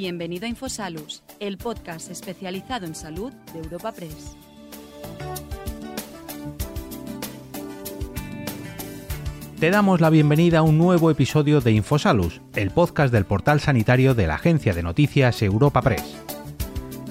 Bienvenido 0.00 0.46
a 0.46 0.48
Infosalus, 0.48 1.24
el 1.40 1.58
podcast 1.58 2.08
especializado 2.08 2.86
en 2.86 2.94
salud 2.94 3.32
de 3.52 3.58
Europa 3.58 3.90
Press. 3.90 4.36
Te 9.58 9.70
damos 9.70 10.00
la 10.00 10.08
bienvenida 10.10 10.60
a 10.60 10.62
un 10.62 10.78
nuevo 10.78 11.10
episodio 11.10 11.60
de 11.60 11.72
Infosalus, 11.72 12.40
el 12.54 12.70
podcast 12.70 13.12
del 13.12 13.24
portal 13.24 13.58
sanitario 13.58 14.14
de 14.14 14.28
la 14.28 14.36
agencia 14.36 14.72
de 14.72 14.84
noticias 14.84 15.42
Europa 15.42 15.82
Press. 15.82 16.27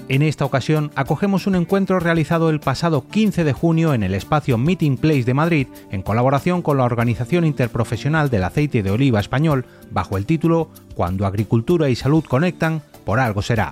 En 0.08 0.22
esta 0.22 0.46
ocasión 0.46 0.90
acogemos 0.94 1.46
un 1.46 1.54
encuentro 1.54 2.00
realizado 2.00 2.48
el 2.48 2.60
pasado 2.60 3.06
15 3.06 3.44
de 3.44 3.52
junio 3.52 3.92
en 3.92 4.02
el 4.02 4.14
espacio 4.14 4.56
Meeting 4.56 4.96
Place 4.96 5.24
de 5.24 5.34
Madrid 5.34 5.66
en 5.90 6.00
colaboración 6.00 6.62
con 6.62 6.78
la 6.78 6.84
Organización 6.84 7.44
Interprofesional 7.44 8.30
del 8.30 8.44
Aceite 8.44 8.82
de 8.82 8.90
Oliva 8.90 9.20
Español 9.20 9.66
bajo 9.90 10.16
el 10.16 10.24
título 10.24 10.70
Cuando 10.94 11.26
Agricultura 11.26 11.90
y 11.90 11.96
Salud 11.96 12.24
conectan, 12.24 12.80
por 13.04 13.20
algo 13.20 13.42
será. 13.42 13.70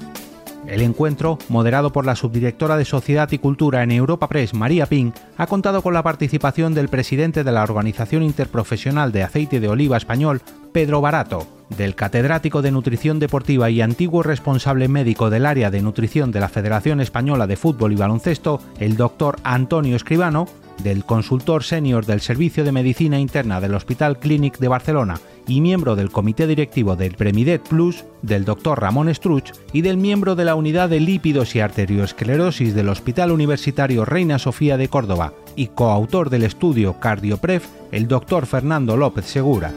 El 0.68 0.82
encuentro, 0.82 1.38
moderado 1.48 1.92
por 1.92 2.04
la 2.04 2.16
subdirectora 2.16 2.76
de 2.76 2.84
Sociedad 2.84 3.30
y 3.30 3.38
Cultura 3.38 3.84
en 3.84 3.92
Europa 3.92 4.28
Press, 4.28 4.52
María 4.52 4.86
Ping, 4.86 5.12
ha 5.36 5.46
contado 5.46 5.80
con 5.80 5.94
la 5.94 6.02
participación 6.02 6.74
del 6.74 6.88
presidente 6.88 7.44
de 7.44 7.52
la 7.52 7.62
Organización 7.62 8.24
Interprofesional 8.24 9.12
de 9.12 9.22
Aceite 9.22 9.60
de 9.60 9.68
Oliva 9.68 9.96
Español, 9.96 10.42
Pedro 10.72 11.00
Barato, 11.00 11.46
del 11.76 11.94
catedrático 11.94 12.62
de 12.62 12.72
Nutrición 12.72 13.20
Deportiva 13.20 13.70
y 13.70 13.80
antiguo 13.80 14.24
responsable 14.24 14.88
médico 14.88 15.30
del 15.30 15.46
área 15.46 15.70
de 15.70 15.82
nutrición 15.82 16.32
de 16.32 16.40
la 16.40 16.48
Federación 16.48 17.00
Española 17.00 17.46
de 17.46 17.56
Fútbol 17.56 17.92
y 17.92 17.96
Baloncesto, 17.96 18.60
el 18.80 18.96
doctor 18.96 19.36
Antonio 19.44 19.94
Escribano, 19.94 20.46
del 20.82 21.04
consultor 21.04 21.62
senior 21.62 22.06
del 22.06 22.20
Servicio 22.20 22.64
de 22.64 22.72
Medicina 22.72 23.18
Interna 23.18 23.60
del 23.60 23.74
Hospital 23.74 24.18
Clínic 24.18 24.58
de 24.58 24.68
Barcelona 24.68 25.20
y 25.46 25.60
miembro 25.60 25.96
del 25.96 26.10
comité 26.10 26.46
directivo 26.46 26.96
del 26.96 27.14
Premidet 27.14 27.62
Plus, 27.62 28.04
del 28.22 28.44
doctor 28.44 28.80
Ramón 28.80 29.14
Struch, 29.14 29.52
y 29.72 29.82
del 29.82 29.96
miembro 29.96 30.34
de 30.34 30.44
la 30.44 30.54
unidad 30.54 30.88
de 30.88 31.00
lípidos 31.00 31.54
y 31.54 31.60
arteriosclerosis 31.60 32.74
del 32.74 32.88
Hospital 32.88 33.32
Universitario 33.32 34.04
Reina 34.04 34.38
Sofía 34.38 34.76
de 34.76 34.88
Córdoba 34.88 35.32
y 35.54 35.68
coautor 35.68 36.30
del 36.30 36.42
estudio 36.42 36.98
CardioPref, 37.00 37.66
el 37.92 38.08
doctor 38.08 38.46
Fernando 38.46 38.96
López 38.96 39.26
Segura 39.26 39.72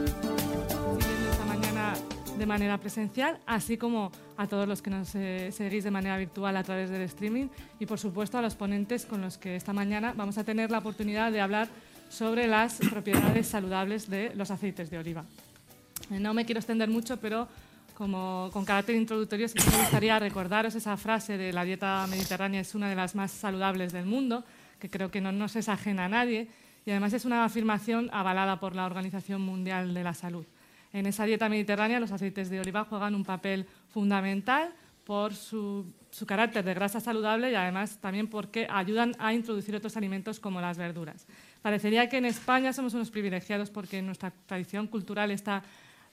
de 2.39 2.45
manera 2.45 2.77
presencial, 2.77 3.37
así 3.45 3.77
como 3.77 4.11
a 4.37 4.47
todos 4.47 4.65
los 4.65 4.81
que 4.81 4.89
nos 4.89 5.13
eh, 5.13 5.51
seguís 5.51 5.83
de 5.83 5.91
manera 5.91 6.17
virtual 6.17 6.55
a 6.55 6.63
través 6.63 6.89
del 6.89 7.01
streaming 7.01 7.47
y, 7.79 7.85
por 7.85 7.99
supuesto, 7.99 8.37
a 8.37 8.41
los 8.41 8.55
ponentes 8.55 9.05
con 9.05 9.19
los 9.19 9.37
que 9.37 9.57
esta 9.57 9.73
mañana 9.73 10.13
vamos 10.15 10.37
a 10.37 10.45
tener 10.45 10.71
la 10.71 10.77
oportunidad 10.77 11.33
de 11.33 11.41
hablar 11.41 11.67
sobre 12.07 12.47
las 12.47 12.79
propiedades 12.89 13.47
saludables 13.47 14.09
de 14.09 14.31
los 14.35 14.51
aceites 14.51 14.89
de 14.89 14.97
oliva. 14.97 15.25
No 16.09 16.33
me 16.33 16.45
quiero 16.45 16.59
extender 16.59 16.89
mucho, 16.89 17.17
pero 17.17 17.47
como 17.93 18.49
con 18.53 18.65
carácter 18.65 18.95
introductorio 18.95 19.47
sí 19.47 19.57
me 19.69 19.77
gustaría 19.77 20.17
recordaros 20.17 20.73
esa 20.73 20.95
frase 20.95 21.37
de 21.37 21.51
la 21.51 21.65
dieta 21.65 22.07
mediterránea 22.09 22.61
es 22.61 22.73
una 22.73 22.89
de 22.89 22.95
las 22.95 23.13
más 23.13 23.29
saludables 23.29 23.91
del 23.91 24.05
mundo, 24.05 24.45
que 24.79 24.89
creo 24.89 25.11
que 25.11 25.21
no 25.21 25.31
nos 25.31 25.55
es 25.55 25.67
ajena 25.67 26.05
a 26.05 26.09
nadie 26.09 26.47
y 26.85 26.91
además 26.91 27.13
es 27.13 27.25
una 27.25 27.43
afirmación 27.43 28.09
avalada 28.13 28.59
por 28.59 28.75
la 28.75 28.85
Organización 28.85 29.41
Mundial 29.41 29.93
de 29.93 30.03
la 30.03 30.13
Salud. 30.13 30.45
En 30.93 31.05
esa 31.05 31.25
dieta 31.25 31.49
mediterránea 31.49 31.99
los 31.99 32.11
aceites 32.11 32.49
de 32.49 32.61
oliva 32.61 32.85
juegan 32.85 33.15
un 33.15 33.25
papel 33.25 33.67
fundamental 33.89 34.73
por 35.03 35.33
su, 35.33 35.91
carácter 36.25 36.63
de 36.63 36.73
grasa 36.73 36.99
saludable 36.99 37.51
y 37.51 37.55
además 37.55 37.97
también 37.99 38.27
porque 38.27 38.67
ayudan 38.69 39.15
a 39.19 39.33
introducir 39.33 39.75
otros 39.75 39.97
alimentos 39.97 40.39
como 40.39 40.61
las 40.61 40.77
verduras. 40.77 41.27
Parecería 41.61 42.07
que 42.07 42.17
en 42.17 42.25
España 42.25 42.73
somos 42.73 42.93
unos 42.93 43.11
privilegiados 43.11 43.69
porque 43.71 44.01
nuestra 44.01 44.31
tradición 44.45 44.87
cultural 44.87 45.31
está 45.31 45.63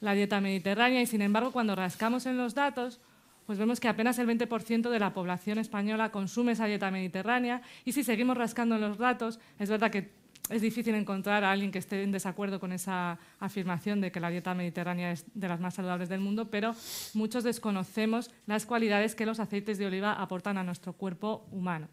la 0.01 0.15
dieta 0.15 0.41
mediterránea 0.41 1.03
y 1.03 1.07
sin 1.07 1.23
embargo 1.23 1.53
cuando 1.53 1.75
rascamos 1.75 2.27
en 2.27 2.37
los 2.37 2.55
datos 2.55 3.01
pues 3.47 3.59
vemos 3.59 3.79
que 3.79 3.89
apenas 3.89 4.19
el 4.19 4.27
20% 4.27 4.91
de 4.91 4.99
la 4.99 5.15
población 5.15 5.59
española 5.59 6.11
consume 6.11 6.53
esa 6.53 6.67
dieta 6.67 6.91
mediterránea 6.91 7.63
y 7.85 7.93
si 7.93 8.03
seguimos 8.03 8.37
rascando 8.37 8.75
en 8.75 8.81
los 8.81 8.99
datos 8.99 9.39
es 9.59 9.71
verdad 9.71 9.91
que 9.91 10.11
es 10.49 10.63
difícil 10.63 10.95
encontrar 10.95 11.43
a 11.45 11.51
alguien 11.51 11.73
que 11.73 11.79
esté 11.79 12.03
en 12.03 12.13
desacuerdo 12.13 12.61
con 12.61 12.73
esa 12.73 13.19
afirmación 13.41 14.01
de 14.01 14.13
que 14.13 14.21
la 14.21 14.31
dieta 14.31 14.55
mediterránea 14.55 15.13
es 15.13 15.25
de 15.35 15.49
las 15.49 15.61
más 15.61 15.75
saludables 15.75 16.09
del 16.09 16.21
mundo, 16.21 16.51
pero 16.51 16.75
muchos 17.15 17.43
desconocemos 17.43 18.31
las 18.47 18.65
cualidades 18.65 19.15
que 19.15 19.27
los 19.27 19.41
aceites 19.41 19.79
de 19.79 19.87
oliva 19.87 20.13
aportan 20.13 20.57
a 20.57 20.63
nuestro 20.63 20.93
cuerpo 20.93 21.49
humano. 21.51 21.89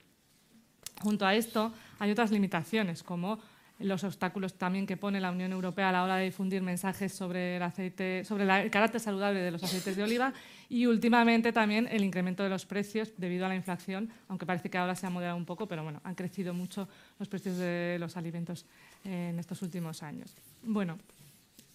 Junto 1.02 1.26
a 1.26 1.34
esto, 1.34 1.74
hay 1.98 2.12
otras 2.12 2.32
limitaciones, 2.32 3.02
como 3.02 3.40
los 3.80 4.04
obstáculos 4.04 4.54
también 4.54 4.86
que 4.86 4.98
pone 4.98 5.20
la 5.20 5.32
Unión 5.32 5.52
Europea 5.52 5.90
a 5.90 5.92
la 5.92 6.04
hora 6.04 6.16
de 6.18 6.26
difundir 6.26 6.62
mensajes 6.62 7.12
sobre 7.12 7.58
el, 7.58 7.64
aceite, 7.64 8.24
sobre 8.24 8.44
el 8.44 8.72
carácter 8.72 9.02
saludable 9.02 9.40
de 9.40 9.52
los 9.52 9.64
aceites 9.64 9.96
de 9.96 10.04
oliva 10.04 10.34
y 10.70 10.86
últimamente 10.86 11.52
también 11.52 11.88
el 11.92 12.04
incremento 12.04 12.44
de 12.44 12.50
los 12.50 12.66
precios 12.66 13.12
debido 13.18 13.46
a 13.46 13.50
la 13.50 13.56
inflación, 13.56 14.10
aunque 14.28 14.46
parece 14.46 14.70
que 14.70 14.78
ahora 14.78 14.96
se 14.96 15.06
ha 15.06 15.10
moderado 15.10 15.38
un 15.38 15.46
poco, 15.46 15.68
pero 15.68 15.84
bueno, 15.84 16.02
han 16.04 16.16
crecido 16.16 16.54
mucho 16.54 16.88
los 17.20 17.28
precios 17.28 17.58
de 17.58 17.98
los 18.00 18.16
alimentos 18.16 18.66
en 19.04 19.38
estos 19.40 19.62
últimos 19.62 20.04
años. 20.04 20.34
Bueno, 20.64 20.98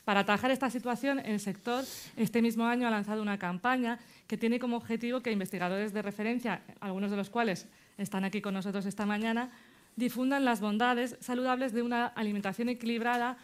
para 0.08 0.20
atajar 0.20 0.50
esta 0.50 0.70
situación, 0.70 1.18
el 1.18 1.38
sector 1.38 1.84
este 2.16 2.40
mismo 2.40 2.64
año 2.64 2.88
ha 2.88 2.90
lanzado 2.90 3.20
una 3.20 3.38
campaña 3.38 3.98
que 4.26 4.38
tiene 4.38 4.58
como 4.58 4.76
objetivo 4.78 5.20
que 5.20 5.30
investigadores 5.30 5.92
de 5.92 6.00
referencia, 6.00 6.62
algunos 6.80 7.10
de 7.10 7.18
los 7.18 7.28
cuales 7.28 7.66
están 7.98 8.24
aquí 8.24 8.40
con 8.40 8.54
nosotros 8.54 8.86
esta 8.86 9.04
mañana, 9.04 9.50
difundan 9.98 10.44
las 10.44 10.60
bondades 10.60 11.16
saludables 11.20 11.72
de 11.72 11.82
una 11.82 12.06
alimentación 12.06 12.68
equilibrada 12.68 13.36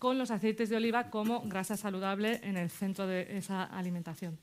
con 0.00 0.18
los 0.18 0.32
aceites 0.32 0.68
de 0.68 0.76
oliva 0.76 1.10
como 1.10 1.42
grasa 1.42 1.76
saludable 1.76 2.40
en 2.42 2.56
el 2.56 2.70
centro 2.70 3.06
de 3.06 3.38
esa 3.38 3.62
alimentación. 3.62 4.36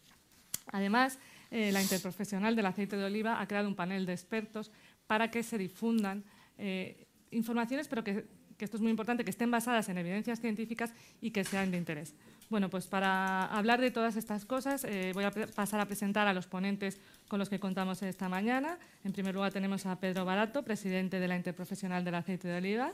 Además, 0.72 1.20
eh, 1.52 1.74
la 1.74 1.82
interprofesional 1.82 2.56
del 2.56 2.66
aceite 2.66 2.96
de 2.96 3.04
oliva 3.04 3.42
ha 3.42 3.48
creado 3.48 3.68
un 3.68 3.76
panel 3.76 4.06
de 4.06 4.14
expertos 4.14 4.72
para 5.06 5.30
que 5.30 5.44
se 5.44 5.58
difundan 5.58 6.24
eh, 6.58 7.08
informaciones, 7.32 7.90
pero 7.90 8.06
que, 8.06 8.26
que 8.58 8.64
esto 8.64 8.78
es 8.78 8.82
muy 8.82 8.92
importante, 8.92 9.26
que 9.26 9.32
estén 9.32 9.52
basadas 9.52 9.90
en 9.90 9.98
evidencias 9.98 10.40
científicas 10.40 10.94
y 11.20 11.32
que 11.32 11.44
sean 11.44 11.72
de 11.72 11.78
interés. 11.78 12.16
Bueno, 12.50 12.72
pues 12.72 12.88
para 12.88 13.46
hablar 13.46 13.80
de 13.80 13.92
todas 13.92 14.16
estas 14.16 14.44
cosas 14.44 14.84
eh, 14.84 15.12
voy 15.14 15.24
a 15.24 15.32
pasar 15.32 15.80
a 15.80 15.86
presentar 15.86 16.28
a 16.28 16.34
los 16.34 16.48
ponentes 16.48 17.00
con 17.28 17.38
los 17.38 17.48
que 17.48 17.60
contamos 17.60 18.02
esta 18.02 18.28
mañana. 18.28 18.80
En 19.04 19.14
primer 19.14 19.36
lugar 19.36 19.54
tenemos 19.54 19.86
a 19.86 20.00
Pedro 20.00 20.26
Barato, 20.26 20.64
presidente 20.64 21.20
de 21.20 21.28
la 21.28 21.36
Interprofesional 21.36 22.04
del 22.04 22.16
Aceite 22.16 22.48
de 22.48 22.58
Oliva. 22.58 22.92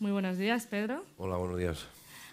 Muy 0.00 0.12
buenos 0.12 0.36
días, 0.36 0.66
Pedro. 0.66 1.02
Hola, 1.16 1.36
buenos 1.38 1.58
días. 1.58 1.86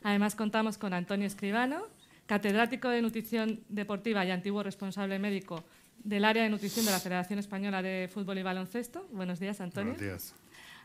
Además 0.04 0.36
contamos 0.36 0.78
con 0.78 0.94
Antonio 0.94 1.26
Escribano, 1.26 1.84
catedrático 2.26 2.90
de 2.90 3.02
Nutrición 3.02 3.62
Deportiva 3.70 4.26
y 4.26 4.32
antiguo 4.32 4.62
responsable 4.62 5.20
médico 5.20 5.64
del 6.04 6.26
área 6.26 6.44
de 6.44 6.50
nutrición 6.50 6.86
de 6.86 6.92
la 6.92 7.00
Federación 7.00 7.40
Española 7.40 7.82
de 7.82 8.10
Fútbol 8.14 8.40
y 8.40 8.44
Baloncesto. 8.44 9.08
Buenos 9.14 9.40
días, 9.40 9.62
Antonio. 9.62 9.94
Buenos 9.94 10.06
días. 10.06 10.36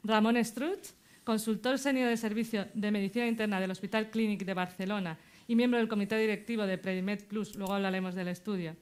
Ramón 0.04 0.42
Struch, 0.44 0.91
consultor 1.25 1.76
senior 1.81 2.09
de 2.09 2.16
servicio 2.16 2.69
de 2.72 2.91
medicina 2.92 3.26
interna 3.26 3.59
del 3.59 3.72
Hospital 3.72 4.10
Clínic 4.10 4.44
de 4.44 4.54
Barcelona 4.54 5.19
y 5.47 5.56
miembro 5.56 5.78
del 5.78 5.88
comité 5.88 6.16
directivo 6.19 6.66
de 6.66 6.78
Predimed 6.78 7.25
Plus. 7.26 7.56
Luego 7.56 7.75
hablaremos 7.75 8.14
del 8.14 8.28
estudio. 8.28 8.76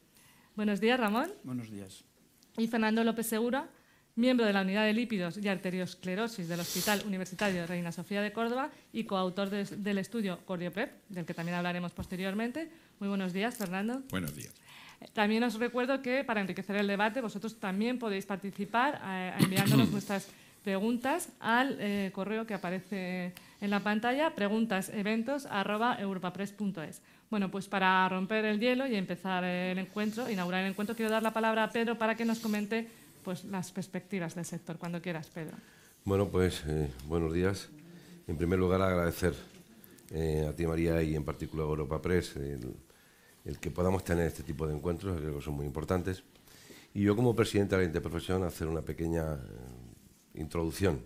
Buenos 0.57 0.81
días, 0.81 0.99
Ramón. 0.99 1.33
Buenos 1.45 1.71
días. 1.71 2.05
Y 2.59 2.67
Fernando 2.69 3.05
López 3.05 3.27
Segura, 3.27 3.69
miembro 4.17 4.45
de 4.47 4.53
la 4.53 4.63
Unidad 4.63 4.85
de 4.85 4.93
Lípidos 4.93 5.39
y 5.39 5.49
Arteriosclerosis 5.49 6.49
del 6.49 6.61
Hospital 6.61 7.03
Universitario 7.07 7.67
Reina 7.67 7.93
Sofía 7.93 8.21
de 8.21 8.33
Córdoba 8.33 8.71
y 8.93 9.05
coautor 9.05 9.51
del 9.51 9.99
estudio 9.99 10.41
CordioPrep, 10.45 10.93
del 11.09 11.25
que 11.25 11.35
también 11.35 11.57
hablaremos 11.57 11.93
posteriormente. 11.93 12.71
Muy 12.99 13.09
buenos 13.09 13.33
días, 13.33 13.57
Fernando. 13.57 14.03
Buenos 14.11 14.35
días. 14.35 14.55
También 15.15 15.43
os 15.45 15.55
recuerdo 15.55 16.03
que 16.03 16.25
para 16.25 16.43
enriquecer 16.43 16.77
el 16.77 16.87
debate 16.87 17.23
vosotros 17.23 17.59
también 17.59 17.99
podéis 17.99 18.27
participar 18.27 19.01
eh, 19.03 19.33
enviándonos 19.39 19.91
vuestras 19.93 20.29
preguntas 20.63 21.31
al 21.41 21.77
eh, 21.81 22.13
correo 22.15 22.47
que 22.47 22.55
aparece 22.55 23.33
en 23.61 23.71
la 23.71 23.81
pantalla, 23.81 24.35
preguntaseventos.europapress.es. 24.35 27.03
Bueno, 27.31 27.51
pues 27.51 27.69
para 27.69 28.09
romper 28.09 28.45
el 28.45 28.59
hielo 28.59 28.87
y 28.87 28.97
empezar 28.97 29.45
el 29.45 29.79
encuentro, 29.79 30.29
inaugurar 30.29 30.65
el 30.65 30.71
encuentro, 30.71 30.97
quiero 30.97 31.11
dar 31.11 31.23
la 31.23 31.33
palabra 31.33 31.65
a 31.65 31.71
Pedro 31.71 31.97
para 31.97 32.17
que 32.17 32.25
nos 32.25 32.41
comente 32.41 32.89
pues, 33.23 33.45
las 33.45 33.71
perspectivas 33.71 34.35
del 34.35 34.45
sector. 34.45 34.79
Cuando 34.79 35.01
quieras, 35.01 35.29
Pedro. 35.29 35.57
Bueno, 36.05 36.29
pues 36.29 36.65
eh, 36.67 36.91
buenos 37.07 37.33
días. 37.33 37.69
En 38.27 38.37
primer 38.37 38.59
lugar, 38.59 38.83
agradecer 38.83 39.35
eh, 40.11 40.47
a 40.49 40.57
ti, 40.57 40.67
María, 40.67 41.03
y 41.03 41.15
en 41.15 41.25
particular 41.25 41.67
a 41.67 41.71
Europa 41.71 42.03
Press 42.03 42.37
el, 42.37 42.75
el, 43.45 43.59
que 43.59 43.71
podamos 43.71 44.05
tener 44.05 44.27
este 44.27 44.43
tipo 44.43 44.67
de 44.67 44.75
encuentros, 44.75 45.21
creo 45.21 45.37
que 45.37 45.45
son 45.45 45.55
muy 45.55 45.67
importantes. 45.67 46.25
Y 46.95 47.03
yo, 47.03 47.15
como 47.15 47.37
presidente 47.37 47.77
de 47.77 47.83
la 47.83 47.87
Interprofesión, 47.87 48.43
hacer 48.43 48.67
una 48.67 48.83
pequeña 48.83 49.39
introducción. 50.35 51.05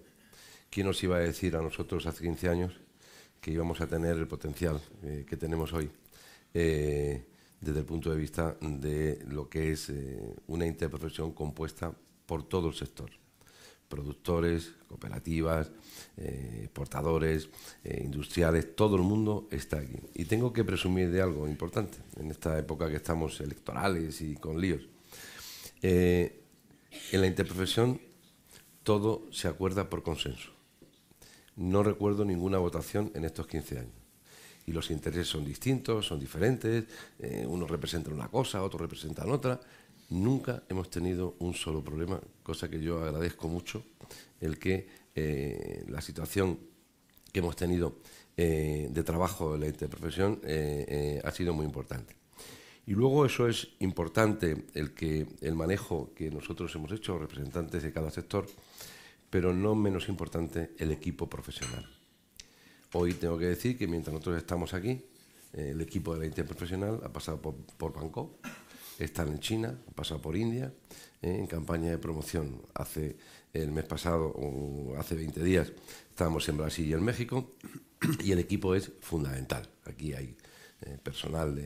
¿Quién 0.70 0.88
nos 0.88 1.02
iba 1.04 1.16
a 1.16 1.20
decir 1.20 1.54
a 1.54 1.62
nosotros 1.62 2.04
hace 2.06 2.24
15 2.24 2.48
años 2.48 2.72
que 3.40 3.52
íbamos 3.52 3.80
a 3.80 3.86
tener 3.86 4.16
el 4.16 4.26
potencial 4.26 4.80
eh, 5.02 5.24
que 5.28 5.36
tenemos 5.36 5.72
hoy 5.72 5.90
eh, 6.52 7.24
desde 7.60 7.78
el 7.78 7.84
punto 7.84 8.10
de 8.10 8.16
vista 8.16 8.56
de 8.60 9.22
lo 9.28 9.48
que 9.48 9.70
es 9.70 9.90
eh, 9.90 10.34
una 10.48 10.66
interprofesión 10.66 11.32
compuesta 11.32 11.94
por 12.26 12.48
todo 12.48 12.68
el 12.68 12.74
sector? 12.74 13.10
productores, 13.86 14.72
cooperativas, 14.88 15.70
exportadores, 16.16 17.48
industriales, 17.84 18.74
todo 18.74 18.96
el 18.96 19.02
mundo 19.02 19.46
está 19.52 19.78
aquí. 19.78 20.00
Y 20.14 20.24
tengo 20.24 20.52
que 20.52 20.64
presumir 20.64 21.12
de 21.12 21.22
algo 21.22 21.46
importante 21.46 21.98
en 22.16 22.32
esta 22.32 22.58
época 22.58 22.88
que 22.88 22.96
estamos 22.96 23.40
electorales 23.40 24.20
y 24.20 24.34
con 24.34 24.60
líos. 24.60 24.88
en 25.80 26.32
la 27.12 27.26
interprofesión 27.26 28.00
todo 28.84 29.26
se 29.32 29.48
acuerda 29.48 29.90
por 29.90 30.04
consenso. 30.04 30.52
No 31.56 31.82
recuerdo 31.82 32.24
ninguna 32.24 32.58
votación 32.58 33.10
en 33.14 33.24
estos 33.24 33.46
15 33.48 33.78
años. 33.80 33.92
Y 34.66 34.72
los 34.72 34.90
intereses 34.90 35.28
son 35.28 35.44
distintos, 35.44 36.06
son 36.06 36.18
diferentes, 36.18 36.84
unos 37.46 37.70
representan 37.70 38.14
una 38.14 38.28
cosa, 38.28 38.62
otros 38.62 38.80
representan 38.80 39.30
otra, 39.30 39.60
Nunca 40.10 40.62
hemos 40.68 40.90
tenido 40.90 41.34
un 41.38 41.54
solo 41.54 41.82
problema, 41.82 42.20
cosa 42.42 42.68
que 42.68 42.80
yo 42.80 43.02
agradezco 43.02 43.48
mucho, 43.48 43.84
el 44.40 44.58
que 44.58 44.86
eh, 45.14 45.84
la 45.88 46.00
situación 46.00 46.58
que 47.32 47.40
hemos 47.40 47.56
tenido 47.56 47.98
eh, 48.36 48.88
de 48.90 49.02
trabajo 49.02 49.54
en 49.54 49.62
la 49.62 49.66
interprofesión 49.66 50.40
eh, 50.44 51.20
ha 51.24 51.30
sido 51.30 51.54
muy 51.54 51.64
importante. 51.64 52.14
Y 52.86 52.92
luego 52.92 53.24
eso 53.24 53.48
es 53.48 53.68
importante, 53.78 54.66
el, 54.74 54.92
que, 54.92 55.26
el 55.40 55.54
manejo 55.54 56.12
que 56.14 56.30
nosotros 56.30 56.74
hemos 56.74 56.92
hecho, 56.92 57.18
representantes 57.18 57.82
de 57.82 57.92
cada 57.92 58.10
sector, 58.10 58.46
pero 59.34 59.52
no 59.52 59.74
menos 59.74 60.08
importante 60.08 60.76
el 60.78 60.92
equipo 60.92 61.28
profesional. 61.28 61.84
Hoy 62.92 63.14
tengo 63.14 63.36
que 63.36 63.46
decir 63.46 63.76
que 63.76 63.88
mientras 63.88 64.12
nosotros 64.12 64.36
estamos 64.36 64.74
aquí, 64.74 65.04
el 65.52 65.80
equipo 65.80 66.14
de 66.14 66.20
la 66.20 66.26
interprofesional 66.26 67.00
ha 67.02 67.12
pasado 67.12 67.40
por, 67.42 67.92
Bangkok, 67.92 68.36
están 68.96 69.30
en 69.30 69.40
China, 69.40 69.70
han 69.70 69.94
pasado 69.94 70.22
por 70.22 70.36
India, 70.36 70.72
eh, 71.20 71.36
en 71.36 71.48
campaña 71.48 71.90
de 71.90 71.98
promoción. 71.98 72.62
Hace 72.74 73.16
el 73.52 73.72
mes 73.72 73.86
pasado, 73.86 74.26
o 74.36 74.94
hace 74.98 75.16
20 75.16 75.42
días, 75.42 75.72
estábamos 76.10 76.48
en 76.48 76.56
Brasil 76.56 76.86
y 76.86 76.92
en 76.92 77.02
México, 77.02 77.50
y 78.22 78.30
el 78.30 78.38
equipo 78.38 78.76
es 78.76 78.92
fundamental. 79.00 79.68
Aquí 79.84 80.12
hay 80.12 80.36
eh, 80.82 80.96
personal 81.02 81.60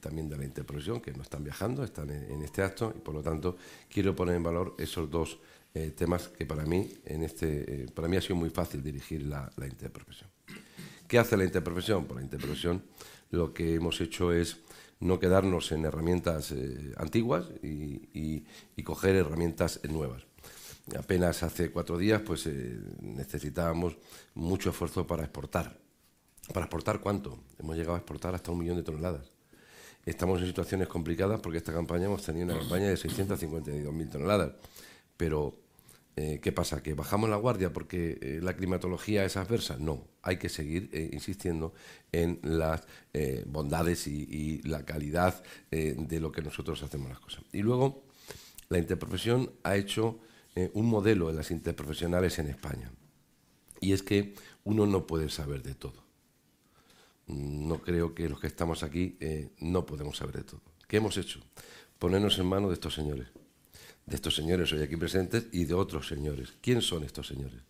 también 0.00 0.28
de 0.28 0.36
la 0.36 0.44
interprofesión 0.44 1.00
que 1.00 1.12
no 1.12 1.22
están 1.22 1.44
viajando, 1.44 1.84
están 1.84 2.10
en, 2.10 2.42
este 2.42 2.62
acto, 2.62 2.92
y 2.96 2.98
por 2.98 3.14
lo 3.14 3.22
tanto 3.22 3.56
quiero 3.88 4.16
poner 4.16 4.34
en 4.34 4.42
valor 4.42 4.74
esos 4.76 5.08
dos 5.08 5.38
eh, 5.74 5.92
temas 5.96 6.28
que 6.28 6.46
para 6.46 6.64
mí, 6.64 6.92
en 7.04 7.22
este, 7.22 7.86
para 7.94 8.08
mí 8.08 8.16
ha 8.16 8.20
sido 8.20 8.36
muy 8.36 8.50
fácil 8.50 8.82
dirigir 8.82 9.22
la, 9.22 9.50
la 9.56 9.66
interprofesión. 9.66 10.30
¿Qué 11.06 11.18
hace 11.18 11.36
la 11.36 11.44
interprofesión? 11.44 12.04
Por 12.06 12.16
la 12.16 12.22
interprofesión 12.22 12.82
lo 13.30 13.54
que 13.54 13.74
hemos 13.74 14.00
hecho 14.00 14.32
es 14.32 14.58
no 15.00 15.18
quedarnos 15.18 15.72
en 15.72 15.84
herramientas 15.84 16.52
eh, 16.52 16.92
antiguas 16.96 17.46
y, 17.62 18.44
coger 18.84 19.14
herramientas 19.14 19.80
nuevas. 19.88 20.24
Apenas 20.98 21.44
hace 21.44 21.70
cuatro 21.70 21.96
días 21.96 22.22
pues 22.22 22.44
eh, 22.46 22.76
necesitábamos 23.00 23.96
mucho 24.34 24.70
esfuerzo 24.70 25.06
para 25.06 25.22
exportar. 25.22 25.78
¿Para 26.52 26.66
exportar 26.66 27.00
cuánto? 27.00 27.38
Hemos 27.60 27.76
llegado 27.76 27.94
a 27.94 27.98
exportar 27.98 28.34
hasta 28.34 28.50
un 28.50 28.58
millón 28.58 28.76
de 28.76 28.82
toneladas. 28.82 29.30
Estamos 30.04 30.40
en 30.40 30.48
situaciones 30.48 30.88
complicadas 30.88 31.38
porque 31.40 31.58
esta 31.58 31.72
campaña 31.72 32.06
hemos 32.06 32.24
tenido 32.24 32.46
una 32.46 32.58
campaña 32.58 32.88
de 32.88 32.96
652.000 32.96 34.10
toneladas, 34.10 34.52
pero 35.20 35.52
eh, 36.16 36.40
¿Qué 36.42 36.50
pasa? 36.50 36.82
¿Que 36.82 36.94
bajamos 36.94 37.28
la 37.28 37.36
guardia 37.36 37.74
porque 37.74 38.18
eh, 38.22 38.40
la 38.42 38.56
climatología 38.56 39.22
es 39.26 39.36
adversa? 39.36 39.76
No, 39.78 40.08
hay 40.22 40.38
que 40.38 40.48
seguir 40.48 40.88
eh, 40.94 41.10
insistiendo 41.12 41.74
en 42.10 42.40
las 42.42 42.86
bondades 43.46 44.06
y, 44.06 44.62
la 44.62 44.84
calidad 44.86 45.42
de 45.70 46.20
lo 46.20 46.32
que 46.32 46.40
nosotros 46.40 46.82
hacemos 46.82 47.10
las 47.10 47.20
cosas. 47.20 47.42
Y 47.52 47.60
luego, 47.60 48.02
la 48.70 48.78
interprofesión 48.78 49.50
ha 49.62 49.76
hecho 49.76 50.18
un 50.72 50.86
modelo 50.86 51.28
en 51.28 51.36
las 51.36 51.50
interprofesionales 51.50 52.38
en 52.38 52.46
España. 52.46 52.90
Y 53.80 53.92
es 53.92 54.02
que 54.02 54.34
uno 54.64 54.86
no 54.86 55.06
puede 55.06 55.28
saber 55.28 55.62
de 55.62 55.74
todo. 55.74 56.02
No 57.26 57.82
creo 57.82 58.14
que 58.14 58.28
los 58.28 58.40
que 58.40 58.46
estamos 58.46 58.82
aquí 58.82 59.18
no 59.58 59.84
podemos 59.86 60.16
saber 60.16 60.36
de 60.36 60.44
todo. 60.44 60.62
¿Qué 60.88 60.96
hemos 60.96 61.16
hecho? 61.18 61.40
Ponernos 61.98 62.38
en 62.38 62.46
manos 62.46 62.70
de 62.70 62.74
estos 62.74 62.94
señores 62.94 63.28
de 64.10 64.16
estos 64.16 64.34
señores 64.34 64.72
hoy 64.72 64.82
aquí 64.82 64.96
presentes 64.96 65.46
y 65.52 65.64
de 65.64 65.74
otros 65.74 66.08
señores. 66.08 66.52
¿Quién 66.60 66.82
son 66.82 67.04
estos 67.04 67.28
señores? 67.28 67.60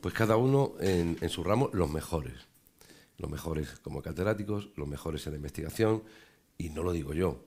Pues 0.00 0.14
cada 0.14 0.36
uno 0.36 0.72
en, 0.80 1.28
su 1.28 1.44
ramo 1.44 1.68
los 1.74 1.90
mejores. 1.90 2.32
Los 3.18 3.30
mejores 3.30 3.68
como 3.82 4.00
catedráticos, 4.00 4.70
los 4.76 4.88
mejores 4.88 5.26
en 5.26 5.34
la 5.34 5.36
investigación, 5.36 6.02
y 6.56 6.70
no 6.70 6.82
lo 6.82 6.92
digo 6.92 7.12
yo, 7.12 7.44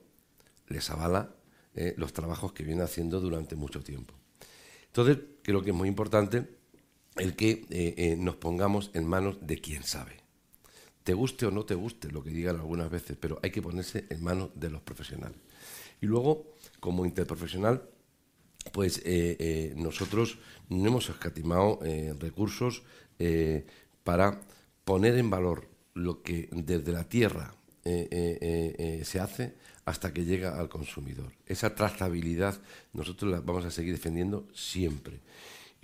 les 0.68 0.88
avala 0.90 1.34
eh, 1.74 1.94
los 1.96 2.12
trabajos 2.12 2.52
que 2.52 2.62
viene 2.62 2.82
haciendo 2.82 3.18
durante 3.18 3.56
mucho 3.56 3.82
tiempo. 3.82 4.14
Entonces, 4.86 5.18
creo 5.42 5.62
que 5.62 5.70
es 5.70 5.76
muy 5.76 5.88
importante 5.88 6.48
el 7.16 7.34
que 7.34 7.66
eh, 7.70 7.94
eh, 7.96 8.16
nos 8.16 8.36
pongamos 8.36 8.92
en 8.94 9.08
manos 9.08 9.44
de 9.44 9.60
quien 9.60 9.82
sabe. 9.82 10.18
Te 11.02 11.14
guste 11.14 11.46
o 11.46 11.50
no 11.50 11.64
te 11.64 11.74
guste 11.74 12.12
lo 12.12 12.22
que 12.22 12.30
digan 12.30 12.56
algunas 12.56 12.88
veces, 12.88 13.16
pero 13.20 13.40
hay 13.42 13.50
que 13.50 13.60
ponerse 13.60 14.06
en 14.08 14.22
manos 14.22 14.50
de 14.54 14.70
los 14.70 14.82
profesionales. 14.82 15.38
Y 16.00 16.06
luego, 16.06 16.54
como 16.78 17.04
interprofesional, 17.04 17.88
pues 18.72 18.98
eh, 18.98 19.36
eh, 19.38 19.74
nosotros 19.76 20.38
no 20.68 20.86
hemos 20.86 21.08
escatimado 21.08 21.80
eh, 21.84 22.14
recursos 22.18 22.82
para 24.02 24.40
poner 24.84 25.16
en 25.16 25.30
valor 25.30 25.68
lo 25.94 26.22
que 26.22 26.48
desde 26.50 26.92
la 26.92 27.04
tierra 27.04 27.54
se 27.84 29.20
hace 29.20 29.54
hasta 29.84 30.12
que 30.12 30.24
llega 30.24 30.58
al 30.58 30.68
consumidor. 30.68 31.32
Esa 31.46 31.74
trazabilidad 31.76 32.60
nosotros 32.92 33.30
la 33.30 33.40
vamos 33.40 33.64
a 33.64 33.70
seguir 33.70 33.92
defendiendo 33.92 34.48
siempre. 34.52 35.20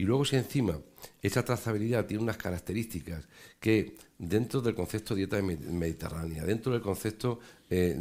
Y 0.00 0.04
luego 0.04 0.24
si 0.24 0.36
encima 0.36 0.80
esa 1.20 1.44
trazabilidad 1.44 2.06
tiene 2.06 2.22
unas 2.22 2.38
características 2.38 3.28
que 3.60 3.98
dentro 4.16 4.62
del 4.62 4.74
concepto 4.74 5.14
dieta 5.14 5.42
mediterránea, 5.42 6.42
dentro 6.42 6.72
del 6.72 6.80
concepto 6.80 7.38
eh, 7.68 7.94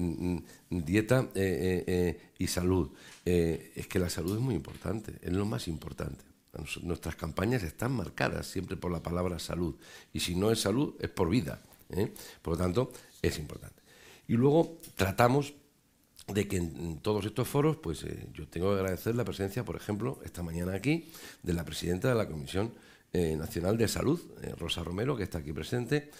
dieta 0.69 1.27
eh, 1.35 1.83
eh, 1.85 2.31
y 2.37 2.47
salud, 2.47 2.89
es 3.25 3.85
que 3.87 3.99
la 3.99 4.09
salud 4.09 4.37
es 4.37 4.41
muy 4.41 4.55
importante, 4.55 5.15
es 5.21 5.33
lo 5.33 5.45
más 5.45 5.67
importante. 5.67 6.23
Nuestras 6.83 7.17
campañas 7.17 7.63
están 7.63 7.91
marcadas 7.91 8.47
siempre 8.47 8.77
por 8.77 8.93
la 8.93 9.03
palabra 9.03 9.37
salud. 9.37 9.75
Y 10.13 10.21
si 10.21 10.35
no 10.35 10.51
es 10.51 10.61
salud, 10.61 10.95
es 11.01 11.09
por 11.09 11.29
vida. 11.29 11.61
Por 12.41 12.53
lo 12.53 12.57
tanto, 12.57 12.93
es 13.21 13.37
importante. 13.39 13.81
Y 14.25 14.35
luego 14.35 14.79
tratamos 14.95 15.53
de 16.33 16.47
que 16.47 16.57
en, 16.57 16.99
todos 16.99 17.25
estos 17.25 17.47
foros, 17.47 17.77
pues 17.77 18.03
eh, 18.03 18.27
yo 18.33 18.47
tengo 18.47 18.69
que 18.73 18.79
agradecer 18.79 19.15
la 19.15 19.25
presencia, 19.25 19.65
por 19.65 19.75
ejemplo, 19.75 20.19
esta 20.23 20.43
mañana 20.43 20.73
aquí, 20.73 21.09
de 21.43 21.53
la 21.53 21.65
presidenta 21.65 22.09
de 22.09 22.15
la 22.15 22.27
Comisión 22.27 22.73
eh, 23.13 23.35
Nacional 23.35 23.77
de 23.77 23.87
Salud, 23.87 24.19
eh, 24.41 24.53
Rosa 24.57 24.83
Romero, 24.83 25.15
que 25.15 25.23
está 25.23 25.39
aquí 25.39 25.53
presente, 25.53 26.11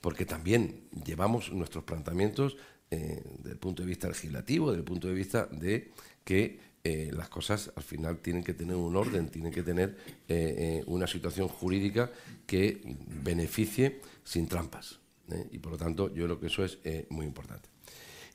porque 0.00 0.26
también 0.26 0.88
llevamos 1.04 1.52
nuestros 1.52 1.84
planteamientos 1.84 2.56
desde 2.90 3.52
el 3.52 3.58
punto 3.58 3.82
de 3.82 3.88
vista 3.88 4.08
legislativo, 4.08 4.70
desde 4.70 4.80
el 4.80 4.84
punto 4.84 5.06
de 5.06 5.14
vista 5.14 5.46
de 5.46 5.92
que 6.24 6.58
las 7.12 7.28
cosas 7.28 7.70
al 7.76 7.84
final 7.84 8.18
tienen 8.18 8.42
que 8.42 8.52
tener 8.52 8.74
un 8.74 8.96
orden, 8.96 9.28
tienen 9.28 9.52
que 9.52 9.62
tener 9.62 9.96
una 10.86 11.06
situación 11.06 11.46
jurídica 11.46 12.10
que 12.46 12.80
beneficie 13.22 14.00
sin 14.24 14.48
trampas. 14.48 14.98
Y 15.52 15.58
por 15.60 15.72
lo 15.72 15.78
tanto, 15.78 16.12
yo 16.12 16.24
creo 16.24 16.40
que 16.40 16.48
eso 16.48 16.64
es 16.64 16.78
muy 17.10 17.26
importante. 17.26 17.73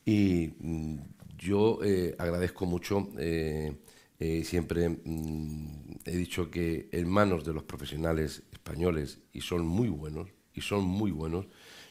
Y 0.10 0.56
mm, 0.60 0.96
yo 1.38 1.84
eh, 1.84 2.16
agradezco 2.18 2.66
mucho, 2.66 3.10
eh, 3.20 3.76
eh, 4.18 4.44
siempre 4.44 4.90
mm, 4.90 6.00
he 6.04 6.16
dicho 6.16 6.50
que 6.50 6.90
en 6.92 7.08
manos 7.08 7.46
de 7.46 7.54
los 7.54 7.62
profesionales 7.62 8.42
españoles, 8.52 9.20
y 9.34 9.42
son 9.42 9.68
muy 9.68 9.90
buenos, 9.90 10.30
y 10.56 10.62
son 10.62 10.84
muy 10.84 11.12
buenos, 11.12 11.46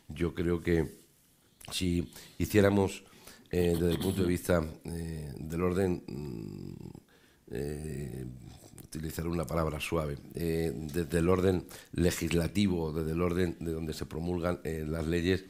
yo 0.08 0.34
creo 0.34 0.60
que 0.60 0.98
si 1.70 2.10
hiciéramos 2.38 3.04
desde 3.50 3.92
el 3.92 3.98
punto 3.98 4.22
de 4.22 4.28
vista 4.28 4.60
del 4.82 5.62
orden, 5.62 6.02
mm, 6.06 6.74
utilizar 8.82 9.26
una 9.26 9.46
palabra 9.46 9.80
suave, 9.80 10.18
desde 10.34 11.18
el 11.18 11.28
orden 11.28 11.64
legislativo, 11.92 12.92
desde 12.92 13.12
el 13.12 13.22
orden 13.22 13.56
de 13.60 13.72
donde 13.72 13.94
se 13.94 14.06
promulgan 14.06 14.60
las 14.64 15.06
leyes, 15.06 15.44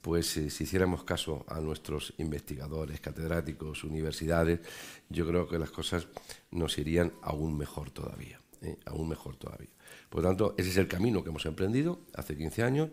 pues 0.00 0.36
eh, 0.36 0.50
si 0.50 0.64
hiciéramos 0.64 1.04
caso 1.04 1.44
a 1.48 1.60
nuestros 1.60 2.14
investigadores, 2.18 3.00
catedráticos, 3.00 3.84
universidades, 3.84 4.60
yo 5.08 5.26
creo 5.26 5.48
que 5.48 5.58
las 5.58 5.70
cosas 5.70 6.06
nos 6.50 6.78
irían 6.78 7.12
aún 7.22 7.56
mejor 7.56 7.90
todavía, 7.90 8.40
¿eh? 8.62 8.76
aún 8.86 9.08
mejor 9.08 9.36
todavía. 9.36 9.70
Por 10.08 10.22
lo 10.22 10.28
tanto, 10.28 10.54
ese 10.56 10.70
es 10.70 10.76
el 10.78 10.88
camino 10.88 11.22
que 11.22 11.30
hemos 11.30 11.44
emprendido 11.46 12.00
hace 12.14 12.36
15 12.36 12.62
años 12.62 12.90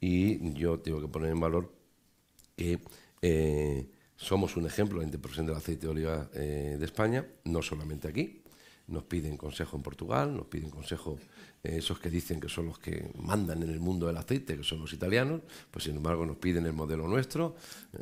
y 0.00 0.52
yo 0.52 0.78
tengo 0.78 1.00
que 1.00 1.08
poner 1.08 1.30
en 1.30 1.40
valor 1.40 1.72
que 2.56 2.78
eh, 3.22 3.88
somos 4.16 4.56
un 4.56 4.66
ejemplo 4.66 4.98
la 4.98 5.04
interprofesión 5.04 5.46
del 5.46 5.56
aceite 5.56 5.86
de 5.86 5.92
oliva 5.92 6.24
de 6.26 6.84
España, 6.84 7.26
no 7.44 7.62
solamente 7.62 8.06
aquí, 8.06 8.42
nos 8.86 9.04
piden 9.04 9.36
consejo 9.36 9.76
en 9.76 9.82
Portugal, 9.82 10.36
nos 10.36 10.46
piden 10.46 10.70
consejo 10.70 11.18
esos 11.64 11.98
que 11.98 12.10
dicen 12.10 12.40
que 12.40 12.48
son 12.48 12.66
los 12.66 12.78
que 12.78 13.10
mandan 13.18 13.62
en 13.62 13.70
el 13.70 13.80
mundo 13.80 14.06
del 14.06 14.18
aceite, 14.18 14.56
que 14.56 14.62
son 14.62 14.80
los 14.80 14.92
italianos, 14.92 15.40
pues 15.70 15.84
sin 15.84 15.96
embargo 15.96 16.26
nos 16.26 16.36
piden 16.36 16.66
el 16.66 16.74
modelo 16.74 17.08
nuestro. 17.08 17.56
Eh, 17.94 17.98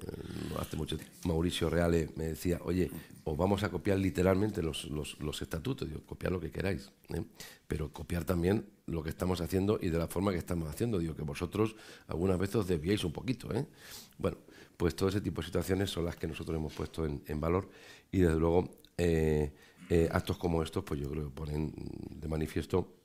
hace 0.59 0.77
mucho 0.77 0.97
tiempo 0.97 1.29
Mauricio 1.29 1.71
Reale 1.71 2.11
me 2.17 2.27
decía, 2.27 2.61
oye, 2.65 2.91
os 3.23 3.37
vamos 3.37 3.63
a 3.63 3.71
copiar 3.71 3.99
literalmente 3.99 4.63
los, 4.63 4.87
los, 4.91 5.43
estatutos, 5.43 5.89
digo, 5.89 6.01
copiar 6.05 6.33
lo 6.33 6.41
que 6.41 6.51
queráis, 6.51 6.91
¿eh? 7.15 7.23
pero 7.69 7.93
copiar 7.93 8.25
también 8.25 8.67
lo 8.87 9.03
que 9.03 9.11
estamos 9.11 9.41
haciendo 9.41 9.79
y 9.81 9.91
de 9.91 9.99
la 9.99 10.09
forma 10.09 10.33
que 10.33 10.39
estamos 10.39 10.69
haciendo. 10.69 10.99
Digo, 10.99 11.15
que 11.15 11.23
vosotros 11.23 11.77
algunas 12.09 12.39
veces 12.39 12.57
os 12.57 12.67
desviáis 12.67 13.05
un 13.05 13.13
poquito. 13.13 13.49
Bueno, 14.19 14.39
pues 14.77 14.97
todo 14.97 15.09
ese 15.09 15.21
tipo 15.21 15.41
de 15.41 15.47
situaciones 15.47 15.89
son 15.89 16.05
las 16.05 16.17
que 16.17 16.27
nosotros 16.27 16.57
hemos 16.57 16.73
puesto 16.73 17.07
en, 17.07 17.23
en 17.27 17.41
valor 17.41 17.69
y 18.11 18.19
desde 18.19 18.41
luego 18.41 18.69
eh, 18.99 20.09
actos 20.11 20.39
como 20.39 20.63
estos, 20.63 20.83
pues 20.85 20.99
yo 21.01 21.11
creo 21.11 21.25
que 21.25 21.31
ponen 21.31 21.73
de 22.11 22.27
manifiesto 22.27 23.02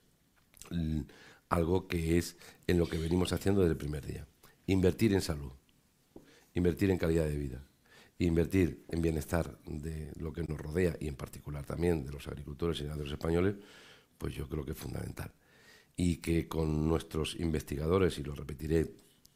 algo 1.48 1.88
que 1.88 2.18
es 2.18 2.36
en 2.66 2.78
lo 2.78 2.88
que 2.88 2.98
venimos 2.98 3.32
haciendo 3.32 3.60
desde 3.62 3.72
el 3.72 3.78
primer 3.78 4.06
día. 4.06 4.26
Invertir 4.66 5.14
en 5.14 5.20
salud, 5.20 5.52
invertir 6.54 6.90
en 6.90 6.98
calidad 6.98 7.26
de 7.26 7.36
vida, 7.36 7.64
invertir 8.18 8.84
en 8.88 9.00
bienestar 9.00 9.58
de 9.64 10.12
lo 10.16 10.32
que 10.32 10.42
nos 10.42 10.58
rodea 10.58 10.96
y 11.00 11.08
en 11.08 11.16
particular 11.16 11.64
también 11.64 12.04
de 12.04 12.12
los 12.12 12.26
agricultores 12.28 12.80
y 12.80 12.84
ganaderos 12.84 13.12
españoles, 13.12 13.56
pues 14.18 14.34
yo 14.34 14.48
creo 14.48 14.64
que 14.64 14.72
es 14.72 14.78
fundamental. 14.78 15.32
Y 15.96 16.16
que 16.18 16.48
con 16.48 16.88
nuestros 16.88 17.36
investigadores, 17.40 18.18
y 18.18 18.24
lo 18.24 18.34
repetiré 18.34 18.92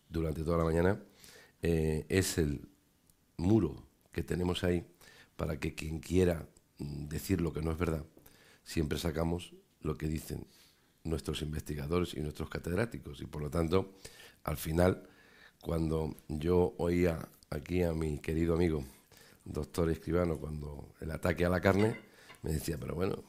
durante 0.09 0.43
toda 0.43 0.59
la 0.59 0.65
mañana, 0.65 1.03
eh, 1.63 2.05
es 2.09 2.39
el 2.39 2.69
muro 3.37 3.87
que 4.13 4.23
tenemos 4.23 4.63
ahí 4.65 4.85
para 5.37 5.59
que 5.59 5.75
quien 5.75 5.99
quiera 5.99 6.47
decir 6.79 7.41
lo 7.41 7.53
que 7.53 7.63
no 7.63 7.73
es 7.73 7.79
verdad, 7.79 8.05
siempre 8.65 8.99
sacamos 8.99 9.55
lo 9.81 9.97
que 9.97 10.07
dicen 10.07 10.47
nuestros 11.05 11.43
investigadores 11.43 12.15
y 12.15 12.21
nuestros 12.21 12.49
catedráticos. 12.49 13.21
Y 13.21 13.27
por 13.27 13.43
lo 13.43 13.51
tanto, 13.51 13.95
al 14.45 14.57
final, 14.57 15.09
cuando 15.61 16.17
yo 16.29 16.75
oía 16.79 17.29
aquí 17.51 17.83
a 17.83 17.93
mi 17.93 18.19
querido 18.19 18.55
amigo, 18.55 18.85
doctor 19.45 19.91
escribano, 19.91 20.39
cuando 20.39 20.95
el 21.01 21.11
ataque 21.11 21.45
a 21.45 21.49
la 21.49 21.61
carne, 21.61 21.97
me 22.43 22.53
decía, 22.53 22.77
pero 22.79 22.95
bueno, 22.95 23.23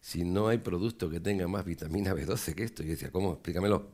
si 0.00 0.24
no 0.24 0.48
hay 0.48 0.58
producto 0.58 1.10
que 1.10 1.20
tenga 1.20 1.48
más 1.48 1.64
vitamina 1.64 2.14
B12 2.14 2.54
que 2.54 2.64
esto, 2.64 2.82
yo 2.82 2.90
decía, 2.90 3.10
¿cómo? 3.10 3.32
Explícamelo. 3.32 3.88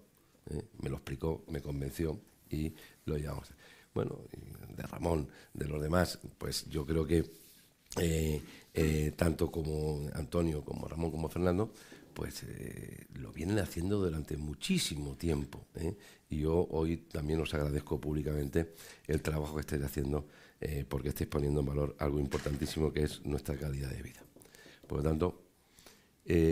¿Eh? 0.51 0.63
Me 0.83 0.91
lo 0.91 0.97
explicó, 0.97 1.45
me 1.49 1.61
convenció 1.61 2.21
y 2.51 2.75
lo 3.07 3.17
llevamos. 3.17 3.49
Bueno, 3.95 4.19
de 4.77 4.83
Ramón, 4.83 5.29
de 5.55 5.67
los 5.67 5.83
demás, 5.83 6.19
pues 6.39 6.69
yo 6.69 6.85
creo 6.85 7.07
que 7.07 7.25
eh, 8.01 8.43
eh, 8.75 9.13
tanto 9.17 9.51
como 9.51 10.09
Antonio, 10.15 10.65
como 10.65 10.89
Ramón, 10.89 11.11
como 11.11 11.29
Fernando, 11.29 11.73
pues 12.15 12.45
eh, 12.45 13.07
lo 13.15 13.33
vienen 13.33 13.59
haciendo 13.59 13.99
durante 13.99 14.37
muchísimo 14.37 15.17
tiempo. 15.17 15.67
Y 16.29 16.41
yo 16.41 16.67
hoy 16.71 16.97
también 16.97 17.41
os 17.41 17.53
agradezco 17.55 18.01
públicamente 18.01 18.75
el 19.07 19.23
trabajo 19.23 19.55
que 19.55 19.61
estáis 19.61 19.83
haciendo 19.83 20.27
porque 20.89 21.09
estáis 21.09 21.29
poniendo 21.29 21.59
en 21.59 21.67
valor 21.67 21.97
algo 21.99 22.21
importantísimo 22.21 22.93
que 22.93 23.03
es 23.03 23.27
nuestra 23.27 23.57
calidad 23.57 23.91
de 23.91 24.01
vida. 24.01 24.23
Por 24.87 24.99
lo 24.99 25.03
tanto, 25.03 25.43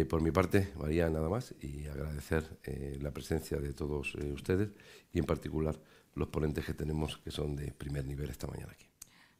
por 0.08 0.20
mi 0.20 0.32
parte, 0.32 0.72
María, 0.76 1.08
nada 1.08 1.28
más 1.28 1.54
y 1.60 1.86
agradecer 1.86 2.58
la 3.00 3.12
presencia 3.12 3.58
de 3.58 3.72
todos 3.72 4.16
ustedes 4.16 4.70
y 5.12 5.20
en 5.20 5.26
particular 5.26 5.78
los 6.14 6.28
ponentes 6.28 6.64
que 6.64 6.74
tenemos 6.74 7.18
que 7.18 7.30
son 7.30 7.56
de 7.56 7.72
primer 7.72 8.04
nivel 8.04 8.30
esta 8.30 8.46
mañana 8.46 8.72
aquí. 8.72 8.86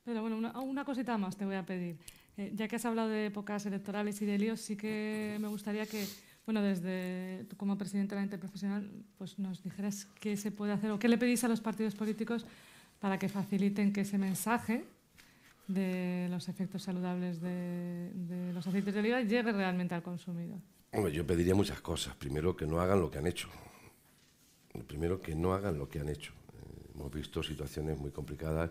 Pero 0.05 0.23
bueno, 0.23 0.37
una, 0.37 0.85
cosita 0.85 1.19
más 1.19 1.37
te 1.37 1.45
voy 1.45 1.57
a 1.57 1.65
pedir. 1.65 1.99
Eh, 2.41 2.53
ya 2.55 2.69
que 2.69 2.77
has 2.77 2.87
hablado 2.87 3.11
de 3.11 3.27
épocas 3.27 3.67
electorales 3.67 4.23
y 4.23 4.25
de 4.25 4.39
líos, 4.39 4.63
sí 4.63 4.75
que 4.75 5.37
me 5.41 5.49
gustaría 5.49 5.85
que, 5.85 6.07
bueno, 6.47 6.63
desde 6.63 7.45
tú 7.51 7.57
como 7.59 7.77
presidente 7.77 8.15
de 8.15 8.21
la 8.23 8.25
Interprofesional, 8.25 8.91
pues 9.19 9.39
nos 9.39 9.63
dijeras 9.63 10.07
qué 10.19 10.39
se 10.39 10.51
puede 10.51 10.73
hacer 10.73 10.91
o 10.91 10.99
qué 10.99 11.07
le 11.07 11.19
pedís 11.19 11.45
a 11.45 11.49
los 11.49 11.61
partidos 11.61 11.95
políticos 11.95 12.47
para 12.99 13.19
que 13.19 13.29
faciliten 13.29 13.93
que 13.93 14.03
ese 14.03 14.17
mensaje 14.17 14.87
de 15.69 16.29
los 16.31 16.49
efectos 16.49 16.83
saludables 16.83 17.43
de, 17.43 18.53
los 18.55 18.67
aceites 18.67 18.95
de 18.95 19.01
oliva 19.01 19.21
llegue 19.21 19.53
realmente 19.53 19.95
al 19.95 20.03
consumidor. 20.03 20.61
Hombre, 20.93 21.13
yo 21.13 21.27
pediría 21.27 21.55
muchas 21.55 21.83
cosas. 21.83 22.17
Primero, 22.17 22.57
que 22.57 22.65
no 22.65 22.81
hagan 22.81 23.01
lo 23.01 23.11
que 23.11 23.19
han 23.19 23.27
hecho. 23.27 23.51
Primero, 24.87 25.21
que 25.21 25.35
no 25.35 25.53
hagan 25.53 25.77
lo 25.77 25.91
que 25.91 26.01
han 26.01 26.09
hecho. 26.09 26.33
Eh, 26.33 26.93
hemos 26.95 27.13
visto 27.13 27.43
situaciones 27.43 27.99
muy 27.99 28.13
complicadas 28.13 28.71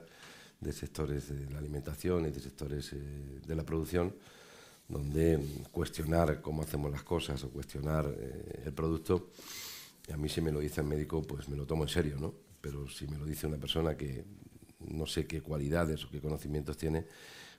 de 0.60 0.74
sectores 0.74 1.30
de 1.30 1.50
la 1.52 1.60
alimentación 1.60 2.26
y 2.26 2.32
de 2.32 2.40
sectores 2.40 2.92
eh, 2.94 2.98
de 3.46 3.56
la 3.56 3.64
producción, 3.64 4.14
donde 4.88 5.40
cuestionar 5.72 6.42
cómo 6.42 6.64
hacemos 6.64 6.92
las 6.92 7.04
cosas 7.04 7.44
o 7.44 7.50
cuestionar 7.50 8.14
eh, 8.18 8.64
el 8.66 8.74
producto, 8.74 9.32
a 10.12 10.18
mí 10.18 10.28
si 10.28 10.42
me 10.42 10.52
lo 10.52 10.60
dice 10.60 10.82
el 10.82 10.88
médico, 10.88 11.22
pues 11.22 11.48
me 11.48 11.56
lo 11.56 11.66
tomo 11.66 11.84
en 11.84 11.90
serio, 11.90 12.18
¿no? 12.20 12.34
Pero 12.60 12.90
si 12.90 13.08
me 13.08 13.18
lo 13.18 13.26
dice 13.26 13.48
una 13.48 13.58
persona 13.58 13.96
que 13.96 14.26
no 14.80 15.06
sé 15.06 15.28
qué 15.28 15.42
cualidades 15.42 16.04
o 16.04 16.10
qué 16.10 16.20
conocimientos 16.20 16.76
tiene, 16.78 17.06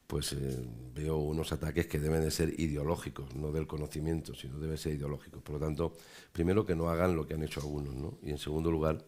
pues 0.07 0.33
eh, 0.33 0.59
veo 0.93 1.19
unos 1.19 1.53
ataques 1.53 1.87
que 1.87 2.01
deben 2.01 2.23
de 2.23 2.33
ser 2.33 2.59
ideológicos, 2.59 3.35
no 3.37 3.53
del 3.53 3.69
conocimiento, 3.69 4.35
sino 4.35 4.59
deben 4.59 4.77
ser 4.77 4.95
ideológicos. 4.95 5.41
Por 5.43 5.55
lo 5.55 5.61
tanto, 5.61 5.97
primero 6.33 6.67
que 6.67 6.75
no 6.75 6.91
hagan 6.91 7.15
lo 7.15 7.27
que 7.27 7.35
han 7.35 7.45
hecho 7.45 7.61
algunos, 7.61 7.95
¿no? 7.95 8.19
Y 8.25 8.31
en 8.31 8.39
segundo 8.39 8.71
lugar, 8.71 9.03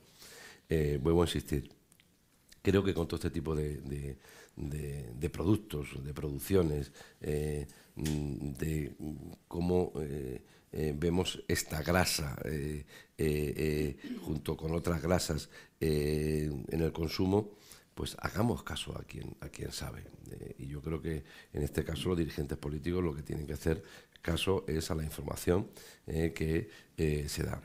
vuelvo 1.00 1.22
a 1.22 1.26
insistir, 1.26 1.68
creo 2.62 2.82
que 2.82 2.94
con 2.94 3.06
todo 3.06 3.16
este 3.16 3.30
tipo 3.30 3.54
de, 3.54 4.16
productos, 5.30 6.02
de 6.02 6.14
producciones, 6.14 6.92
eh, 7.20 7.66
de 7.96 8.94
cómo 9.48 9.92
eh, 10.00 10.42
eh, 10.72 10.94
vemos 10.96 11.42
esta 11.48 11.82
grasa 11.82 12.40
junto 14.22 14.56
con 14.56 14.72
otras 14.72 15.02
grasas 15.02 15.50
en 15.80 16.80
el 16.80 16.92
consumo, 16.92 17.50
pues 17.94 18.16
hagamos 18.20 18.62
caso 18.62 18.96
a 18.96 19.02
quien, 19.02 19.36
a 19.40 19.48
quien 19.48 19.70
sabe. 19.72 20.04
y 20.58 20.66
yo 20.66 20.80
creo 20.80 21.02
que 21.02 21.24
en 21.52 21.62
este 21.62 21.84
caso 21.84 22.10
los 22.10 22.18
dirigentes 22.18 22.56
políticos 22.56 23.04
lo 23.04 23.14
que 23.14 23.22
tienen 23.22 23.46
que 23.46 23.52
hacer 23.52 23.82
caso 24.22 24.64
es 24.68 24.90
a 24.90 24.94
la 24.94 25.02
información 25.02 25.68
que 26.06 26.68
se 27.28 27.42
da 27.42 27.60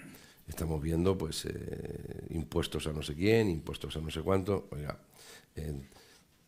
estamos 0.47 0.81
viendo 0.81 1.17
pues 1.17 1.45
eh, 1.45 2.27
impuestos 2.29 2.87
a 2.87 2.93
no 2.93 3.01
sé 3.01 3.15
quién, 3.15 3.49
impuestos 3.49 3.95
a 3.97 3.99
no 3.99 4.09
sé 4.09 4.21
cuánto. 4.21 4.67
Oiga, 4.71 4.97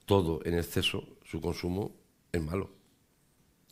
todo 0.06 0.40
en 0.46 0.56
exceso, 0.56 1.18
su 1.24 1.42
consumo 1.42 1.92
es 2.32 2.42
malo. 2.42 2.80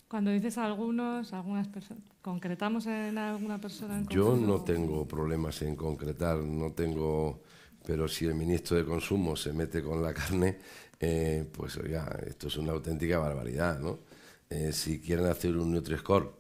Cuando 0.08 0.32
dices 0.32 0.58
algunos, 0.58 1.34
algunas 1.34 1.68
personas, 1.68 2.04
¿concretamos 2.22 2.86
en 2.86 3.18
alguna 3.18 3.60
persona 3.60 3.98
en 3.98 4.08
Yo 4.08 4.38
no 4.38 4.62
tengo 4.62 5.06
problemas 5.06 5.62
en 5.64 5.76
concretar, 5.76 6.38
no 6.38 6.72
tengo, 6.72 7.42
pero 7.86 8.08
si 8.08 8.26
el 8.26 8.36
ministro 8.36 8.78
de 8.78 8.86
Consumo 8.86 9.36
se 9.36 9.52
mete 9.52 9.84
con 9.84 10.02
la 10.02 10.14
carne, 10.14 10.60
eh, 11.00 11.46
pues 11.52 11.76
oiga, 11.78 12.20
esto 12.26 12.48
es 12.48 12.56
una 12.56 12.72
auténtica 12.72 13.20
barbaridad, 13.20 13.80
¿no? 13.80 14.00
Eh, 14.50 14.72
si 14.72 15.02
quieren 15.02 15.26
hacer 15.26 15.58
un 15.58 15.74
Nutri-Score 15.74 16.32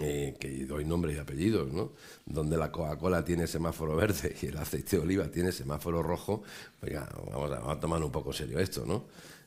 eh, 0.00 0.34
que 0.38 0.66
doy 0.66 0.84
nombre 0.84 1.14
y 1.14 1.18
apellidos, 1.18 1.72
¿no? 1.72 1.92
donde 2.24 2.56
la 2.56 2.70
Coca-Cola 2.70 3.24
tiene 3.24 3.46
semáforo 3.46 3.96
verde 3.96 4.34
y 4.42 4.46
el 4.46 4.56
aceite 4.58 4.96
de 4.96 5.02
oliva 5.02 5.28
tiene 5.28 5.52
semáforo 5.52 6.02
rojo, 6.02 6.42
oiga, 6.82 7.08
vamos 7.32 7.50
a, 7.52 7.80
tomar 7.80 8.02
un 8.02 8.10
poco 8.10 8.32
serio 8.32 8.58
esto, 8.58 8.84
¿no? 8.84 9.04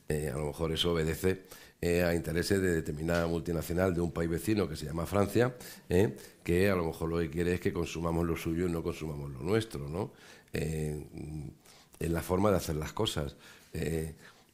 Eh, 0.08 0.30
a 0.32 0.36
lo 0.36 0.46
mejor 0.46 0.72
eso 0.72 0.92
obedece 0.92 1.42
eh, 1.80 2.02
a 2.02 2.14
intereses 2.14 2.60
de 2.60 2.72
determinada 2.72 3.26
multinacional 3.26 3.94
de 3.94 4.00
un 4.00 4.10
país 4.10 4.28
vecino 4.28 4.68
que 4.68 4.76
se 4.76 4.86
llama 4.86 5.06
Francia, 5.06 5.54
que 6.42 6.70
a 6.70 6.74
lo 6.74 6.86
mejor 6.86 7.10
lo 7.10 7.18
que 7.18 7.30
quiere 7.30 7.54
es 7.54 7.60
que 7.60 7.72
consumamos 7.72 8.26
lo 8.26 8.36
suyo 8.36 8.66
y 8.66 8.70
no 8.70 8.82
consumamos 8.82 9.30
lo 9.30 9.40
nuestro, 9.40 9.88
¿no? 9.88 10.12
en 10.52 11.54
la 12.00 12.22
forma 12.22 12.50
de 12.50 12.56
hacer 12.56 12.74
las 12.74 12.92
cosas. 12.92 13.36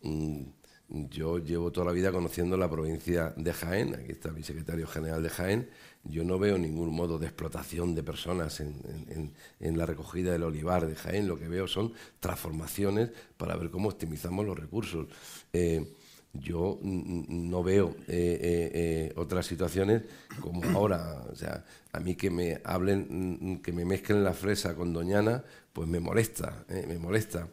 Mm, 0.02 0.42
yo 0.88 1.38
llevo 1.38 1.72
toda 1.72 1.86
la 1.86 1.92
vida 1.92 2.12
conociendo 2.12 2.56
la 2.56 2.70
provincia 2.70 3.32
de 3.36 3.52
Jaén, 3.52 3.94
aquí 3.94 4.12
está 4.12 4.30
mi 4.30 4.42
secretario 4.42 4.86
general 4.86 5.22
de 5.22 5.30
Jaén, 5.30 5.68
yo 6.04 6.24
no 6.24 6.38
veo 6.38 6.58
ningún 6.58 6.94
modo 6.94 7.18
de 7.18 7.26
explotación 7.26 7.94
de 7.94 8.02
personas 8.02 8.60
en, 8.60 9.32
la 9.58 9.86
recogida 9.86 10.32
del 10.32 10.44
olivar 10.44 10.86
de 10.86 10.94
Jaén, 10.94 11.26
lo 11.26 11.38
que 11.38 11.48
veo 11.48 11.66
son 11.66 11.92
transformaciones 12.20 13.10
para 13.36 13.56
ver 13.56 13.70
cómo 13.70 13.88
optimizamos 13.88 14.46
los 14.46 14.58
recursos. 14.58 15.08
Eh, 15.52 15.92
yo 16.32 16.78
no 16.82 17.62
veo 17.62 17.96
eh, 18.08 18.70
eh, 18.72 19.12
otras 19.16 19.46
situaciones 19.46 20.02
como 20.40 20.62
ahora. 20.76 21.24
O 21.32 21.34
sea, 21.34 21.64
a 21.92 22.00
mí 22.00 22.14
que 22.14 22.30
me 22.30 22.60
hablen, 22.64 23.60
que 23.62 23.72
me 23.72 23.84
mezclen 23.84 24.22
la 24.22 24.34
fresa 24.34 24.74
con 24.74 24.92
Doñana, 24.92 25.44
pues 25.76 25.86
me 25.86 26.00
molesta, 26.00 26.64
me 26.88 26.98
molesta. 26.98 27.50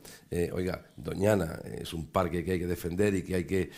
oiga, 0.54 0.86
Doñana 0.96 1.60
es 1.66 1.94
un 1.94 2.08
parque 2.08 2.46
que 2.46 2.54
hay 2.54 2.60
que 2.60 2.68
defender 2.68 3.14
y 3.16 3.22
que 3.22 3.36
hay 3.36 3.44
que 3.44 3.70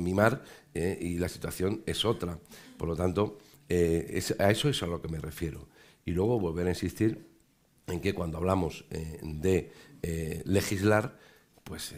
mimar 0.00 0.42
y 0.74 1.18
la 1.18 1.28
situación 1.28 1.84
es 1.86 2.04
otra. 2.04 2.36
Por 2.76 2.88
lo 2.88 2.96
tanto, 2.96 3.38
eh, 3.68 4.22
a 4.38 4.50
eso 4.50 4.68
es 4.68 4.82
a 4.82 4.86
lo 4.86 5.00
que 5.00 5.08
me 5.08 5.18
refiero. 5.18 5.68
Y 6.04 6.12
luego 6.12 6.38
volver 6.38 6.66
a 6.66 6.70
insistir 6.70 7.26
en 7.86 8.00
que 8.00 8.14
cuando 8.14 8.38
hablamos 8.38 8.84
eh, 8.90 9.20
de 9.22 9.70
eh, 10.02 10.42
legislar, 10.44 11.16
pues 11.64 11.94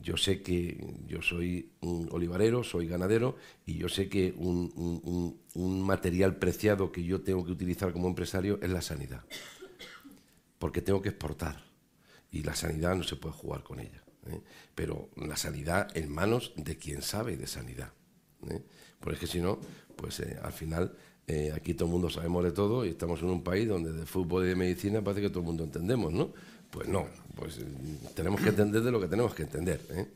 yo 0.00 0.16
sé 0.16 0.42
que 0.42 0.78
yo 1.06 1.20
soy 1.22 1.72
un 1.80 2.08
olivarero, 2.12 2.64
soy 2.64 2.86
ganadero 2.86 3.36
y 3.66 3.74
yo 3.76 3.88
sé 3.88 4.08
que 4.08 4.32
un, 4.36 5.40
material 5.84 6.36
preciado 6.36 6.92
que 6.92 7.04
yo 7.04 7.20
tengo 7.22 7.44
que 7.44 7.52
utilizar 7.52 7.92
como 7.92 8.08
empresario 8.08 8.58
es 8.62 8.70
la 8.70 8.80
sanidad, 8.80 9.24
porque 10.58 10.80
tengo 10.80 11.02
que 11.02 11.10
exportar 11.10 11.64
y 12.30 12.42
la 12.42 12.54
sanidad 12.54 12.96
no 12.96 13.02
se 13.02 13.16
puede 13.16 13.34
jugar 13.34 13.62
con 13.62 13.80
ella, 13.80 14.02
¿eh? 14.26 14.40
pero 14.74 15.10
la 15.16 15.36
sanidad 15.36 15.94
en 15.96 16.10
manos 16.10 16.52
de 16.56 16.76
quien 16.76 17.02
sabe 17.02 17.36
de 17.36 17.46
sanidad, 17.46 17.92
¿eh? 18.48 18.62
porque 19.00 19.26
si 19.26 19.40
no, 19.40 19.58
pues 19.96 20.20
eh, 20.20 20.38
al 20.42 20.52
final 20.52 20.96
aquí 21.54 21.72
todo 21.72 21.86
el 21.86 21.92
mundo 21.92 22.10
sabemos 22.10 22.44
de 22.44 22.52
todo 22.52 22.84
y 22.84 22.90
estamos 22.90 23.22
en 23.22 23.28
un 23.28 23.42
país 23.42 23.66
donde 23.66 23.90
de 23.90 24.04
fútbol 24.04 24.44
y 24.44 24.48
de 24.48 24.56
medicina 24.56 25.02
parece 25.02 25.22
que 25.22 25.30
todo 25.30 25.40
el 25.40 25.46
mundo 25.46 25.64
entendemos, 25.64 26.12
¿no? 26.12 26.32
Pues 26.72 26.88
no, 26.88 27.06
pues 27.36 27.58
eh, 27.58 27.66
tenemos 28.14 28.40
que 28.40 28.48
entender 28.48 28.82
de 28.82 28.90
lo 28.90 28.98
que 28.98 29.06
tenemos 29.06 29.34
que 29.34 29.42
entender. 29.42 29.78
¿eh? 29.90 30.06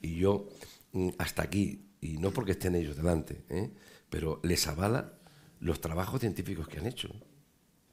Y 0.00 0.16
yo, 0.16 0.48
mm, 0.92 1.10
hasta 1.18 1.42
aquí, 1.42 1.90
y 2.00 2.16
no 2.16 2.30
porque 2.30 2.52
estén 2.52 2.74
ellos 2.74 2.96
delante, 2.96 3.44
¿eh? 3.50 3.70
pero 4.08 4.40
les 4.42 4.66
avala 4.66 5.12
los 5.60 5.78
trabajos 5.82 6.20
científicos 6.20 6.68
que 6.68 6.78
han 6.78 6.86
hecho. 6.86 7.10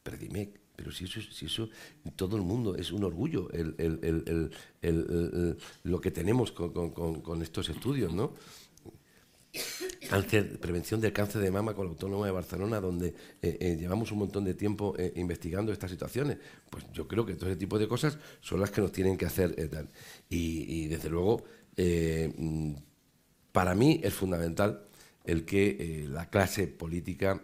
Predimec, 0.04 0.58
pero 0.74 0.94
si 0.94 1.04
eso, 1.04 1.20
si 1.22 1.48
eso 1.48 1.70
todo 2.16 2.38
el 2.38 2.44
mundo 2.44 2.78
es 2.78 2.94
un 2.94 3.04
orgullo 3.04 3.50
lo 5.84 6.02
que 6.02 6.12
tenemos 6.12 6.54
con, 6.54 6.92
con 6.92 7.42
estos 7.42 7.68
estudios, 7.68 8.14
¿no? 8.14 8.36
Cáncer, 10.10 10.60
prevención 10.60 11.00
del 11.00 11.14
cáncer 11.14 11.42
de 11.42 11.52
mama 11.52 11.74
con 11.74 11.86
la 11.86 11.92
Autónoma 11.92 12.26
de 12.26 12.32
Barcelona, 12.32 12.82
donde 12.82 13.10
eh, 13.42 13.58
eh, 13.60 13.78
llevamos 13.80 14.12
un 14.12 14.20
montón 14.20 14.44
de 14.44 14.56
tiempo 14.56 14.96
eh, 14.98 15.14
investigando 15.16 15.72
estas 15.72 15.92
situaciones. 15.92 16.38
Pues 16.70 16.86
yo 16.92 17.08
creo 17.08 17.26
que 17.26 17.36
todo 17.36 17.50
ese 17.50 17.60
tipo 17.60 17.78
de 17.78 17.88
cosas 17.88 18.18
son 18.42 18.60
las 18.60 18.72
que 18.72 18.82
nos 18.82 18.92
tienen 18.92 19.18
que 19.18 19.26
hacer. 19.26 19.56
Y, 20.30 20.88
desde 20.88 21.10
luego, 21.10 21.44
para 23.52 23.76
mí 23.76 24.02
es 24.04 24.14
fundamental 24.14 24.88
el 25.24 25.46
que 25.46 26.06
la 26.10 26.30
clase 26.30 26.68
política 26.68 27.42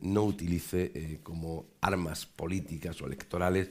no 0.00 0.24
utilice 0.24 1.20
como 1.22 1.66
armas 1.80 2.24
políticas 2.26 3.00
o 3.02 3.06
electorales 3.06 3.70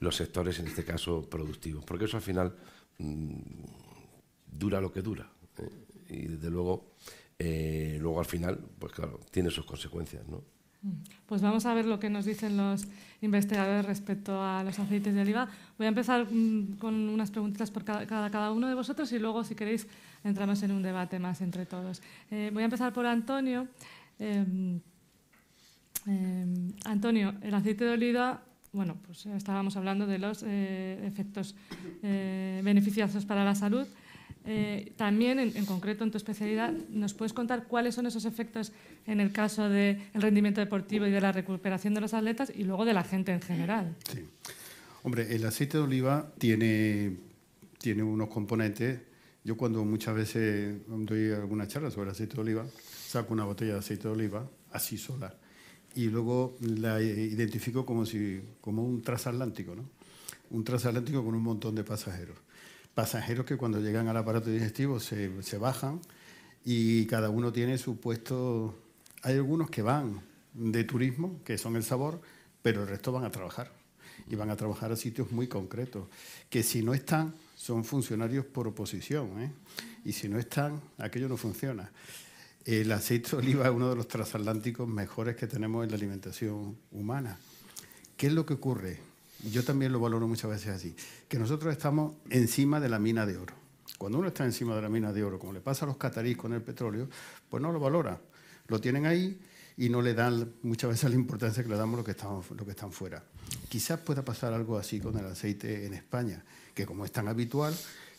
los 0.00 0.16
sectores, 0.16 0.58
en 0.58 0.66
este 0.66 0.84
caso, 0.84 1.28
productivos, 1.28 1.84
porque 1.84 2.04
eso 2.04 2.18
al 2.18 2.22
final 2.22 2.54
mm, 2.98 3.34
dura 4.46 4.80
lo 4.80 4.92
que 4.92 5.00
dura 5.00 5.30
y 6.12 6.26
desde 6.26 6.50
luego, 6.50 6.92
eh, 7.38 7.98
luego 8.00 8.20
al 8.20 8.26
final, 8.26 8.58
pues 8.78 8.92
claro, 8.92 9.20
tiene 9.30 9.50
sus 9.50 9.64
consecuencias, 9.64 10.26
¿no? 10.28 10.42
Mm. 10.82 10.92
Pues 11.26 11.40
vamos 11.42 11.64
a 11.66 11.74
ver 11.74 11.86
lo 11.86 11.98
que 11.98 12.10
nos 12.10 12.24
dicen 12.24 12.56
los 12.56 12.86
investigadores 13.20 13.86
respecto 13.86 14.42
a 14.42 14.62
los 14.64 14.78
aceites 14.78 15.14
de 15.14 15.20
oliva. 15.22 15.48
Voy 15.78 15.86
a 15.86 15.88
empezar 15.88 16.26
mm, 16.30 16.76
con 16.78 16.94
unas 17.08 17.30
preguntas 17.30 17.70
por 17.70 17.84
cada, 17.84 18.06
cada, 18.06 18.52
uno 18.52 18.68
de 18.68 18.74
vosotros 18.74 19.10
y 19.12 19.18
luego, 19.18 19.44
si 19.44 19.54
queréis, 19.54 19.86
entramos 20.24 20.62
en 20.62 20.72
un 20.72 20.82
debate 20.82 21.18
más 21.18 21.40
entre 21.40 21.66
todos. 21.66 22.02
Eh, 22.30 22.50
voy 22.52 22.62
a 22.62 22.66
empezar 22.66 22.92
por 22.92 23.06
Antonio. 23.06 23.68
Em, 24.18 24.80
em, 26.06 26.72
Antonio, 26.84 27.34
el 27.42 27.54
aceite 27.54 27.84
de 27.84 27.92
oliva, 27.92 28.42
bueno, 28.72 28.96
pues 29.06 29.26
estábamos 29.26 29.76
hablando 29.76 30.06
de 30.06 30.18
los 30.18 30.42
eh, 30.46 31.00
efectos 31.06 31.54
beneficiosos 32.02 33.24
para 33.24 33.44
la 33.44 33.54
salud. 33.54 33.86
Eh, 34.44 34.92
también, 34.96 35.38
en, 35.38 35.66
concreto 35.66 36.02
en 36.02 36.10
tu 36.10 36.16
especialidad, 36.16 36.72
¿nos 36.88 37.14
puedes 37.14 37.32
contar 37.32 37.66
cuáles 37.68 37.94
son 37.94 38.06
esos 38.06 38.24
efectos 38.24 38.72
en 39.06 39.20
el 39.20 39.32
caso 39.32 39.68
del 39.68 40.00
rendimiento 40.14 40.60
deportivo 40.60 41.06
y 41.06 41.10
de 41.10 41.20
la 41.20 41.32
recuperación 41.32 41.94
de 41.94 42.00
los 42.00 42.12
atletas 42.12 42.52
y 42.54 42.64
luego 42.64 42.84
de 42.84 42.92
la 42.92 43.04
gente 43.04 43.32
en 43.32 43.40
general? 43.40 43.94
Sí. 44.10 44.24
Hombre, 45.04 45.34
el 45.34 45.44
aceite 45.46 45.78
de 45.78 45.84
oliva 45.84 46.32
tiene, 46.38 47.16
tiene 47.78 48.02
unos 48.02 48.28
componentes. 48.28 49.00
Yo 49.44 49.56
cuando 49.56 49.84
muchas 49.84 50.14
veces 50.14 50.76
doy 50.86 51.32
alguna 51.32 51.66
charla 51.66 51.90
sobre 51.90 52.10
aceite 52.10 52.34
de 52.34 52.40
oliva, 52.40 52.66
saco 53.06 53.32
una 53.32 53.44
botella 53.44 53.74
de 53.74 53.78
aceite 53.78 54.04
de 54.04 54.14
oliva 54.14 54.48
así 54.72 54.96
sola 54.96 55.34
y 55.94 56.06
luego 56.06 56.56
la 56.60 57.02
identifico 57.02 57.84
como, 57.84 58.06
si, 58.06 58.40
como 58.60 58.84
un 58.84 59.02
transatlántico, 59.02 59.74
¿no? 59.74 59.84
Un 60.50 60.64
transatlántico 60.64 61.24
con 61.24 61.34
un 61.34 61.42
montón 61.42 61.74
de 61.74 61.84
pasajeros 61.84 62.36
pasajeros 62.94 63.46
que 63.46 63.56
cuando 63.56 63.80
llegan 63.80 64.08
al 64.08 64.16
aparato 64.16 64.50
digestivo 64.50 65.00
se, 65.00 65.58
bajan 65.58 66.00
y 66.64 67.06
cada 67.06 67.30
uno 67.30 67.52
tiene 67.52 67.78
su 67.78 67.98
puesto. 67.98 68.78
Hay 69.22 69.34
algunos 69.34 69.70
que 69.70 69.82
van 69.82 70.20
de 70.54 70.84
turismo, 70.84 71.40
que 71.44 71.58
son 71.58 71.76
el 71.76 71.84
sabor, 71.84 72.20
pero 72.60 72.82
el 72.82 72.88
resto 72.88 73.12
van 73.12 73.24
a 73.24 73.30
trabajar. 73.30 73.72
Y 74.28 74.36
van 74.36 74.50
a 74.50 74.56
trabajar 74.56 74.92
a 74.92 74.96
sitios 74.96 75.32
muy 75.32 75.48
concretos, 75.48 76.06
que 76.48 76.62
si 76.62 76.82
no 76.82 76.94
están, 76.94 77.34
son 77.56 77.84
funcionarios 77.84 78.44
por 78.44 78.68
oposición. 78.68 79.40
¿eh? 79.40 79.52
Y 80.04 80.12
si 80.12 80.28
no 80.28 80.38
están, 80.38 80.80
aquello 80.98 81.28
no 81.28 81.36
funciona. 81.36 81.90
El 82.64 82.92
aceite 82.92 83.30
de 83.30 83.36
oliva 83.38 83.64
es 83.64 83.72
uno 83.72 83.88
de 83.90 83.96
los 83.96 84.06
transatlánticos 84.06 84.86
mejores 84.86 85.34
que 85.34 85.48
tenemos 85.48 85.82
en 85.82 85.90
la 85.90 85.96
alimentación 85.96 86.76
humana. 86.92 87.38
¿Qué 88.16 88.28
es 88.28 88.32
lo 88.32 88.46
que 88.46 88.54
ocurre? 88.54 89.11
Yo 89.42 89.64
también 89.64 89.92
lo 89.92 90.00
valoro 90.00 90.28
muchas 90.28 90.50
veces 90.50 90.68
así, 90.68 90.94
que 91.28 91.38
nosotros 91.38 91.72
estamos 91.72 92.14
encima 92.30 92.80
de 92.80 92.88
la 92.88 92.98
mina 92.98 93.26
de 93.26 93.36
oro. 93.36 93.54
Cuando 93.98 94.18
uno 94.18 94.28
está 94.28 94.44
encima 94.44 94.74
de 94.74 94.82
la 94.82 94.88
mina 94.88 95.12
de 95.12 95.22
oro, 95.22 95.38
como 95.38 95.52
le 95.52 95.60
pasa 95.60 95.84
a 95.84 95.88
los 95.88 95.96
cataríes 95.96 96.36
con 96.36 96.52
el 96.52 96.62
petróleo, 96.62 97.08
pues 97.48 97.62
no 97.62 97.72
lo 97.72 97.80
valora. 97.80 98.20
Lo 98.68 98.80
tienen 98.80 99.06
ahí 99.06 99.40
y 99.76 99.88
no 99.88 100.02
le 100.02 100.14
dan 100.14 100.54
muchas 100.62 100.90
veces 100.90 101.10
la 101.10 101.16
importancia 101.16 101.62
que 101.62 101.68
le 101.68 101.76
damos 101.76 101.96
los 101.96 102.06
que, 102.06 102.16
lo 102.54 102.64
que 102.64 102.70
están 102.70 102.92
fuera. 102.92 103.24
Quizás 103.68 104.00
pueda 104.00 104.24
pasar 104.24 104.52
algo 104.52 104.78
así 104.78 105.00
con 105.00 105.16
el 105.18 105.26
aceite 105.26 105.86
en 105.86 105.94
España, 105.94 106.44
que 106.74 106.86
como 106.86 107.04
es 107.04 107.12
tan 107.12 107.28
habitual, 107.28 107.74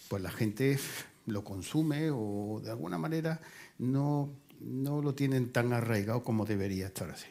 pues 0.08 0.22
la 0.22 0.32
gente 0.32 0.80
lo 1.26 1.44
consume 1.44 2.10
o 2.12 2.62
de 2.64 2.70
alguna 2.72 2.98
manera 2.98 3.42
no, 3.78 4.32
no 4.60 5.02
lo 5.02 5.16
tienen 5.16 5.52
tan 5.52 5.74
arraigado 5.74 6.24
como 6.24 6.46
debería 6.46 6.88
estar 6.88 7.10
así. 7.10 7.28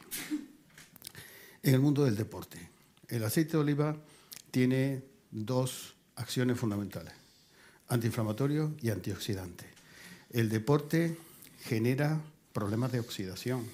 En 1.63 1.75
el 1.75 1.81
mundo 1.81 2.05
del 2.05 2.17
deporte, 2.17 2.72
el 3.13 3.23
aceite 3.25 3.53
de 3.53 3.59
oliva 3.59 3.97
tiene 4.51 5.05
dos 5.31 5.95
acciones 6.17 6.59
fundamentales, 6.59 7.13
antiinflamatorio 7.89 8.75
y 8.81 8.89
antioxidante. 8.89 9.67
El 10.31 10.49
deporte 10.49 11.19
genera 11.61 12.23
problemas 12.55 12.91
de 12.91 13.01
oxidación, 13.01 13.67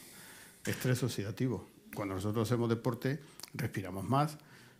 estrés 0.66 1.05
oxidativo. 1.05 1.68
Cuando 1.94 2.16
nosotros 2.16 2.48
hacemos 2.48 2.68
deporte, 2.68 3.20
respiramos 3.55 4.05
más, 4.05 4.37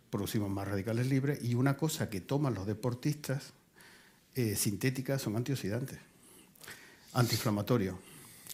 producimos 0.09 0.49
más 0.49 0.67
radicales 0.67 1.07
libres 1.07 1.41
y 1.41 1.55
una 1.55 1.77
cosa 1.77 2.09
que 2.09 2.19
toman 2.19 2.53
los 2.53 2.67
deportistas 2.67 3.53
eh, 4.35 4.57
sintéticas 4.57 5.21
son 5.21 5.37
antioxidantes. 5.37 5.99
Antiinflamatorio. 7.13 7.97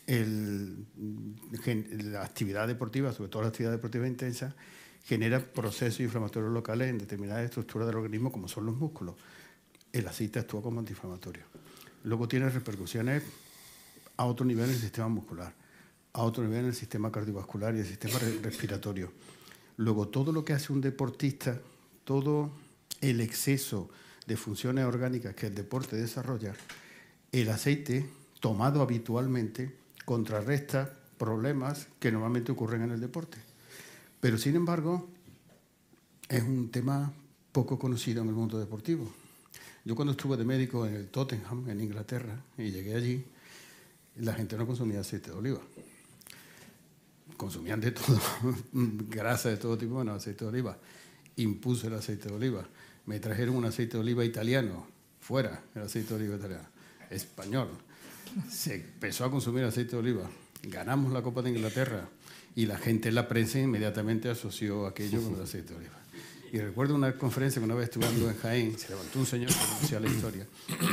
la 0.06 2.24
actividad 2.24 2.68
deportiva, 2.68 3.12
sobre 3.12 3.32
todo 3.32 3.42
la 3.42 3.48
actividad 3.48 3.72
deportiva 3.72 4.08
intensa, 4.08 4.54
genera 5.06 5.40
procesos 5.40 6.00
inflamatorios 6.00 6.52
locales 6.52 6.90
en 6.90 6.98
determinadas 6.98 7.46
estructuras 7.46 7.88
del 7.88 7.98
organismo, 7.98 8.32
como 8.32 8.48
son 8.48 8.66
los 8.66 8.76
músculos. 8.76 9.16
El 9.94 10.08
aceite 10.08 10.40
actúa 10.40 10.62
como 10.62 10.80
antiinflamatorio. 10.80 11.44
Luego 12.04 12.28
tiene 12.28 12.50
repercusiones 12.50 13.24
a 14.18 14.26
otro 14.26 14.46
nivel 14.46 14.66
en 14.66 14.72
el 14.72 14.82
sistema 14.82 15.08
muscular, 15.08 15.54
a 16.14 16.24
otro 16.24 16.44
nivel 16.44 16.62
en 16.62 16.66
el 16.68 16.76
sistema 16.76 17.12
cardiovascular 17.12 17.76
y 17.76 17.80
el 17.80 17.86
sistema 17.86 18.18
respiratorio. 18.42 19.12
Luego, 19.78 20.08
todo 20.08 20.32
lo 20.32 20.44
que 20.44 20.54
hace 20.54 20.74
un 20.74 20.82
deportista, 20.82 21.60
todo 22.04 22.52
el 23.02 23.22
exceso 23.22 23.90
de 24.26 24.38
funciones 24.38 24.86
orgánicas 24.86 25.36
que 25.36 25.48
el 25.48 25.56
deporte 25.56 25.96
desarrolla, 25.98 26.56
el 27.32 27.50
aceite, 27.50 28.10
tomado 28.40 28.82
habitualmente, 28.82 29.76
contrarresta 30.04 30.94
problemas 31.18 31.88
que 32.00 32.12
normalmente 32.12 32.52
ocurren 32.52 32.84
en 32.84 32.92
el 32.92 33.02
deporte. 33.02 33.38
Pero 34.26 34.40
sin 34.40 34.56
embargo, 34.56 35.08
es 36.28 36.42
un 36.42 36.72
tema 36.72 37.14
poco 37.52 37.78
conocido 37.78 38.24
en 38.24 38.30
el 38.30 38.34
mundo 38.34 38.58
deportivo. 38.58 39.14
Yo 39.84 39.96
cuando 39.96 40.14
estuve 40.14 40.36
de 40.36 40.44
médico 40.44 40.88
en 40.88 40.96
el 40.96 41.10
Tottenham, 41.10 41.70
en 41.70 41.80
Inglaterra, 41.80 42.36
y 42.58 42.72
llegué 42.72 42.96
allí, 42.96 43.24
la 44.16 44.34
gente 44.34 44.58
no 44.58 44.66
consumía 44.66 45.02
aceite 45.02 45.30
de 45.30 45.38
oliva. 45.38 45.62
Consumían 47.38 47.80
de 47.80 47.92
todo, 47.92 48.20
grasa 49.12 49.50
de 49.50 49.58
todo 49.58 49.78
tipo, 49.78 49.94
bueno, 49.94 50.16
aceite 50.16 50.44
de 50.44 50.50
oliva. 50.50 50.76
Impuse 51.36 51.86
el 51.86 51.94
aceite 51.94 52.28
de 52.28 52.34
oliva. 52.34 52.68
Me 53.06 53.20
trajeron 53.20 53.56
un 53.56 53.66
aceite 53.66 53.98
de 53.98 54.00
oliva 54.00 54.26
italiano, 54.26 54.88
fuera 55.20 55.66
el 55.76 55.84
aceite 55.84 56.16
de 56.16 56.16
oliva 56.16 56.38
italiano, 56.38 56.68
español. 57.12 57.70
Se 58.50 58.74
empezó 58.74 59.24
a 59.26 59.30
consumir 59.30 59.66
aceite 59.66 59.92
de 59.92 59.98
oliva. 59.98 60.28
Ganamos 60.64 61.14
la 61.14 61.22
Copa 61.22 61.44
de 61.44 61.52
Inglaterra 61.52 62.10
y 62.56 62.66
la 62.66 62.78
gente 62.78 63.10
en 63.10 63.16
la 63.16 63.28
prensa 63.28 63.60
inmediatamente 63.60 64.30
asoció 64.30 64.88
aquello 64.88 65.22
con 65.22 65.36
el 65.36 65.42
aceite 65.42 65.74
de 65.74 65.80
oliva. 65.80 66.00
Y 66.52 66.60
recuerdo 66.60 66.96
una 66.96 67.18
conferencia 67.18 67.60
que 67.60 67.66
una 67.66 67.76
vez 67.76 67.90
estuve 67.90 68.06
en 68.06 68.38
Jaén, 68.38 68.80
se 68.80 68.90
levantó 68.90 69.20
un 69.20 69.26
señor 69.26 69.50
que 69.50 69.60
conocía 69.60 70.00
la 70.00 70.08
historia. 70.08 70.48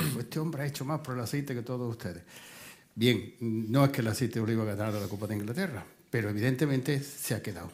Dijo, 0.05 0.19
este 0.19 0.41
hombre 0.41 0.63
ha 0.63 0.67
hecho 0.67 0.85
más 0.85 1.01
por 1.01 1.15
el 1.15 1.21
aceite 1.21 1.55
que 1.55 1.63
todos 1.63 1.89
ustedes. 1.89 2.25
Bien, 2.95 3.35
no 3.41 3.85
es 3.85 3.91
que 3.93 4.01
el 4.01 4.09
aceite 4.09 4.35
de 4.35 4.41
oliva 4.41 4.65
ganara 4.65 4.99
la 4.99 5.07
Copa 5.07 5.29
de 5.29 5.37
Inglaterra, 5.37 5.87
pero 6.11 6.31
evidentemente 6.31 7.01
se 7.01 7.35
ha 7.35 7.43
quedado. 7.43 7.71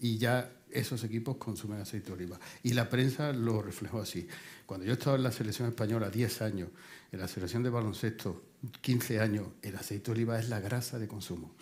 Y 0.00 0.18
ya 0.18 0.50
esos 0.70 1.04
equipos 1.04 1.36
consumen 1.36 1.80
aceite 1.80 2.08
de 2.08 2.14
oliva. 2.14 2.40
Y 2.64 2.72
la 2.72 2.90
prensa 2.90 3.32
lo 3.32 3.62
reflejó 3.62 4.00
así. 4.00 4.26
Cuando 4.66 4.84
yo 4.84 4.94
estaba 4.94 5.16
en 5.16 5.22
la 5.22 5.32
selección 5.32 5.68
española 5.68 6.10
10 6.10 6.42
años, 6.42 6.68
en 7.12 7.20
la 7.20 7.28
selección 7.28 7.62
de 7.62 7.70
baloncesto 7.70 8.42
15 8.80 9.20
años, 9.20 9.46
el 9.62 9.76
aceite 9.76 10.06
de 10.06 10.12
oliva 10.12 10.38
es 10.38 10.48
la 10.48 10.60
grasa 10.60 10.98
de 10.98 11.06
consumo. 11.06 11.54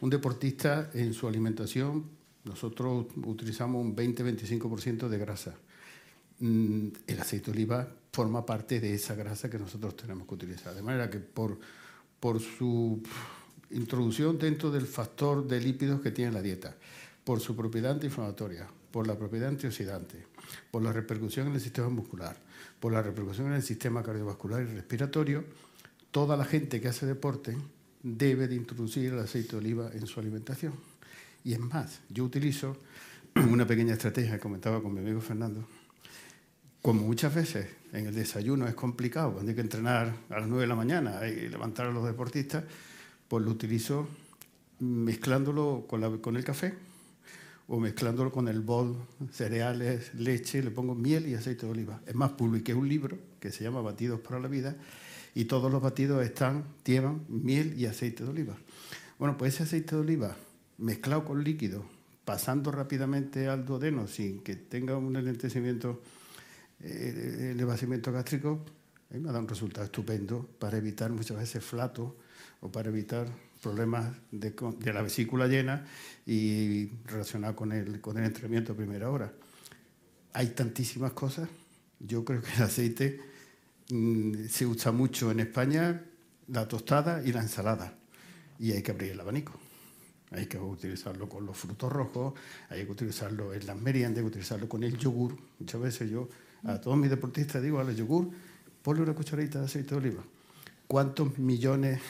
Un 0.00 0.08
deportista 0.08 0.90
en 0.94 1.12
su 1.12 1.28
alimentación, 1.28 2.04
nosotros 2.44 3.06
utilizamos 3.24 3.84
un 3.84 3.94
20-25% 3.94 5.08
de 5.08 5.18
grasa. 5.18 5.54
Mm, 6.38 6.88
el 7.06 7.20
aceite 7.20 7.46
de 7.46 7.52
oliva 7.52 7.88
forma 8.10 8.46
parte 8.46 8.80
de 8.80 8.94
esa 8.94 9.14
grasa 9.14 9.50
que 9.50 9.58
nosotros 9.58 9.94
tenemos 9.96 10.26
que 10.26 10.34
utilizar. 10.34 10.74
De 10.74 10.82
manera 10.82 11.10
que 11.10 11.18
por, 11.18 11.58
por 12.18 12.40
su 12.40 13.02
introducción 13.70 14.38
dentro 14.38 14.70
del 14.70 14.86
factor 14.86 15.46
de 15.46 15.60
lípidos 15.60 16.00
que 16.00 16.10
tiene 16.10 16.32
la 16.32 16.40
dieta, 16.40 16.74
por 17.22 17.40
su 17.40 17.54
propiedad 17.54 17.92
antiinflamatoria, 17.92 18.68
por 18.90 19.06
la 19.06 19.18
propiedad 19.18 19.50
antioxidante, 19.50 20.24
por 20.70 20.82
la 20.82 20.92
repercusión 20.92 21.48
en 21.48 21.54
el 21.54 21.60
sistema 21.60 21.90
muscular, 21.90 22.36
por 22.80 22.92
la 22.92 23.02
repercusión 23.02 23.48
en 23.48 23.52
el 23.54 23.62
sistema 23.62 24.02
cardiovascular 24.02 24.62
y 24.62 24.64
respiratorio, 24.64 25.44
toda 26.10 26.38
la 26.38 26.46
gente 26.46 26.80
que 26.80 26.88
hace 26.88 27.04
deporte 27.04 27.56
debe 28.02 28.48
de 28.48 28.54
introducir 28.54 29.12
el 29.12 29.18
aceite 29.18 29.52
de 29.52 29.56
oliva 29.58 29.90
en 29.92 30.06
su 30.06 30.20
alimentación. 30.20 30.74
Y 31.44 31.52
es 31.52 31.60
más, 31.60 32.00
yo 32.08 32.24
utilizo 32.24 32.76
una 33.50 33.66
pequeña 33.66 33.94
estrategia 33.94 34.32
que 34.32 34.40
comentaba 34.40 34.82
con 34.82 34.92
mi 34.92 35.00
amigo 35.00 35.20
Fernando, 35.20 35.66
como 36.82 37.02
muchas 37.02 37.34
veces 37.34 37.66
en 37.92 38.06
el 38.06 38.14
desayuno 38.14 38.66
es 38.66 38.74
complicado, 38.74 39.34
cuando 39.34 39.50
hay 39.50 39.54
que 39.54 39.60
entrenar 39.60 40.14
a 40.30 40.40
las 40.40 40.48
9 40.48 40.62
de 40.62 40.66
la 40.66 40.74
mañana 40.74 41.26
y 41.26 41.48
levantar 41.48 41.86
a 41.86 41.90
los 41.90 42.06
deportistas, 42.06 42.64
pues 43.28 43.44
lo 43.44 43.50
utilizo 43.50 44.08
mezclándolo 44.78 45.84
con, 45.86 46.36
el 46.36 46.44
café 46.44 46.74
o 47.68 47.78
mezclándolo 47.78 48.32
con 48.32 48.48
el 48.48 48.60
bol, 48.60 48.96
cereales, 49.30 50.14
leche, 50.14 50.62
le 50.62 50.70
pongo 50.70 50.94
miel 50.94 51.28
y 51.28 51.34
aceite 51.34 51.66
de 51.66 51.72
oliva. 51.72 52.00
Es 52.06 52.14
más, 52.14 52.32
publiqué 52.32 52.72
un 52.72 52.88
libro 52.88 53.18
que 53.38 53.52
se 53.52 53.62
llama 53.62 53.82
Batidos 53.82 54.20
para 54.20 54.40
la 54.40 54.48
Vida 54.48 54.74
y 55.34 55.44
todos 55.44 55.70
los 55.70 55.82
batidos 55.82 56.24
están, 56.24 56.64
llevan 56.84 57.24
miel 57.28 57.78
y 57.78 57.86
aceite 57.86 58.24
de 58.24 58.30
oliva. 58.30 58.56
Bueno, 59.18 59.36
pues 59.36 59.54
ese 59.54 59.64
aceite 59.64 59.94
de 59.94 60.02
oliva 60.02 60.36
mezclado 60.78 61.24
con 61.24 61.44
líquido, 61.44 61.84
pasando 62.24 62.72
rápidamente 62.72 63.48
al 63.48 63.64
duodeno 63.64 64.06
sin 64.06 64.40
que 64.40 64.56
tenga 64.56 64.96
un 64.96 65.14
enlentecimiento, 65.14 66.02
eh, 66.80 67.54
el 67.56 67.64
vaciamiento 67.66 68.12
gástrico, 68.12 68.64
me 69.10 69.28
ha 69.28 69.32
dado 69.32 69.40
un 69.40 69.48
resultado 69.48 69.84
estupendo 69.84 70.48
para 70.58 70.78
evitar 70.78 71.10
muchas 71.10 71.36
veces 71.36 71.64
flato 71.64 72.16
o 72.60 72.70
para 72.70 72.88
evitar 72.90 73.26
problemas 73.60 74.14
de, 74.30 74.54
la 74.92 75.02
vesícula 75.02 75.46
llena 75.48 75.84
y 76.24 76.86
relacionado 77.06 77.56
con 77.56 77.72
el, 77.72 78.00
con 78.00 78.16
el 78.18 78.24
entrenamiento 78.24 78.72
a 78.72 78.76
primera 78.76 79.10
hora. 79.10 79.32
Hay 80.32 80.48
tantísimas 80.48 81.12
cosas. 81.12 81.48
Yo 81.98 82.24
creo 82.24 82.40
que 82.40 82.52
el 82.54 82.62
aceite 82.62 83.20
mm, 83.90 84.46
se 84.48 84.66
usa 84.66 84.92
mucho 84.92 85.30
en 85.30 85.40
España, 85.40 86.04
la 86.48 86.66
tostada 86.66 87.22
y 87.24 87.32
la 87.32 87.40
ensalada. 87.42 87.94
Y 88.58 88.72
hay 88.72 88.82
que 88.82 88.92
abrir 88.92 89.12
el 89.12 89.20
abanico. 89.20 89.52
Hay 90.32 90.46
que 90.46 90.58
utilizarlo 90.58 91.28
con 91.28 91.44
los 91.44 91.56
frutos 91.56 91.92
rojos, 91.92 92.34
hay 92.68 92.84
que 92.84 92.92
utilizarlo 92.92 93.52
en 93.52 93.66
las 93.66 93.76
meriendas, 93.76 94.18
hay 94.18 94.24
que 94.24 94.28
utilizarlo 94.28 94.68
con 94.68 94.84
el 94.84 94.96
yogur. 94.96 95.36
Muchas 95.58 95.80
veces 95.80 96.10
yo 96.10 96.28
a 96.62 96.80
todos 96.80 96.96
mis 96.96 97.10
deportistas 97.10 97.62
digo 97.62 97.80
al 97.80 97.94
yogur, 97.96 98.30
ponle 98.82 99.02
una 99.02 99.14
cucharadita 99.14 99.58
de 99.58 99.64
aceite 99.64 99.90
de 99.90 99.96
oliva 99.96 100.22
cuántos 100.90 101.38
millones 101.38 102.00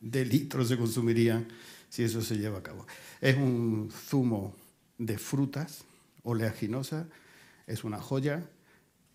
de 0.00 0.24
litros 0.24 0.68
se 0.68 0.78
consumirían 0.78 1.46
si 1.90 2.02
eso 2.02 2.22
se 2.22 2.38
lleva 2.38 2.60
a 2.60 2.62
cabo. 2.62 2.86
Es 3.20 3.36
un 3.36 3.90
zumo 3.92 4.56
de 4.96 5.18
frutas 5.18 5.84
oleaginosas, 6.22 7.06
es 7.66 7.84
una 7.84 8.00
joya 8.00 8.48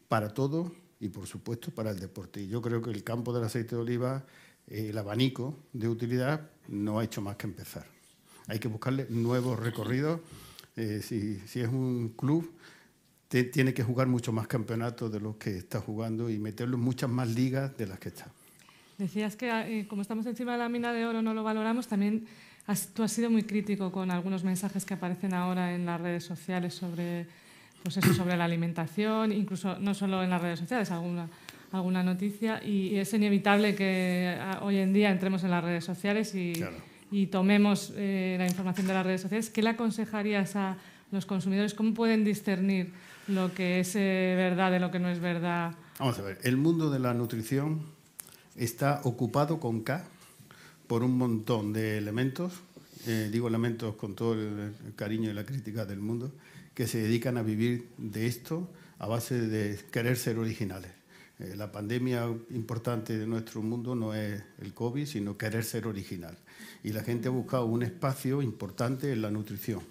para 0.07 0.35
todo 0.35 0.71
y 1.01 1.09
por 1.09 1.27
supuesto 1.27 1.71
para 1.71 1.91
el 1.91 1.99
deporte. 1.99 2.41
Y 2.41 2.47
yo 2.47 2.61
creo 2.61 2.81
que 2.81 2.91
el 2.91 3.03
campo 3.03 3.33
del 3.33 3.43
aceite 3.43 3.75
de 3.75 3.81
oliva, 3.81 4.23
eh, 4.67 4.89
el 4.91 4.97
abanico 4.97 5.57
de 5.73 5.89
utilidad, 5.89 6.49
no 6.67 6.99
ha 6.99 7.03
hecho 7.03 7.21
más 7.21 7.35
que 7.35 7.47
empezar. 7.47 7.85
Hay 8.47 8.59
que 8.59 8.67
buscarle 8.67 9.07
nuevos 9.09 9.59
recorridos. 9.59 10.21
Eh, 10.75 11.01
si, 11.03 11.39
si, 11.47 11.59
es 11.59 11.67
un 11.67 12.13
club, 12.15 12.53
tiene 13.27 13.73
que 13.73 13.83
jugar 13.83 14.07
mucho 14.07 14.31
más 14.31 14.47
campeonatos 14.47 15.11
de 15.11 15.19
los 15.19 15.37
que 15.37 15.57
está 15.57 15.81
jugando 15.81 16.29
y 16.29 16.37
meterlo 16.37 16.77
en 16.77 16.83
muchas 16.83 17.09
más 17.09 17.27
ligas 17.27 17.75
de 17.77 17.87
las 17.87 17.99
que 17.99 18.09
está. 18.09 18.31
Decías 18.97 19.35
que 19.35 19.49
eh, 19.49 19.87
como 19.87 20.03
estamos 20.03 20.27
encima 20.27 20.51
de 20.51 20.59
la 20.59 20.69
mina 20.69 20.93
de 20.93 21.05
oro 21.07 21.23
no 21.23 21.33
lo 21.33 21.43
valoramos, 21.43 21.87
también 21.87 22.27
tú 22.93 23.01
has 23.01 23.11
sido 23.11 23.31
muy 23.31 23.41
crítico 23.41 23.91
con 23.91 24.11
algunos 24.11 24.43
mensajes 24.43 24.85
que 24.85 24.93
aparecen 24.93 25.33
ahora 25.33 25.73
en 25.73 25.87
las 25.87 25.99
redes 25.99 26.23
sociales 26.23 26.75
sobre, 26.75 27.25
pues 27.83 27.97
eso, 27.97 28.13
sobre 28.13 28.37
la 28.37 28.45
alimentación, 28.45 29.31
incluso 29.31 29.79
no 29.79 29.93
solo 29.93 30.23
en 30.23 30.29
las 30.29 30.41
redes 30.41 30.59
sociales, 30.59 30.91
alguna, 30.91 31.27
alguna 31.71 32.03
noticia, 32.03 32.63
y, 32.63 32.95
es 32.95 33.13
inevitable 33.13 33.75
que 33.75 34.37
ah, 34.39 34.59
hoy 34.63 34.77
en 34.77 34.93
día 34.93 35.11
entremos 35.11 35.43
en 35.43 35.51
las 35.51 35.63
redes 35.63 35.83
sociales 35.83 36.35
y, 36.35 36.53
y 37.11 37.27
tomemos 37.27 37.93
eh, 37.95 38.35
la 38.39 38.47
información 38.47 38.87
de 38.87 38.93
las 38.93 39.05
redes 39.05 39.21
sociales. 39.21 39.49
¿Qué 39.49 39.61
le 39.61 39.69
aconsejarías 39.69 40.55
a 40.55 40.77
los 41.11 41.25
consumidores? 41.25 41.73
¿Cómo 41.73 41.93
pueden 41.93 42.23
discernir 42.23 42.93
lo 43.27 43.53
que 43.53 43.81
es 43.81 43.95
eh, 43.95 44.33
verdad 44.37 44.71
de 44.71 44.79
lo 44.79 44.91
que 44.91 44.99
no 44.99 45.09
es 45.09 45.19
verdad? 45.19 45.75
Vamos 45.99 46.17
a 46.19 46.21
ver, 46.21 46.39
el 46.43 46.57
mundo 46.57 46.89
de 46.89 46.99
la 46.99 47.13
nutrición 47.13 47.81
está 48.55 49.01
ocupado 49.03 49.59
con 49.59 49.81
K 49.81 50.05
por 50.87 51.03
un 51.03 51.17
montón 51.17 51.73
de 51.73 51.97
elementos, 51.97 52.53
eh, 53.07 53.29
digo 53.31 53.47
elementos 53.47 53.95
con 53.95 54.15
todo 54.15 54.33
el 54.33 54.73
cariño 54.95 55.29
y 55.29 55.33
la 55.33 55.45
crítica 55.45 55.85
del 55.85 55.99
mundo, 55.99 56.31
que 56.73 56.87
se 56.87 56.99
dedican 56.99 57.37
a 57.37 57.43
vivir 57.43 57.89
de 57.97 58.27
esto 58.27 58.69
a 58.99 59.07
base 59.07 59.41
de 59.41 59.79
querer 59.91 60.17
ser 60.17 60.37
originales. 60.37 60.91
Eh, 61.39 61.55
la 61.55 61.71
pandemia 61.71 62.25
importante 62.51 63.17
de 63.17 63.25
nuestro 63.25 63.61
mundo 63.61 63.95
no 63.95 64.13
es 64.13 64.41
el 64.59 64.73
COVID, 64.73 65.05
sino 65.05 65.37
querer 65.37 65.63
ser 65.63 65.87
original. 65.87 66.37
Y 66.83 66.93
la 66.93 67.03
gente 67.03 67.27
ha 67.27 67.31
buscado 67.31 67.65
un 67.65 67.83
espacio 67.83 68.41
importante 68.41 69.11
en 69.11 69.21
la 69.21 69.31
nutrición. 69.31 69.81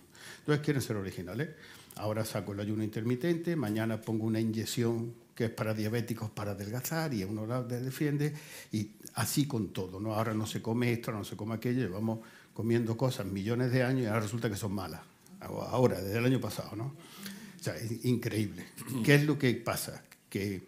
Entonces 0.40 0.64
quieren 0.64 0.82
ser 0.82 0.96
originales. 0.96 1.50
Ahora 1.96 2.24
saco 2.24 2.52
el 2.52 2.60
ayuno 2.60 2.84
intermitente, 2.84 3.56
mañana 3.56 4.00
pongo 4.00 4.26
una 4.26 4.40
inyección 4.40 5.12
que 5.34 5.46
es 5.46 5.50
para 5.50 5.74
diabéticos 5.74 6.30
para 6.30 6.52
adelgazar 6.52 7.12
y 7.14 7.24
uno 7.24 7.46
la 7.46 7.62
defiende 7.62 8.32
y 8.72 8.90
así 9.14 9.46
con 9.46 9.72
todo. 9.72 9.98
¿no? 9.98 10.14
Ahora 10.14 10.34
no 10.34 10.46
se 10.46 10.62
come 10.62 10.92
esto, 10.92 11.12
no 11.12 11.24
se 11.24 11.36
come 11.36 11.54
aquello, 11.54 11.80
llevamos 11.80 12.20
comiendo 12.54 12.96
cosas 12.96 13.26
millones 13.26 13.72
de 13.72 13.82
años 13.82 14.02
y 14.02 14.06
ahora 14.06 14.20
resulta 14.20 14.48
que 14.48 14.56
son 14.56 14.72
malas. 14.72 15.00
Ahora, 15.40 16.00
desde 16.00 16.18
el 16.18 16.24
año 16.24 16.40
pasado, 16.40 16.76
¿no? 16.76 16.84
O 16.84 17.62
sea, 17.62 17.76
es 17.76 18.04
increíble. 18.04 18.66
¿Qué 19.04 19.14
es 19.14 19.24
lo 19.24 19.38
que 19.38 19.54
pasa? 19.54 20.02
Que 20.28 20.62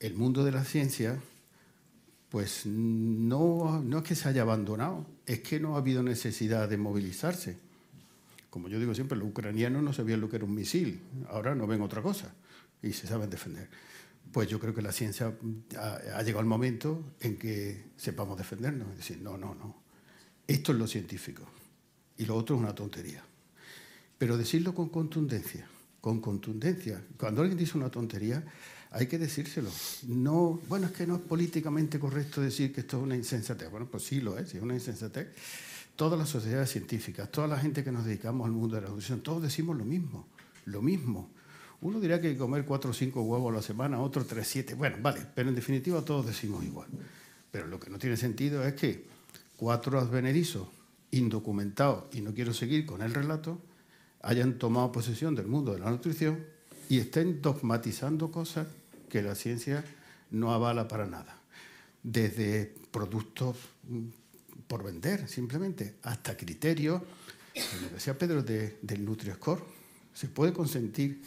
el 0.00 0.14
mundo 0.14 0.44
de 0.44 0.52
la 0.52 0.64
ciencia, 0.64 1.18
pues 2.28 2.66
no, 2.66 3.82
no 3.82 3.98
es 3.98 4.04
que 4.04 4.14
se 4.14 4.28
haya 4.28 4.42
abandonado, 4.42 5.06
es 5.26 5.40
que 5.40 5.60
no 5.60 5.74
ha 5.74 5.78
habido 5.78 6.02
necesidad 6.02 6.68
de 6.68 6.76
movilizarse. 6.76 7.58
Como 8.50 8.68
yo 8.68 8.78
digo 8.78 8.94
siempre, 8.94 9.16
los 9.16 9.28
ucranianos 9.28 9.82
no 9.82 9.92
sabían 9.92 10.20
lo 10.20 10.28
que 10.28 10.36
era 10.36 10.44
un 10.44 10.54
misil, 10.54 11.00
ahora 11.28 11.54
no 11.54 11.66
ven 11.66 11.82
otra 11.82 12.02
cosa 12.02 12.34
y 12.82 12.92
se 12.92 13.06
saben 13.06 13.28
defender 13.28 13.68
pues 14.32 14.48
yo 14.48 14.58
creo 14.58 14.74
que 14.74 14.82
la 14.82 14.92
ciencia 14.92 15.34
ha, 15.78 16.22
llegado 16.22 16.40
el 16.40 16.46
momento 16.46 17.14
en 17.20 17.36
que 17.36 17.84
sepamos 17.96 18.36
defendernos. 18.36 18.90
Es 18.90 18.98
decir, 18.98 19.20
no, 19.20 19.38
no, 19.38 19.54
no. 19.54 19.82
Esto 20.46 20.72
es 20.72 20.78
lo 20.78 20.86
científico 20.86 21.42
y 22.16 22.26
lo 22.26 22.36
otro 22.36 22.56
es 22.56 22.62
una 22.62 22.74
tontería. 22.74 23.22
Pero 24.18 24.36
decirlo 24.36 24.74
con 24.74 24.88
contundencia, 24.88 25.68
con 26.00 26.20
contundencia. 26.20 27.02
Cuando 27.16 27.40
alguien 27.40 27.56
dice 27.56 27.78
una 27.78 27.88
tontería, 27.88 28.44
hay 28.90 29.06
que 29.06 29.18
decírselo. 29.18 29.70
No, 30.08 30.60
bueno, 30.68 30.86
es 30.86 30.92
que 30.92 31.06
no 31.06 31.16
es 31.16 31.22
políticamente 31.22 31.98
correcto 32.00 32.40
decir 32.40 32.72
que 32.72 32.80
esto 32.80 32.98
es 32.98 33.04
una 33.04 33.16
insensatez. 33.16 33.70
Bueno, 33.70 33.86
pues 33.86 34.02
sí 34.02 34.20
lo 34.20 34.38
es, 34.38 34.54
es 34.54 34.62
una 34.62 34.74
insensatez. 34.74 35.28
Todas 35.94 36.18
las 36.18 36.28
sociedades 36.28 36.70
científicas, 36.70 37.30
toda 37.30 37.48
la 37.48 37.58
gente 37.58 37.82
que 37.84 37.92
nos 37.92 38.04
dedicamos 38.04 38.46
al 38.46 38.52
mundo 38.52 38.76
de 38.76 38.82
la 38.82 38.88
educación, 38.88 39.20
todos 39.20 39.42
decimos 39.42 39.76
lo 39.76 39.84
mismo, 39.84 40.26
lo 40.66 40.82
mismo. 40.82 41.30
Uno 41.80 42.00
dirá 42.00 42.20
que 42.20 42.36
comer 42.36 42.64
cuatro 42.64 42.90
o 42.90 42.94
cinco 42.94 43.22
huevos 43.22 43.52
a 43.52 43.56
la 43.56 43.62
semana, 43.62 44.00
otro 44.00 44.24
tres, 44.24 44.48
siete. 44.48 44.74
Bueno, 44.74 44.96
vale, 45.00 45.24
pero 45.34 45.48
en 45.48 45.54
definitiva 45.54 46.04
todos 46.04 46.26
decimos 46.26 46.64
igual. 46.64 46.88
Pero 47.50 47.66
lo 47.66 47.78
que 47.78 47.90
no 47.90 47.98
tiene 47.98 48.16
sentido 48.16 48.64
es 48.64 48.74
que 48.74 49.06
cuatro 49.56 49.98
advenerizos 49.98 50.68
indocumentados, 51.10 52.04
y 52.14 52.20
no 52.20 52.34
quiero 52.34 52.52
seguir 52.52 52.84
con 52.84 53.02
el 53.02 53.14
relato, 53.14 53.60
hayan 54.22 54.58
tomado 54.58 54.92
posesión 54.92 55.34
del 55.34 55.46
mundo 55.46 55.72
de 55.72 55.80
la 55.80 55.90
nutrición 55.90 56.44
y 56.88 56.98
estén 56.98 57.42
dogmatizando 57.42 58.30
cosas 58.30 58.66
que 59.08 59.22
la 59.22 59.34
ciencia 59.34 59.84
no 60.30 60.52
avala 60.52 60.88
para 60.88 61.06
nada. 61.06 61.38
Desde 62.02 62.74
productos 62.90 63.56
por 64.66 64.84
vender, 64.84 65.28
simplemente, 65.28 65.96
hasta 66.02 66.36
criterios, 66.36 67.02
como 67.54 67.88
decía 67.92 68.16
Pedro, 68.16 68.42
del 68.42 69.04
Nutri-Score. 69.04 69.62
Se 70.14 70.28
puede 70.28 70.52
consentir 70.52 71.22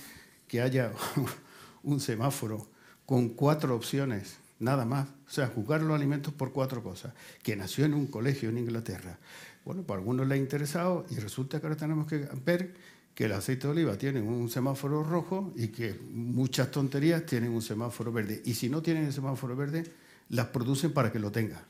que 0.47 0.61
haya 0.61 0.91
un 1.83 1.99
semáforo 1.99 2.67
con 3.05 3.29
cuatro 3.29 3.75
opciones, 3.75 4.35
nada 4.59 4.85
más. 4.85 5.07
O 5.27 5.31
sea, 5.31 5.47
juzgar 5.47 5.81
los 5.81 5.95
alimentos 5.95 6.33
por 6.33 6.53
cuatro 6.53 6.83
cosas. 6.83 7.13
Que 7.41 7.55
nació 7.55 7.85
en 7.85 7.93
un 7.93 8.07
colegio 8.07 8.49
en 8.49 8.57
Inglaterra. 8.57 9.17
Bueno, 9.65 9.83
para 9.83 9.99
algunos 9.99 10.27
le 10.27 10.35
ha 10.35 10.37
interesado 10.37 11.05
y 11.09 11.15
resulta 11.15 11.59
que 11.59 11.67
ahora 11.67 11.77
tenemos 11.77 12.07
que 12.07 12.27
ver 12.43 12.73
que 13.13 13.25
el 13.25 13.33
aceite 13.33 13.67
de 13.67 13.73
oliva 13.73 13.97
tiene 13.97 14.21
un 14.21 14.49
semáforo 14.49 15.03
rojo 15.03 15.53
y 15.55 15.67
que 15.67 15.99
muchas 16.11 16.71
tonterías 16.71 17.25
tienen 17.25 17.51
un 17.51 17.61
semáforo 17.61 18.11
verde. 18.11 18.41
Y 18.45 18.53
si 18.53 18.69
no 18.69 18.81
tienen 18.81 19.05
el 19.05 19.13
semáforo 19.13 19.55
verde, 19.55 19.83
las 20.29 20.47
producen 20.47 20.93
para 20.93 21.11
que 21.11 21.19
lo 21.19 21.31
tengan. 21.31 21.61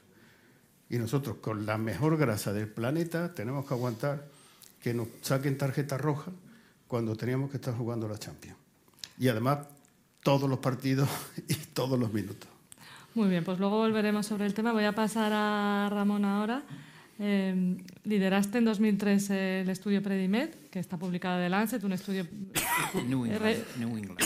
Y 0.89 0.97
nosotros, 0.97 1.37
con 1.37 1.65
la 1.65 1.77
mejor 1.77 2.17
grasa 2.17 2.53
del 2.53 2.67
planeta, 2.67 3.33
tenemos 3.33 3.65
que 3.65 3.73
aguantar 3.73 4.27
que 4.81 4.93
nos 4.93 5.07
saquen 5.21 5.57
tarjeta 5.57 5.97
roja 5.97 6.31
cuando 6.87 7.15
teníamos 7.15 7.49
que 7.49 7.57
estar 7.57 7.73
jugando 7.73 8.07
la 8.07 8.17
Champions. 8.17 8.57
Y 9.17 9.27
además, 9.27 9.59
todos 10.23 10.49
los 10.49 10.59
partidos 10.59 11.09
y 11.47 11.55
todos 11.55 11.97
los 11.99 12.13
minutos. 12.13 12.49
Muy 13.13 13.29
bien, 13.29 13.43
pues 13.43 13.59
luego 13.59 13.77
volveremos 13.77 14.25
sobre 14.25 14.45
el 14.45 14.53
tema. 14.53 14.71
Voy 14.71 14.85
a 14.85 14.93
pasar 14.93 15.31
a 15.33 15.89
Ramón 15.89 16.23
ahora. 16.23 16.63
Eh, 17.23 17.77
lideraste 18.03 18.57
en 18.57 18.65
2003 18.65 19.29
el 19.29 19.69
estudio 19.69 20.01
Predimed, 20.01 20.49
que 20.71 20.79
está 20.79 20.97
publicado 20.97 21.37
de 21.37 21.49
Lancet, 21.49 21.83
un 21.83 21.93
estudio 21.93 22.25
New 23.07 23.27
England. 23.27 23.57
New 23.77 23.95
England. 23.95 24.19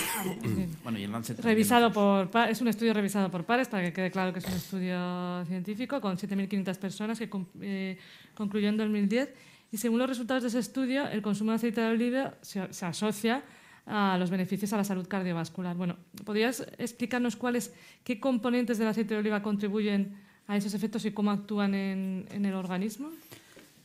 bueno, 0.81 0.97
y 0.97 1.03
el 1.03 1.12
Lancet 1.12 1.38
revisado 1.41 1.91
por 1.91 2.29
es 2.47 2.62
un 2.62 2.69
estudio 2.69 2.93
revisado 2.93 3.29
por 3.29 3.43
pares 3.43 3.67
para 3.67 3.84
que 3.84 3.91
quede 3.91 4.12
claro 4.12 4.31
que 4.31 4.39
es 4.39 4.45
un 4.45 4.53
estudio 4.53 5.43
científico 5.45 5.99
con 5.99 6.15
7.500 6.15 6.77
personas 6.77 7.19
que 7.19 7.29
eh, 7.60 7.97
concluyó 8.34 8.69
en 8.69 8.77
2010 8.77 9.29
y 9.73 9.77
según 9.77 9.99
los 9.99 10.08
resultados 10.08 10.43
de 10.43 10.47
ese 10.47 10.60
estudio 10.60 11.05
el 11.10 11.21
consumo 11.21 11.51
de 11.51 11.58
aceite 11.58 11.81
de 11.81 11.88
oliva 11.88 12.36
se, 12.39 12.71
se 12.71 12.86
asocia 12.86 13.43
a 13.86 14.15
los 14.17 14.29
beneficios 14.29 14.71
a 14.71 14.77
la 14.77 14.86
salud 14.86 15.05
cardiovascular. 15.05 15.75
Bueno, 15.75 15.97
¿podrías 16.23 16.65
explicarnos 16.77 17.36
cuáles, 17.36 17.73
qué 18.05 18.21
componentes 18.21 18.77
del 18.77 18.88
aceite 18.88 19.15
de 19.15 19.19
oliva 19.19 19.43
contribuyen 19.43 20.15
a 20.47 20.58
esos 20.58 20.73
efectos 20.73 21.05
y 21.05 21.12
cómo 21.12 21.31
actúan 21.31 21.73
en, 21.73 22.27
en 22.31 22.45
el 22.45 22.53
organismo? 22.53 23.10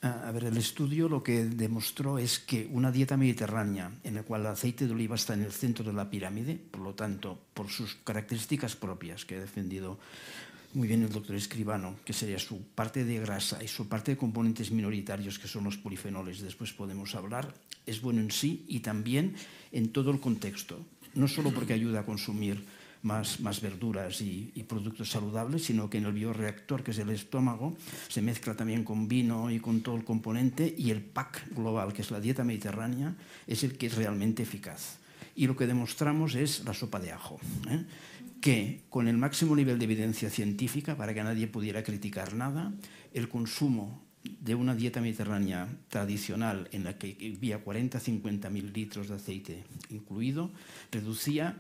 Ah, 0.03 0.25
A 0.29 0.33
ver, 0.33 0.45
el 0.45 0.57
estudio 0.57 1.09
lo 1.09 1.23
que 1.23 1.45
demostró 1.45 2.19
es 2.19 2.39
que 2.39 2.69
una 2.73 2.91
dieta 2.91 3.17
mediterránea 3.17 3.93
en 4.03 4.15
la 4.15 4.23
cual 4.23 4.43
el 4.43 4.47
aceite 4.49 4.87
de 4.87 4.93
oliva 4.93 5.15
está 5.15 5.35
en 5.35 5.43
el 5.43 5.53
centro 5.53 5.85
de 5.85 5.93
la 5.93 6.09
pirámide, 6.09 6.57
por 6.57 6.81
lo 6.81 6.95
tanto, 6.95 7.39
por 7.53 7.69
sus 7.69 7.97
características 7.97 8.77
propias 8.77 9.25
que 9.25 9.37
ha 9.37 9.41
defendido 9.41 9.99
muy 10.73 10.87
bien 10.87 11.03
el 11.03 11.11
doctor 11.11 11.35
Escribano, 11.37 11.97
que 12.05 12.13
sería 12.13 12.39
su 12.39 12.63
parte 12.63 13.05
de 13.05 13.19
grasa 13.19 13.63
y 13.63 13.69
su 13.69 13.89
parte 13.89 14.13
de 14.13 14.17
componentes 14.17 14.71
minoritarios, 14.71 15.39
que 15.39 15.49
son 15.49 15.65
los 15.65 15.77
polifenoles, 15.77 16.41
después 16.41 16.73
podemos 16.73 17.15
hablar, 17.15 17.53
es 17.87 18.01
bueno 18.01 18.21
en 18.21 18.31
sí 18.31 18.65
y 18.69 18.81
también 18.81 19.35
en 19.73 19.91
todo 19.91 20.11
el 20.13 20.21
contexto, 20.21 20.79
no 21.15 21.27
solo 21.27 21.51
porque 21.51 21.73
ayuda 21.73 22.01
a 22.01 22.07
consumir 22.07 22.65
más, 23.03 23.41
más 23.41 23.61
verduras 23.61 24.21
y, 24.21 24.53
y 24.55 24.63
productos 24.65 25.11
saludables, 25.11 25.65
sino 25.65 25.89
que 25.89 25.99
en 25.99 26.05
el 26.05 26.13
bioreactor, 26.13 26.83
que 26.83 26.91
es 26.91 26.99
el 26.99 27.11
estómago, 27.11 27.77
se 28.09 28.23
mezcla 28.23 28.55
también 28.55 28.85
con 28.85 29.09
vino 29.09 29.51
y 29.51 29.61
con 29.61 29.81
todo 29.81 29.97
el 29.97 30.05
componente 30.05 30.75
y 30.77 30.91
el 30.91 31.03
pack 31.03 31.55
global, 31.55 31.93
que 31.93 32.03
es 32.03 32.11
la 32.11 32.21
dieta 32.21 32.45
mediterránea, 32.45 33.17
es 33.47 33.65
el 33.65 33.77
que 33.77 33.87
es 33.87 33.97
realmente 33.97 34.43
eficaz. 34.43 34.99
Y 35.35 35.47
lo 35.47 35.57
que 35.57 35.67
demostramos 35.67 36.35
es 36.35 36.65
la 36.65 36.75
sopa 36.75 37.01
de 37.01 37.13
ajo, 37.13 37.41
¿eh? 37.69 37.85
que 38.41 38.83
con 38.89 39.07
el 39.07 39.17
máximo 39.17 39.55
nivel 39.55 39.79
de 39.79 39.85
evidencia 39.85 40.31
científica, 40.31 40.97
para 40.97 41.15
que 41.15 41.23
nadie 41.23 41.47
pudiera 41.47 41.83
criticar 41.83 42.35
nada, 42.35 42.73
el 43.13 43.29
consumo 43.29 44.03
de 44.23 44.55
una 44.55 44.75
dieta 44.75 45.01
mediterránea 45.01 45.69
tradicional 45.89 46.69
en 46.73 46.85
la 46.85 46.99
que 46.99 47.35
había 47.37 47.65
40-50 47.65 48.51
mil 48.51 48.73
litros 48.73 49.09
de 49.09 49.15
aceite 49.15 49.65
incluido, 49.89 50.51
reducía 50.91 51.57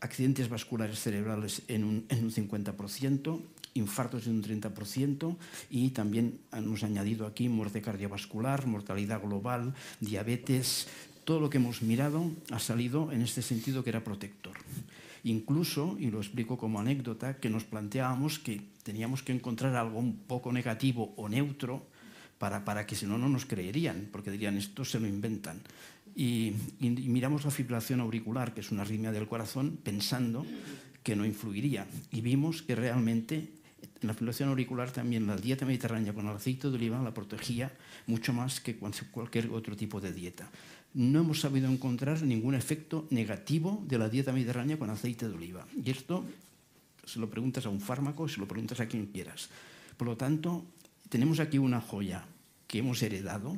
accidentes 0.00 0.48
vasculares 0.48 1.00
cerebrales 1.00 1.62
en 1.68 1.84
un, 1.84 2.06
en 2.08 2.24
un 2.24 2.30
50%, 2.30 3.40
infartos 3.74 4.26
en 4.26 4.36
un 4.36 4.42
30% 4.42 5.36
y 5.70 5.90
también 5.90 6.38
hemos 6.52 6.82
añadido 6.82 7.26
aquí 7.26 7.48
muerte 7.48 7.82
cardiovascular, 7.82 8.66
mortalidad 8.66 9.22
global, 9.22 9.74
diabetes, 10.00 10.88
todo 11.24 11.40
lo 11.40 11.50
que 11.50 11.58
hemos 11.58 11.82
mirado 11.82 12.30
ha 12.50 12.58
salido 12.58 13.10
en 13.12 13.22
este 13.22 13.42
sentido 13.42 13.82
que 13.82 13.90
era 13.90 14.04
protector. 14.04 14.56
Incluso, 15.24 15.96
y 15.98 16.10
lo 16.10 16.18
explico 16.18 16.56
como 16.56 16.78
anécdota, 16.78 17.38
que 17.38 17.50
nos 17.50 17.64
planteábamos 17.64 18.38
que 18.38 18.62
teníamos 18.84 19.24
que 19.24 19.32
encontrar 19.32 19.74
algo 19.74 19.98
un 19.98 20.16
poco 20.18 20.52
negativo 20.52 21.12
o 21.16 21.28
neutro 21.28 21.82
para, 22.38 22.64
para 22.64 22.86
que 22.86 22.94
si 22.94 23.06
no, 23.06 23.18
no 23.18 23.28
nos 23.28 23.44
creerían, 23.44 24.08
porque 24.12 24.30
dirían, 24.30 24.56
esto 24.56 24.84
se 24.84 25.00
lo 25.00 25.08
inventan. 25.08 25.60
Y, 26.16 26.54
y, 26.80 26.86
y 26.86 27.08
miramos 27.08 27.44
la 27.44 27.50
fibrilación 27.50 28.00
auricular, 28.00 28.54
que 28.54 28.60
es 28.60 28.72
una 28.72 28.82
arritmia 28.82 29.12
del 29.12 29.28
corazón, 29.28 29.78
pensando 29.82 30.44
que 31.02 31.14
no 31.14 31.24
influiría. 31.24 31.86
Y 32.10 32.22
vimos 32.22 32.62
que 32.62 32.74
realmente 32.74 33.52
en 34.00 34.08
la 34.08 34.14
fibrilación 34.14 34.48
auricular 34.48 34.90
también 34.90 35.26
la 35.26 35.36
dieta 35.36 35.64
mediterránea 35.64 36.12
con 36.12 36.26
el 36.26 36.36
aceite 36.36 36.68
de 36.68 36.74
oliva 36.74 37.02
la 37.02 37.14
protegía 37.14 37.72
mucho 38.06 38.32
más 38.32 38.60
que 38.60 38.76
cualquier 38.76 39.50
otro 39.50 39.76
tipo 39.76 40.00
de 40.00 40.12
dieta. 40.12 40.50
No 40.94 41.20
hemos 41.20 41.40
sabido 41.40 41.70
encontrar 41.70 42.22
ningún 42.22 42.54
efecto 42.54 43.06
negativo 43.10 43.84
de 43.86 43.98
la 43.98 44.08
dieta 44.08 44.32
mediterránea 44.32 44.78
con 44.78 44.90
aceite 44.90 45.28
de 45.28 45.34
oliva. 45.34 45.66
Y 45.84 45.90
esto 45.90 46.24
se 47.04 47.18
lo 47.18 47.30
preguntas 47.30 47.66
a 47.66 47.68
un 47.68 47.80
fármaco, 47.80 48.28
se 48.28 48.40
lo 48.40 48.48
preguntas 48.48 48.80
a 48.80 48.86
quien 48.86 49.06
quieras. 49.06 49.48
Por 49.96 50.08
lo 50.08 50.16
tanto, 50.16 50.64
tenemos 51.08 51.40
aquí 51.40 51.58
una 51.58 51.80
joya 51.80 52.24
que 52.66 52.78
hemos 52.78 53.02
heredado 53.02 53.56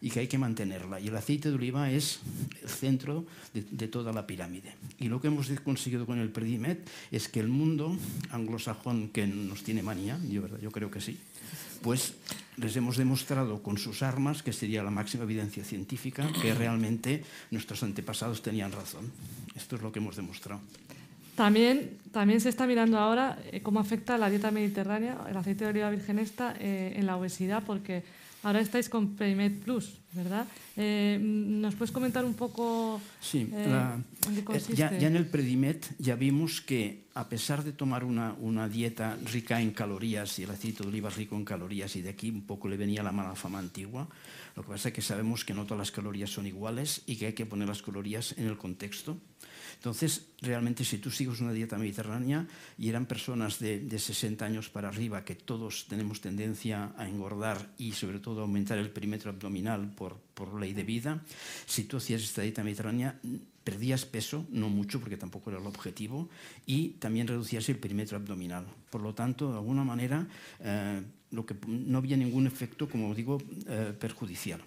y 0.00 0.10
que 0.10 0.20
hay 0.20 0.28
que 0.28 0.38
mantenerla. 0.38 1.00
Y 1.00 1.08
el 1.08 1.16
aceite 1.16 1.48
de 1.48 1.54
oliva 1.54 1.90
es 1.90 2.20
el 2.62 2.68
centro 2.68 3.24
de, 3.54 3.62
de, 3.70 3.88
toda 3.88 4.12
la 4.12 4.26
pirámide. 4.26 4.74
Y 4.98 5.08
lo 5.08 5.20
que 5.20 5.28
hemos 5.28 5.48
conseguido 5.64 6.06
con 6.06 6.18
el 6.18 6.30
Predimet 6.30 6.88
es 7.10 7.28
que 7.28 7.40
el 7.40 7.48
mundo 7.48 7.96
anglosajón, 8.30 9.08
que 9.08 9.26
nos 9.26 9.62
tiene 9.62 9.82
manía, 9.82 10.18
yo, 10.28 10.42
¿verdad? 10.42 10.58
yo 10.60 10.70
creo 10.70 10.90
que 10.90 11.00
sí, 11.00 11.18
pues 11.82 12.14
les 12.56 12.74
hemos 12.76 12.96
demostrado 12.96 13.62
con 13.62 13.78
sus 13.78 14.02
armas, 14.02 14.42
que 14.42 14.52
sería 14.52 14.82
la 14.82 14.90
máxima 14.90 15.24
evidencia 15.24 15.64
científica, 15.64 16.26
que 16.40 16.54
realmente 16.54 17.22
nuestros 17.50 17.82
antepasados 17.82 18.42
tenían 18.42 18.72
razón. 18.72 19.12
Esto 19.54 19.76
es 19.76 19.82
lo 19.82 19.92
que 19.92 19.98
hemos 19.98 20.16
demostrado. 20.16 20.60
También, 21.36 21.98
también 22.12 22.40
se 22.40 22.48
está 22.48 22.66
mirando 22.66 22.98
ahora 22.98 23.38
eh, 23.52 23.60
cómo 23.60 23.78
afecta 23.78 24.16
la 24.16 24.30
dieta 24.30 24.50
mediterránea, 24.50 25.18
el 25.28 25.36
aceite 25.36 25.64
de 25.64 25.70
oliva 25.70 25.90
virgen 25.90 26.18
esta, 26.18 26.56
eh, 26.58 26.94
en 26.96 27.04
la 27.04 27.16
obesidad, 27.18 27.62
porque 27.66 28.02
ahora 28.46 28.60
estáis 28.60 28.88
con 28.88 29.16
Predimed 29.16 29.58
Plus, 29.66 29.98
¿verdad? 30.12 30.46
Eh, 30.76 31.18
¿Nos 31.20 31.74
puedes 31.74 31.90
comentar 31.90 32.24
un 32.24 32.34
poco 32.34 33.00
sí, 33.20 33.50
eh, 33.52 33.66
la, 33.68 33.98
en 34.28 34.34
qué 34.36 34.44
consiste? 34.44 34.76
Ya, 34.76 34.96
ya, 34.96 35.08
en 35.08 35.16
el 35.16 35.26
Predimed 35.26 35.82
ya 35.98 36.14
vimos 36.14 36.60
que 36.60 37.06
a 37.14 37.28
pesar 37.28 37.64
de 37.64 37.72
tomar 37.72 38.04
una, 38.04 38.34
una, 38.38 38.68
dieta 38.68 39.18
rica 39.32 39.60
en 39.60 39.72
calorías, 39.72 40.38
y 40.38 40.44
el 40.44 40.50
aceite 40.50 40.84
de 40.84 40.90
oliva 40.90 41.08
es 41.08 41.16
rico 41.16 41.34
en 41.34 41.44
calorías, 41.44 41.96
y 41.96 42.02
de 42.02 42.10
aquí 42.10 42.30
un 42.30 42.46
poco 42.46 42.68
le 42.68 42.76
venía 42.76 43.02
la 43.02 43.10
mala 43.10 43.34
fama 43.34 43.58
antigua, 43.58 44.06
lo 44.54 44.62
que 44.62 44.68
pasa 44.68 44.88
es 44.90 44.94
que 44.94 45.02
sabemos 45.02 45.44
que 45.44 45.52
no 45.52 45.64
todas 45.64 45.78
las 45.78 45.90
calorías 45.90 46.30
son 46.30 46.46
iguales 46.46 47.02
y 47.06 47.16
que 47.16 47.26
hay 47.26 47.32
que 47.32 47.46
poner 47.46 47.66
las 47.66 47.82
calorías 47.82 48.32
en 48.38 48.46
el 48.46 48.56
contexto. 48.56 49.18
Entonces, 49.76 50.26
realmente, 50.42 50.84
si 50.84 50.98
tú 50.98 51.10
sigues 51.10 51.40
una 51.40 51.52
dieta 51.52 51.78
mediterránea 51.78 52.46
y 52.78 52.88
eran 52.88 53.06
personas 53.06 53.58
de, 53.58 53.80
de, 53.80 53.98
60 53.98 54.44
años 54.44 54.68
para 54.68 54.88
arriba, 54.88 55.24
que 55.24 55.34
todos 55.34 55.86
tenemos 55.88 56.20
tendencia 56.20 56.92
a 56.96 57.08
engordar 57.08 57.70
y 57.78 57.92
sobre 57.92 58.18
todo 58.18 58.42
aumentar 58.42 58.78
el 58.78 58.90
perímetro 58.90 59.30
abdominal 59.30 59.92
por, 59.94 60.16
ley 60.60 60.72
de 60.72 60.84
vida, 60.84 61.22
si 61.66 61.84
tú 61.84 61.96
hacías 61.96 62.22
esta 62.22 62.42
dieta 62.42 62.62
mediterránea, 62.62 63.18
perdías 63.64 64.04
peso, 64.04 64.46
no 64.50 64.68
mucho 64.68 65.00
porque 65.00 65.16
tampoco 65.16 65.50
era 65.50 65.60
el 65.60 65.66
objetivo, 65.66 66.28
y 66.66 66.90
también 67.00 67.26
reducías 67.26 67.68
el 67.68 67.78
perímetro 67.78 68.16
abdominal. 68.16 68.66
Por 68.90 69.02
lo 69.02 69.14
tanto, 69.14 69.50
de 69.50 69.58
alguna 69.58 69.84
manera, 69.84 70.26
eh, 70.60 71.02
lo 71.30 71.44
que, 71.44 71.56
no 71.66 71.98
había 71.98 72.16
ningún 72.16 72.46
efecto, 72.46 72.88
como 72.88 73.14
digo, 73.14 73.38
eh, 73.66 73.92
perjudicial. 73.98 74.60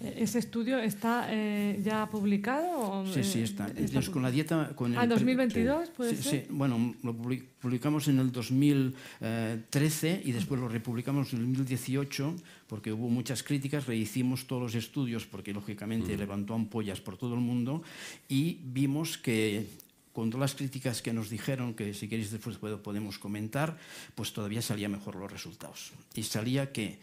¿Ese 0.00 0.38
estudio 0.38 0.78
está 0.78 1.26
eh, 1.28 1.78
ya 1.84 2.08
publicado? 2.08 3.02
O, 3.02 3.06
sí, 3.06 3.22
sí, 3.22 3.42
está. 3.42 3.66
está 3.66 3.80
Entonces, 3.80 4.08
con 4.08 4.22
la 4.22 4.30
dieta... 4.30 4.72
Con 4.74 4.96
¿Ah, 4.96 5.04
el, 5.04 5.10
2022 5.10 5.86
sí, 5.86 5.92
puede 5.94 6.16
sí, 6.16 6.22
ser? 6.22 6.32
Sí, 6.32 6.46
bueno, 6.50 6.94
lo 7.02 7.14
publicamos 7.14 8.08
en 8.08 8.18
el 8.18 8.32
2013 8.32 10.22
y 10.24 10.32
después 10.32 10.58
lo 10.58 10.68
republicamos 10.68 11.32
en 11.34 11.40
el 11.40 11.46
2018 11.48 12.34
porque 12.66 12.92
hubo 12.92 13.08
muchas 13.10 13.42
críticas, 13.42 13.86
rehicimos 13.86 14.46
todos 14.46 14.62
los 14.62 14.74
estudios 14.74 15.26
porque 15.26 15.52
lógicamente 15.52 16.16
mm. 16.16 16.18
levantó 16.18 16.54
ampollas 16.54 17.00
por 17.00 17.18
todo 17.18 17.34
el 17.34 17.40
mundo 17.40 17.82
y 18.28 18.58
vimos 18.64 19.18
que 19.18 19.66
con 20.12 20.30
todas 20.30 20.40
las 20.50 20.54
críticas 20.54 21.02
que 21.02 21.12
nos 21.12 21.30
dijeron, 21.30 21.74
que 21.74 21.94
si 21.94 22.08
queréis 22.08 22.30
después 22.30 22.56
podemos 22.58 23.18
comentar, 23.18 23.78
pues 24.14 24.32
todavía 24.32 24.62
salía 24.62 24.88
mejor 24.88 25.16
los 25.16 25.30
resultados. 25.30 25.92
Y 26.14 26.24
salía 26.24 26.72
que 26.72 26.98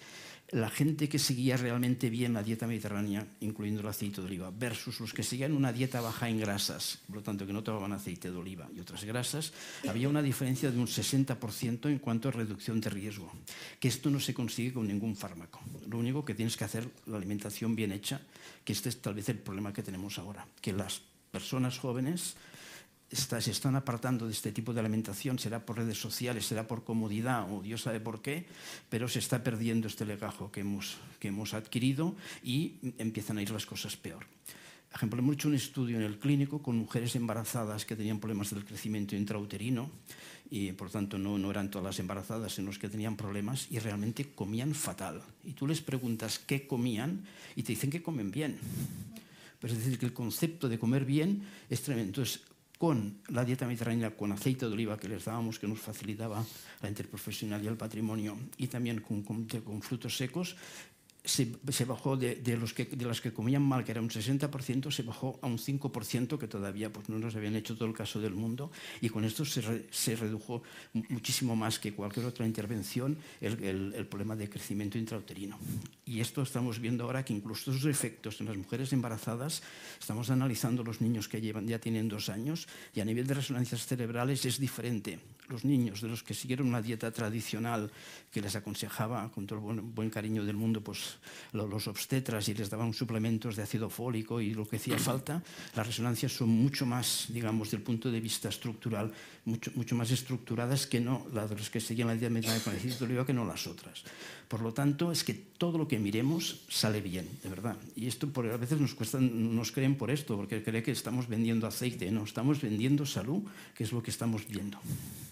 la 0.49 0.69
gente 0.69 1.10
que 1.10 1.19
seguía 1.19 1.57
realmente 1.57 2.10
bien 2.10 2.33
la 2.33 2.41
dieta 2.41 2.67
mediterránea, 2.67 3.27
incluyendo 3.41 3.81
el 3.81 3.88
aceite 3.88 4.21
de 4.21 4.27
oliva, 4.27 4.51
versus 4.51 4.99
los 5.01 5.13
que 5.13 5.23
seguían 5.23 5.51
una 5.51 5.73
dieta 5.73 5.99
baja 5.99 6.29
en 6.29 6.39
grasas, 6.39 6.99
por 7.07 7.17
lo 7.17 7.23
tanto 7.23 7.45
que 7.45 7.51
no 7.51 7.63
tomaban 7.63 7.91
aceite 7.91 8.31
de 8.31 8.38
oliva 8.38 8.69
y 8.73 8.79
otras 8.79 9.03
grasas, 9.03 9.51
había 9.88 10.07
una 10.07 10.21
diferencia 10.21 10.71
de 10.71 10.79
un 10.79 10.88
60% 10.88 11.89
en 11.89 11.99
cuanto 11.99 12.29
a 12.29 12.31
reducción 12.31 12.79
de 12.79 12.89
riesgo, 12.89 13.29
que 13.79 13.89
esto 13.89 14.10
no 14.10 14.21
se 14.21 14.33
consigue 14.33 14.73
con 14.73 14.88
ningún 14.88 15.17
fármaco. 15.17 15.60
Lo 15.86 15.97
único 15.97 16.23
que 16.23 16.33
tienes 16.33 16.55
que 16.55 16.63
hacer 16.63 16.88
la 17.07 17.17
alimentación 17.17 17.75
bien 17.75 17.91
hecha, 17.91 18.21
que 18.63 18.71
este 18.71 18.88
es 18.88 19.01
tal 19.01 19.15
vez 19.15 19.27
el 19.27 19.39
problema 19.39 19.73
que 19.73 19.83
tenemos 19.83 20.17
ahora, 20.17 20.47
que 20.62 20.71
las 20.71 21.01
personas 21.29 21.77
jóvenes 21.77 22.36
se 23.11 23.51
están 23.51 23.75
apartando 23.75 24.25
de 24.25 24.33
este 24.33 24.51
tipo 24.51 24.73
de 24.73 24.81
alimentación, 24.81 25.39
será 25.39 25.65
por 25.65 25.77
redes 25.77 25.99
sociales, 25.99 26.45
será 26.45 26.67
por 26.67 26.83
comodidad 26.83 27.47
o 27.51 27.61
Dios 27.61 27.81
sabe 27.83 27.99
por 27.99 28.21
qué, 28.21 28.45
pero 28.89 29.07
se 29.07 29.19
está 29.19 29.43
perdiendo 29.43 29.87
este 29.87 30.05
legajo 30.05 30.51
que 30.51 30.61
hemos, 30.61 30.97
que 31.19 31.29
hemos 31.29 31.53
adquirido 31.53 32.15
y 32.43 32.75
empiezan 32.97 33.37
a 33.37 33.41
ir 33.41 33.51
las 33.51 33.65
cosas 33.65 33.95
peor. 33.95 34.25
Por 34.89 34.95
ejemplo, 34.97 35.19
hemos 35.19 35.35
hecho 35.35 35.47
un 35.47 35.55
estudio 35.55 35.97
en 35.97 36.03
el 36.03 36.17
clínico 36.17 36.61
con 36.61 36.77
mujeres 36.77 37.15
embarazadas 37.15 37.85
que 37.85 37.95
tenían 37.95 38.19
problemas 38.19 38.49
del 38.51 38.65
crecimiento 38.65 39.15
intrauterino 39.15 39.89
y 40.49 40.71
por 40.71 40.89
tanto 40.89 41.17
no, 41.17 41.37
no 41.37 41.51
eran 41.51 41.69
todas 41.69 41.85
las 41.85 41.99
embarazadas 41.99 42.57
en 42.59 42.65
los 42.65 42.79
que 42.79 42.89
tenían 42.89 43.15
problemas 43.15 43.67
y 43.69 43.79
realmente 43.79 44.31
comían 44.33 44.73
fatal. 44.73 45.21
Y 45.43 45.53
tú 45.53 45.67
les 45.67 45.81
preguntas 45.81 46.39
qué 46.39 46.67
comían 46.67 47.25
y 47.55 47.63
te 47.63 47.73
dicen 47.73 47.89
que 47.89 48.01
comen 48.01 48.31
bien. 48.31 48.57
Pero 49.59 49.73
es 49.73 49.79
decir, 49.79 49.97
que 49.97 50.05
el 50.05 50.13
concepto 50.13 50.69
de 50.69 50.79
comer 50.79 51.03
bien 51.05 51.43
es 51.69 51.81
tremendo. 51.81 52.09
Entonces, 52.09 52.41
con 52.77 53.21
la 53.29 53.43
dieta 53.43 53.65
mediterránea, 53.65 54.15
con 54.15 54.31
aceite 54.31 54.67
de 54.67 54.73
oliva 54.73 54.97
que 54.97 55.09
les 55.09 55.25
dábamos, 55.25 55.59
que 55.59 55.67
nos 55.67 55.79
facilitaba 55.79 56.45
la 56.81 56.89
interprofesional 56.89 57.63
y 57.63 57.67
el 57.67 57.77
patrimonio, 57.77 58.37
y 58.57 58.67
también 58.67 59.01
con, 59.01 59.23
con, 59.23 59.45
con 59.45 59.81
frutos 59.81 60.15
secos, 60.15 60.55
se, 61.27 61.51
se 61.69 61.85
bajó 61.85 62.15
de, 62.15 62.35
de, 62.35 62.57
los 62.57 62.73
que, 62.73 62.85
de 62.85 63.05
las 63.05 63.19
que 63.19 63.33
comían 63.33 63.61
mal, 63.61 63.83
que 63.83 63.91
era 63.91 64.01
un 64.01 64.09
60%, 64.09 64.91
se 64.91 65.03
bajó 65.03 65.37
a 65.41 65.47
un 65.47 65.57
5%, 65.57 66.37
que 66.37 66.47
todavía 66.47 66.91
pues, 66.91 67.09
no 67.09 67.19
nos 67.19 67.35
habían 67.35 67.55
hecho 67.55 67.75
todo 67.75 67.87
el 67.87 67.93
caso 67.93 68.19
del 68.19 68.33
mundo, 68.33 68.71
y 69.01 69.09
con 69.09 69.25
esto 69.25 69.43
se, 69.43 69.61
re, 69.61 69.85
se 69.91 70.15
redujo 70.15 70.63
muchísimo 71.09 71.55
más 71.55 71.79
que 71.79 71.93
cualquier 71.93 72.25
otra 72.25 72.45
intervención 72.45 73.17
el, 73.41 73.63
el, 73.63 73.93
el, 73.93 74.07
problema 74.07 74.35
de 74.35 74.49
crecimiento 74.49 74.97
intrauterino. 74.97 75.59
Y 76.05 76.21
esto 76.21 76.41
estamos 76.41 76.79
viendo 76.79 77.03
ahora 77.03 77.25
que 77.25 77.33
incluso 77.33 77.71
esos 77.71 77.85
efectos 77.85 78.39
en 78.39 78.47
las 78.47 78.57
mujeres 78.57 78.93
embarazadas, 78.93 79.61
estamos 79.99 80.29
analizando 80.29 80.83
los 80.83 81.01
niños 81.01 81.27
que 81.27 81.41
llevan, 81.41 81.67
ya 81.67 81.79
tienen 81.79 82.07
dos 82.07 82.29
años, 82.29 82.67
y 82.95 83.01
a 83.01 83.05
nivel 83.05 83.27
de 83.27 83.33
resonancias 83.33 83.85
cerebrales 83.85 84.45
es 84.45 84.59
diferente. 84.59 85.19
Los 85.49 85.63
niños 85.63 86.01
de 86.01 86.09
los 86.09 86.23
que 86.23 86.33
siguieron 86.33 86.67
una 86.67 86.81
dieta 86.81 87.11
tradicional 87.11 87.89
que 88.31 88.41
les 88.41 88.55
aconsejaba 88.55 89.31
con 89.31 89.47
todo 89.47 89.59
el 89.59 89.65
buen, 89.65 89.95
buen 89.95 90.09
cariño 90.09 90.43
del 90.43 90.57
mundo, 90.57 90.81
pues 90.81 91.16
los 91.53 91.88
obstetras 91.88 92.47
y 92.49 92.53
les 92.53 92.69
daban 92.69 92.93
suplementos 92.93 93.56
de 93.56 93.63
ácido 93.63 93.89
fólico 93.89 94.41
y 94.41 94.53
lo 94.53 94.67
que 94.67 94.77
hacía 94.77 94.97
falta, 94.99 95.41
las 95.75 95.88
resonancias 95.88 96.32
son 96.32 96.49
mucho 96.49 96.86
más, 96.86 97.25
digamos, 97.30 97.71
del 97.71 97.82
punto 97.82 98.12
de 98.12 98.19
vista 98.19 98.49
estructural, 98.49 99.12
mucho, 99.45 99.71
mucho 99.75 99.95
más 99.95 100.12
estructuradas 100.12 100.88
que 100.88 100.99
no 100.99 101.25
las 101.34 101.49
de 101.49 101.56
los 101.56 101.69
que 101.69 101.80
seguían 101.80 102.08
la 102.08 102.15
dieta 102.15 102.30
mediterránea 102.30 102.63
con 102.63 102.75
aceite 102.75 102.97
de 102.97 103.06
oliva 103.06 103.25
que 103.25 103.34
no 103.34 103.45
las 103.45 103.67
otras. 103.67 104.03
Por 104.47 104.62
lo 104.62 104.73
tanto, 104.73 105.12
es 105.12 105.23
que 105.23 105.34
todo 105.34 105.77
lo 105.77 105.88
que 105.88 105.99
miremos 105.99 106.63
sale 106.69 107.01
bien, 107.01 107.27
de 107.43 107.49
verdad. 107.49 107.75
Y 107.95 108.08
esto 108.08 108.30
por, 108.30 108.47
a 108.47 108.56
veces 108.56 108.80
nos, 108.80 108.93
cuesta, 108.93 109.19
nos 109.19 109.71
creen 109.73 109.95
por 109.95 110.10
esto, 110.10 110.38
porque 110.38 110.63
creen 110.63 110.84
que 110.84 110.91
estamos 110.91 111.27
vendiendo 111.27 111.67
aceite. 111.67 112.10
No, 112.12 112.23
estamos 112.23 112.62
vendiendo 112.62 113.06
salud, 113.06 113.43
que 113.75 113.84
es 113.84 113.91
lo 113.91 114.01
que 114.01 114.12
estamos 114.12 114.47
viendo. 114.47 114.80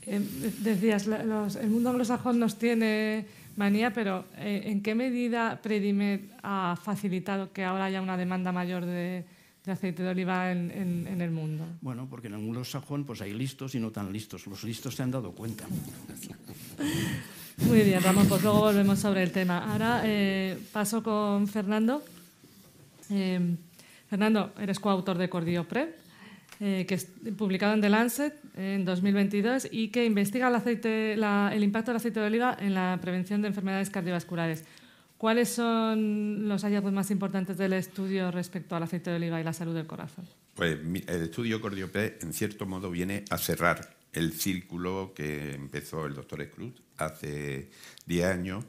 Eh, 0.06 0.19
decías, 0.60 1.08
los, 1.08 1.56
el 1.56 1.69
mundo 1.69 1.91
anglosajón 1.91 2.39
nos 2.39 2.60
tiene 2.60 3.26
manía, 3.56 3.94
pero 3.94 4.26
eh, 4.38 4.63
¿en 4.65 4.82
qué 4.82 4.96
medida 4.96 5.62
Predimed 5.62 6.22
ha 6.44 6.78
facilitado 6.82 7.52
que 7.52 7.63
ahora 7.63 7.86
haya 7.86 8.02
una 8.02 8.18
demanda 8.18 8.52
mayor 8.52 8.86
de, 8.86 9.26
de 9.63 9.72
aceite 9.72 10.04
de 10.04 10.10
oliva 10.10 10.52
en, 10.52 10.72
en, 10.72 11.08
en, 11.08 11.22
el 11.22 11.32
mundo? 11.32 11.65
Bueno, 11.82 12.08
porque 12.10 12.28
en 12.28 12.34
el 12.34 12.39
anglosajón 12.41 13.06
pues 13.06 13.22
hay 13.22 13.34
listos 13.34 13.76
y 13.76 13.80
no 13.80 13.91
tan 13.91 14.12
listos. 14.12 14.48
Los 14.48 14.63
listos 14.63 14.96
se 14.96 15.04
han 15.04 15.12
dado 15.12 15.32
cuenta. 15.32 15.65
Muy 17.58 17.82
bien, 17.82 18.04
Ramón, 18.04 18.28
pues 18.28 18.44
luego 18.44 18.60
volvemos 18.60 19.00
sobre 19.00 19.24
el 19.24 19.32
tema. 19.32 19.72
Ahora 19.72 20.02
eh, 20.04 20.58
paso 20.74 21.02
con 21.02 21.48
Fernando. 21.48 22.04
Eh, 23.10 23.56
Fernando, 24.10 24.54
eres 24.60 24.80
coautor 24.80 25.18
de 25.18 25.30
Cordiopre, 25.30 25.96
eh, 26.60 26.86
que 26.88 26.96
es 26.96 27.08
publicado 27.38 27.74
en 27.74 27.82
The 27.82 27.89
Lancet 27.89 28.34
en 28.56 28.86
2022 28.86 29.68
y 29.72 29.89
que 29.89 30.06
investiga 30.06 30.48
el, 30.48 30.56
aceite, 30.56 31.18
la, 31.18 31.52
el 31.54 31.63
impacto 31.63 31.91
del 31.91 31.98
aceite 31.98 32.20
de 32.20 32.28
oliva 32.28 32.56
en 32.60 32.74
la 32.74 32.98
prevención 33.02 33.41
de 33.41 33.50
enfermedades 33.50 33.89
cardiovasculares. 33.89 34.63
¿Cuáles 35.18 35.50
son 35.50 36.48
los 36.48 36.63
hallazgos 36.63 36.94
más 36.94 37.10
importantes 37.10 37.58
del 37.58 37.74
estudio 37.74 38.32
respecto 38.32 38.76
al 38.76 38.84
aceite 38.84 39.10
de 39.10 39.15
oliva 39.15 39.39
y 39.39 39.44
la 39.44 39.54
salud 39.54 39.74
del 39.74 39.88
corazón? 39.88 40.26
Pues 40.56 40.78
el 41.08 41.24
estudio 41.24 41.60
Cordiopre, 41.60 42.18
en 42.22 42.32
cierto 42.32 42.65
modo, 42.65 42.89
viene 42.89 43.26
a 43.30 43.38
cerrar 43.38 43.96
el 44.13 44.34
círculo 44.34 45.13
que 45.13 45.54
empezó 45.54 46.06
el 46.06 46.15
doctor 46.15 46.46
Scruz 46.46 46.74
hace 46.98 47.70
10 48.06 48.26
años. 48.26 48.65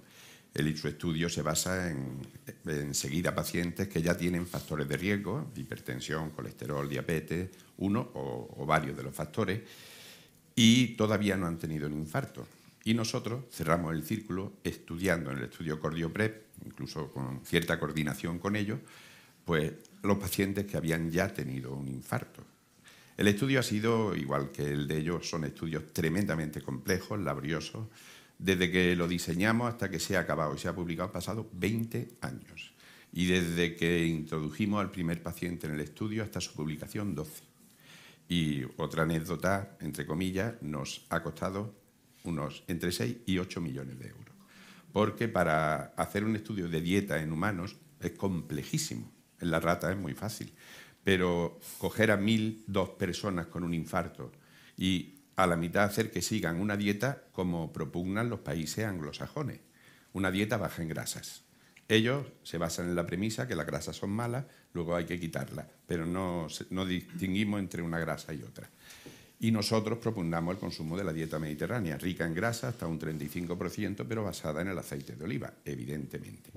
El, 0.54 0.76
su 0.76 0.88
estudio 0.88 1.28
se 1.28 1.42
basa 1.42 1.90
en, 1.90 2.26
en, 2.64 2.94
seguir 2.94 3.28
a 3.28 3.34
pacientes 3.34 3.88
que 3.88 4.00
ya 4.00 4.16
tienen 4.16 4.46
factores 4.46 4.88
de 4.88 4.96
riesgo, 4.96 5.52
hipertensión, 5.54 6.30
colesterol, 6.30 6.88
diabetes, 6.88 7.50
uno 7.78 8.10
o, 8.14 8.64
varios 8.66 8.96
de 8.96 9.02
los 9.02 9.14
factores, 9.14 9.62
y 10.54 10.88
todavía 10.96 11.36
no 11.36 11.46
han 11.46 11.58
tenido 11.58 11.86
un 11.86 11.94
infarto. 11.94 12.46
Y 12.84 12.94
nosotros 12.94 13.44
cerramos 13.50 13.94
el 13.94 14.04
círculo 14.04 14.54
estudiando 14.64 15.30
en 15.30 15.38
el 15.38 15.44
estudio 15.44 15.80
CordioPrep, 15.80 16.46
incluso 16.64 17.10
con 17.12 17.44
cierta 17.44 17.78
coordinación 17.78 18.38
con 18.38 18.56
ellos, 18.56 18.80
pues 19.44 19.72
los 20.02 20.18
pacientes 20.18 20.66
que 20.66 20.76
habían 20.76 21.10
ya 21.10 21.32
tenido 21.32 21.74
un 21.74 21.88
infarto. 21.88 22.44
El 23.16 23.28
estudio 23.28 23.60
ha 23.60 23.62
sido, 23.62 24.14
igual 24.14 24.52
que 24.52 24.70
el 24.70 24.86
de 24.86 24.98
ellos, 24.98 25.28
son 25.28 25.44
estudios 25.44 25.92
tremendamente 25.92 26.60
complejos, 26.60 27.18
laboriosos. 27.18 27.86
Desde 28.38 28.70
que 28.70 28.94
lo 28.94 29.08
diseñamos 29.08 29.70
hasta 29.70 29.90
que 29.90 29.98
se 29.98 30.16
ha 30.16 30.20
acabado 30.20 30.54
y 30.54 30.58
se 30.58 30.68
ha 30.68 30.74
publicado 30.74 31.06
han 31.06 31.12
pasado 31.12 31.48
20 31.54 32.08
años. 32.20 32.72
Y 33.12 33.26
desde 33.26 33.74
que 33.74 34.04
introdujimos 34.04 34.82
al 34.82 34.90
primer 34.90 35.22
paciente 35.22 35.66
en 35.66 35.74
el 35.74 35.80
estudio 35.80 36.22
hasta 36.22 36.40
su 36.40 36.52
publicación 36.52 37.14
12. 37.14 37.55
Y 38.28 38.64
otra 38.76 39.04
anécdota, 39.04 39.76
entre 39.80 40.06
comillas, 40.06 40.54
nos 40.60 41.06
ha 41.10 41.22
costado 41.22 41.74
unos 42.24 42.64
entre 42.66 42.92
6 42.92 43.18
y 43.26 43.38
8 43.38 43.60
millones 43.60 43.98
de 43.98 44.08
euros. 44.08 44.34
Porque 44.92 45.28
para 45.28 45.94
hacer 45.96 46.24
un 46.24 46.36
estudio 46.36 46.68
de 46.68 46.80
dieta 46.80 47.20
en 47.22 47.32
humanos 47.32 47.76
es 48.00 48.12
complejísimo. 48.12 49.12
En 49.40 49.50
la 49.50 49.60
rata 49.60 49.90
es 49.90 49.96
muy 49.96 50.14
fácil 50.14 50.52
pero 51.06 51.60
coger 51.78 52.10
a 52.10 52.16
mil 52.16 52.64
dos 52.66 52.88
personas 52.88 53.46
con 53.46 53.62
un 53.62 53.72
infarto 53.74 54.32
y 54.76 55.20
a 55.36 55.46
la 55.46 55.54
mitad 55.54 55.84
hacer 55.84 56.10
que 56.10 56.20
sigan 56.20 56.60
una 56.60 56.76
dieta 56.76 57.22
como 57.30 57.72
propugnan 57.72 58.28
los 58.28 58.40
países 58.40 58.86
anglosajones, 58.86 59.60
una 60.14 60.32
dieta 60.32 60.56
baja 60.56 60.82
en 60.82 60.88
grasas. 60.88 61.44
Ellos 61.88 62.26
se 62.42 62.58
basan 62.58 62.88
en 62.88 62.96
la 62.96 63.06
premisa 63.06 63.46
que 63.46 63.54
las 63.54 63.66
grasas 63.66 63.96
son 63.96 64.10
malas, 64.10 64.44
luego 64.72 64.96
hay 64.96 65.04
que 65.04 65.20
quitarlas, 65.20 65.66
pero 65.86 66.04
no, 66.04 66.48
no 66.70 66.84
distinguimos 66.84 67.60
entre 67.60 67.82
una 67.82 67.98
grasa 67.98 68.34
y 68.34 68.42
otra. 68.42 68.68
Y 69.38 69.52
nosotros 69.52 69.98
propugnamos 69.98 70.54
el 70.54 70.60
consumo 70.60 70.96
de 70.96 71.04
la 71.04 71.12
dieta 71.12 71.38
mediterránea, 71.38 71.98
rica 71.98 72.26
en 72.26 72.34
grasa 72.34 72.68
hasta 72.68 72.86
un 72.86 72.98
35%, 72.98 74.04
pero 74.08 74.24
basada 74.24 74.62
en 74.62 74.68
el 74.68 74.78
aceite 74.78 75.14
de 75.14 75.24
oliva, 75.24 75.52
evidentemente. 75.64 76.50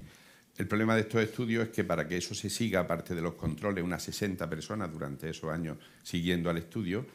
El 0.58 0.68
problema 0.68 0.96
de 0.96 1.02
estos 1.02 1.22
estudios 1.22 1.68
es 1.68 1.70
que 1.70 1.84
para 1.84 2.08
que 2.08 2.18
eso 2.18 2.34
se 2.34 2.50
siga, 2.50 2.82
aparte 2.82 3.15
de 3.15 3.22
los 3.22 3.36
controles, 3.36 3.84
unas 3.84 4.04
60 4.04 4.50
personas 4.50 4.92
durante 4.92 5.30
esos 5.30 5.52
años 5.52 5.78
siguiendo 6.04 6.50
al 6.50 6.58
estudio, 6.58 7.06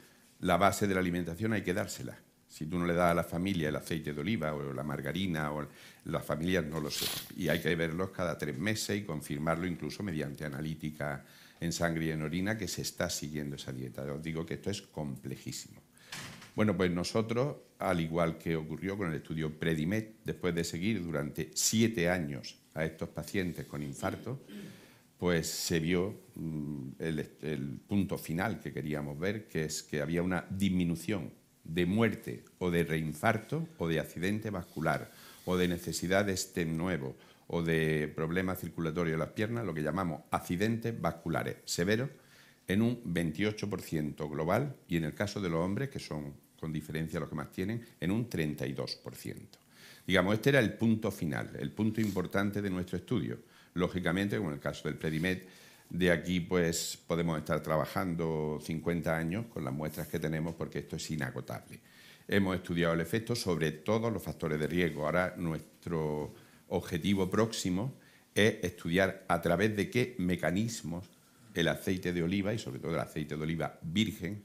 la 0.41 0.57
base 0.57 0.87
de 0.87 0.95
la 0.95 1.01
alimentación 1.01 1.53
hay 1.53 1.63
que 1.63 1.75
dársela. 1.75 2.17
Si 2.55 2.67
tú 2.67 2.79
no 2.79 2.87
le 2.87 2.95
das 2.95 3.11
a 3.11 3.15
la 3.15 3.25
familia 3.25 3.69
el 3.69 3.75
aceite 3.75 4.13
de 4.13 4.21
oliva 4.21 4.55
o 4.55 4.73
la 4.73 4.85
margarina, 4.85 5.51
o 5.51 5.67
las 6.05 6.25
familias 6.25 6.65
no 6.65 6.79
lo 6.79 6.89
sé. 6.89 7.05
Y 7.37 7.49
hay 7.49 7.61
que 7.61 7.75
verlos 7.75 8.11
cada 8.11 8.39
tres 8.39 8.57
meses 8.57 8.97
y 8.97 9.03
confirmarlo 9.03 9.67
incluso 9.67 10.05
mediante 10.05 10.45
analítica 10.45 11.25
en 11.59 11.73
sangre 11.73 12.05
y 12.05 12.11
en 12.13 12.23
orina 12.23 12.57
que 12.57 12.69
se 12.69 12.83
está 12.83 13.11
siguiendo 13.11 13.57
esa 13.57 13.73
dieta. 13.73 14.05
Os 14.05 14.23
digo 14.23 14.47
que 14.47 14.55
esto 14.55 14.71
es 14.71 14.83
complejísimo. 14.83 15.83
Bueno, 16.55 16.77
pues 16.77 16.93
nosotros, 16.93 17.57
al 17.81 17.99
igual 18.01 18.39
que 18.39 18.55
ocurrió 18.55 18.97
con 18.97 19.09
el 19.09 19.17
estudio 19.17 19.59
Predimet, 19.59 20.19
después 20.23 20.55
de 20.55 20.63
seguir 20.63 21.03
durante 21.03 21.51
siete 21.55 22.09
años 22.09 22.57
a 22.75 22.85
estos 22.85 23.09
pacientes 23.09 23.67
con 23.67 23.83
infarto, 23.83 24.45
pues 25.19 25.49
se 25.49 25.81
vio 25.81 26.21
mm, 26.37 26.89
el, 27.01 27.19
el, 27.43 27.81
punto 27.81 28.17
final 28.17 28.61
que 28.61 28.73
queríamos 28.73 29.19
ver, 29.19 29.49
que 29.49 29.65
es 29.65 29.83
que 29.83 30.01
había 30.01 30.23
una 30.23 30.47
disminución 30.49 31.33
de 31.65 31.87
muerte 31.87 32.45
o 32.59 32.71
de 32.71 32.85
reinfarto 32.85 33.67
o 33.79 33.89
de 33.89 34.01
accidente 34.01 34.51
vascular 34.51 35.11
o 35.45 35.57
de 35.57 35.69
necesidad 35.69 36.25
de 36.25 36.37
stem 36.37 36.77
nuevo 36.77 37.17
o 37.47 37.63
de 37.63 38.13
problema 38.15 38.55
circulatorio 38.55 39.13
de 39.13 39.19
las 39.19 39.31
piernas, 39.31 39.65
lo 39.65 39.75
que 39.75 39.83
llamamos 39.83 40.23
accidentes 40.31 40.99
vasculares 40.99 41.57
severos, 41.65 42.11
en 42.67 42.81
un 42.81 43.03
28% 43.05 44.31
global 44.31 44.75
y 44.89 44.97
en 44.97 45.05
el 45.05 45.15
caso 45.15 45.41
de 45.41 45.51
los 45.51 45.61
hombres, 45.61 45.91
que 45.91 45.99
son 45.99 46.33
con 46.59 46.73
diferencia 46.73 47.21
los 47.21 47.29
que 47.29 47.35
más 47.35 47.51
tienen, 47.51 47.85
en 48.01 48.11
un 48.11 48.31
32%. 48.31 49.37
Digamos, 50.07 50.35
este 50.35 50.51
era 50.51 50.61
el 50.61 50.73
punto 50.75 51.11
final, 51.11 51.51
el 51.59 51.71
punto 51.71 52.01
importante 52.01 52.63
de 52.63 52.71
nuestro 52.71 52.97
estudio. 52.97 53.39
Lógicamente, 53.75 54.37
como 54.37 54.51
en 54.51 54.55
el 54.55 54.61
caso 54.61 54.89
del 54.89 54.97
Predimed, 54.97 55.43
de 55.91 56.11
aquí 56.11 56.41
pues 56.41 56.99
podemos 57.07 57.39
estar 57.39 57.61
trabajando 57.63 58.59
50 58.63 59.17
años 59.17 59.47
con 59.47 59.65
las 59.65 59.73
muestras 59.73 60.09
que 60.09 60.19
tenemos 60.19 60.55
porque 60.55 60.81
esto 60.81 60.97
es 60.97 61.11
inagotable. 61.11 61.81
Hemos 62.27 62.57
estudiado 62.57 62.95
el 62.95 63.01
efecto 63.01 63.37
sobre 63.37 63.73
todos 63.73 64.13
los 64.13 64.23
factores 64.23 64.59
de 64.59 64.67
riesgo. 64.67 65.05
Ahora 65.05 65.35
nuestro 65.37 66.35
objetivo 66.69 67.31
próximo 67.31 67.95
es 68.35 68.57
estudiar 68.63 69.25
a 69.29 69.41
través 69.41 69.77
de 69.77 69.91
qué 69.91 70.17
mecanismos 70.19 71.05
el 71.55 71.69
aceite 71.69 72.13
de 72.13 72.23
oliva 72.23 72.53
y 72.53 72.59
sobre 72.59 72.81
todo 72.81 72.93
el 72.93 73.01
aceite 73.01 73.37
de 73.37 73.43
oliva 73.43 73.79
virgen 73.83 74.45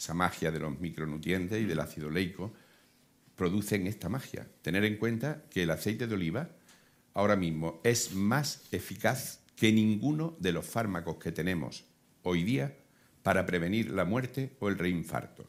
esa 0.00 0.14
magia 0.14 0.50
de 0.50 0.58
los 0.58 0.80
micronutrientes 0.80 1.60
y 1.60 1.66
del 1.66 1.78
ácido 1.78 2.08
leico, 2.08 2.54
producen 3.36 3.86
esta 3.86 4.08
magia. 4.08 4.46
Tener 4.62 4.84
en 4.84 4.96
cuenta 4.96 5.44
que 5.50 5.64
el 5.64 5.70
aceite 5.70 6.06
de 6.06 6.14
oliva 6.14 6.48
ahora 7.12 7.36
mismo 7.36 7.82
es 7.84 8.14
más 8.14 8.62
eficaz 8.72 9.39
que 9.60 9.70
ninguno 9.70 10.38
de 10.40 10.52
los 10.52 10.64
fármacos 10.64 11.18
que 11.18 11.32
tenemos 11.32 11.84
hoy 12.22 12.44
día 12.44 12.78
para 13.22 13.44
prevenir 13.44 13.90
la 13.90 14.06
muerte 14.06 14.56
o 14.58 14.70
el 14.70 14.78
reinfarto. 14.78 15.44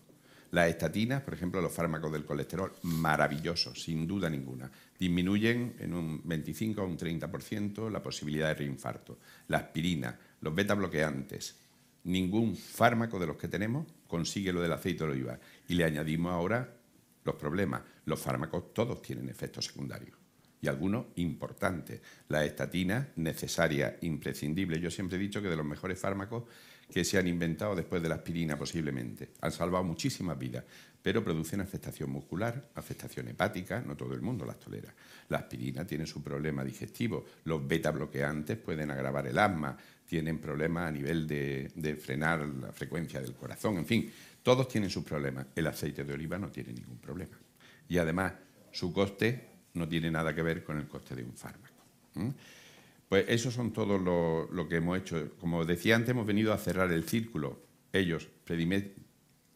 Las 0.51 0.67
estatinas, 0.67 1.21
por 1.21 1.33
ejemplo, 1.33 1.61
los 1.61 1.71
fármacos 1.71 2.11
del 2.11 2.25
colesterol, 2.25 2.73
maravillosos, 2.81 3.81
sin 3.81 4.05
duda 4.05 4.29
ninguna. 4.29 4.69
Disminuyen 4.99 5.75
en 5.79 5.93
un 5.93 6.21
25 6.25 6.81
a 6.81 6.83
un 6.83 6.97
30% 6.97 7.89
la 7.89 8.03
posibilidad 8.03 8.49
de 8.49 8.55
reinfarto. 8.55 9.17
La 9.47 9.59
aspirina, 9.59 10.19
los 10.41 10.53
beta 10.53 10.73
bloqueantes, 10.73 11.55
ningún 12.03 12.57
fármaco 12.57 13.17
de 13.17 13.27
los 13.27 13.37
que 13.37 13.47
tenemos 13.47 13.87
consigue 14.07 14.51
lo 14.51 14.61
del 14.61 14.73
aceite 14.73 15.05
de 15.05 15.11
oliva. 15.11 15.39
Y 15.69 15.75
le 15.75 15.85
añadimos 15.85 16.33
ahora 16.33 16.69
los 17.23 17.35
problemas. 17.35 17.83
Los 18.03 18.19
fármacos 18.19 18.73
todos 18.73 19.01
tienen 19.01 19.29
efectos 19.29 19.67
secundarios 19.67 20.20
y 20.61 20.67
algunos 20.67 21.07
importantes. 21.15 22.01
La 22.29 22.45
estatina, 22.45 23.09
necesaria, 23.15 23.97
imprescindible. 24.01 24.79
Yo 24.79 24.91
siempre 24.91 25.17
he 25.17 25.21
dicho 25.21 25.41
que 25.41 25.49
de 25.49 25.55
los 25.55 25.65
mejores 25.65 25.99
fármacos 25.99 26.43
que 26.91 27.03
se 27.03 27.17
han 27.17 27.27
inventado 27.27 27.75
después 27.75 28.03
de 28.03 28.09
la 28.09 28.15
aspirina 28.15 28.57
posiblemente. 28.57 29.29
Han 29.41 29.51
salvado 29.51 29.83
muchísimas 29.83 30.37
vidas, 30.37 30.65
pero 31.01 31.23
producen 31.23 31.61
afectación 31.61 32.11
muscular, 32.11 32.69
afectación 32.75 33.29
hepática, 33.29 33.81
no 33.81 33.95
todo 33.95 34.13
el 34.13 34.21
mundo 34.21 34.45
las 34.45 34.59
tolera. 34.59 34.93
La 35.29 35.39
aspirina 35.39 35.87
tiene 35.87 36.05
su 36.05 36.21
problema 36.21 36.63
digestivo, 36.63 37.25
los 37.45 37.65
beta 37.65 37.91
bloqueantes 37.91 38.57
pueden 38.57 38.91
agravar 38.91 39.25
el 39.25 39.39
asma, 39.39 39.77
tienen 40.05 40.39
problemas 40.39 40.89
a 40.89 40.91
nivel 40.91 41.25
de, 41.25 41.71
de 41.73 41.95
frenar 41.95 42.45
la 42.45 42.73
frecuencia 42.73 43.21
del 43.21 43.33
corazón, 43.33 43.77
en 43.77 43.85
fin, 43.85 44.11
todos 44.43 44.67
tienen 44.67 44.89
sus 44.89 45.03
problemas. 45.03 45.47
El 45.55 45.67
aceite 45.67 46.03
de 46.03 46.13
oliva 46.13 46.37
no 46.37 46.49
tiene 46.51 46.73
ningún 46.73 46.97
problema. 46.97 47.37
Y 47.87 47.97
además, 47.97 48.33
su 48.71 48.91
coste 48.91 49.50
no 49.73 49.87
tiene 49.87 50.11
nada 50.11 50.33
que 50.35 50.41
ver 50.41 50.63
con 50.63 50.77
el 50.77 50.87
coste 50.87 51.15
de 51.15 51.23
un 51.23 51.33
fármaco. 51.33 51.75
Pues 53.07 53.25
eso 53.27 53.51
son 53.51 53.73
todo 53.73 53.97
lo, 53.97 54.69
que 54.69 54.77
hemos 54.77 54.97
hecho. 54.97 55.31
Como 55.39 55.65
decía 55.65 55.95
antes, 55.95 56.11
hemos 56.11 56.25
venido 56.25 56.53
a 56.53 56.57
cerrar 56.57 56.91
el 56.91 57.03
círculo. 57.03 57.59
Ellos, 57.91 58.27
Predimed 58.45 58.91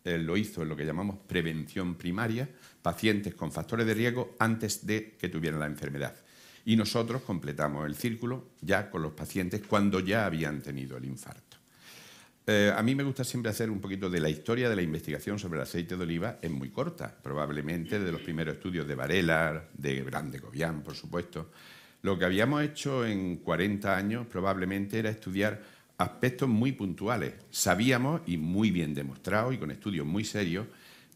eh, 0.04 0.18
lo 0.18 0.36
hizo 0.36 0.62
en 0.62 0.70
lo 0.70 0.76
que 0.76 0.86
llamamos 0.86 1.18
prevención 1.26 1.96
primaria, 1.96 2.50
pacientes 2.82 3.34
con 3.34 3.52
factores 3.52 3.88
de 3.88 3.94
riesgo 3.94 4.36
antes 4.40 4.86
de 4.86 5.16
que 5.18 5.30
tuvieran 5.30 5.60
la 5.60 5.68
enfermedad. 5.68 6.16
Y 6.66 6.76
nosotros 6.76 7.22
completamos 7.22 7.86
el 7.86 7.96
círculo 7.96 8.50
ya 8.62 8.90
con 8.90 9.02
los 9.02 9.14
pacientes 9.14 9.62
cuando 9.68 10.00
ya 10.00 10.26
habían 10.26 10.62
tenido 10.62 10.98
el 10.98 11.06
infarto. 11.06 11.45
Eh, 12.48 12.72
a 12.76 12.84
mí 12.84 12.94
me 12.94 13.04
gusta 13.04 13.24
siempre 13.24 13.50
hacer 13.50 13.72
un 13.72 13.82
poquito 13.82 14.10
de 14.10 14.20
la 14.20 14.30
historia 14.30 14.70
de 14.70 14.76
la 14.76 14.84
investigación 14.84 15.40
sobre 15.40 15.58
el 15.58 15.64
aceite 15.64 15.98
de 15.98 16.04
oliva, 16.04 16.38
es 16.42 16.52
muy 16.52 16.70
corta, 16.70 17.16
probablemente 17.24 18.00
de 18.00 18.12
los 18.12 18.22
primeros 18.22 18.56
estudios 18.56 18.88
de 18.88 18.94
Varela, 18.94 19.70
de 19.74 20.04
Grande 20.04 20.38
Gobián, 20.38 20.84
por 20.84 20.96
supuesto, 20.96 21.50
lo 22.04 22.20
que 22.20 22.26
habíamos 22.26 22.62
hecho 22.62 23.04
en 23.04 23.38
40 23.38 23.98
años 23.98 24.28
probablemente 24.28 25.00
era 25.00 25.10
estudiar 25.10 25.60
aspectos 25.98 26.48
muy 26.48 26.72
puntuales. 26.72 27.34
Sabíamos, 27.50 28.22
y 28.28 28.38
muy 28.38 28.70
bien 28.70 28.94
demostrado, 28.94 29.52
y 29.52 29.58
con 29.58 29.72
estudios 29.72 30.06
muy 30.06 30.24
serios, 30.24 30.68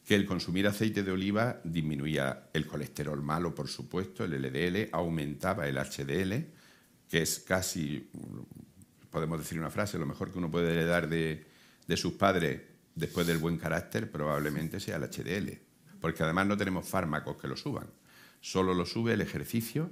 que 0.03 0.15
el 0.15 0.25
consumir 0.25 0.65
aceite 0.65 1.03
de 1.03 1.11
oliva 1.11 1.61
disminuía 1.63 2.49
el 2.53 2.65
colesterol 2.65 3.21
malo, 3.21 3.53
por 3.53 3.67
supuesto, 3.67 4.23
el 4.23 4.41
LDL, 4.41 4.89
aumentaba 4.91 5.67
el 5.67 5.77
HDL, 5.77 6.47
que 7.07 7.21
es 7.21 7.38
casi, 7.39 8.09
podemos 9.12 9.39
decir 9.39 9.60
una 9.60 9.70
frase, 9.70 9.97
lo 9.97 10.05
mejor 10.05 10.32
que 10.32 10.38
uno 10.38 10.51
puede 10.51 10.72
heredar 10.72 11.10
de, 11.10 11.45
de 11.88 11.97
sus 11.97 12.14
padres 12.14 12.62
después 12.95 13.26
del 13.26 13.38
buen 13.38 13.57
carácter 13.57 14.12
probablemente 14.12 14.80
sea 14.80 14.97
el 14.97 15.03
HDL, 15.03 15.57
porque 16.01 16.24
además 16.24 16.47
no 16.47 16.57
tenemos 16.57 16.88
fármacos 16.88 17.38
que 17.38 17.47
lo 17.47 17.55
suban, 17.55 17.88
solo 18.41 18.74
lo 18.74 18.86
sube 18.86 19.14
el 19.14 19.22
ejercicio, 19.22 19.89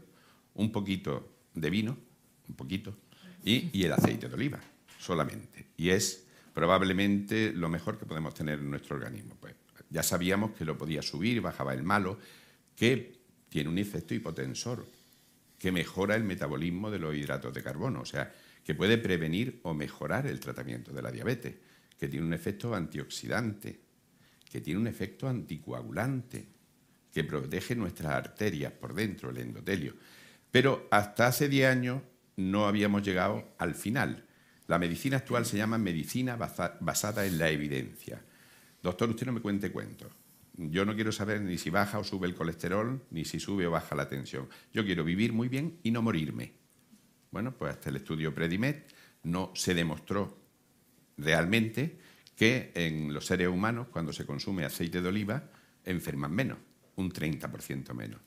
un 0.54 0.72
poquito 0.72 1.32
de 1.54 1.70
vino, 1.70 1.98
un 2.48 2.56
poquito, 2.56 2.96
y, 3.44 3.84
el 3.84 3.94
aceite 3.94 4.28
de 4.28 4.36
oliva, 4.36 4.60
solamente. 5.00 5.68
Y 5.78 5.90
es 5.90 6.26
probablemente 6.54 7.54
lo 7.54 7.70
mejor 7.70 7.98
que 7.98 8.06
podemos 8.06 8.34
tener 8.34 8.60
en 8.60 8.70
nuestro 8.70 8.96
organismo. 8.96 9.36
Pues 9.40 9.56
ya 9.90 10.04
sabíamos 10.04 10.52
que 10.52 10.66
lo 10.66 10.78
podía 10.78 11.02
subir, 11.02 11.40
bajaba 11.40 11.74
el 11.74 11.84
malo, 11.84 12.20
que 12.76 13.16
tiene 13.48 13.70
un 13.70 13.78
efecto 13.78 14.14
hipotensor, 14.14 14.86
que 15.58 15.72
mejora 15.72 16.16
el 16.16 16.24
metabolismo 16.24 16.92
de 16.92 17.00
los 17.00 17.16
hidratos 17.16 17.54
de 17.54 17.64
carbono, 17.64 18.02
o 18.02 18.06
sea, 18.06 18.34
que 18.68 18.76
puede 18.76 18.98
prevenir 18.98 19.62
o 19.64 19.74
mejorar 19.74 20.28
el 20.28 20.42
tratamiento 20.42 20.92
de 20.92 21.02
la 21.02 21.10
diabetes, 21.10 21.56
que 21.98 22.10
tiene 22.10 22.26
un 22.26 22.34
efecto 22.34 22.76
antioxidante, 22.76 23.80
que 24.52 24.60
tiene 24.60 24.82
un 24.82 24.88
efecto 24.88 25.30
anticoagulante, 25.30 26.46
que 27.14 27.24
protege 27.24 27.78
nuestras 27.78 28.12
arterias 28.12 28.74
por 28.74 28.94
dentro, 28.94 29.30
el 29.30 29.38
endotelio. 29.38 29.94
Pero 30.52 30.86
hasta 30.92 31.28
hace 31.28 31.48
10 31.48 31.66
años 31.66 32.02
no 32.36 32.68
habíamos 32.68 33.04
llegado 33.04 33.56
al 33.58 33.74
final. 33.74 34.26
La 34.68 34.78
medicina 34.80 35.16
actual 35.16 35.46
se 35.46 35.56
llama 35.56 35.78
medicina 35.78 36.36
basada 36.36 37.26
en 37.26 37.38
la 37.38 37.50
evidencia. 37.50 38.22
Doctor, 38.84 39.12
usted 39.12 39.28
no 39.28 39.32
me 39.32 39.42
cuente 39.42 39.72
cuentos. 39.72 40.12
Yo 40.58 40.84
no 40.84 40.94
quiero 40.94 41.14
saber 41.14 41.40
ni 41.40 41.58
si 41.58 41.70
baja 41.70 42.00
o 42.00 42.04
sube 42.04 42.28
el 42.28 42.36
colesterol, 42.36 43.02
ni 43.12 43.24
si 43.24 43.40
sube 43.40 43.66
o 43.66 43.72
baja 43.72 43.96
la 43.96 44.10
tensión. 44.10 44.50
Yo 44.74 44.84
quiero 44.84 45.06
vivir 45.06 45.32
muy 45.32 45.48
bien 45.48 45.80
y 45.84 45.92
no 45.92 46.02
morirme. 46.02 46.57
Bueno, 47.38 47.56
pues 47.56 47.74
hasta 47.74 47.92
el 47.92 47.98
estudio 47.98 48.34
Predimed 48.34 48.78
no 49.22 49.52
se 49.54 49.76
demostró 49.76 50.40
realmente 51.18 52.00
que 52.36 52.72
en 52.74 53.14
los 53.14 53.28
seres 53.28 53.48
humanos, 53.48 53.90
cuando 53.92 54.12
se 54.12 54.26
consume 54.26 54.66
aceite 54.66 55.04
de 55.04 55.08
oliva, 55.08 55.44
enferman 55.86 56.32
menos, 56.32 56.58
un 56.96 57.12
30% 57.12 57.94
menos. 57.94 58.22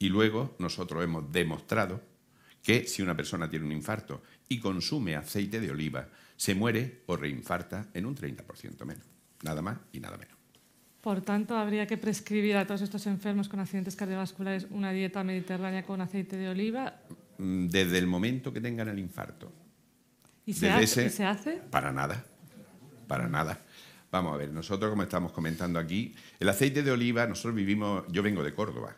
Y 0.00 0.08
luego 0.08 0.56
nosotros 0.58 1.04
hemos 1.04 1.30
demostrado 1.30 2.02
que 2.60 2.88
si 2.88 3.02
una 3.02 3.16
persona 3.16 3.48
tiene 3.48 3.66
un 3.66 3.70
infarto 3.70 4.24
y 4.48 4.58
consume 4.58 5.14
aceite 5.14 5.60
de 5.60 5.70
oliva, 5.70 6.08
se 6.36 6.56
muere 6.56 7.02
o 7.06 7.16
reinfarta 7.16 7.90
en 7.94 8.04
un 8.04 8.16
30% 8.16 8.84
menos. 8.84 9.04
Nada 9.44 9.62
más 9.62 9.78
y 9.92 10.00
nada 10.00 10.16
menos. 10.16 10.36
Por 11.02 11.20
tanto, 11.20 11.56
habría 11.56 11.86
que 11.86 11.98
prescribir 11.98 12.56
a 12.56 12.66
todos 12.66 12.82
estos 12.82 13.06
enfermos 13.06 13.48
con 13.48 13.60
accidentes 13.60 13.94
cardiovasculares 13.94 14.66
una 14.70 14.90
dieta 14.90 15.22
mediterránea 15.22 15.84
con 15.84 16.00
aceite 16.00 16.36
de 16.36 16.48
oliva. 16.48 17.00
Mm, 17.38 17.66
desde 17.66 17.98
el 17.98 18.06
momento 18.06 18.52
que 18.52 18.60
tengan 18.60 18.88
el 18.88 18.98
infarto. 18.98 19.52
¿Y 20.44 20.52
se, 20.54 20.70
hace, 20.70 21.06
¿y 21.06 21.10
se 21.10 21.24
hace? 21.24 21.60
Para 21.70 21.92
nada, 21.92 22.24
para 23.08 23.28
nada. 23.28 23.58
Vamos 24.12 24.34
a 24.34 24.36
ver, 24.36 24.52
nosotros 24.52 24.90
como 24.90 25.02
estamos 25.02 25.32
comentando 25.32 25.78
aquí, 25.78 26.14
el 26.38 26.48
aceite 26.48 26.82
de 26.82 26.92
oliva, 26.92 27.26
nosotros 27.26 27.54
vivimos, 27.54 28.04
yo 28.08 28.22
vengo 28.22 28.44
de 28.44 28.54
Córdoba, 28.54 28.96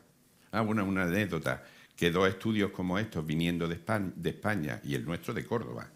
Ah, 0.50 0.62
una, 0.62 0.82
una 0.82 1.04
anécdota, 1.04 1.62
que 1.94 2.10
dos 2.10 2.28
estudios 2.28 2.70
como 2.70 2.98
estos, 2.98 3.26
viniendo 3.26 3.68
de 3.68 3.74
España, 3.74 4.12
de 4.14 4.30
España 4.30 4.80
y 4.84 4.94
el 4.94 5.04
nuestro 5.04 5.34
de 5.34 5.44
Córdoba, 5.44 5.90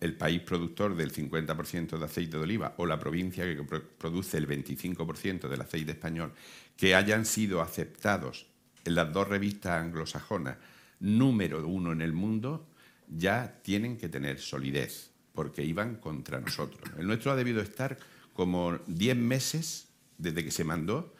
el 0.00 0.16
país 0.16 0.40
productor 0.40 0.96
del 0.96 1.12
50% 1.12 1.98
de 1.98 2.04
aceite 2.04 2.36
de 2.36 2.42
oliva 2.42 2.74
o 2.78 2.86
la 2.86 2.98
provincia 2.98 3.44
que 3.44 3.62
produce 3.62 4.36
el 4.36 4.48
25% 4.48 5.48
del 5.48 5.60
aceite 5.60 5.92
español, 5.92 6.32
que 6.76 6.94
hayan 6.94 7.24
sido 7.24 7.62
aceptados 7.62 8.46
en 8.84 8.96
las 8.96 9.12
dos 9.12 9.28
revistas 9.28 9.82
anglosajonas 9.82 10.56
número 11.00 11.66
uno 11.66 11.92
en 11.92 12.00
el 12.00 12.12
mundo, 12.12 12.66
ya 13.08 13.60
tienen 13.62 13.96
que 13.96 14.08
tener 14.08 14.38
solidez, 14.38 15.10
porque 15.34 15.64
iban 15.64 15.96
contra 15.96 16.40
nosotros. 16.40 16.90
El 16.98 17.06
nuestro 17.06 17.32
ha 17.32 17.36
debido 17.36 17.60
estar 17.60 17.98
como 18.32 18.78
10 18.86 19.16
meses 19.16 19.88
desde 20.18 20.44
que 20.44 20.50
se 20.50 20.64
mandó 20.64 21.14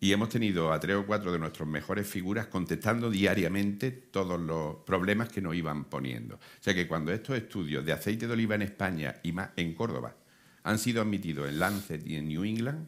y 0.00 0.12
hemos 0.12 0.28
tenido 0.28 0.72
a 0.72 0.78
tres 0.78 0.96
o 0.96 1.06
cuatro 1.06 1.32
de 1.32 1.38
nuestras 1.38 1.68
mejores 1.68 2.06
figuras 2.06 2.46
contestando 2.46 3.10
diariamente 3.10 3.90
todos 3.90 4.40
los 4.40 4.76
problemas 4.86 5.28
que 5.28 5.40
nos 5.40 5.56
iban 5.56 5.84
poniendo. 5.86 6.36
O 6.36 6.40
sea 6.60 6.74
que 6.74 6.86
cuando 6.86 7.12
estos 7.12 7.36
estudios 7.36 7.84
de 7.84 7.92
aceite 7.92 8.26
de 8.26 8.32
oliva 8.32 8.54
en 8.54 8.62
España 8.62 9.16
y 9.22 9.32
más 9.32 9.50
en 9.56 9.74
Córdoba 9.74 10.14
han 10.62 10.78
sido 10.78 11.02
admitidos 11.02 11.48
en 11.48 11.58
Lancet 11.58 12.06
y 12.06 12.16
en 12.16 12.28
New 12.28 12.44
England, 12.44 12.86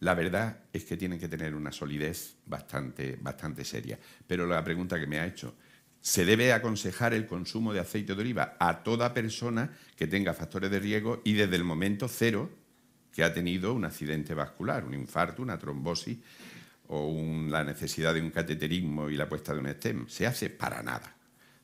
la 0.00 0.14
verdad 0.14 0.64
es 0.72 0.84
que 0.84 0.96
tienen 0.96 1.18
que 1.18 1.28
tener 1.28 1.54
una 1.54 1.72
solidez 1.72 2.36
bastante, 2.46 3.18
bastante 3.20 3.64
seria. 3.64 3.98
Pero 4.26 4.46
la 4.46 4.64
pregunta 4.64 4.98
que 4.98 5.06
me 5.06 5.18
ha 5.18 5.26
hecho, 5.26 5.54
¿se 6.00 6.24
debe 6.24 6.52
aconsejar 6.52 7.12
el 7.12 7.26
consumo 7.26 7.72
de 7.72 7.80
aceite 7.80 8.14
de 8.14 8.22
oliva 8.22 8.56
a 8.58 8.82
toda 8.82 9.12
persona 9.12 9.76
que 9.96 10.06
tenga 10.06 10.32
factores 10.32 10.70
de 10.70 10.80
riesgo 10.80 11.20
y 11.24 11.34
desde 11.34 11.56
el 11.56 11.64
momento 11.64 12.08
cero 12.08 12.50
que 13.12 13.24
ha 13.24 13.34
tenido 13.34 13.74
un 13.74 13.84
accidente 13.84 14.32
vascular, 14.32 14.84
un 14.84 14.94
infarto, 14.94 15.42
una 15.42 15.58
trombosis 15.58 16.18
o 16.88 17.46
la 17.48 17.62
necesidad 17.62 18.14
de 18.14 18.22
un 18.22 18.30
cateterismo 18.30 19.10
y 19.10 19.16
la 19.16 19.28
puesta 19.28 19.52
de 19.52 19.60
un 19.60 19.68
stem. 19.68 20.08
Se 20.08 20.26
hace 20.26 20.48
para 20.48 20.82
nada, 20.82 21.14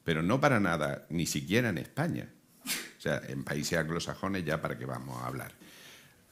pero 0.04 0.22
no 0.22 0.40
para 0.40 0.60
nada, 0.60 1.06
ni 1.08 1.24
siquiera 1.24 1.70
en 1.70 1.78
España. 1.78 2.28
O 2.66 3.00
sea, 3.00 3.22
en 3.28 3.44
países 3.44 3.78
anglosajones 3.78 4.44
ya 4.44 4.60
para 4.60 4.76
qué 4.76 4.84
vamos 4.84 5.22
a 5.22 5.26
hablar. 5.26 5.52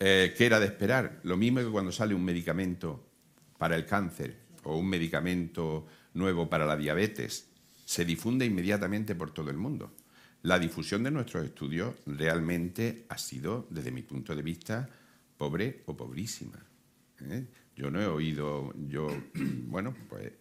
Eh, 0.00 0.34
¿Qué 0.36 0.46
era 0.46 0.60
de 0.60 0.66
esperar? 0.66 1.20
Lo 1.22 1.36
mismo 1.36 1.60
que 1.60 1.70
cuando 1.70 1.92
sale 1.92 2.14
un 2.14 2.24
medicamento 2.24 3.06
para 3.58 3.76
el 3.76 3.86
cáncer 3.86 4.36
o 4.64 4.76
un 4.76 4.88
medicamento 4.88 5.86
nuevo 6.14 6.48
para 6.48 6.66
la 6.66 6.76
diabetes, 6.76 7.48
se 7.84 8.04
difunde 8.04 8.44
inmediatamente 8.44 9.14
por 9.14 9.30
todo 9.32 9.50
el 9.50 9.56
mundo. 9.56 9.94
La 10.42 10.58
difusión 10.58 11.02
de 11.02 11.10
nuestros 11.10 11.44
estudios 11.44 11.94
realmente 12.06 13.06
ha 13.08 13.18
sido, 13.18 13.66
desde 13.70 13.90
mi 13.90 14.02
punto 14.02 14.34
de 14.34 14.42
vista, 14.42 14.88
pobre 15.36 15.82
o 15.86 15.96
pobrísima. 15.96 16.58
¿eh? 17.22 17.46
Yo 17.76 17.90
no 17.90 18.00
he 18.00 18.06
oído, 18.06 18.74
yo, 18.88 19.08
bueno, 19.34 19.94
pues 20.08 20.32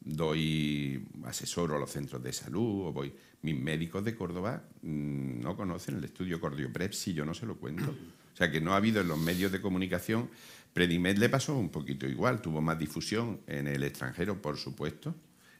doy 0.00 1.06
asesoro 1.24 1.76
a 1.76 1.78
los 1.78 1.90
centros 1.90 2.22
de 2.22 2.32
salud 2.32 2.86
o 2.86 2.92
voy. 2.92 3.12
Mis 3.42 3.58
médicos 3.58 4.04
de 4.04 4.14
Córdoba 4.14 4.64
mm, 4.82 5.40
no 5.40 5.56
conocen 5.56 5.96
el 5.96 6.04
estudio 6.04 6.40
Cordioprep 6.40 6.92
si 6.92 7.14
yo 7.14 7.24
no 7.24 7.34
se 7.34 7.46
lo 7.46 7.56
cuento. 7.56 7.94
O 8.32 8.36
sea 8.36 8.50
que 8.50 8.60
no 8.60 8.72
ha 8.72 8.76
habido 8.76 9.00
en 9.00 9.08
los 9.08 9.18
medios 9.18 9.52
de 9.52 9.60
comunicación. 9.60 10.30
Predimed 10.72 11.18
le 11.18 11.28
pasó 11.28 11.56
un 11.56 11.68
poquito 11.68 12.06
igual, 12.06 12.40
tuvo 12.40 12.60
más 12.60 12.78
difusión 12.78 13.40
en 13.46 13.66
el 13.66 13.82
extranjero, 13.82 14.40
por 14.40 14.56
supuesto, 14.56 15.14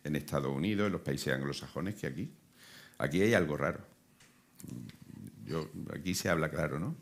en 0.05 0.17
Estados 0.17 0.55
Unidos, 0.55 0.87
en 0.87 0.93
los 0.93 1.03
países 1.03 1.35
anglosajones 1.35 1.97
que 1.97 2.07
aquí. 2.07 2.31
Aquí 2.99 3.21
hay 3.21 3.35
algo 3.35 3.57
raro. 3.57 3.81
Yo, 5.45 5.69
aquí 5.95 6.15
se 6.15 6.29
habla 6.29 6.51
claro, 6.51 6.79
¿no? 6.79 6.97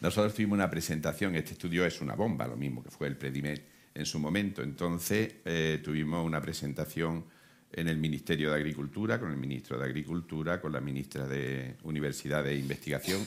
Nosotros 0.00 0.34
tuvimos 0.34 0.56
una 0.56 0.70
presentación, 0.70 1.34
este 1.36 1.52
estudio 1.52 1.84
es 1.84 2.00
una 2.00 2.14
bomba, 2.14 2.46
lo 2.46 2.56
mismo 2.56 2.82
que 2.82 2.90
fue 2.90 3.06
el 3.06 3.16
Predimed 3.16 3.60
en 3.94 4.06
su 4.06 4.18
momento. 4.18 4.62
Entonces 4.62 5.36
eh, 5.44 5.80
tuvimos 5.82 6.26
una 6.26 6.40
presentación 6.40 7.24
en 7.72 7.88
el 7.88 7.96
Ministerio 7.98 8.50
de 8.50 8.56
Agricultura, 8.56 9.18
con 9.18 9.30
el 9.30 9.36
ministro 9.36 9.78
de 9.78 9.84
Agricultura, 9.84 10.60
con 10.60 10.72
la 10.72 10.80
ministra 10.80 11.26
de 11.26 11.76
Universidad 11.82 12.46
e 12.46 12.56
Investigación. 12.56 13.20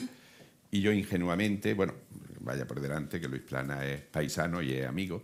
Y 0.70 0.80
yo 0.80 0.92
ingenuamente, 0.92 1.74
bueno, 1.74 1.94
vaya 2.40 2.66
por 2.66 2.80
delante 2.80 3.20
que 3.20 3.28
Luis 3.28 3.42
Plana 3.42 3.84
es 3.84 4.02
paisano 4.02 4.62
y 4.62 4.72
es 4.72 4.86
amigo, 4.86 5.22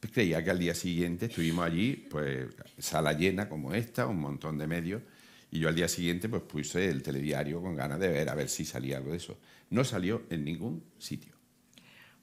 pues 0.00 0.12
creía 0.12 0.44
que 0.44 0.50
al 0.50 0.58
día 0.58 0.74
siguiente 0.74 1.26
estuvimos 1.26 1.64
allí, 1.64 2.06
pues 2.10 2.48
sala 2.78 3.12
llena 3.14 3.48
como 3.48 3.74
esta, 3.74 4.06
un 4.06 4.20
montón 4.20 4.58
de 4.58 4.66
medios, 4.66 5.02
y 5.50 5.60
yo 5.60 5.68
al 5.68 5.74
día 5.74 5.88
siguiente 5.88 6.28
pues 6.28 6.42
puse 6.42 6.90
el 6.90 7.02
telediario 7.02 7.62
con 7.62 7.74
ganas 7.74 7.98
de 7.98 8.08
ver 8.08 8.28
a 8.28 8.34
ver 8.34 8.48
si 8.48 8.64
salía 8.64 8.98
algo 8.98 9.12
de 9.12 9.18
eso. 9.18 9.38
No 9.70 9.84
salió 9.84 10.22
en 10.28 10.44
ningún 10.44 10.84
sitio. 10.98 11.32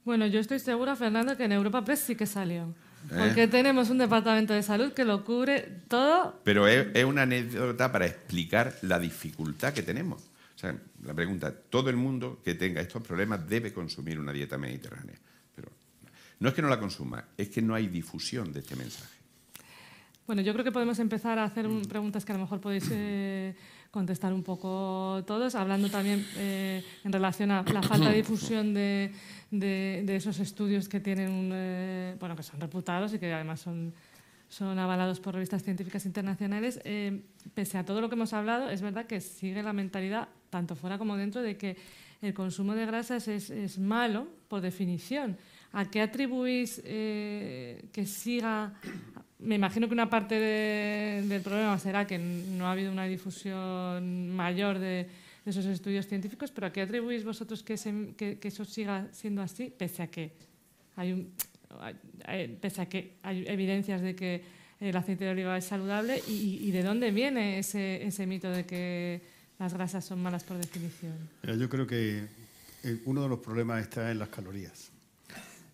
Bueno, 0.04 0.28
yo 0.28 0.40
estoy 0.40 0.60
segura, 0.60 0.96
Fernando, 0.96 1.38
que 1.38 1.46
en 1.46 1.52
Europa 1.52 1.86
Press 1.86 2.00
sí 2.00 2.16
que 2.16 2.26
salió. 2.26 2.74
¿Eh? 3.10 3.16
Porque 3.18 3.48
tenemos 3.48 3.90
un 3.90 3.98
departamento 3.98 4.54
de 4.54 4.64
salud 4.64 4.94
que 4.94 5.06
lo 5.06 5.24
cubre 5.24 5.82
todo. 5.88 6.40
Pero 6.44 6.68
es, 6.68 6.88
es 6.94 7.06
una 7.06 7.24
anécdota 7.24 7.92
para 7.92 8.06
explicar 8.06 8.76
la 8.82 9.00
dificultad 9.00 9.74
que 9.74 9.82
tenemos. 9.82 10.24
O 10.56 10.60
sea, 10.60 10.76
la 11.04 11.14
pregunta, 11.14 11.54
todo 11.54 11.90
el 11.90 11.96
mundo 11.98 12.42
que 12.44 12.56
tenga 12.56 12.82
estos 12.82 13.02
problemas 13.04 13.48
debe 13.48 13.74
consumir 13.74 14.20
una 14.20 14.32
dieta 14.34 14.58
mediterránea. 14.58 15.16
Pero 15.56 15.70
no 16.40 16.50
es 16.50 16.54
que 16.56 16.62
no 16.62 16.70
la 16.70 16.80
consuma, 16.80 17.26
es 17.38 17.50
que 17.50 17.62
no 17.62 17.74
hay 17.76 17.88
difusión 17.88 18.52
de 18.54 18.60
este 18.60 18.76
mensaje. 18.76 19.20
Bueno, 20.28 20.42
yo 20.44 20.54
creo 20.54 20.64
que 20.64 20.72
podemos 20.72 21.00
empezar 21.00 21.40
a 21.40 21.44
hacer 21.44 21.68
un- 21.68 21.84
preguntas 21.86 22.24
que 22.24 22.32
a 22.32 22.36
lo 22.36 22.42
mejor 22.42 22.62
podéis 22.62 22.88
eh, 22.92 23.56
contestar 23.92 24.32
un 24.32 24.44
poco 24.44 25.24
todos, 25.28 25.56
hablando 25.56 25.90
también 25.90 26.26
eh, 26.38 26.84
en 27.04 27.12
relación 27.12 27.52
a 27.52 27.64
la 27.64 27.82
falta 27.84 28.10
de 28.10 28.16
difusión 28.18 28.74
de, 28.74 29.12
de- 29.50 30.04
de 30.06 30.16
esos 30.16 30.40
estudios 30.40 30.88
que 30.88 31.00
tienen, 31.02 31.50
eh, 31.54 32.16
bueno, 32.20 32.36
que 32.36 32.44
son 32.44 32.60
reputados 32.62 33.14
y 33.14 33.20
que 33.20 33.34
además 33.34 33.60
son, 33.60 33.94
son 34.52 34.78
avalados 34.80 35.22
por 35.22 35.34
revistas 35.34 35.64
científicas 35.64 36.06
internacionales. 36.06 36.82
Eh, 36.84 37.22
pese 37.54 37.78
a 37.78 37.86
todo 37.86 38.02
lo 38.02 38.10
que 38.10 38.16
hemos 38.16 38.34
hablado, 38.34 38.70
es 38.70 38.82
verdad 38.82 39.06
que 39.06 39.22
sigue 39.22 39.64
la 39.64 39.72
mentalidad, 39.72 40.28
tanto 40.50 40.76
fuera 40.76 40.98
como 40.98 41.16
dentro, 41.16 41.42
de 41.42 41.56
que 41.56 41.78
el 42.22 42.34
consumo 42.34 42.76
de 42.76 42.86
grasas 42.86 43.30
es, 43.30 43.50
es 43.50 43.80
malo 43.80 44.28
por 44.50 44.60
definición. 44.60 45.38
¿A 45.72 45.86
qué 45.90 46.02
atribuís 46.02 46.82
eh, 46.84 47.86
que 47.94 48.06
siga? 48.06 48.74
Me 49.40 49.56
imagino 49.56 49.88
que 49.88 49.94
una 49.94 50.10
parte 50.10 50.36
de- 50.36 51.24
del 51.28 51.42
problema 51.42 51.80
será 51.80 52.06
que 52.06 52.18
no 52.20 52.68
ha 52.68 52.74
habido 52.74 52.92
una 52.92 53.06
difusión 53.06 54.30
mayor 54.36 54.80
de, 54.80 55.08
de 55.46 55.50
esos 55.50 55.66
estudios 55.66 56.08
científicos, 56.08 56.52
pero 56.52 56.68
¿a 56.68 56.74
qué 56.74 56.82
atribuís 56.82 57.24
vosotros 57.24 57.64
que, 57.64 57.78
se- 57.78 58.14
que- 58.18 58.38
que 58.38 58.48
eso 58.50 58.66
siga 58.66 59.08
siendo 59.14 59.42
así, 59.42 59.74
pese 59.76 60.04
a 60.04 60.08
que 60.08 60.34
hay 60.98 61.14
un, 61.14 61.32
pese 62.60 62.82
a 62.82 62.86
que 62.88 63.18
hay 63.24 63.46
evidencias 63.48 64.02
de 64.02 64.16
que 64.16 64.44
el 64.80 64.96
aceite 64.96 65.26
de 65.26 65.32
oliva 65.32 65.58
es 65.58 65.66
saludable 65.66 66.22
y, 66.28 66.60
y 66.62 66.72
de 66.72 66.84
dónde 66.84 67.12
viene 67.12 67.60
ese, 67.60 68.06
ese 68.06 68.26
mito 68.26 68.50
de 68.50 68.66
que 68.66 69.22
las 69.62 69.76
grasas 69.76 70.04
son 70.04 70.24
malas 70.24 70.44
por 70.44 70.58
definición? 70.58 71.14
Mira, 71.44 71.56
yo 71.56 71.70
creo 71.70 71.86
que 71.86 72.28
eh, 72.84 73.02
uno 73.06 73.22
de 73.22 73.30
los 73.30 73.40
problemas 73.40 73.82
está 73.82 74.12
en 74.12 74.18
las 74.18 74.30
calorías. 74.30 74.90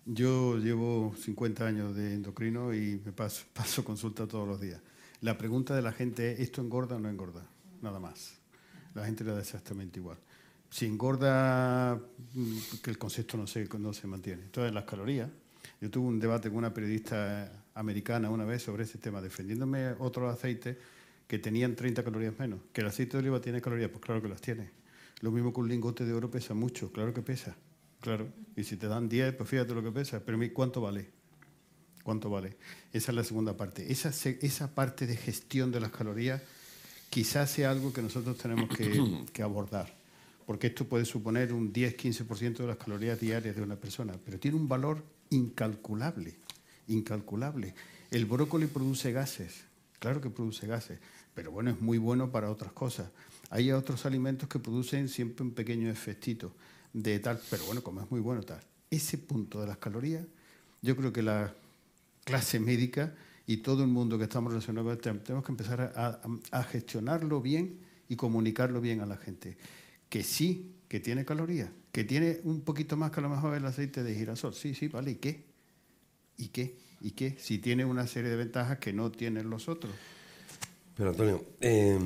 Yo 0.04 0.58
llevo 0.58 1.14
50 1.18 1.66
años 1.66 1.96
de 1.96 2.12
endocrino 2.12 2.74
y 2.74 3.00
me 3.02 3.12
paso, 3.12 3.46
paso 3.54 3.82
consulta 3.84 4.26
todos 4.26 4.46
los 4.46 4.60
días. 4.60 4.80
La 5.22 5.38
pregunta 5.38 5.74
de 5.74 5.80
la 5.80 5.92
gente 5.92 6.32
es, 6.32 6.40
¿esto 6.40 6.60
engorda 6.60 6.96
o 6.96 6.98
no 6.98 7.08
engorda? 7.08 7.46
Nada 7.80 7.98
más. 7.98 8.34
La 8.94 9.06
gente 9.06 9.24
le 9.24 9.32
da 9.32 9.40
exactamente 9.40 9.98
igual. 9.98 10.18
Si 10.70 10.84
engorda, 10.84 11.98
mm, 12.34 12.58
que 12.82 12.90
el 12.90 12.98
concepto 12.98 13.38
no 13.38 13.46
se, 13.46 13.66
no 13.78 13.94
se 13.94 14.06
mantiene. 14.06 14.42
Entonces, 14.42 14.74
las 14.74 14.84
calorías. 14.84 15.30
Yo 15.80 15.90
tuve 15.90 16.08
un 16.08 16.18
debate 16.18 16.48
con 16.48 16.58
una 16.58 16.74
periodista 16.74 17.64
americana 17.74 18.30
una 18.30 18.44
vez 18.44 18.62
sobre 18.62 18.84
ese 18.84 18.98
tema, 18.98 19.20
defendiéndome 19.20 19.92
otros 19.98 20.34
aceites 20.34 20.76
que 21.26 21.38
tenían 21.38 21.76
30 21.76 22.02
calorías 22.02 22.38
menos. 22.38 22.60
¿Que 22.72 22.80
el 22.80 22.88
aceite 22.88 23.12
de 23.12 23.18
oliva 23.18 23.40
tiene 23.40 23.60
calorías? 23.60 23.90
Pues 23.90 24.02
claro 24.02 24.20
que 24.20 24.28
las 24.28 24.40
tiene. 24.40 24.70
Lo 25.20 25.30
mismo 25.30 25.52
que 25.52 25.60
un 25.60 25.68
lingote 25.68 26.04
de 26.04 26.12
oro 26.12 26.30
pesa 26.30 26.54
mucho, 26.54 26.90
claro 26.90 27.12
que 27.12 27.22
pesa. 27.22 27.54
Claro. 28.00 28.28
Y 28.56 28.64
si 28.64 28.76
te 28.76 28.88
dan 28.88 29.08
10, 29.08 29.34
pues 29.34 29.48
fíjate 29.48 29.74
lo 29.74 29.82
que 29.82 29.92
pesa. 29.92 30.20
Pero 30.24 30.38
¿cuánto 30.52 30.80
vale? 30.80 31.06
¿Cuánto 32.02 32.30
vale? 32.30 32.56
Esa 32.92 33.12
es 33.12 33.16
la 33.16 33.24
segunda 33.24 33.56
parte. 33.56 33.92
Esa, 33.92 34.08
esa 34.08 34.74
parte 34.74 35.06
de 35.06 35.16
gestión 35.16 35.70
de 35.70 35.80
las 35.80 35.90
calorías 35.90 36.42
quizás 37.10 37.50
sea 37.50 37.70
algo 37.70 37.92
que 37.92 38.02
nosotros 38.02 38.36
tenemos 38.38 38.74
que, 38.76 39.26
que 39.32 39.42
abordar. 39.42 39.94
Porque 40.46 40.68
esto 40.68 40.88
puede 40.88 41.04
suponer 41.04 41.52
un 41.52 41.72
10-15% 41.72 42.56
de 42.56 42.66
las 42.66 42.78
calorías 42.78 43.20
diarias 43.20 43.54
de 43.54 43.62
una 43.62 43.76
persona, 43.76 44.14
pero 44.24 44.38
tiene 44.38 44.56
un 44.56 44.66
valor 44.66 45.04
incalculable, 45.30 46.36
incalculable. 46.88 47.74
El 48.10 48.26
brócoli 48.26 48.66
produce 48.66 49.12
gases, 49.12 49.64
claro 49.98 50.20
que 50.20 50.30
produce 50.30 50.66
gases, 50.66 50.98
pero 51.34 51.50
bueno, 51.50 51.70
es 51.70 51.80
muy 51.80 51.98
bueno 51.98 52.30
para 52.30 52.50
otras 52.50 52.72
cosas. 52.72 53.10
Hay 53.50 53.72
otros 53.72 54.06
alimentos 54.06 54.48
que 54.48 54.58
producen 54.58 55.08
siempre 55.08 55.44
un 55.44 55.52
pequeño 55.52 55.90
efectito 55.90 56.52
de 56.92 57.18
tal, 57.18 57.40
pero 57.50 57.64
bueno, 57.66 57.82
como 57.82 58.00
es 58.00 58.10
muy 58.10 58.20
bueno 58.20 58.42
tal. 58.42 58.60
Ese 58.90 59.18
punto 59.18 59.60
de 59.60 59.66
las 59.66 59.78
calorías, 59.78 60.24
yo 60.82 60.96
creo 60.96 61.12
que 61.12 61.22
la 61.22 61.54
clase 62.24 62.60
médica 62.60 63.14
y 63.46 63.58
todo 63.58 63.82
el 63.82 63.88
mundo 63.88 64.18
que 64.18 64.24
estamos 64.24 64.52
relacionados 64.52 64.86
con 64.86 64.96
esto, 64.96 65.24
tenemos 65.24 65.44
que 65.44 65.52
empezar 65.52 65.92
a 66.50 66.62
gestionarlo 66.64 67.40
bien 67.40 67.78
y 68.08 68.16
comunicarlo 68.16 68.80
bien 68.80 69.00
a 69.00 69.06
la 69.06 69.16
gente. 69.16 69.56
Que 70.08 70.22
sí, 70.22 70.74
que 70.88 71.00
tiene 71.00 71.24
calorías, 71.24 71.70
que 71.98 72.04
tiene 72.04 72.38
un 72.44 72.60
poquito 72.60 72.96
más 72.96 73.10
que 73.10 73.18
a 73.18 73.24
lo 73.24 73.28
mejor 73.28 73.56
el 73.56 73.66
aceite 73.66 74.04
de 74.04 74.14
girasol. 74.14 74.54
Sí, 74.54 74.72
sí, 74.72 74.86
vale, 74.86 75.10
¿y 75.10 75.14
qué? 75.16 75.42
¿Y 76.36 76.46
qué? 76.50 76.76
¿Y 77.00 77.10
qué? 77.10 77.34
Si 77.40 77.58
tiene 77.58 77.84
una 77.84 78.06
serie 78.06 78.30
de 78.30 78.36
ventajas 78.36 78.78
que 78.78 78.92
no 78.92 79.10
tienen 79.10 79.50
los 79.50 79.68
otros. 79.68 79.92
Pero 80.94 81.10
Antonio, 81.10 81.44
eh, 81.60 81.98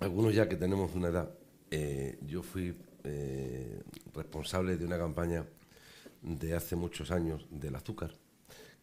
algunos 0.00 0.34
ya 0.34 0.48
que 0.48 0.56
tenemos 0.56 0.92
una 0.96 1.10
edad, 1.10 1.30
eh, 1.70 2.18
yo 2.26 2.42
fui 2.42 2.74
eh, 3.04 3.84
responsable 4.12 4.76
de 4.76 4.84
una 4.84 4.98
campaña 4.98 5.46
de 6.20 6.56
hace 6.56 6.74
muchos 6.74 7.12
años 7.12 7.46
del 7.52 7.76
azúcar 7.76 8.12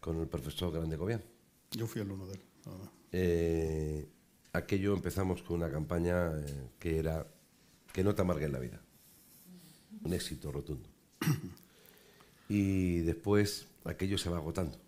con 0.00 0.18
el 0.18 0.28
profesor 0.28 0.72
Grande 0.72 0.96
Cobian. 0.96 1.22
Yo 1.72 1.86
fui 1.86 2.00
alumno 2.00 2.26
de 2.26 2.36
él. 2.36 2.40
Eh, 3.12 4.08
aquello 4.54 4.94
empezamos 4.94 5.42
con 5.42 5.56
una 5.56 5.70
campaña 5.70 6.32
que 6.78 6.98
era 6.98 7.26
que 7.92 8.02
no 8.02 8.14
te 8.14 8.22
amargues 8.22 8.50
la 8.50 8.60
vida. 8.60 8.80
Un 10.06 10.12
éxito 10.14 10.50
rotundo. 10.52 10.88
Y 12.48 12.98
después 13.00 13.66
aquello 13.84 14.16
se 14.16 14.30
va 14.30 14.36
agotando. 14.36 14.78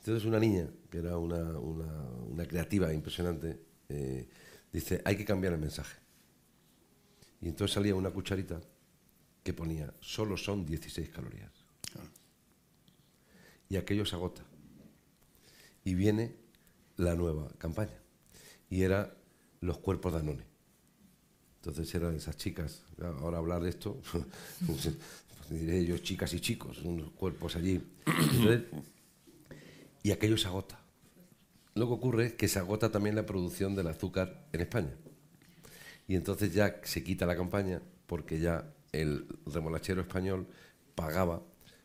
Entonces 0.00 0.26
una 0.26 0.38
niña, 0.38 0.68
que 0.90 0.98
era 0.98 1.16
una, 1.16 1.58
una- 1.58 2.02
una 2.34 2.44
creativa 2.46 2.92
impresionante, 2.92 3.58
eh, 3.88 4.28
dice, 4.70 5.00
hay 5.06 5.16
que 5.16 5.24
cambiar 5.24 5.54
el 5.54 5.58
mensaje. 5.58 5.96
Y 7.40 7.48
entonces 7.48 7.72
salía 7.74 7.94
una 7.94 8.10
cucharita 8.10 8.60
que 9.42 9.54
ponía, 9.54 9.94
solo 10.00 10.36
son 10.36 10.66
16 10.66 11.08
calorías. 11.08 11.50
Y 13.70 13.76
aquello 13.76 14.04
se 14.04 14.14
agota. 14.16 14.42
Y 15.82 15.94
viene 15.94 16.36
la 16.98 17.14
nueva 17.14 17.48
campaña. 17.56 17.98
Y 18.68 18.82
era 18.82 19.16
los 19.62 19.78
cuerpos 19.78 20.12
de 20.12 20.18
Anone. 20.18 20.44
Entonces 21.66 21.94
eran 21.94 22.14
esas 22.14 22.36
chicas, 22.36 22.82
ahora 23.20 23.38
hablar 23.38 23.62
de 23.62 23.70
esto, 23.70 23.98
pues, 24.66 24.90
diré 25.48 25.82
yo 25.86 25.96
chicas 25.96 26.34
y 26.34 26.40
chicos, 26.40 26.82
unos 26.82 27.10
cuerpos 27.12 27.56
allí. 27.56 27.82
Y 30.02 30.10
aquello 30.10 30.36
se 30.36 30.46
agota. 30.46 30.78
Lo 31.74 31.86
que 31.86 31.94
ocurre 31.94 32.26
es 32.26 32.32
que 32.34 32.48
se 32.48 32.58
agota 32.58 32.92
también 32.92 33.16
la 33.16 33.24
producción 33.24 33.74
del 33.74 33.86
azúcar 33.86 34.46
en 34.52 34.60
España. 34.60 34.92
Y 36.06 36.16
entonces 36.16 36.52
ya 36.52 36.82
se 36.84 37.02
quita 37.02 37.24
la 37.24 37.34
campaña 37.34 37.80
porque 38.06 38.38
ya 38.38 38.70
el 38.92 39.26
remolachero 39.46 40.02
español 40.02 40.46
pagaba 40.94 41.42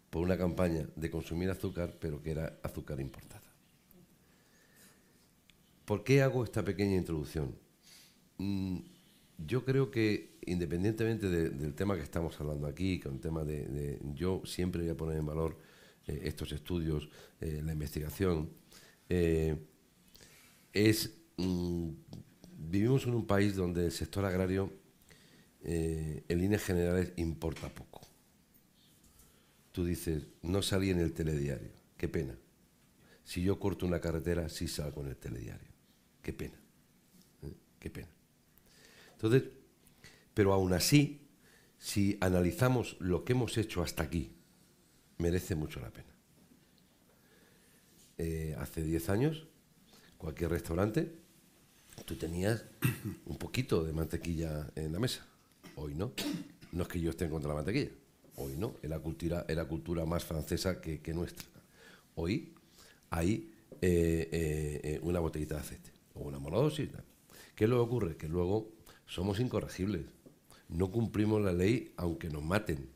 por 0.09 0.23
una 0.23 0.37
campaña 0.37 0.89
de 0.97 1.09
consumir 1.09 1.49
azúcar, 1.49 1.95
pero 2.01 2.21
que 2.21 2.31
era 2.31 2.59
azúcar 2.63 2.99
importada. 2.99 3.47
¿Por 5.85 6.03
qué 6.03 6.21
hago 6.21 6.43
esta 6.43 6.65
pequeña 6.65 6.97
introducción? 6.97 7.55
Mm, 8.37 8.79
yo 9.45 9.63
creo 9.65 9.91
que 9.91 10.37
independientemente 10.45 11.29
de- 11.29 11.49
del 11.49 11.73
tema 11.75 11.95
que 11.95 12.03
estamos 12.03 12.39
hablando 12.39 12.67
aquí, 12.67 12.99
es 12.99 13.05
un 13.05 13.19
tema 13.19 13.43
de, 13.43 13.99
yo 14.15 14.41
siempre 14.45 14.81
voy 14.81 14.91
a 14.91 14.97
poner 14.97 15.17
en 15.17 15.25
valor 15.25 15.57
eh, 16.07 16.21
estos 16.23 16.51
estudios, 16.51 17.09
eh, 17.41 17.61
la 17.63 17.73
investigación, 17.73 18.49
eh, 19.09 19.57
es 20.73 21.15
mm, 21.37 21.89
vivimos 22.57 23.05
en 23.05 23.13
un 23.15 23.25
país 23.25 23.55
donde 23.55 23.85
el 23.85 23.91
sector 23.91 24.25
agrario 24.25 24.71
en 25.63 26.39
líneas 26.39 26.63
generales 26.63 27.13
importa 27.17 27.69
poco. 27.69 28.01
Tú 29.71 29.85
dices, 29.85 30.27
no 30.41 30.61
salí 30.61 30.89
en 30.89 30.99
el 30.99 31.13
telediario, 31.13 31.71
qué 31.97 32.07
pena. 32.09 32.35
Si 33.23 33.43
yo 33.43 33.59
corto 33.59 33.85
una 33.85 34.01
carretera, 34.01 34.49
sí 34.49 34.67
salgo 34.67 35.01
en 35.01 35.09
el 35.09 35.17
telediario. 35.17 35.69
Qué 36.21 36.33
pena. 36.33 36.59
Qué 37.79 37.89
pena. 37.89 38.09
Entonces, 39.21 39.49
pero 40.33 40.53
aún 40.53 40.71
así, 40.71 41.27
si 41.77 42.17
analizamos 42.21 42.95
lo 43.01 43.25
que 43.25 43.33
hemos 43.33 43.57
hecho 43.57 43.81
hasta 43.81 44.03
aquí, 44.03 44.31
merece 45.17 45.55
mucho 45.55 45.81
la 45.81 45.91
pena. 45.91 46.15
Eh, 48.17 48.55
hace 48.57 48.81
10 48.81 49.09
años, 49.09 49.47
cualquier 50.17 50.51
restaurante, 50.51 51.17
tú 52.05 52.15
tenías 52.15 52.63
un 53.25 53.37
poquito 53.37 53.83
de 53.83 53.91
mantequilla 53.91 54.71
en 54.75 54.93
la 54.93 54.99
mesa. 54.99 55.27
Hoy 55.75 55.95
no. 55.95 56.13
No 56.71 56.83
es 56.83 56.87
que 56.87 57.01
yo 57.01 57.09
esté 57.09 57.25
en 57.25 57.31
contra 57.31 57.49
de 57.49 57.55
la 57.55 57.61
mantequilla. 57.61 57.91
Hoy 58.37 58.55
no. 58.55 58.75
Es 58.81 58.89
la 58.89 58.99
cultura, 58.99 59.45
es 59.49 59.55
la 59.57 59.65
cultura 59.65 60.05
más 60.05 60.23
francesa 60.23 60.79
que, 60.79 61.13
nuestra. 61.13 61.45
Hoy 62.15 62.53
hay 63.09 63.51
eh, 63.81 64.79
eh, 64.81 64.99
una 65.03 65.19
botellita 65.19 65.55
de 65.55 65.61
aceite 65.61 65.91
o 66.13 66.21
una 66.21 66.39
monodosis. 66.39 66.89
¿Qué 67.53 67.67
luego 67.67 67.83
ocurre? 67.83 68.15
Que 68.15 68.29
luego 68.29 68.78
somos 69.09 69.39
incorregibles. 69.39 70.05
No 70.69 70.91
cumplimos 70.91 71.41
la 71.41 71.51
ley 71.51 71.91
aunque 71.97 72.29
nos 72.29 72.43
maten. 72.43 72.89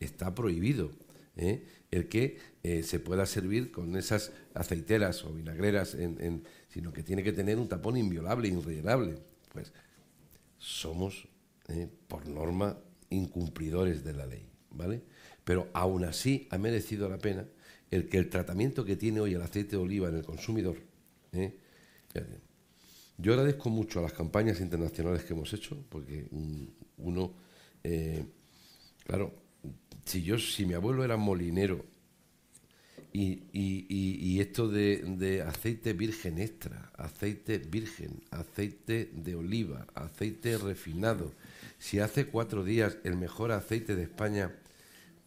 Está 0.00 0.34
prohibido 0.34 0.90
¿eh? 1.36 1.64
el 1.90 2.08
que 2.08 2.38
eh, 2.64 2.82
se 2.82 2.98
pueda 2.98 3.24
servir 3.24 3.70
con 3.70 3.96
esas 3.96 4.32
aceiteras 4.54 5.24
o 5.24 5.32
vinagreras, 5.32 5.94
en- 5.94 6.42
sino 6.68 6.92
que 6.92 7.02
tiene 7.04 7.22
que 7.22 7.32
tener 7.32 7.58
un 7.58 7.68
tapón 7.68 7.96
inviolable, 7.96 8.48
irrellenable. 8.48 9.18
Pues 9.52 9.72
somos, 10.58 11.28
eh, 11.68 11.88
por 12.08 12.26
norma, 12.26 12.76
incumplidores 13.10 14.02
de 14.02 14.12
la 14.14 14.26
ley, 14.26 14.48
¿vale? 14.70 15.02
Pero 15.44 15.68
aún 15.74 16.04
así 16.04 16.48
ha 16.50 16.58
merecido 16.58 17.08
la 17.08 17.18
pena 17.18 17.46
el 17.90 18.08
que 18.08 18.18
el 18.18 18.28
tratamiento 18.28 18.84
que 18.84 18.96
tiene 18.96 19.20
hoy 19.20 19.34
el 19.34 19.42
aceite 19.42 19.76
de 19.76 19.82
oliva 19.82 20.08
en 20.08 20.16
el 20.16 20.24
consumidor. 20.24 20.76
Yo 23.16 23.32
agradezco 23.32 23.70
mucho 23.70 24.00
a 24.00 24.02
las 24.02 24.12
campañas 24.12 24.60
internacionales 24.60 25.24
que 25.24 25.34
hemos 25.34 25.52
hecho, 25.52 25.76
porque 25.88 26.26
uno, 26.98 27.32
eh, 27.82 28.24
claro, 29.06 29.32
si 30.04 30.22
yo, 30.22 30.38
si 30.38 30.66
mi 30.66 30.74
abuelo 30.74 31.04
era 31.04 31.16
molinero 31.16 31.84
y 33.12 34.40
esto 34.40 34.66
de, 34.66 35.04
de 35.06 35.42
aceite 35.42 35.92
virgen 35.92 36.40
extra, 36.40 36.90
aceite 36.96 37.58
virgen, 37.58 38.20
aceite 38.32 39.10
de 39.12 39.36
oliva, 39.36 39.86
aceite 39.94 40.58
refinado, 40.58 41.32
si 41.78 42.00
hace 42.00 42.26
cuatro 42.26 42.64
días 42.64 42.98
el 43.04 43.16
mejor 43.16 43.52
aceite 43.52 43.94
de 43.94 44.02
España 44.02 44.52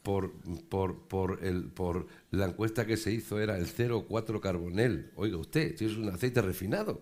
por, 0.04 0.34
por, 0.70 1.08
por, 1.08 1.40
el, 1.44 1.66
por 1.66 2.08
la 2.32 2.46
encuesta 2.48 2.86
que 2.86 2.98
se 2.98 3.12
hizo 3.14 3.40
era 3.40 3.58
el 3.58 3.68
0,4 3.68 4.40
carbonel, 4.42 5.12
oiga 5.16 5.38
usted, 5.38 5.78
si 5.78 5.86
es 5.86 5.96
un 5.96 6.10
aceite 6.10 6.42
refinado, 6.42 7.02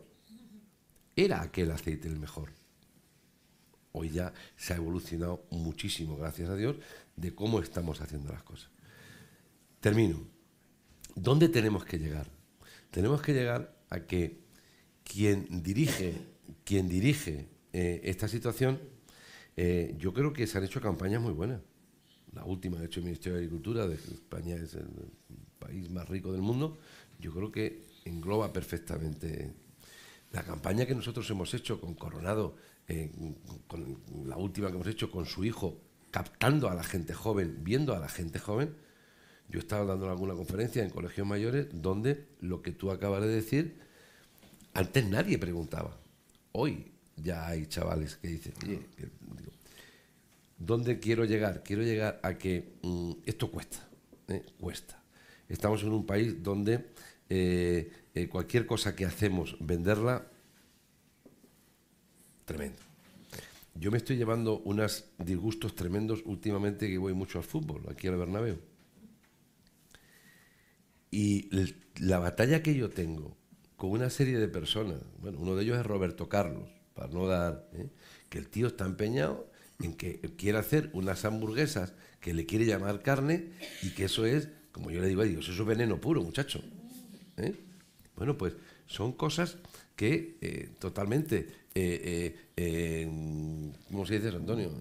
era 1.16 1.42
aquel 1.42 1.72
aceite 1.72 2.08
el 2.08 2.20
mejor. 2.20 2.50
Hoy 3.92 4.10
ya 4.10 4.34
se 4.58 4.74
ha 4.74 4.78
evolucionado 4.78 5.46
muchísimo, 5.52 6.18
gracias 6.18 6.50
a 6.50 6.56
Dios, 6.56 6.76
de 7.16 7.34
cómo 7.34 7.62
estamos 7.62 8.02
haciendo 8.02 8.32
las 8.32 8.44
cosas. 8.44 8.70
Termino. 9.80 10.20
¿Dónde 11.16 11.48
tenemos 11.48 11.86
que 11.86 11.98
llegar? 11.98 12.28
Tenemos 12.92 13.22
que 13.22 13.34
llegar 13.34 13.74
a 13.90 14.02
que 14.02 14.42
quien 15.06 15.64
dirige, 15.64 16.14
quien 16.66 16.90
dirige 16.90 17.48
eh, 17.72 18.02
esta 18.04 18.28
situación, 18.28 18.80
eh, 19.56 19.96
yo 19.98 20.14
creo 20.14 20.34
que 20.34 20.46
se 20.48 20.58
han 20.58 20.66
hecho 20.66 20.82
campañas 20.82 21.22
muy 21.22 21.32
buenas. 21.32 21.62
La 22.34 22.44
última, 22.44 22.78
de 22.78 22.88
hecho, 22.88 23.00
el 23.00 23.06
Ministerio 23.06 23.38
de 23.38 23.46
Agricultura, 23.46 23.88
de 23.88 23.96
España 23.96 24.56
es 24.56 24.74
el 24.74 24.88
país 25.58 25.90
más 25.90 26.10
rico 26.10 26.34
del 26.34 26.42
mundo, 26.42 26.78
yo 27.20 27.34
creo 27.34 27.52
que 27.52 27.86
engloba 28.04 28.52
perfectamente 28.52 29.54
la 30.36 30.44
campaña 30.44 30.86
que 30.86 30.94
nosotros 30.94 31.30
hemos 31.30 31.54
hecho 31.54 31.80
con 31.80 31.96
Coronado, 31.96 32.58
eh, 32.88 33.10
con 33.68 33.98
la 34.26 34.36
última 34.36 34.68
que 34.68 34.76
hemos 34.76 34.88
hecho 34.88 35.10
con 35.10 35.26
su 35.26 35.46
hijo, 35.46 35.80
captando 36.12 36.70
a 36.70 36.76
la 36.76 36.84
gente 36.84 37.14
joven, 37.14 37.64
viendo 37.64 37.96
a 37.96 38.00
la 38.00 38.10
gente 38.10 38.38
joven. 38.38 38.76
Yo 39.48 39.60
estaba 39.60 39.86
dando 39.86 40.10
alguna 40.10 40.34
conferencia 40.34 40.84
en 40.84 40.90
colegios 40.90 41.26
mayores 41.26 41.68
donde 41.72 42.26
lo 42.42 42.62
que 42.62 42.72
tú 42.72 42.92
acabas 42.92 43.22
de 43.22 43.28
decir, 43.28 43.80
antes 44.74 45.08
nadie 45.08 45.38
preguntaba. 45.38 45.98
Hoy 46.52 46.92
ya 47.16 47.48
hay 47.48 47.68
chavales 47.68 48.18
que 48.18 48.28
dicen, 48.28 48.54
oye, 48.64 48.82
¿dónde 50.58 51.00
quiero 51.00 51.24
llegar? 51.24 51.64
Quiero 51.64 51.84
llegar 51.84 52.20
a 52.24 52.38
que 52.38 52.74
mm, 52.82 53.12
esto 53.26 53.50
cuesta, 53.50 53.88
¿eh? 54.28 54.44
cuesta. 54.60 55.02
Estamos 55.48 55.82
en 55.84 55.94
un 55.94 56.06
país 56.06 56.44
donde 56.44 56.88
eh, 57.30 57.90
eh, 58.16 58.30
cualquier 58.30 58.66
cosa 58.66 58.96
que 58.96 59.06
hacemos, 59.06 59.58
venderla, 59.60 60.26
tremendo. 62.46 62.80
Yo 63.76 63.92
me 63.92 63.98
estoy 63.98 64.16
llevando 64.16 64.60
unos 64.60 65.06
disgustos 65.18 65.76
tremendos 65.76 66.24
últimamente 66.26 66.88
que 66.88 66.98
voy 66.98 67.14
mucho 67.14 67.40
al 67.40 67.44
fútbol, 67.44 67.84
aquí 67.90 68.08
al 68.08 68.16
Bernabéu. 68.16 68.58
Y 71.12 71.50
la 71.98 72.20
batalla 72.20 72.64
que 72.64 72.74
yo 72.74 72.90
tengo 72.90 73.36
con 73.76 73.92
una 73.92 74.10
serie 74.10 74.40
de 74.40 74.48
personas, 74.48 75.02
bueno, 75.20 75.40
uno 75.40 75.56
de 75.56 75.64
ellos 75.64 75.78
es 75.78 75.86
Roberto 75.86 76.30
Carlos, 76.30 76.70
para 76.94 77.10
no 77.10 77.28
dar, 77.28 77.70
¿eh? 77.74 77.90
que 78.30 78.38
el 78.38 78.48
tío 78.48 78.68
está 78.68 78.86
empeñado 78.86 79.52
en 79.82 79.94
que 79.94 80.22
quiere 80.38 80.58
hacer 80.58 80.90
unas 80.94 81.26
hamburguesas 81.26 81.94
que 82.22 82.34
le 82.34 82.46
quiere 82.46 82.66
llamar 82.66 83.02
carne 83.02 83.52
y 83.84 83.90
que 83.90 84.06
eso 84.06 84.26
es, 84.26 84.48
como 84.72 84.90
yo 84.90 85.02
le 85.02 85.10
digo 85.10 85.22
a 85.22 85.26
Dios, 85.26 85.50
eso 85.50 85.64
es 85.64 85.68
veneno 85.68 86.00
puro, 86.00 86.24
muchacho. 86.24 86.64
¿eh? 87.36 87.65
Bueno, 88.16 88.38
pues 88.38 88.54
son 88.88 89.14
cosas 89.14 89.58
que 89.96 90.38
eh, 90.42 90.70
totalmente, 90.80 91.48
eh, 91.74 92.36
eh, 92.56 93.72
¿cómo 93.92 94.06
se 94.06 94.16
dice 94.16 94.30
eso, 94.30 94.38
Antonio? 94.38 94.72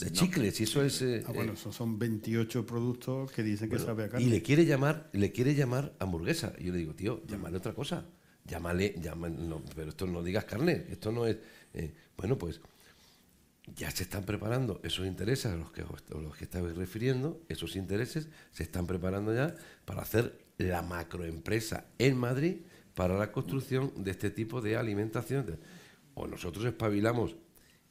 De 0.00 0.10
chicles, 0.12 0.60
y 0.60 0.64
eso 0.64 0.82
es... 0.82 1.02
Ah, 1.26 1.32
bueno, 1.32 1.52
esos 1.52 1.74
son 1.76 1.98
28 1.98 2.66
productos 2.66 3.30
que 3.32 3.42
dicen 3.42 3.68
que 3.68 3.76
bueno, 3.76 3.86
sabe 3.86 4.04
a 4.04 4.08
carne. 4.08 4.26
y 4.26 4.30
le 4.30 4.42
quiere 4.42 4.64
llamar, 4.64 5.10
le 5.12 5.30
quiere 5.30 5.54
llamar 5.54 5.92
hamburguesa. 5.98 6.54
Y 6.58 6.64
yo 6.64 6.72
le 6.72 6.78
digo, 6.78 6.94
tío, 6.94 7.22
llámale 7.26 7.58
otra 7.58 7.74
cosa. 7.74 8.06
Llámale, 8.46 8.94
llámale, 9.00 9.36
no, 9.36 9.62
pero 9.74 9.90
esto 9.90 10.06
no 10.06 10.22
digas 10.22 10.44
carne, 10.46 10.86
esto 10.90 11.12
no 11.12 11.26
es. 11.26 11.36
bueno, 12.16 12.36
pues 12.38 12.60
ya 13.76 13.90
se 13.90 14.02
están 14.02 14.24
preparando 14.24 14.80
esos 14.84 15.06
intereses 15.06 15.46
a 15.52 15.56
los 15.56 15.70
que, 15.72 15.82
os- 15.82 16.04
a 16.14 16.18
los 16.18 16.36
que 16.36 16.44
estabais 16.44 16.76
refiriendo, 16.76 17.40
esos 17.48 17.76
intereses 17.76 18.28
se 18.52 18.62
están 18.62 18.86
preparando 18.86 19.34
ya 19.34 19.54
para 19.86 20.02
hacer 20.02 20.43
la 20.58 20.82
macroempresa 20.82 21.86
en 21.98 22.16
Madrid 22.16 22.56
para 22.94 23.16
la 23.18 23.32
construcción 23.32 23.92
de 23.96 24.10
este 24.12 24.30
tipo 24.30 24.60
de 24.60 24.76
alimentación. 24.76 25.58
O 26.14 26.26
nosotros 26.26 26.64
espabilamos 26.64 27.34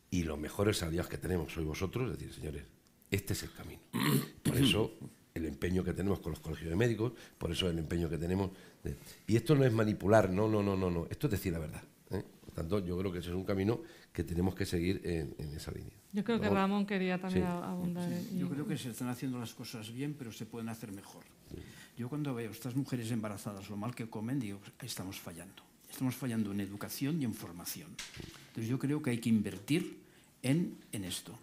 y 0.09 0.24
los 0.24 0.39
mejores 0.39 0.82
aliados 0.84 1.09
que 1.09 1.18
tenemos 1.18 1.51
sois 1.51 1.68
vosotros, 1.68 2.11
es 2.11 2.18
decir, 2.20 2.34
señores, 2.34 2.64
este 3.11 3.34
es 3.34 3.43
el 3.43 3.51
camino. 3.51 3.82
Por 4.43 4.55
eso 4.57 4.93
el 5.34 5.45
empeño 5.45 5.84
que 5.84 5.93
tenemos 5.93 6.20
con 6.20 6.32
los 6.32 6.39
colegios 6.39 6.70
de 6.70 6.76
médicos, 6.76 7.11
por 7.38 7.51
eso 7.51 7.68
el 7.70 7.80
empeño 7.80 8.09
que 8.09 8.18
tenemos. 8.18 8.51
de- 8.84 8.95
y 9.28 9.36
esto 9.36 9.55
no 9.55 9.66
es 9.66 9.74
manipular, 9.74 10.30
no, 10.30 10.47
no, 10.47 10.61
no, 10.61 10.76
no, 10.78 10.89
no. 10.91 11.07
Esto 11.09 11.28
es 11.28 11.32
decir 11.32 11.51
la 11.53 11.59
verdad. 11.59 11.82
¿eh? 12.11 12.24
Por 12.45 12.53
tanto, 12.53 12.80
yo 12.86 12.97
creo 12.97 13.11
que 13.11 13.20
ese 13.20 13.30
es 13.30 13.36
un 13.36 13.43
camino 13.45 13.82
que 14.11 14.24
tenemos 14.24 14.53
que 14.55 14.66
seguir 14.66 15.01
en, 15.03 15.34
en 15.39 15.53
esa 15.55 15.72
línea. 15.72 15.93
Yo 16.11 16.24
creo 16.24 16.39
que. 16.39 16.49
Ramón 16.49 16.86
quería 16.86 17.18
también 17.20 17.45
Sí. 17.45 17.49
abundar. 17.51 18.11
en- 18.11 18.38
Yo 18.39 18.47
creo 18.49 18.68
que 18.68 18.78
se 18.78 18.89
están 18.91 19.07
haciendo 19.09 19.39
las 19.39 19.53
cosas 19.53 19.91
bien, 19.91 20.14
pero 20.18 20.32
se 20.32 20.45
pueden 20.45 20.70
hacer 20.70 20.91
mejor. 20.91 21.24
Yo 21.97 22.09
cuando 22.09 22.33
veo 22.33 22.51
estas 22.51 22.75
mujeres 22.75 23.11
embarazadas 23.11 23.69
lo 23.69 23.77
mal 23.77 23.93
que 23.93 24.09
comen, 24.09 24.39
digo, 24.39 24.59
estamos 24.81 25.19
fallando. 25.19 25.63
Estamos 25.89 26.15
fallando 26.15 26.51
en 26.51 26.59
educación 26.59 27.21
y 27.21 27.25
en 27.25 27.33
formación. 27.35 27.89
Entonces 28.47 28.67
yo 28.67 28.79
creo 28.79 29.01
que 29.01 29.11
hay 29.11 29.19
que 29.19 29.29
invertir 29.29 29.99
en, 30.41 30.75
en 30.91 31.03
esto. 31.03 31.37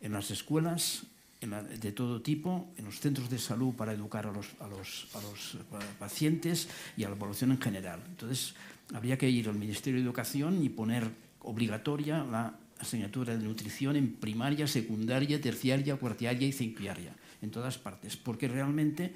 En 0.00 0.12
las 0.12 0.30
escuelas 0.30 1.06
de 1.40 1.92
todo 1.92 2.22
tipo, 2.22 2.68
en 2.76 2.86
los 2.86 3.00
centros 3.00 3.28
de 3.28 3.38
salud 3.38 3.74
para 3.74 3.92
educar 3.92 4.26
a 4.26 4.32
los, 4.32 4.48
a 4.60 4.66
los, 4.66 5.08
a 5.14 5.20
los 5.20 5.54
eh, 5.54 5.58
pacientes 5.98 6.68
y 6.96 7.04
a 7.04 7.10
la 7.10 7.16
población 7.16 7.52
en 7.52 7.60
general. 7.60 8.02
Entonces 8.08 8.54
habría 8.92 9.18
que 9.18 9.28
ir 9.28 9.48
al 9.48 9.54
Ministerio 9.54 10.00
de 10.00 10.06
Educación 10.06 10.62
y 10.64 10.68
poner 10.70 11.08
obligatoria 11.40 12.24
la 12.24 12.56
asignatura 12.78 13.36
de 13.36 13.44
nutrición 13.44 13.96
en 13.96 14.14
primaria, 14.14 14.66
secundaria, 14.66 15.40
terciaria, 15.40 15.96
cuartiaria 15.96 16.48
y 16.48 16.52
cinquiaria, 16.52 17.14
en 17.42 17.50
todas 17.50 17.78
partes, 17.78 18.16
porque 18.16 18.48
realmente 18.48 19.12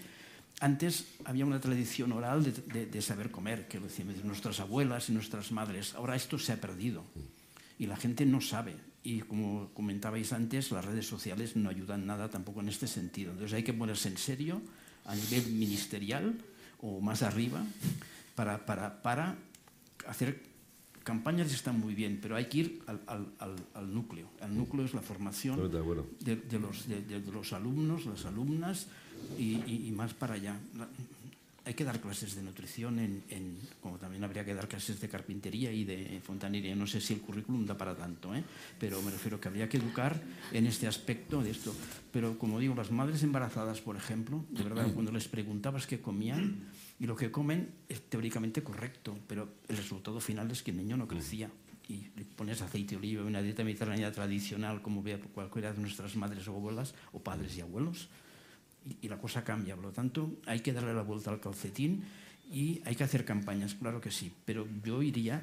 antes 0.61 1.07
había 1.25 1.47
una 1.47 1.61
tradición 1.61 2.13
oral 2.13 2.43
de, 2.45 2.53
de- 2.53 2.87
de 2.87 3.03
saber 3.03 3.31
comer, 3.31 3.69
que 3.69 3.79
lo 3.79 3.87
decían 3.87 4.09
nuestras 4.25 4.61
abuelas 4.61 5.09
y 5.09 5.13
nuestras 5.13 5.53
madres. 5.53 5.95
Ahora 5.95 6.17
esto 6.17 6.39
se 6.39 6.53
ha 6.53 6.61
perdido. 6.61 7.05
y 7.79 7.87
la 7.87 7.97
gente 7.97 8.27
no 8.27 8.41
sabe. 8.41 8.75
Y 9.05 9.21
como 9.21 9.71
comentabais 9.73 10.33
antes, 10.33 10.73
las 10.73 10.85
redes 10.85 11.07
sociales 11.07 11.55
no 11.55 11.71
ayudan 11.71 12.07
nada 12.07 12.29
tampoco 12.29 12.61
en 12.61 12.69
este 12.69 12.89
sentido. 12.89 13.31
Entonces 13.31 13.55
hay 13.55 13.63
que 13.63 13.73
ponerse 13.73 14.09
en 14.09 14.19
serio 14.19 14.61
a 15.07 15.15
nivel 15.15 15.47
ministerial 15.53 16.35
o 16.83 17.01
más 17.01 17.23
arriba 17.23 17.63
para, 18.35 18.67
para, 18.67 19.01
para 19.01 19.37
hacer 20.09 20.43
campañas 21.05 21.53
están 21.55 21.79
muy 21.81 21.95
bien, 21.95 22.19
pero 22.21 22.37
hay 22.37 22.47
que 22.47 22.59
ir 22.59 22.83
al, 22.87 23.01
al, 23.07 23.27
al, 23.39 23.57
al 23.75 23.95
núcleo. 23.95 24.29
El 24.43 24.57
núcleo 24.57 24.85
es 24.85 24.93
la 24.93 25.01
formación 25.01 25.57
de, 26.21 26.37
de, 26.37 26.59
los, 26.59 26.87
de, 26.89 27.01
de, 27.01 27.21
los, 27.33 27.53
alumnos, 27.55 28.05
las 28.05 28.27
alumnas 28.27 28.89
y, 29.39 29.63
y, 29.67 29.85
y 29.89 29.93
más 29.93 30.15
para 30.15 30.35
allá 30.35 30.59
hay 31.69 31.75
que 31.75 31.85
dar 31.85 32.01
clases 32.01 32.35
de 32.35 32.41
nutrición, 32.41 32.99
en, 32.99 33.23
en, 33.29 33.59
como 33.83 33.99
también 33.99 34.25
habría 34.25 34.43
que 34.43 34.55
dar 34.55 34.67
clases 34.67 35.03
de 35.03 35.07
carpintería 35.07 35.71
y 35.71 35.85
de 35.85 36.19
fontanería. 36.25 36.75
No 36.75 36.87
sé 36.87 36.99
si 36.99 37.13
el 37.13 37.21
currículum 37.21 37.67
da 37.67 37.77
para 37.77 37.95
tanto, 37.95 38.35
¿eh? 38.35 38.43
pero 38.81 39.03
me 39.03 39.11
refiero 39.11 39.39
que 39.39 39.49
habría 39.49 39.69
que 39.69 39.77
educar 39.77 40.19
en 40.51 40.67
este 40.67 40.87
aspecto 40.87 41.43
de 41.43 41.51
esto. 41.51 41.75
Pero 42.11 42.39
como 42.39 42.59
digo, 42.59 42.75
las 42.75 42.91
madres 42.91 43.23
embarazadas, 43.23 43.83
por 43.83 43.97
ejemplo, 43.97 44.47
de 44.49 44.63
verdad, 44.63 44.91
cuando 44.95 45.13
les 45.13 45.29
preguntabas 45.29 45.87
qué 45.87 46.01
comían, 46.01 46.71
y 46.99 47.07
lo 47.07 47.15
que 47.15 47.31
comen 47.31 47.69
es 47.87 48.01
teóricamente 48.01 48.63
correcto, 48.63 49.19
pero 49.27 49.53
el 49.69 49.77
resultado 49.77 50.21
final 50.21 50.51
es 50.51 50.63
que 50.63 50.71
el 50.71 50.79
niño 50.79 50.97
no 50.97 51.07
crecía. 51.07 51.51
Y 51.87 52.09
le 52.17 52.25
pones 52.25 52.63
aceite 52.63 52.93
de 52.93 52.97
oliva, 52.97 53.25
una 53.25 53.43
dieta 53.43 53.63
mediterránea 53.63 54.11
tradicional, 54.11 54.81
como 54.81 55.03
vea 55.03 55.19
cualquiera 55.19 55.75
de 55.75 55.81
nuestras 55.83 56.17
madres 56.17 56.49
o 56.49 56.55
abuelas, 56.55 56.95
o 57.13 57.19
padres 57.19 57.57
y 57.59 57.61
abuelos, 57.61 58.09
y, 59.03 59.09
la 59.09 59.19
cosa 59.19 59.45
cambia. 59.45 59.75
Por 59.75 59.87
lo 59.87 59.93
tanto, 59.93 60.37
hay 60.47 60.61
que 60.61 60.73
darle 60.73 60.95
la 60.95 61.03
vuelta 61.03 61.31
al 61.31 61.41
calcetín 61.41 62.05
y 62.51 62.81
hay 62.85 62.95
que 62.95 63.05
hacer 63.05 63.25
campañas, 63.25 63.75
claro 63.75 64.01
que 64.01 64.11
sí, 64.11 64.33
pero 64.45 64.67
yo 64.85 65.03
iría 65.03 65.43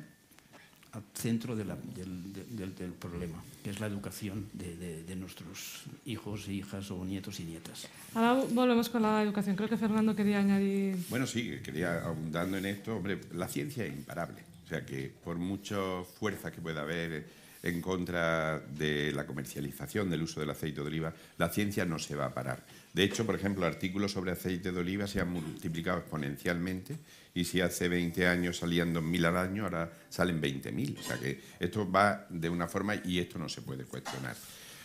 al 0.91 1.03
centro 1.13 1.55
de 1.55 1.65
la, 1.65 1.75
del, 1.75 2.33
del, 2.33 2.73
del, 2.73 2.91
problema, 2.93 3.43
que 3.61 3.69
es 3.69 3.79
la 3.81 3.87
educación 3.87 4.47
de, 4.53 4.77
de, 4.77 5.03
de, 5.03 5.15
nuestros 5.15 5.83
hijos, 6.05 6.47
hijas 6.47 6.89
o 6.89 7.03
nietos 7.03 7.39
y 7.41 7.43
nietas. 7.43 7.87
Ahora 8.13 8.45
volvemos 8.49 8.89
con 8.89 9.01
la 9.01 9.21
educación. 9.21 9.57
Creo 9.57 9.67
que 9.67 9.77
Fernando 9.77 10.15
quería 10.15 10.39
añadir... 10.39 10.95
Bueno, 11.09 11.27
sí, 11.27 11.59
quería, 11.61 12.05
abundando 12.05 12.57
en 12.57 12.65
esto, 12.65 12.95
hombre, 12.95 13.19
la 13.33 13.49
ciencia 13.49 13.85
es 13.85 13.93
imparable. 13.93 14.41
O 14.65 14.67
sea 14.67 14.85
que 14.85 15.11
por 15.23 15.37
mucha 15.37 15.75
fuerza 16.17 16.51
que 16.51 16.61
pueda 16.61 16.81
haber 16.81 17.27
en 17.61 17.81
contra 17.81 18.59
de 18.59 19.11
la 19.11 19.25
comercialización 19.25 20.09
del 20.09 20.23
uso 20.23 20.39
del 20.39 20.51
aceite 20.51 20.81
de 20.81 20.87
oliva, 20.87 21.13
la 21.37 21.49
ciencia 21.49 21.83
no 21.83 21.99
se 21.99 22.15
va 22.15 22.27
a 22.27 22.33
parar. 22.33 22.63
De 22.95 23.03
hecho, 23.03 23.25
por 23.25 23.35
ejemplo, 23.35 23.65
artículos 23.65 24.13
sobre 24.13 24.31
aceite 24.31 24.71
de 24.71 24.79
oliva 24.79 25.05
se 25.05 25.19
han 25.19 25.29
multiplicado 25.29 25.97
exponencialmente 25.97 26.97
y 27.33 27.43
si 27.43 27.59
hace 27.59 27.89
20 27.89 28.25
años 28.25 28.55
salían 28.55 28.95
2.000 28.95 29.25
al 29.25 29.35
año, 29.35 29.63
ahora 29.65 29.91
salen 30.09 30.41
20.000. 30.41 30.99
O 30.99 31.03
sea 31.03 31.19
que 31.19 31.41
esto 31.59 31.91
va 31.91 32.25
de 32.29 32.47
una 32.47 32.69
forma 32.69 32.95
y 32.95 33.19
esto 33.19 33.37
no 33.37 33.49
se 33.49 33.61
puede 33.63 33.83
cuestionar. 33.83 34.37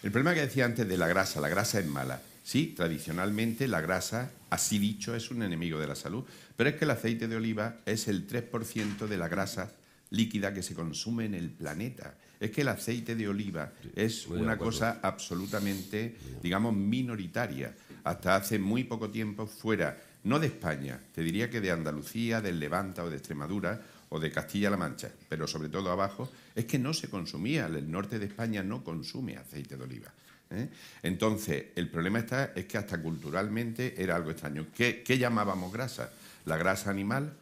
El 0.02 0.10
problema 0.10 0.34
que 0.34 0.40
decía 0.40 0.64
antes 0.64 0.88
de 0.88 0.96
la 0.96 1.06
grasa, 1.06 1.40
la 1.40 1.48
grasa 1.48 1.78
es 1.78 1.86
mala. 1.86 2.20
Sí, 2.42 2.74
tradicionalmente 2.76 3.68
la 3.68 3.80
grasa, 3.80 4.32
así 4.50 4.80
dicho, 4.80 5.14
es 5.14 5.30
un 5.30 5.44
enemigo 5.44 5.78
de 5.78 5.86
la 5.86 5.94
salud, 5.94 6.24
pero 6.56 6.68
es 6.68 6.74
que 6.74 6.86
el 6.86 6.90
aceite 6.90 7.28
de 7.28 7.36
oliva 7.36 7.76
es 7.86 8.08
el 8.08 8.26
3% 8.26 9.06
de 9.06 9.18
la 9.18 9.28
grasa 9.28 9.70
líquida 10.10 10.52
que 10.52 10.64
se 10.64 10.74
consume 10.74 11.26
en 11.26 11.34
el 11.34 11.48
planeta. 11.50 12.16
Es 12.40 12.50
que 12.50 12.62
el 12.62 12.68
aceite 12.68 13.14
de 13.14 13.28
oliva 13.28 13.70
es 13.94 14.26
una 14.26 14.56
cosa 14.56 14.98
absolutamente, 15.02 16.16
digamos, 16.42 16.74
minoritaria 16.74 17.74
hasta 18.02 18.36
hace 18.36 18.58
muy 18.58 18.84
poco 18.84 19.10
tiempo 19.10 19.46
fuera, 19.46 19.96
no 20.24 20.38
de 20.38 20.46
España, 20.46 20.98
te 21.14 21.22
diría 21.22 21.50
que 21.50 21.60
de 21.60 21.70
Andalucía, 21.70 22.40
del 22.40 22.58
Levanta 22.58 23.04
o 23.04 23.10
de 23.10 23.18
Extremadura 23.18 23.80
o 24.08 24.18
de 24.18 24.32
Castilla-La 24.32 24.78
Mancha, 24.78 25.10
pero 25.28 25.46
sobre 25.46 25.68
todo 25.68 25.90
abajo, 25.90 26.30
es 26.54 26.64
que 26.64 26.78
no 26.78 26.94
se 26.94 27.08
consumía, 27.08 27.66
el 27.66 27.90
norte 27.90 28.18
de 28.18 28.26
España 28.26 28.62
no 28.62 28.82
consume 28.82 29.36
aceite 29.36 29.76
de 29.76 29.84
oliva. 29.84 30.12
¿eh? 30.50 30.68
Entonces, 31.02 31.66
el 31.76 31.88
problema 31.90 32.20
está 32.20 32.52
es 32.56 32.66
que 32.66 32.78
hasta 32.78 33.00
culturalmente 33.00 34.02
era 34.02 34.16
algo 34.16 34.30
extraño. 34.30 34.66
¿Qué, 34.74 35.02
¿Qué, 35.02 35.18
llamábamos 35.18 35.72
grasa? 35.72 36.10
La 36.46 36.56
grasa 36.56 36.90
animal 36.90 37.34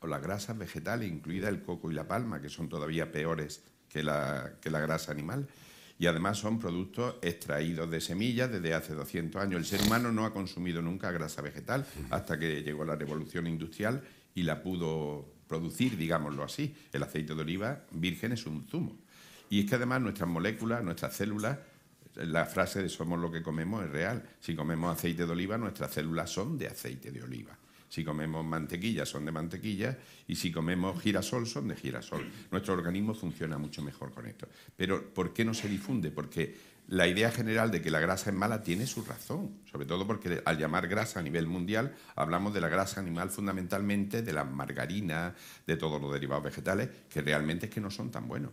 o 0.00 0.06
la 0.06 0.18
grasa 0.18 0.52
vegetal, 0.52 1.04
incluida 1.04 1.48
el 1.48 1.62
coco 1.62 1.90
y 1.90 1.94
la 1.94 2.08
palma, 2.08 2.40
que 2.40 2.48
son 2.48 2.68
todavía 2.68 3.12
peores 3.12 3.62
que 3.88 4.02
la, 4.02 4.52
que 4.60 4.70
la 4.70 4.80
grasa 4.80 5.12
animal 5.12 5.48
y 5.98 6.06
además 6.06 6.38
son 6.38 6.58
productos 6.58 7.16
extraídos 7.22 7.90
de 7.90 8.00
semillas 8.00 8.50
desde 8.50 8.74
hace 8.74 8.94
200 8.94 9.40
años. 9.40 9.58
El 9.58 9.64
ser 9.64 9.86
humano 9.86 10.12
no 10.12 10.26
ha 10.26 10.32
consumido 10.32 10.82
nunca 10.82 11.10
grasa 11.10 11.40
vegetal 11.40 11.86
hasta 12.10 12.38
que 12.38 12.62
llegó 12.62 12.84
la 12.84 12.96
revolución 12.96 13.46
industrial 13.46 14.02
y 14.34 14.42
la 14.42 14.62
pudo 14.62 15.26
producir, 15.48 15.96
digámoslo 15.96 16.44
así. 16.44 16.74
El 16.92 17.02
aceite 17.02 17.34
de 17.34 17.40
oliva 17.40 17.82
virgen 17.92 18.32
es 18.32 18.46
un 18.46 18.66
zumo. 18.68 18.98
Y 19.48 19.60
es 19.60 19.66
que 19.66 19.76
además 19.76 20.02
nuestras 20.02 20.28
moléculas, 20.28 20.82
nuestras 20.82 21.14
células, 21.14 21.58
la 22.16 22.44
frase 22.44 22.82
de 22.82 22.88
somos 22.88 23.18
lo 23.18 23.30
que 23.30 23.42
comemos 23.42 23.84
es 23.84 23.90
real. 23.90 24.22
Si 24.40 24.54
comemos 24.54 24.96
aceite 24.96 25.24
de 25.24 25.32
oliva, 25.32 25.56
nuestras 25.56 25.92
células 25.92 26.30
son 26.30 26.58
de 26.58 26.66
aceite 26.66 27.10
de 27.10 27.22
oliva. 27.22 27.56
Si 27.88 28.04
comemos 28.04 28.44
mantequilla 28.44 29.06
son 29.06 29.24
de 29.24 29.32
mantequilla 29.32 29.96
y 30.26 30.36
si 30.36 30.50
comemos 30.50 31.00
girasol 31.00 31.46
son 31.46 31.68
de 31.68 31.76
girasol. 31.76 32.26
Nuestro 32.50 32.74
organismo 32.74 33.14
funciona 33.14 33.58
mucho 33.58 33.82
mejor 33.82 34.12
con 34.12 34.26
esto. 34.26 34.48
Pero 34.76 35.12
¿por 35.14 35.32
qué 35.32 35.44
no 35.44 35.54
se 35.54 35.68
difunde? 35.68 36.10
Porque 36.10 36.76
la 36.88 37.08
idea 37.08 37.32
general 37.32 37.70
de 37.70 37.82
que 37.82 37.90
la 37.90 37.98
grasa 37.98 38.30
es 38.30 38.36
mala 38.36 38.62
tiene 38.62 38.86
su 38.86 39.04
razón, 39.04 39.58
sobre 39.70 39.86
todo 39.86 40.06
porque 40.06 40.40
al 40.44 40.58
llamar 40.58 40.86
grasa 40.86 41.18
a 41.18 41.22
nivel 41.22 41.48
mundial 41.48 41.96
hablamos 42.14 42.54
de 42.54 42.60
la 42.60 42.68
grasa 42.68 43.00
animal 43.00 43.30
fundamentalmente, 43.30 44.22
de 44.22 44.32
las 44.32 44.48
margarinas, 44.48 45.34
de 45.66 45.76
todos 45.76 46.00
los 46.00 46.12
derivados 46.12 46.44
vegetales, 46.44 46.88
que 47.08 47.22
realmente 47.22 47.66
es 47.66 47.72
que 47.72 47.80
no 47.80 47.90
son 47.90 48.10
tan 48.10 48.28
buenos. 48.28 48.52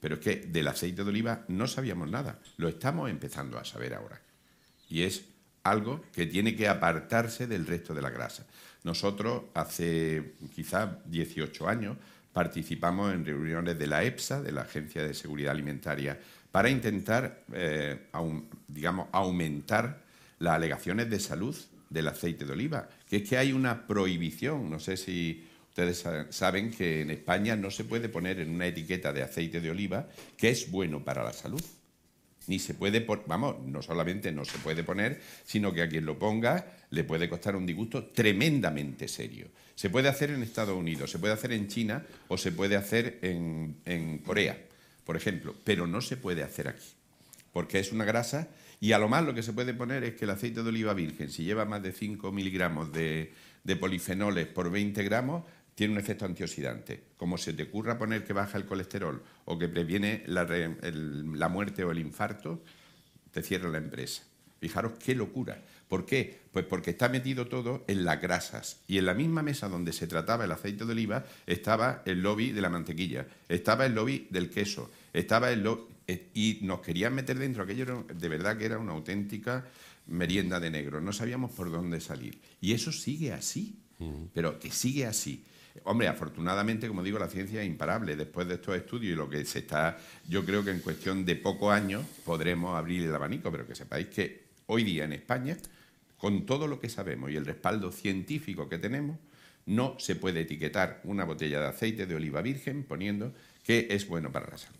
Pero 0.00 0.16
es 0.16 0.20
que 0.20 0.36
del 0.36 0.68
aceite 0.68 1.02
de 1.02 1.10
oliva 1.10 1.44
no 1.48 1.66
sabíamos 1.66 2.08
nada, 2.08 2.40
lo 2.56 2.68
estamos 2.68 3.10
empezando 3.10 3.58
a 3.58 3.64
saber 3.64 3.94
ahora. 3.94 4.20
Y 4.88 5.02
es 5.02 5.24
algo 5.64 6.02
que 6.12 6.26
tiene 6.26 6.54
que 6.56 6.68
apartarse 6.68 7.46
del 7.46 7.66
resto 7.66 7.94
de 7.94 8.02
la 8.02 8.10
grasa. 8.10 8.46
Nosotros 8.84 9.44
hace 9.54 10.34
quizás 10.54 10.88
18 11.06 11.68
años 11.68 11.96
participamos 12.32 13.12
en 13.12 13.24
reuniones 13.24 13.78
de 13.78 13.86
la 13.86 14.02
EPSA, 14.04 14.42
de 14.42 14.52
la 14.52 14.62
Agencia 14.62 15.02
de 15.02 15.14
Seguridad 15.14 15.52
Alimentaria, 15.52 16.18
para 16.50 16.68
intentar, 16.68 17.44
eh, 17.52 18.08
digamos, 18.68 19.08
aumentar 19.12 20.02
las 20.38 20.54
alegaciones 20.54 21.08
de 21.08 21.20
salud 21.20 21.56
del 21.88 22.08
aceite 22.08 22.44
de 22.44 22.52
oliva, 22.52 22.88
que 23.08 23.16
es 23.16 23.28
que 23.28 23.36
hay 23.36 23.52
una 23.52 23.86
prohibición, 23.86 24.70
no 24.70 24.80
sé 24.80 24.96
si 24.96 25.46
ustedes 25.68 26.04
saben 26.30 26.70
que 26.70 27.02
en 27.02 27.10
España 27.10 27.56
no 27.56 27.70
se 27.70 27.84
puede 27.84 28.08
poner 28.08 28.40
en 28.40 28.50
una 28.50 28.66
etiqueta 28.66 29.12
de 29.12 29.22
aceite 29.22 29.60
de 29.60 29.70
oliva 29.70 30.06
que 30.36 30.50
es 30.50 30.70
bueno 30.70 31.02
para 31.02 31.22
la 31.22 31.32
salud 31.32 31.62
ni 32.46 32.58
se 32.58 32.74
puede, 32.74 33.06
vamos, 33.26 33.60
no 33.64 33.82
solamente 33.82 34.32
no 34.32 34.44
se 34.44 34.58
puede 34.58 34.84
poner, 34.84 35.20
sino 35.44 35.72
que 35.72 35.82
a 35.82 35.88
quien 35.88 36.04
lo 36.04 36.18
ponga 36.18 36.66
le 36.90 37.04
puede 37.04 37.28
costar 37.28 37.56
un 37.56 37.66
disgusto 37.66 38.04
tremendamente 38.06 39.08
serio. 39.08 39.48
Se 39.74 39.90
puede 39.90 40.08
hacer 40.08 40.30
en 40.30 40.42
Estados 40.42 40.76
Unidos, 40.76 41.10
se 41.10 41.18
puede 41.18 41.34
hacer 41.34 41.52
en 41.52 41.68
China 41.68 42.04
o 42.28 42.36
se 42.36 42.52
puede 42.52 42.76
hacer 42.76 43.18
en, 43.22 43.76
en 43.84 44.18
Corea, 44.18 44.58
por 45.04 45.16
ejemplo, 45.16 45.54
pero 45.64 45.86
no 45.86 46.00
se 46.00 46.16
puede 46.16 46.42
hacer 46.42 46.68
aquí, 46.68 46.88
porque 47.52 47.78
es 47.78 47.92
una 47.92 48.04
grasa 48.04 48.48
y 48.80 48.92
a 48.92 48.98
lo 48.98 49.08
más 49.08 49.24
lo 49.24 49.32
que 49.32 49.44
se 49.44 49.52
puede 49.52 49.74
poner 49.74 50.02
es 50.02 50.14
que 50.14 50.24
el 50.24 50.30
aceite 50.30 50.62
de 50.62 50.68
oliva 50.68 50.92
virgen, 50.92 51.30
si 51.30 51.44
lleva 51.44 51.64
más 51.64 51.82
de 51.82 51.92
5 51.92 52.32
miligramos 52.32 52.92
de, 52.92 53.32
de 53.62 53.76
polifenoles 53.76 54.48
por 54.48 54.70
20 54.70 55.02
gramos, 55.04 55.44
tiene 55.74 55.94
un 55.94 55.98
efecto 55.98 56.24
antioxidante. 56.24 57.02
Como 57.16 57.38
se 57.38 57.52
te 57.52 57.64
ocurra 57.64 57.98
poner 57.98 58.24
que 58.24 58.32
baja 58.32 58.58
el 58.58 58.66
colesterol 58.66 59.22
o 59.44 59.58
que 59.58 59.68
previene 59.68 60.22
la, 60.26 60.42
el, 60.42 61.38
la 61.38 61.48
muerte 61.48 61.84
o 61.84 61.90
el 61.90 61.98
infarto, 61.98 62.62
te 63.30 63.42
cierra 63.42 63.68
la 63.68 63.78
empresa. 63.78 64.22
Fijaros 64.60 64.92
qué 65.04 65.14
locura. 65.14 65.60
¿Por 65.88 66.06
qué? 66.06 66.40
Pues 66.52 66.64
porque 66.64 66.90
está 66.90 67.08
metido 67.08 67.48
todo 67.48 67.84
en 67.88 68.04
las 68.04 68.20
grasas. 68.20 68.80
Y 68.86 68.98
en 68.98 69.06
la 69.06 69.14
misma 69.14 69.42
mesa 69.42 69.68
donde 69.68 69.92
se 69.92 70.06
trataba 70.06 70.44
el 70.44 70.52
aceite 70.52 70.84
de 70.84 70.92
oliva 70.92 71.24
estaba 71.46 72.02
el 72.06 72.22
lobby 72.22 72.52
de 72.52 72.60
la 72.60 72.70
mantequilla, 72.70 73.26
estaba 73.48 73.84
el 73.86 73.94
lobby 73.94 74.28
del 74.30 74.50
queso, 74.50 74.90
estaba 75.12 75.50
el 75.50 75.62
lobby... 75.62 75.82
Eh, 76.06 76.30
y 76.34 76.58
nos 76.62 76.80
querían 76.80 77.14
meter 77.14 77.38
dentro. 77.38 77.62
Aquello 77.62 78.04
de 78.12 78.28
verdad 78.28 78.56
que 78.56 78.64
era 78.64 78.78
una 78.78 78.92
auténtica 78.92 79.66
merienda 80.06 80.60
de 80.60 80.70
negro. 80.70 81.00
No 81.00 81.12
sabíamos 81.12 81.52
por 81.52 81.70
dónde 81.70 82.00
salir. 82.00 82.40
Y 82.60 82.72
eso 82.72 82.92
sigue 82.92 83.32
así. 83.32 83.78
Pero 84.34 84.58
que 84.58 84.70
sigue 84.70 85.06
así. 85.06 85.44
Hombre, 85.84 86.08
afortunadamente, 86.08 86.86
como 86.86 87.02
digo, 87.02 87.18
la 87.18 87.28
ciencia 87.28 87.62
es 87.62 87.66
imparable. 87.66 88.16
Después 88.16 88.46
de 88.46 88.54
estos 88.54 88.76
estudios 88.76 89.14
y 89.14 89.16
lo 89.16 89.28
que 89.28 89.44
se 89.44 89.60
está, 89.60 89.98
yo 90.28 90.44
creo 90.44 90.64
que 90.64 90.70
en 90.70 90.80
cuestión 90.80 91.24
de 91.24 91.36
pocos 91.36 91.72
años 91.72 92.04
podremos 92.24 92.76
abrir 92.76 93.02
el 93.02 93.14
abanico, 93.14 93.50
pero 93.50 93.66
que 93.66 93.74
sepáis 93.74 94.08
que 94.08 94.44
hoy 94.66 94.84
día 94.84 95.04
en 95.04 95.12
España, 95.12 95.56
con 96.18 96.46
todo 96.46 96.66
lo 96.66 96.78
que 96.78 96.88
sabemos 96.88 97.30
y 97.30 97.36
el 97.36 97.46
respaldo 97.46 97.90
científico 97.90 98.68
que 98.68 98.78
tenemos, 98.78 99.18
no 99.66 99.96
se 99.98 100.16
puede 100.16 100.42
etiquetar 100.42 101.00
una 101.04 101.24
botella 101.24 101.60
de 101.60 101.66
aceite 101.66 102.06
de 102.06 102.14
oliva 102.14 102.42
virgen 102.42 102.84
poniendo 102.84 103.32
que 103.64 103.88
es 103.90 104.06
bueno 104.06 104.30
para 104.30 104.50
la 104.50 104.58
salud. 104.58 104.78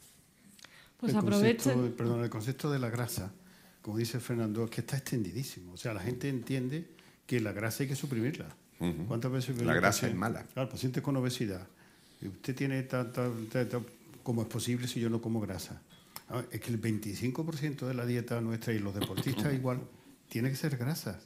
Pues 0.99 1.13
el 1.13 1.19
aprovechen. 1.19 1.75
Concepto, 1.75 1.97
perdón, 1.97 2.25
el 2.25 2.31
concepto 2.31 2.71
de 2.71 2.79
la 2.79 2.91
grasa, 2.91 3.33
como 3.81 3.99
dice 3.99 4.21
Fernando, 4.21 4.65
es 4.65 4.71
que 4.71 4.81
está 4.83 4.97
extendidísimo. 4.97 5.73
O 5.73 5.77
sea, 5.77 5.95
la 5.95 6.01
gente 6.01 6.29
entiende 6.29 6.87
que 7.27 7.41
la 7.41 7.53
grasa 7.53 7.83
hay 7.83 7.89
que 7.89 7.97
suprimirla. 7.97 8.55
¿Cuántas 9.09 9.33
veces 9.33 9.61
la 9.63 9.75
grasa 9.75 10.09
es 10.09 10.15
mala. 10.15 10.45
Claro, 10.53 10.69
pacientes 10.69 11.03
con 11.03 11.17
obesidad. 11.17 11.67
Usted 12.23 12.55
tiene 12.55 12.83
tanta, 12.85 13.31
tanta, 13.51 13.81
¿cómo 14.23 14.43
es 14.43 14.49
posible 14.49 14.87
si 14.87 15.01
yo 15.01 15.11
no 15.11 15.21
como 15.21 15.41
grasa? 15.41 15.81
Ah, 16.29 16.43
Es 16.51 16.61
que 16.61 16.71
el 16.71 16.81
25% 16.81 17.87
de 17.87 17.95
la 17.95 18.07
dieta 18.07 18.41
nuestra 18.41 18.73
y 18.73 18.79
los 18.79 18.95
deportistas 18.95 19.53
igual 19.55 19.81
tiene 20.29 20.51
que 20.51 20.57
ser 20.57 20.77
grasa. 20.77 21.21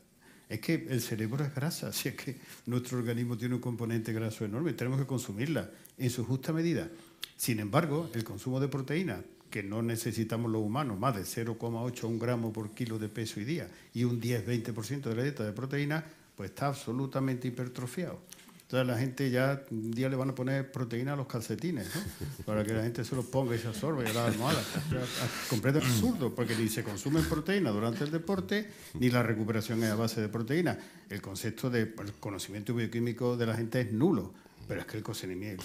Es 0.48 0.61
que 0.61 0.86
el 0.88 1.00
cerebro 1.00 1.44
es 1.44 1.54
grasa, 1.54 1.92
si 1.92 2.09
es 2.09 2.14
que 2.14 2.36
nuestro 2.66 2.98
organismo 2.98 3.36
tiene 3.36 3.57
un 3.57 3.61
componente 3.61 4.12
graso 4.12 4.44
enorme, 4.44 4.72
tenemos 4.74 5.00
que 5.00 5.07
consumirla 5.07 5.70
en 5.98 6.11
su 6.11 6.24
justa 6.24 6.52
medida. 6.52 6.88
Sin 7.36 7.59
embargo, 7.59 8.11
el 8.14 8.22
consumo 8.22 8.61
de 8.61 8.68
proteína, 8.68 9.22
que 9.50 9.62
no 9.62 9.82
necesitamos 9.82 10.50
los 10.50 10.62
humanos, 10.62 10.98
más 10.98 11.16
de 11.16 11.22
0,8 11.22 12.04
a 12.04 12.07
1 12.07 12.18
gramo 12.18 12.52
por 12.52 12.72
kilo 12.72 12.98
de 12.98 13.09
peso 13.09 13.40
y 13.40 13.44
día, 13.44 13.68
y 13.92 14.04
un 14.04 14.20
10-20% 14.20 15.02
de 15.02 15.14
la 15.16 15.22
dieta 15.22 15.44
de 15.44 15.52
proteína, 15.52 16.04
pues 16.37 16.51
está 16.51 16.66
absolutamente 16.68 17.49
hipertrofiado. 17.49 18.20
Entonces 18.62 18.87
la 18.89 18.99
gente 18.99 19.30
ya 19.30 19.64
un 19.70 19.93
día 19.93 20.09
le 20.09 20.16
van 20.16 20.30
a 20.30 20.34
poner 20.34 20.72
proteína 20.72 21.12
a 21.12 21.16
los 21.16 21.28
calcetines, 21.28 21.87
¿no? 21.95 22.45
Para 22.45 22.64
que 22.64 22.72
la 22.72 22.82
gente 22.82 23.05
se 23.05 23.14
los 23.14 23.24
ponga 23.26 23.55
y 23.55 23.59
se 23.61 23.68
absorba 23.68 24.03
y 24.03 24.09
a 24.09 24.12
la 24.12 24.26
almohada. 24.26 24.59
O 24.61 24.91
sea, 24.91 25.01
a- 25.03 25.49
completamente 25.49 25.89
absurdo, 25.95 26.34
porque 26.34 26.57
ni 26.57 26.68
se 26.68 26.82
consumen 26.82 27.24
proteína 27.26 27.70
durante 27.70 28.03
el 28.03 28.11
deporte, 28.11 28.68
ni 28.99 29.09
la 29.09 29.22
recuperación 29.22 29.84
es 29.84 29.91
a 29.91 29.95
base 29.95 30.20
de 30.20 30.28
proteína. 30.28 30.76
El 31.09 31.22
concepto 31.22 31.70
de 31.70 31.95
conocimiento 32.18 32.74
bioquímico 32.74 33.37
de 33.37 33.47
la 33.47 33.55
gente 33.55 33.80
es 33.82 33.93
nulo. 33.93 34.34
Pero 34.66 34.80
es 34.80 34.87
que 34.89 34.97
el 34.97 35.05
conocimiento, 35.05 35.62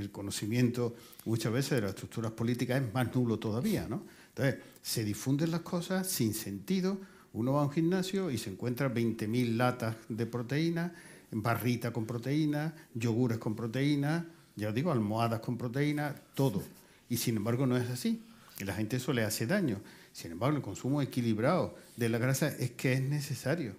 el 0.00 0.10
conocimiento 0.10 0.96
muchas 1.24 1.52
veces 1.52 1.70
de 1.70 1.80
las 1.82 1.90
estructuras 1.90 2.32
políticas 2.32 2.82
es 2.82 2.92
más 2.92 3.14
nulo 3.14 3.38
todavía, 3.38 3.86
¿no? 3.88 4.02
Entonces, 4.30 4.56
se 4.82 5.04
difunden 5.04 5.52
las 5.52 5.60
cosas 5.60 6.08
sin 6.08 6.34
sentido. 6.34 6.98
Uno 7.34 7.52
va 7.52 7.62
a 7.62 7.64
un 7.64 7.72
gimnasio 7.72 8.30
y 8.30 8.38
se 8.38 8.50
encuentra 8.50 8.92
20.000 8.94 9.56
latas 9.56 9.96
de 10.08 10.24
proteína, 10.24 10.94
barrita 11.32 11.92
con 11.92 12.06
proteína, 12.06 12.74
yogures 12.94 13.38
con 13.38 13.56
proteína, 13.56 14.26
ya 14.54 14.68
os 14.68 14.74
digo, 14.74 14.92
almohadas 14.92 15.40
con 15.40 15.58
proteína, 15.58 16.14
todo. 16.34 16.62
Y 17.08 17.16
sin 17.16 17.36
embargo 17.36 17.66
no 17.66 17.76
es 17.76 17.90
así. 17.90 18.22
La 18.64 18.74
gente 18.74 18.96
eso 18.96 19.12
le 19.12 19.24
hace 19.24 19.48
daño. 19.48 19.80
Sin 20.12 20.30
embargo, 20.30 20.56
el 20.56 20.62
consumo 20.62 21.02
equilibrado 21.02 21.74
de 21.96 22.08
la 22.08 22.18
grasa 22.18 22.46
es 22.46 22.70
que 22.70 22.92
es 22.92 23.02
necesario. 23.02 23.74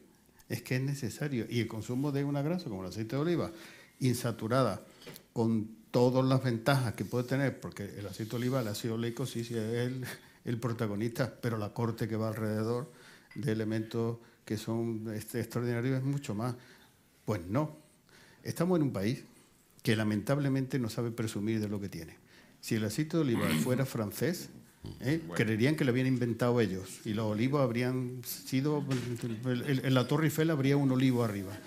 Es 0.49 0.61
que 0.61 0.75
es 0.75 0.81
necesario. 0.81 1.45
Y 1.49 1.61
el 1.61 1.67
consumo 1.67 2.11
de 2.11 2.25
una 2.25 2.41
grasa 2.41 2.69
como 2.69 2.83
el 2.83 2.89
aceite 2.89 3.15
de 3.15 3.21
oliva, 3.21 3.51
insaturada, 4.01 4.81
con 5.31 5.69
todas 5.91 6.25
las 6.25 6.43
ventajas 6.43 6.93
que 6.93 7.05
puede 7.05 7.23
tener, 7.23 7.57
porque 7.61 7.85
el 7.97 8.05
aceite 8.05 8.31
de 8.31 8.35
oliva, 8.35 8.59
el 8.59 8.67
ácido 8.67 8.95
oleico, 8.95 9.25
sí, 9.25 9.45
sí, 9.45 9.55
es 9.55 9.93
el 10.43 10.59
protagonista, 10.59 11.33
pero 11.41 11.57
la 11.57 11.69
corte 11.69 12.09
que 12.09 12.17
va 12.17 12.27
alrededor 12.27 12.91
de 13.35 13.51
elementos 13.51 14.17
que 14.45 14.57
son 14.57 15.11
este, 15.15 15.39
extraordinarios 15.39 15.97
es 15.97 16.03
mucho 16.03 16.33
más. 16.35 16.55
Pues 17.25 17.41
no. 17.47 17.77
Estamos 18.43 18.77
en 18.77 18.83
un 18.83 18.93
país 18.93 19.23
que 19.81 19.95
lamentablemente 19.95 20.79
no 20.79 20.89
sabe 20.89 21.11
presumir 21.11 21.59
de 21.59 21.67
lo 21.67 21.79
que 21.79 21.89
tiene. 21.89 22.15
Si 22.61 22.75
el 22.75 22.85
aceite 22.85 23.17
de 23.17 23.21
oliva 23.23 23.47
fuera 23.63 23.85
francés, 23.85 24.49
¿eh? 25.01 25.21
creerían 25.35 25.75
que 25.75 25.83
lo 25.85 25.91
habían 25.91 26.07
inventado 26.07 26.59
ellos 26.61 27.01
y 27.05 27.13
los 27.13 27.25
olivos 27.25 27.61
habrían 27.61 28.21
sido. 28.23 28.83
En 29.45 29.93
la 29.93 30.07
Torre 30.07 30.25
Eiffel 30.25 30.49
habría 30.51 30.77
un 30.77 30.91
olivo 30.91 31.23
arriba. 31.23 31.57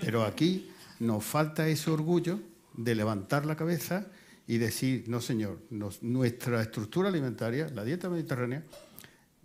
Pero 0.00 0.24
aquí 0.24 0.70
nos 1.00 1.24
falta 1.24 1.68
ese 1.68 1.90
orgullo 1.90 2.40
de 2.76 2.94
levantar 2.96 3.46
la 3.46 3.56
cabeza 3.56 4.06
y 4.48 4.58
decir: 4.58 5.04
no, 5.06 5.20
señor, 5.20 5.60
nos- 5.70 6.02
nuestra 6.02 6.60
estructura 6.62 7.08
alimentaria, 7.08 7.68
la 7.68 7.84
dieta 7.84 8.10
mediterránea, 8.10 8.64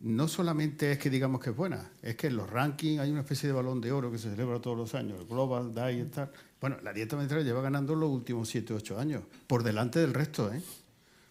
no 0.01 0.27
solamente 0.27 0.91
es 0.91 0.97
que 0.97 1.09
digamos 1.09 1.41
que 1.41 1.49
es 1.49 1.55
buena, 1.55 1.91
es 2.01 2.15
que 2.15 2.27
en 2.27 2.37
los 2.37 2.49
rankings 2.49 2.99
hay 2.99 3.11
una 3.11 3.21
especie 3.21 3.47
de 3.47 3.53
balón 3.53 3.81
de 3.81 3.91
oro 3.91 4.11
que 4.11 4.17
se 4.17 4.29
celebra 4.29 4.59
todos 4.59 4.77
los 4.77 4.95
años, 4.95 5.19
el 5.19 5.25
Global 5.25 5.73
Diet 5.73 6.11
tal. 6.11 6.31
Bueno, 6.61 6.77
la 6.83 6.93
dieta 6.93 7.15
mediterránea 7.15 7.47
lleva 7.47 7.61
ganando 7.61 7.95
los 7.95 8.09
últimos 8.09 8.49
7 8.49 8.73
o 8.73 8.77
8 8.77 8.99
años, 8.99 9.23
por 9.47 9.63
delante 9.63 9.99
del 9.99 10.13
resto, 10.13 10.51
¿eh? 10.53 10.61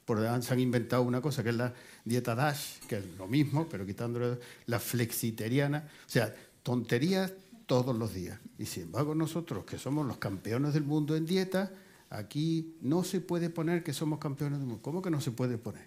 Por 0.04 0.20
delante 0.20 0.46
se 0.46 0.54
han 0.54 0.60
inventado 0.60 1.02
una 1.02 1.20
cosa 1.20 1.42
que 1.42 1.50
es 1.50 1.56
la 1.56 1.74
dieta 2.04 2.34
DASH, 2.34 2.80
que 2.88 2.96
es 2.96 3.04
lo 3.18 3.26
mismo, 3.26 3.68
pero 3.68 3.84
quitándole 3.84 4.38
la 4.64 4.80
flexiteriana. 4.80 5.86
O 6.06 6.10
sea, 6.10 6.34
tonterías 6.62 7.34
todos 7.66 7.94
los 7.94 8.14
días. 8.14 8.40
Y 8.58 8.64
sin 8.64 8.84
embargo 8.84 9.14
nosotros, 9.14 9.66
que 9.66 9.78
somos 9.78 10.06
los 10.06 10.16
campeones 10.16 10.72
del 10.72 10.84
mundo 10.84 11.14
en 11.14 11.26
dieta, 11.26 11.70
aquí 12.08 12.74
no 12.80 13.04
se 13.04 13.20
puede 13.20 13.50
poner 13.50 13.84
que 13.84 13.92
somos 13.92 14.18
campeones 14.18 14.60
del 14.60 14.66
mundo. 14.66 14.82
¿Cómo 14.82 15.02
que 15.02 15.10
no 15.10 15.20
se 15.20 15.30
puede 15.30 15.58
poner? 15.58 15.86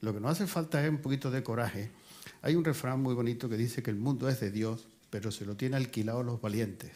Lo 0.00 0.14
que 0.14 0.20
nos 0.20 0.32
hace 0.32 0.46
falta 0.46 0.82
es 0.82 0.88
un 0.88 0.98
poquito 0.98 1.30
de 1.30 1.42
coraje. 1.42 1.90
Hay 2.42 2.54
un 2.54 2.64
refrán 2.64 3.00
muy 3.00 3.14
bonito 3.14 3.48
que 3.48 3.56
dice 3.56 3.82
que 3.82 3.90
el 3.90 3.96
mundo 3.96 4.28
es 4.28 4.40
de 4.40 4.50
Dios, 4.50 4.86
pero 5.10 5.30
se 5.30 5.44
lo 5.44 5.56
tiene 5.56 5.76
alquilado 5.76 6.22
los 6.22 6.40
valientes. 6.40 6.92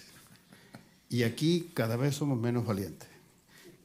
Y 1.11 1.23
aquí 1.23 1.71
cada 1.75 1.97
vez 1.97 2.15
somos 2.17 2.41
menos 2.41 2.67
valientes. 2.67 3.09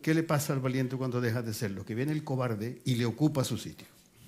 ¿Qué 0.02 0.14
le 0.14 0.24
pasa 0.24 0.54
al 0.54 0.60
valiente 0.60 0.96
cuando 0.96 1.20
deja 1.22 1.42
de 1.42 1.54
serlo? 1.54 1.86
Que 1.86 1.94
viene 1.96 2.12
el 2.14 2.24
cobarde 2.24 2.82
y 2.86 2.96
le 2.96 3.06
ocupa 3.06 3.44
su 3.44 3.58
sitio. 3.58 3.86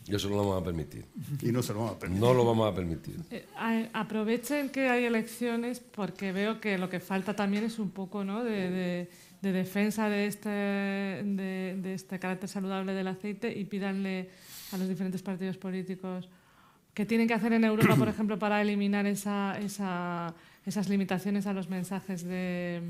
Y 0.07 0.15
eso 0.15 0.29
no 0.29 0.35
lo 0.35 0.41
vamos 0.49 0.61
a 0.61 0.65
permitir. 0.65 1.05
Y 1.41 1.51
no 1.51 1.61
se 1.63 1.71
lo 1.73 1.79
vamos 1.79 1.95
a 1.95 1.99
permitir. 1.99 2.21
No 2.23 2.33
lo 2.33 2.43
vamos 2.43 2.71
a 2.71 2.75
permitir. 2.75 3.15
Eh, 3.29 3.45
a- 3.55 3.87
aprovechen 3.93 4.69
que 4.69 4.89
hay 4.89 5.05
elecciones 5.05 5.79
porque 5.79 6.31
veo 6.31 6.59
que 6.59 6.77
lo 6.77 6.89
que 6.89 6.99
falta 6.99 7.35
también 7.35 7.63
es 7.63 7.79
un 7.79 7.91
poco 7.91 8.23
¿no? 8.23 8.43
de, 8.43 8.69
de- 8.69 9.09
de 9.41 9.51
defensa 9.51 10.09
de 10.09 10.25
este, 10.27 10.49
de, 10.49 11.77
de 11.81 11.93
este 11.93 12.19
carácter 12.19 12.49
saludable 12.49 12.93
del 12.93 13.07
aceite 13.07 13.57
y 13.57 13.63
pídanle 13.65 14.29
a 14.71 14.77
los 14.77 14.87
diferentes 14.89 15.21
partidos 15.21 15.57
políticos 15.57 16.27
qué 17.01 17.05
tienen 17.07 17.27
que 17.27 17.33
hacer 17.33 17.51
en 17.53 17.63
Europa, 17.63 17.95
por 17.95 18.07
ejemplo, 18.07 18.37
para 18.37 18.61
eliminar 18.61 19.07
esa, 19.07 19.57
esa- 19.59 20.35
esas 20.67 20.87
limitaciones 20.87 21.47
a 21.47 21.53
los 21.53 21.67
mensajes 21.67 22.23
de, 22.23 22.81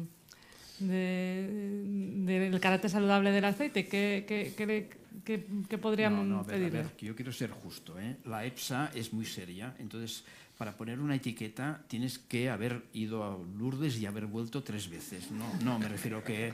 de- 0.79 2.25
del 2.25 2.59
carácter 2.59 2.89
saludable 2.89 3.31
del 3.31 3.45
aceite. 3.45 3.87
¿Qué, 3.87 4.25
qué, 4.27 4.53
qué 4.57 4.65
le- 4.65 4.89
qué- 5.23 5.45
qué 5.69 5.77
podríamos 5.77 6.25
No, 6.27 6.35
no, 6.35 6.39
a 6.41 6.43
ver, 6.43 6.55
a 6.55 6.57
pedirle? 6.59 6.79
ver, 6.83 6.91
que 6.97 7.05
yo 7.05 7.15
quiero 7.15 7.31
ser 7.31 7.51
justo. 7.51 7.97
¿eh? 7.99 8.17
La 8.25 8.45
EPSA 8.45 8.91
es 8.93 9.13
muy 9.13 9.25
seria, 9.25 9.75
entonces 9.79 10.25
para 10.57 10.73
poner 10.75 10.99
una 10.99 11.15
etiqueta 11.15 11.81
tienes 11.87 12.19
que 12.19 12.49
haber 12.49 12.83
ido 12.93 13.23
a 13.23 13.37
Lourdes 13.57 13.97
y 13.97 14.05
haber 14.05 14.25
vuelto 14.25 14.61
tres 14.61 14.89
veces. 14.89 15.31
No, 15.31 15.45
no 15.63 15.79
me 15.79 15.87
refiero 15.87 16.21
que 16.21 16.51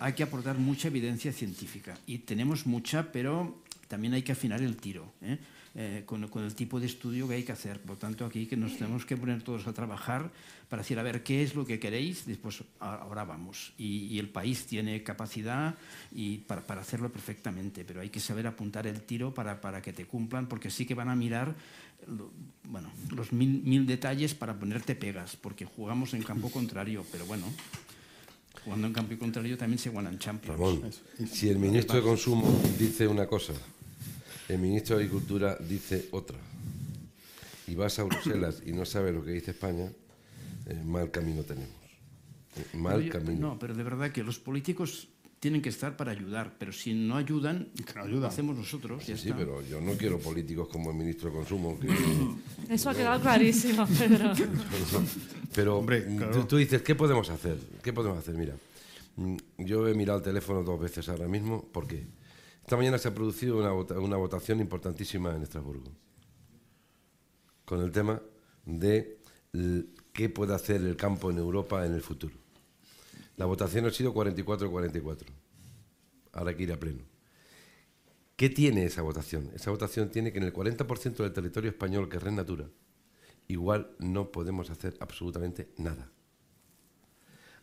hay 0.00 0.12
que 0.14 0.22
aportar 0.22 0.56
mucha 0.56 0.88
evidencia 0.88 1.32
científica 1.34 1.98
y 2.06 2.18
tenemos 2.20 2.66
mucha, 2.66 3.12
pero 3.12 3.62
también 3.88 4.14
hay 4.14 4.22
que 4.22 4.32
afinar 4.32 4.62
el 4.62 4.76
tiro. 4.78 5.12
¿eh? 5.20 5.36
Eh, 5.74 6.02
con, 6.06 6.26
con 6.28 6.42
el 6.42 6.54
tipo 6.54 6.80
de 6.80 6.86
estudio 6.86 7.28
que 7.28 7.34
hay 7.34 7.42
que 7.44 7.52
hacer. 7.52 7.78
Por 7.80 7.96
tanto, 7.98 8.24
aquí 8.24 8.46
que 8.46 8.56
nos 8.56 8.76
tenemos 8.78 9.04
que 9.04 9.16
poner 9.16 9.42
todos 9.42 9.66
a 9.66 9.72
trabajar 9.72 10.30
para 10.68 10.82
decir, 10.82 10.98
a 10.98 11.02
ver, 11.04 11.22
¿qué 11.22 11.42
es 11.42 11.54
lo 11.54 11.64
que 11.66 11.78
queréis? 11.78 12.26
Después, 12.26 12.64
ahora 12.80 13.24
vamos. 13.24 13.74
Y, 13.78 14.06
y 14.06 14.18
el 14.18 14.28
país 14.28 14.64
tiene 14.66 15.02
capacidad 15.04 15.76
y 16.10 16.38
para, 16.38 16.66
para 16.66 16.80
hacerlo 16.80 17.12
perfectamente, 17.12 17.84
pero 17.84 18.00
hay 18.00 18.08
que 18.08 18.18
saber 18.18 18.46
apuntar 18.46 18.86
el 18.86 19.02
tiro 19.02 19.32
para, 19.34 19.60
para 19.60 19.80
que 19.80 19.92
te 19.92 20.06
cumplan, 20.06 20.48
porque 20.48 20.70
sí 20.70 20.84
que 20.84 20.94
van 20.94 21.10
a 21.10 21.14
mirar 21.14 21.54
lo- 22.08 22.32
bueno, 22.64 22.90
los 23.14 23.32
mil, 23.32 23.62
mil 23.62 23.86
detalles 23.86 24.34
para 24.34 24.58
ponerte 24.58 24.96
pegas, 24.96 25.36
porque 25.36 25.64
jugamos 25.64 26.12
en 26.14 26.22
campo 26.22 26.50
contrario, 26.50 27.04
pero 27.12 27.24
bueno, 27.26 27.44
jugando 28.64 28.86
en 28.86 28.92
campo 28.94 29.16
contrario 29.18 29.56
también 29.56 29.78
se 29.78 29.90
ganan 29.90 30.18
Champions. 30.18 30.58
Ramón, 30.58 30.90
si 31.30 31.48
el 31.50 31.58
ministro 31.58 31.96
de 31.96 32.02
Consumo 32.02 32.60
dice 32.78 33.06
una 33.06 33.26
cosa, 33.26 33.52
el 34.48 34.58
ministro 34.58 34.96
de 34.96 35.04
Agricultura 35.04 35.56
dice 35.60 36.08
otra, 36.12 36.38
y 37.66 37.74
vas 37.74 37.98
a 37.98 38.04
Bruselas 38.04 38.62
y 38.64 38.72
no 38.72 38.84
sabes 38.86 39.14
lo 39.14 39.24
que 39.24 39.32
dice 39.32 39.50
España, 39.50 39.90
eh, 40.66 40.82
mal 40.84 41.10
camino 41.10 41.42
tenemos. 41.42 41.68
Eh, 42.56 42.76
Mal 42.76 43.02
yo- 43.04 43.12
camino. 43.12 43.48
No, 43.48 43.58
pero 43.58 43.74
de 43.74 43.82
verdad 43.82 44.10
que 44.10 44.22
los 44.24 44.38
políticos 44.38 45.08
tienen 45.38 45.62
que 45.62 45.68
estar 45.68 45.96
para 45.96 46.10
ayudar, 46.10 46.56
pero 46.58 46.72
si 46.72 46.94
no 46.94 47.16
ayudan, 47.16 47.68
no 47.94 48.02
ayudan. 48.02 48.20
lo 48.22 48.26
hacemos 48.26 48.56
nosotros. 48.56 49.04
Sí, 49.04 49.12
ya 49.12 49.18
sí, 49.18 49.28
está. 49.28 49.38
pero 49.38 49.62
yo 49.62 49.80
no 49.80 49.92
quiero 49.92 50.18
políticos 50.18 50.66
como 50.68 50.90
el 50.90 50.96
ministro 50.96 51.30
de 51.30 51.36
Consumo. 51.36 51.78
Que, 51.78 51.88
Eso 52.74 52.90
ha 52.90 52.94
quedado 52.94 53.20
clarísimo, 53.20 53.86
Pedro. 53.98 54.32
pero 55.54 55.78
Hombre, 55.78 56.06
mm, 56.08 56.16
claro. 56.16 56.32
tú, 56.32 56.44
tú 56.44 56.56
dices, 56.56 56.82
¿qué 56.82 56.94
podemos 56.94 57.28
hacer? 57.30 57.56
¿Qué 57.82 57.92
podemos 57.92 58.18
hacer? 58.18 58.34
Mira, 58.34 58.56
mm, 59.16 59.36
yo 59.58 59.86
he 59.86 59.94
mirado 59.94 60.18
el 60.18 60.24
teléfono 60.24 60.62
dos 60.64 60.80
veces 60.80 61.08
ahora 61.08 61.28
mismo. 61.28 61.62
¿Por 61.62 61.86
qué? 61.86 62.04
Esta 62.68 62.76
mañana 62.76 62.98
se 62.98 63.08
ha 63.08 63.14
producido 63.14 63.56
una, 63.56 63.70
vota- 63.70 63.98
una 63.98 64.18
votación 64.18 64.60
importantísima 64.60 65.34
en 65.34 65.40
Estrasburgo 65.42 65.90
con 67.64 67.80
el 67.80 67.90
tema 67.90 68.20
de 68.66 69.16
qué 70.12 70.28
puede 70.28 70.54
hacer 70.54 70.82
el 70.82 70.94
campo 70.94 71.30
en 71.30 71.38
Europa 71.38 71.86
en 71.86 71.94
el 71.94 72.02
futuro. 72.02 72.34
La 73.38 73.46
votación 73.46 73.86
ha 73.86 73.90
sido 73.90 74.12
44-44. 74.12 75.24
Ahora 76.32 76.50
hay 76.50 76.56
que 76.58 76.62
ir 76.64 76.72
a 76.74 76.78
pleno. 76.78 77.04
¿Qué 78.36 78.50
tiene 78.50 78.84
esa 78.84 79.00
votación? 79.00 79.50
Esa 79.54 79.70
votación 79.70 80.10
tiene 80.10 80.30
que 80.30 80.36
en 80.36 80.44
el 80.44 80.52
40% 80.52 81.16
del 81.22 81.32
territorio 81.32 81.70
español, 81.70 82.10
que 82.10 82.18
es 82.18 82.22
red 82.22 82.32
natura, 82.32 82.68
igual 83.46 83.96
no 83.98 84.30
podemos 84.30 84.68
hacer 84.68 84.94
absolutamente 85.00 85.70
nada. 85.78 86.12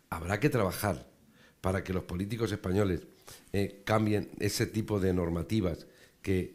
Habrá 0.10 0.40
que 0.40 0.50
trabajar 0.50 1.08
para 1.66 1.84
que 1.84 1.94
los 1.94 2.04
políticos 2.04 2.52
españoles 2.52 3.08
eh, 3.52 3.82
cambien 3.84 4.30
ese 4.40 4.68
tipo 4.68 5.00
de 5.00 5.12
normativas 5.12 5.88
que 6.22 6.54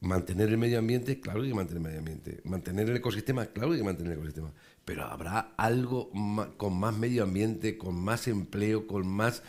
mantener 0.00 0.48
el 0.48 0.56
medio 0.56 0.78
ambiente, 0.78 1.20
claro 1.20 1.40
que 1.40 1.44
hay 1.44 1.50
que 1.50 1.56
mantener 1.56 1.76
el 1.76 1.82
medio 1.82 1.98
ambiente, 1.98 2.40
mantener 2.44 2.88
el 2.88 2.96
ecosistema, 2.96 3.44
claro 3.44 3.68
que 3.68 3.74
hay 3.74 3.80
que 3.80 3.84
mantener 3.84 4.12
el 4.12 4.18
ecosistema, 4.18 4.50
pero 4.86 5.04
habrá 5.04 5.52
algo 5.58 6.10
con 6.56 6.80
más 6.80 6.96
medio 6.96 7.22
ambiente, 7.22 7.76
con 7.76 7.94
más 7.96 8.28
empleo, 8.28 8.86
con 8.86 9.06
más 9.06 9.42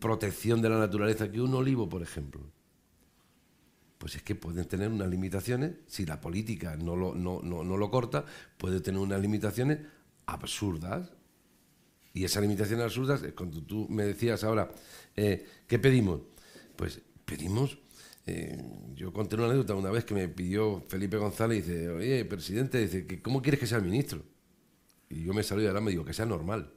protección 0.00 0.62
de 0.62 0.70
la 0.70 0.78
naturaleza 0.78 1.30
que 1.30 1.42
un 1.42 1.54
olivo, 1.54 1.90
por 1.90 2.00
ejemplo. 2.00 2.40
pues 3.98 4.14
es 4.14 4.22
que 4.22 4.34
pueden 4.34 4.64
tener 4.64 4.88
unas 4.88 5.10
limitaciones, 5.10 5.72
si 5.86 6.06
la 6.06 6.18
política 6.22 6.76
no 6.76 6.96
lo, 6.96 7.14
no 7.14 7.76
lo 7.76 7.90
corta, 7.90 8.24
puede 8.56 8.80
tener 8.80 9.02
unas 9.02 9.20
limitaciones 9.20 9.80
absurdas. 10.24 11.12
Y 12.12 12.24
esas 12.24 12.42
limitaciones 12.42 12.84
absurdas, 12.84 13.22
eh, 13.22 13.32
cuando 13.32 13.62
tú 13.62 13.86
me 13.88 14.04
decías 14.04 14.42
ahora, 14.44 14.70
eh, 15.16 15.46
¿qué 15.66 15.78
pedimos? 15.78 16.20
Pues 16.76 17.00
pedimos, 17.24 17.78
eh, 18.26 18.62
yo 18.94 19.12
conté 19.12 19.36
una 19.36 19.46
anécdota 19.46 19.74
una 19.74 19.90
vez 19.90 20.04
que 20.04 20.14
me 20.14 20.28
pidió 20.28 20.82
Felipe 20.88 21.16
González, 21.16 21.66
dice, 21.66 21.88
oye, 21.88 22.24
presidente, 22.24 22.78
dice, 22.78 23.22
¿cómo 23.22 23.40
quieres 23.42 23.60
que 23.60 23.66
sea 23.66 23.78
el 23.78 23.84
ministro? 23.84 24.22
Y 25.08 25.24
yo 25.24 25.34
me 25.34 25.42
salí 25.42 25.62
de 25.62 25.68
ahora 25.68 25.80
y 25.80 25.84
me 25.84 25.90
digo, 25.90 26.04
que 26.04 26.12
sea 26.12 26.26
normal. 26.26 26.72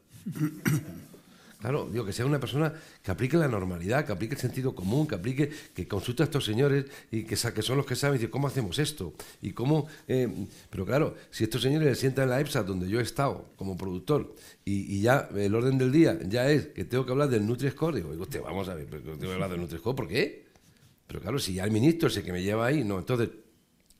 Claro, 1.63 1.87
digo, 1.89 2.03
que 2.03 2.11
sea 2.11 2.25
una 2.25 2.41
persona 2.41 2.73
que 3.01 3.09
aplique 3.09 3.37
la 3.37 3.47
normalidad, 3.47 4.05
que 4.05 4.11
aplique 4.11 4.35
el 4.35 4.41
sentido 4.41 4.75
común, 4.75 5.07
que 5.07 5.15
aplique, 5.15 5.49
que 5.73 5.87
consulte 5.87 6.21
a 6.21 6.25
estos 6.25 6.43
señores 6.43 6.87
y 7.09 7.23
que, 7.23 7.37
que 7.37 7.61
son 7.61 7.77
los 7.77 7.85
que 7.85 7.95
saben 7.95 8.17
decir, 8.17 8.29
cómo 8.29 8.47
hacemos 8.47 8.79
esto 8.79 9.13
y 9.41 9.53
cómo... 9.53 9.87
Eh, 10.09 10.27
pero 10.69 10.85
claro, 10.85 11.15
si 11.31 11.45
estos 11.45 11.61
señores 11.61 11.87
se 11.87 12.01
sientan 12.01 12.25
en 12.25 12.31
la 12.31 12.41
EPSA, 12.41 12.63
donde 12.63 12.89
yo 12.89 12.99
he 12.99 13.03
estado 13.03 13.45
como 13.55 13.77
productor, 13.77 14.35
y, 14.65 14.99
ya 14.99 15.29
el 15.33 15.55
orden 15.55 15.77
del 15.77 15.93
día 15.93 16.19
ya 16.27 16.51
es 16.51 16.67
que 16.67 16.83
tengo 16.83 17.05
que 17.05 17.13
hablar 17.13 17.29
del 17.29 17.47
Nutri-Score, 17.47 17.95
digo, 17.95 18.09
usted, 18.09 18.41
vamos 18.41 18.67
a 18.67 18.75
ver, 18.75 18.87
tengo 18.87 19.17
que 19.17 19.31
hablar 19.31 19.49
del 19.49 19.61
Nutri-Score, 19.61 19.95
¿por 19.95 20.09
qué? 20.09 20.43
Pero 21.07 21.21
claro, 21.21 21.39
si 21.39 21.53
ya 21.53 21.63
el 21.63 21.71
ministro 21.71 22.09
es 22.09 22.17
el 22.17 22.25
que 22.25 22.33
me 22.33 22.43
lleva 22.43 22.65
ahí, 22.65 22.83
no, 22.83 22.99
entonces 22.99 23.29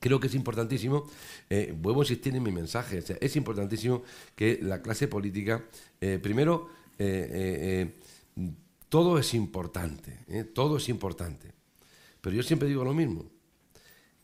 creo 0.02 0.20
que 0.20 0.28
es 0.28 0.36
importantísimo, 0.36 1.10
eh, 1.50 1.74
vuelvo 1.74 2.02
a 2.02 2.04
insistir 2.04 2.36
en 2.36 2.44
mi 2.44 2.52
mensaje, 2.52 3.02
es 3.22 3.36
importantísimo 3.38 4.04
que 4.36 4.60
la 4.62 4.82
clase 4.82 5.08
política, 5.08 5.64
eh, 6.02 6.20
primero, 6.22 6.83
eh, 6.98 7.94
eh, 8.38 8.54
todo 8.90 9.18
es 9.18 9.34
importante, 9.34 10.20
¿eh? 10.28 10.44
todo 10.44 10.78
es 10.78 10.90
importante. 10.90 11.54
Pero 12.22 12.36
yo 12.36 12.44
siempre 12.44 12.68
digo 12.68 12.84
lo 12.84 12.94
mismo. 12.94 13.26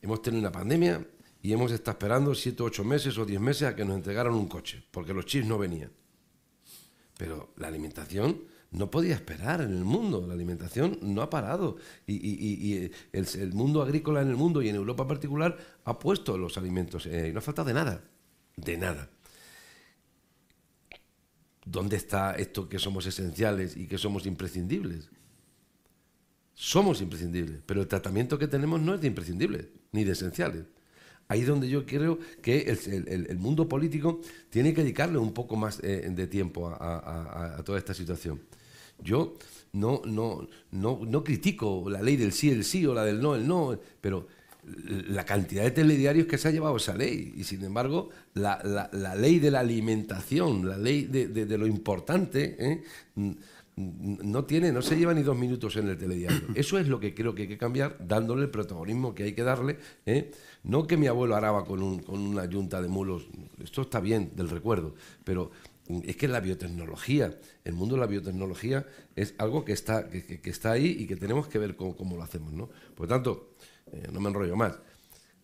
Hemos 0.00 0.22
tenido 0.22 0.40
una 0.40 0.52
pandemia 0.52 1.06
y 1.42 1.52
hemos 1.52 1.72
estado 1.72 1.92
esperando 1.92 2.34
7, 2.34 2.62
8 2.62 2.84
meses 2.84 3.18
o 3.18 3.24
10 3.24 3.40
meses 3.40 3.62
a 3.68 3.76
que 3.76 3.84
nos 3.84 3.96
entregaran 3.96 4.32
un 4.32 4.48
coche, 4.48 4.82
porque 4.90 5.12
los 5.12 5.26
chips 5.26 5.46
no 5.46 5.58
venían. 5.58 5.90
Pero 7.18 7.52
la 7.56 7.68
alimentación 7.68 8.42
no 8.70 8.90
podía 8.90 9.14
esperar 9.14 9.60
en 9.60 9.76
el 9.76 9.84
mundo, 9.84 10.24
la 10.26 10.34
alimentación 10.34 10.98
no 11.02 11.22
ha 11.22 11.30
parado. 11.30 11.76
Y, 12.06 12.90
el, 13.12 13.52
mundo 13.52 13.82
agrícola 13.82 14.22
en 14.22 14.28
el 14.28 14.36
mundo 14.36 14.62
y 14.62 14.68
en 14.68 14.76
Europa 14.76 15.02
en 15.02 15.08
particular 15.08 15.58
ha 15.84 15.98
puesto 15.98 16.38
los 16.38 16.56
alimentos 16.56 17.06
y 17.06 17.32
no 17.32 17.40
ha 17.40 17.42
faltado 17.42 17.68
de 17.68 17.74
nada, 17.74 18.04
de 18.56 18.76
nada. 18.78 19.10
¿Dónde 21.64 21.96
está 21.96 22.32
esto 22.34 22.68
que 22.68 22.78
somos 22.78 23.06
esenciales 23.06 23.76
y 23.76 23.86
que 23.86 23.98
somos 23.98 24.26
imprescindibles? 24.26 25.10
Somos 26.54 27.00
imprescindibles, 27.00 27.60
pero 27.64 27.80
el 27.80 27.88
tratamiento 27.88 28.38
que 28.38 28.48
tenemos 28.48 28.80
no 28.80 28.94
es 28.94 29.00
de 29.00 29.06
imprescindibles 29.06 29.68
ni 29.92 30.04
de 30.04 30.12
esenciales. 30.12 30.64
Ahí 31.28 31.42
es 31.42 31.46
donde 31.46 31.68
yo 31.68 31.86
creo 31.86 32.18
que 32.42 32.62
el, 32.62 33.38
mundo 33.38 33.68
político 33.68 34.20
tiene 34.50 34.74
que 34.74 34.82
dedicarle 34.82 35.16
un 35.18 35.32
poco 35.32 35.54
más 35.54 35.78
eh, 35.84 36.08
de 36.10 36.26
tiempo 36.26 36.68
a, 36.68 37.62
toda 37.64 37.78
esta 37.78 37.94
situación. 37.94 38.42
Yo 38.98 39.34
no, 39.72 40.02
no, 40.04 40.48
no, 40.72 41.00
no 41.06 41.24
critico 41.24 41.88
la 41.88 42.02
ley 42.02 42.16
del 42.16 42.32
sí, 42.32 42.50
el 42.50 42.64
sí 42.64 42.84
o 42.84 42.94
la 42.94 43.04
del 43.04 43.20
no, 43.20 43.36
el 43.36 43.46
no, 43.46 43.78
pero 44.00 44.26
la 44.64 45.24
cantidad 45.24 45.62
de 45.62 45.70
telediarios 45.70 46.26
que 46.26 46.38
se 46.38 46.48
ha 46.48 46.50
llevado 46.50 46.76
esa 46.76 46.94
ley. 46.94 47.34
Y 47.36 47.44
sin 47.44 47.64
embargo, 47.64 48.10
la, 48.34 48.90
ley 49.16 49.38
de 49.38 49.50
la 49.50 49.60
alimentación, 49.60 50.68
la 50.68 50.76
ley 50.76 51.04
de, 51.04 51.58
lo 51.58 51.66
importante, 51.66 52.56
¿eh? 52.58 52.82
no 53.76 54.44
tiene, 54.44 54.72
no 54.72 54.82
se 54.82 54.96
lleva 54.96 55.14
ni 55.14 55.22
dos 55.22 55.36
minutos 55.36 55.76
en 55.76 55.88
el 55.88 55.96
telediario. 55.96 56.40
Eso 56.54 56.78
es 56.78 56.88
lo 56.88 57.00
que 57.00 57.14
creo 57.14 57.34
que 57.34 57.42
hay 57.42 57.48
que 57.48 57.58
cambiar, 57.58 57.96
dándole 58.06 58.42
el 58.42 58.50
protagonismo 58.50 59.14
que 59.14 59.24
hay 59.24 59.32
que 59.32 59.42
darle. 59.42 59.78
¿eh? 60.06 60.30
No 60.64 60.86
que 60.86 60.96
mi 60.96 61.06
abuelo 61.06 61.36
araba 61.36 61.64
con, 61.64 61.82
una 61.82 62.44
yunta 62.44 62.82
de 62.82 62.88
mulos, 62.88 63.28
esto 63.62 63.82
está 63.82 64.00
bien, 64.00 64.32
del 64.36 64.50
recuerdo, 64.50 64.94
pero 65.24 65.50
es 66.04 66.16
que 66.16 66.28
la 66.28 66.40
biotecnología, 66.40 67.36
el 67.64 67.72
mundo 67.72 67.96
de 67.96 68.00
la 68.02 68.06
biotecnología 68.06 68.86
es 69.16 69.34
algo 69.38 69.64
que 69.64 69.72
está, 69.72 70.08
que, 70.08 70.40
está 70.44 70.72
ahí 70.72 70.96
y 71.00 71.06
que 71.06 71.16
tenemos 71.16 71.48
que 71.48 71.58
ver 71.58 71.74
cómo, 71.74 71.96
cómo 71.96 72.16
lo 72.16 72.22
hacemos. 72.22 72.52
¿no? 72.52 72.68
Por 72.94 73.06
lo 73.06 73.08
tanto, 73.08 73.49
eh, 73.92 74.08
no 74.12 74.20
me 74.20 74.28
enrollo 74.28 74.56
más, 74.56 74.78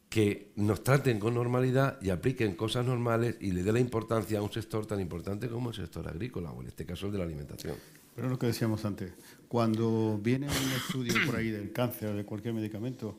que 0.09 0.53
nos 0.57 0.83
traten 0.83 1.19
con 1.19 1.35
normalidad 1.35 2.01
y 2.01 2.11
apliquen 2.11 2.55
cosas 2.55 2.87
normales 2.87 3.37
y 3.41 3.51
le 3.53 3.63
dé 3.63 3.73
la 3.73 3.81
importancia 3.81 4.39
a 4.39 4.43
un 4.43 4.53
sector 4.53 4.87
tan 4.87 5.01
importante 5.01 5.49
como 5.49 5.71
el 5.71 5.77
sector 5.77 6.09
agrícola, 6.09 6.51
o 6.53 6.63
en 6.63 6.69
este 6.69 6.87
caso 6.87 7.07
el 7.07 7.13
de 7.13 7.19
la 7.19 7.25
alimentación. 7.25 7.77
Pero 8.15 8.31
lo 8.31 8.39
que 8.39 8.47
decíamos 8.47 8.85
antes, 8.85 9.13
cuando 9.47 10.19
viene 10.23 10.47
un 10.47 10.73
estudio 10.73 11.13
por 11.27 11.37
ahí 11.37 11.51
del 11.51 11.71
cáncer 11.73 12.09
o 12.09 12.15
de 12.15 12.25
cualquier 12.25 12.55
medicamento, 12.55 13.19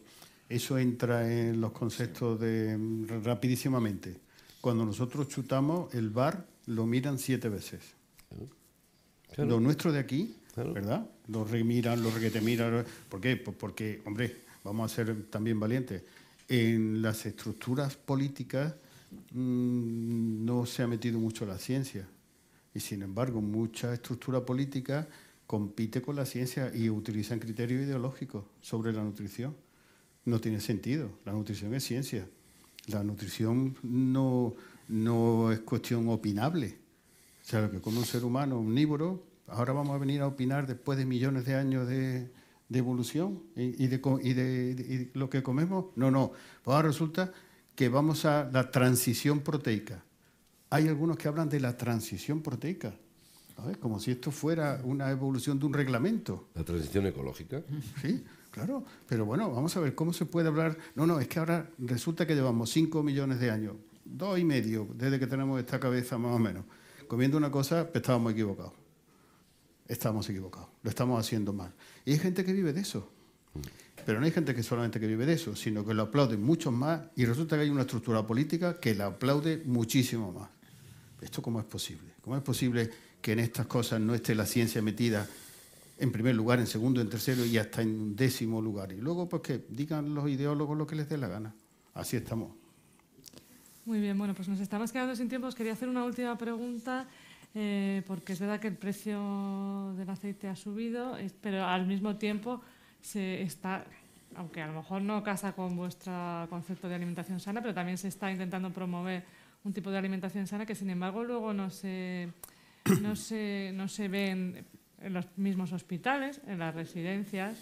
eso 0.49 0.77
entra 0.77 1.31
en 1.31 1.61
los 1.61 1.71
conceptos 1.71 2.39
de 2.39 2.77
rapidísimamente. 3.23 4.19
Cuando 4.61 4.85
nosotros 4.85 5.27
chutamos, 5.27 5.93
el 5.93 6.09
bar 6.09 6.47
lo 6.65 6.85
miran 6.85 7.19
siete 7.19 7.49
veces. 7.49 7.81
Lo 9.37 9.59
nuestro 9.59 9.91
de 9.91 9.99
aquí, 9.99 10.35
¿verdad? 10.55 11.07
Lo 11.27 11.43
remiran, 11.43 12.01
lo 12.01 12.09
requete 12.09 12.41
miran. 12.41 12.85
¿Por 13.07 13.21
qué? 13.21 13.37
Pues 13.37 13.55
porque, 13.55 14.01
hombre, 14.05 14.46
vamos 14.67 14.91
a 14.91 14.95
ser 14.95 15.23
también 15.29 15.59
valientes, 15.59 16.03
en 16.49 17.01
las 17.01 17.25
estructuras 17.25 17.95
políticas 17.95 18.75
mm, 19.31 20.45
no 20.45 20.65
se 20.65 20.83
ha 20.83 20.87
metido 20.87 21.19
mucho 21.19 21.45
la 21.45 21.57
ciencia. 21.57 22.07
Y 22.73 22.79
sin 22.79 23.01
embargo, 23.01 23.41
mucha 23.41 23.93
estructura 23.93 24.45
política 24.45 25.07
compite 25.47 26.01
con 26.01 26.15
la 26.15 26.25
ciencia 26.25 26.71
y 26.75 26.89
utilizan 26.89 27.39
criterios 27.39 27.83
ideológicos 27.83 28.43
sobre 28.61 28.91
la 28.91 29.03
nutrición. 29.03 29.55
No 30.25 30.39
tiene 30.41 30.59
sentido. 30.59 31.09
La 31.25 31.31
nutrición 31.31 31.73
es 31.73 31.85
ciencia. 31.85 32.27
La 32.87 33.03
nutrición 33.03 33.77
no, 33.83 34.53
no 34.89 35.51
es 35.51 35.59
cuestión 35.59 36.09
opinable. 36.09 36.77
O 37.41 37.49
sea, 37.49 37.61
lo 37.61 37.71
que 37.71 37.79
come 37.79 37.99
un 37.99 38.05
ser 38.05 38.25
humano 38.25 38.59
omnívoro, 38.59 39.23
ahora 39.47 39.71
vamos 39.71 39.95
a 39.95 39.99
venir 39.99 40.21
a 40.21 40.27
opinar 40.27 40.67
después 40.67 40.97
de 40.97 41.05
millones 41.05 41.45
de 41.45 41.55
años 41.55 41.87
de, 41.87 42.29
de 42.69 42.79
evolución 42.79 43.43
y, 43.55 43.87
de, 43.87 44.01
y, 44.23 44.33
de, 44.33 45.09
lo 45.13 45.29
que 45.29 45.43
comemos. 45.43 45.85
No, 45.95 46.11
no. 46.11 46.31
Pues 46.63 46.75
ahora 46.75 46.89
resulta 46.89 47.31
que 47.75 47.89
vamos 47.89 48.25
a 48.25 48.49
la 48.51 48.71
transición 48.71 49.39
proteica. 49.39 50.03
Hay 50.69 50.87
algunos 50.87 51.17
que 51.17 51.27
hablan 51.27 51.49
de 51.49 51.59
la 51.59 51.77
transición 51.77 52.41
proteica, 52.41 52.93
como 53.79 53.99
si 53.99 54.11
esto 54.11 54.31
fuera 54.31 54.81
una 54.83 55.09
evolución 55.09 55.59
de 55.59 55.65
un 55.65 55.73
reglamento. 55.73 56.49
La 56.55 56.63
transición 56.63 57.05
ecológica. 57.05 57.61
Sí, 58.01 58.23
claro. 58.51 58.83
Pero 59.07 59.25
bueno, 59.25 59.49
vamos 59.49 59.75
a 59.77 59.79
ver 59.79 59.95
cómo 59.95 60.11
se 60.11 60.25
puede 60.25 60.49
hablar. 60.49 60.77
No, 60.95 61.07
no, 61.07 61.19
es 61.19 61.27
que 61.27 61.39
ahora 61.39 61.69
resulta 61.77 62.27
que 62.27 62.35
llevamos 62.35 62.69
5 62.71 63.01
millones 63.01 63.39
de 63.39 63.49
años, 63.49 63.75
dos 64.03 64.37
y 64.37 64.43
medio, 64.43 64.87
desde 64.93 65.19
que 65.19 65.27
tenemos 65.27 65.57
esta 65.59 65.79
cabeza 65.79 66.17
más 66.17 66.35
o 66.35 66.39
menos, 66.39 66.65
comiendo 67.07 67.37
una 67.37 67.49
cosa, 67.49 67.85
pues 67.85 68.01
estábamos 68.01 68.33
equivocados 68.33 68.86
estamos 69.87 70.29
equivocados, 70.29 70.69
lo 70.83 70.89
estamos 70.89 71.19
haciendo 71.19 71.53
mal. 71.53 71.73
Y 72.05 72.13
hay 72.13 72.19
gente 72.19 72.43
que 72.43 72.53
vive 72.53 72.73
de 72.73 72.81
eso. 72.81 73.11
Pero 74.05 74.19
no 74.19 74.25
hay 74.25 74.31
gente 74.31 74.55
que 74.55 74.63
solamente 74.63 74.99
que 74.99 75.07
vive 75.07 75.25
de 75.25 75.33
eso, 75.33 75.55
sino 75.55 75.85
que 75.85 75.93
lo 75.93 76.03
aplauden 76.03 76.41
muchos 76.41 76.71
más 76.71 77.01
y 77.15 77.25
resulta 77.25 77.55
que 77.57 77.63
hay 77.63 77.69
una 77.69 77.81
estructura 77.81 78.25
política 78.25 78.79
que 78.79 78.95
la 78.95 79.07
aplaude 79.07 79.61
muchísimo 79.65 80.31
más. 80.31 80.49
¿Esto 81.21 81.41
cómo 81.41 81.59
es 81.59 81.65
posible? 81.65 82.13
¿Cómo 82.21 82.37
es 82.37 82.43
posible 82.43 82.89
que 83.21 83.33
en 83.33 83.39
estas 83.39 83.65
cosas 83.65 83.99
no 83.99 84.13
esté 84.13 84.35
la 84.35 84.45
ciencia 84.45 84.81
metida 84.81 85.27
en 85.97 86.11
primer 86.11 86.35
lugar, 86.35 86.59
en 86.59 86.67
segundo, 86.67 87.01
en 87.01 87.09
tercero 87.09 87.43
y 87.43 87.57
hasta 87.57 87.81
en 87.81 88.15
décimo 88.15 88.61
lugar? 88.61 88.93
Y 88.93 89.01
luego, 89.01 89.27
pues 89.27 89.41
que 89.41 89.65
digan 89.69 90.13
los 90.13 90.29
ideólogos 90.29 90.77
lo 90.77 90.85
que 90.85 90.95
les 90.95 91.09
dé 91.09 91.17
la 91.17 91.27
gana. 91.27 91.53
Así 91.93 92.15
estamos. 92.15 92.51
Muy 93.85 93.99
bien, 93.99 94.17
bueno, 94.17 94.33
pues 94.35 94.47
nos 94.47 94.59
estamos 94.59 94.91
quedando 94.91 95.15
sin 95.15 95.27
tiempo. 95.27 95.47
Os 95.47 95.55
quería 95.55 95.73
hacer 95.73 95.89
una 95.89 96.03
última 96.03 96.37
pregunta. 96.37 97.07
Eh, 97.55 98.03
porque 98.05 98.33
es 98.33 98.39
verdad 98.39 98.59
que 98.59 98.67
el 98.67 98.75
precio 98.75 99.93
del 99.97 100.09
aceite 100.09 100.47
ha 100.47 100.55
subido, 100.55 101.17
pero 101.41 101.65
al 101.65 101.87
mismo 101.87 102.17
tiempo 102.17 102.61
se 103.01 103.41
está, 103.41 103.85
aunque 104.35 104.61
a 104.61 104.67
lo 104.67 104.73
mejor 104.73 105.01
no 105.01 105.23
casa 105.23 105.53
con 105.53 105.75
vuestro 105.75 106.13
concepto 106.49 106.87
de 106.87 106.95
alimentación 106.95 107.39
sana, 107.39 107.61
pero 107.61 107.73
también 107.73 107.97
se 107.97 108.09
está 108.09 108.31
intentando 108.31 108.71
promover 108.71 109.23
un 109.63 109.73
tipo 109.73 109.91
de 109.91 109.97
alimentación 109.97 110.47
sana 110.47 110.65
que 110.65 110.75
sin 110.75 110.89
embargo 110.89 111.23
luego 111.23 111.53
no 111.53 111.69
se, 111.69 112.29
no 113.01 113.15
se, 113.15 113.71
no 113.73 113.87
se 113.87 114.07
ve 114.07 114.29
en, 114.29 114.65
los 115.13 115.25
mismos 115.37 115.73
hospitales, 115.73 116.41
en 116.47 116.59
las 116.59 116.73
residencias, 116.73 117.57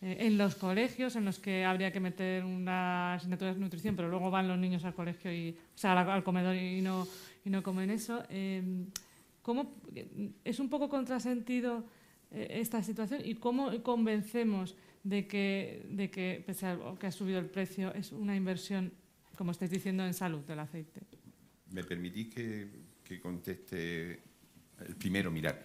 eh, 0.00 0.16
en 0.20 0.36
los 0.36 0.56
colegios 0.56 1.14
en 1.14 1.24
los 1.24 1.38
que 1.38 1.64
habría 1.64 1.92
que 1.92 2.00
meter 2.00 2.44
una 2.44 3.14
asignatura 3.14 3.54
de 3.54 3.60
nutrición, 3.60 3.94
pero 3.94 4.08
luego 4.08 4.30
van 4.30 4.48
los 4.48 4.58
niños 4.58 4.84
al 4.84 4.94
colegio 4.94 5.32
y, 5.32 5.50
o 5.50 5.78
sea, 5.78 5.92
al, 5.92 6.24
comedor 6.24 6.56
y 6.56 6.80
no, 6.80 7.06
y 7.44 7.50
no 7.50 7.62
comen 7.62 7.90
eso. 7.90 8.24
Eh, 8.28 8.62
¿Cómo, 9.42 9.74
es 10.44 10.60
un 10.60 10.68
poco 10.68 10.88
contrasentido 10.88 11.84
eh, 12.30 12.60
esta 12.60 12.82
situación 12.82 13.20
y 13.24 13.34
cómo 13.34 13.82
convencemos 13.82 14.76
de 15.02 15.26
que, 15.26 15.84
de 15.90 16.10
que, 16.10 16.42
pese 16.46 16.66
a 16.66 16.78
que 16.98 17.08
ha 17.08 17.12
subido 17.12 17.38
el 17.38 17.46
precio, 17.46 17.92
es 17.92 18.12
una 18.12 18.36
inversión, 18.36 18.92
como 19.36 19.50
estáis 19.50 19.70
diciendo, 19.70 20.06
en 20.06 20.14
salud 20.14 20.40
del 20.40 20.60
aceite? 20.60 21.00
¿Me 21.70 21.82
permitís 21.82 22.32
que, 22.32 22.68
que 23.02 23.20
conteste 23.20 24.22
el 24.86 24.96
primero? 24.96 25.30
Mirar, 25.30 25.62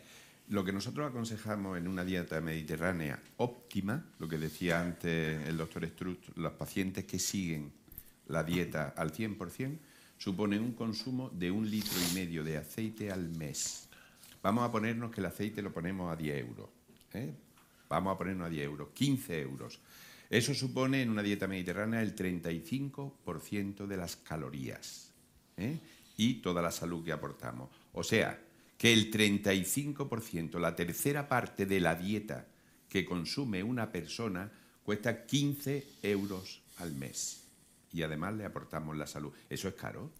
lo 0.49 0.63
que 0.63 0.71
nosotros 0.71 1.09
aconsejamos 1.09 1.77
en 1.77 1.87
una 1.87 2.03
dieta 2.03 2.39
mediterránea 2.41 3.21
óptima, 3.37 4.05
lo 4.17 4.27
que 4.27 4.37
decía 4.37 4.81
antes 4.81 5.45
el 5.45 5.57
doctor 5.57 5.85
Struth, 5.87 6.35
los 6.35 6.53
pacientes 6.53 7.05
que 7.05 7.19
siguen 7.19 7.71
la 8.27 8.43
dieta 8.43 8.93
al 8.95 9.11
100%, 9.11 9.77
suponen 10.17 10.61
un 10.61 10.73
consumo 10.73 11.29
de 11.29 11.51
un 11.51 11.69
litro 11.69 11.97
y 12.09 12.15
medio 12.15 12.43
de 12.43 12.57
aceite 12.57 13.11
al 13.11 13.29
mes. 13.29 13.87
Vamos 14.41 14.63
a 14.63 14.71
ponernos 14.71 15.11
que 15.11 15.21
el 15.21 15.27
aceite 15.27 15.61
lo 15.61 15.73
ponemos 15.73 16.11
a 16.11 16.15
10 16.15 16.37
euros. 16.39 16.69
¿eh? 17.13 17.33
Vamos 17.89 18.15
a 18.15 18.17
ponernos 18.17 18.47
a 18.47 18.49
10 18.49 18.63
euros, 18.63 18.89
15 18.93 19.41
euros. 19.41 19.79
Eso 20.29 20.53
supone 20.53 21.01
en 21.01 21.09
una 21.09 21.23
dieta 21.23 21.47
mediterránea 21.47 22.01
el 22.01 22.15
35% 22.15 23.87
de 23.87 23.97
las 23.97 24.17
calorías 24.17 25.11
¿eh? 25.55 25.77
y 26.17 26.35
toda 26.35 26.61
la 26.61 26.71
salud 26.71 27.03
que 27.03 27.13
aportamos. 27.13 27.69
O 27.93 28.03
sea, 28.03 28.39
que 28.77 28.93
el 28.93 29.11
35%, 29.11 30.59
la 30.59 30.75
tercera 30.75 31.27
parte 31.27 31.65
de 31.65 31.79
la 31.79 31.95
dieta 31.95 32.45
que 32.89 33.05
consume 33.05 33.63
una 33.63 33.91
persona, 33.91 34.51
cuesta 34.83 35.25
15 35.25 35.85
euros 36.03 36.61
al 36.77 36.93
mes. 36.93 37.46
Y 37.93 38.03
además 38.03 38.33
le 38.35 38.45
aportamos 38.45 38.95
la 38.97 39.07
salud. 39.07 39.33
¿Eso 39.49 39.67
es 39.67 39.75
caro? 39.75 40.11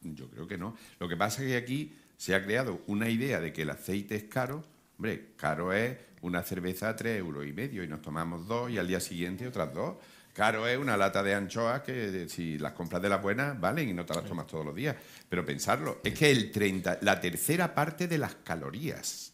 Yo 0.00 0.30
creo 0.30 0.46
que 0.46 0.58
no. 0.58 0.76
Lo 0.98 1.08
que 1.08 1.16
pasa 1.16 1.42
es 1.42 1.48
que 1.48 1.56
aquí 1.56 1.96
se 2.16 2.34
ha 2.34 2.44
creado 2.44 2.82
una 2.86 3.08
idea 3.08 3.40
de 3.40 3.52
que 3.52 3.62
el 3.62 3.70
aceite 3.70 4.16
es 4.16 4.24
caro. 4.24 4.64
Hombre, 4.96 5.32
caro 5.36 5.72
es 5.72 5.96
una 6.22 6.42
cerveza 6.42 6.88
a 6.88 6.96
3 6.96 7.18
euros 7.18 7.46
y 7.46 7.52
medio 7.52 7.84
y 7.84 7.88
nos 7.88 8.02
tomamos 8.02 8.46
dos 8.46 8.70
y 8.70 8.78
al 8.78 8.88
día 8.88 9.00
siguiente 9.00 9.46
otras 9.46 9.72
dos. 9.72 9.96
Caro 10.32 10.68
es 10.68 10.78
una 10.78 10.96
lata 10.96 11.22
de 11.22 11.34
anchoas 11.34 11.82
que 11.82 12.28
si 12.28 12.58
las 12.58 12.72
compras 12.72 13.02
de 13.02 13.08
las 13.08 13.20
buenas 13.20 13.58
valen 13.60 13.88
y 13.88 13.92
no 13.92 14.06
te 14.06 14.14
las 14.14 14.24
tomas 14.24 14.46
todos 14.46 14.64
los 14.64 14.74
días. 14.74 14.94
Pero 15.28 15.44
pensarlo, 15.44 16.00
es 16.04 16.16
que 16.16 16.30
el 16.30 16.52
30, 16.52 17.00
la 17.02 17.20
tercera 17.20 17.74
parte 17.74 18.06
de 18.06 18.18
las 18.18 18.36
calorías 18.36 19.32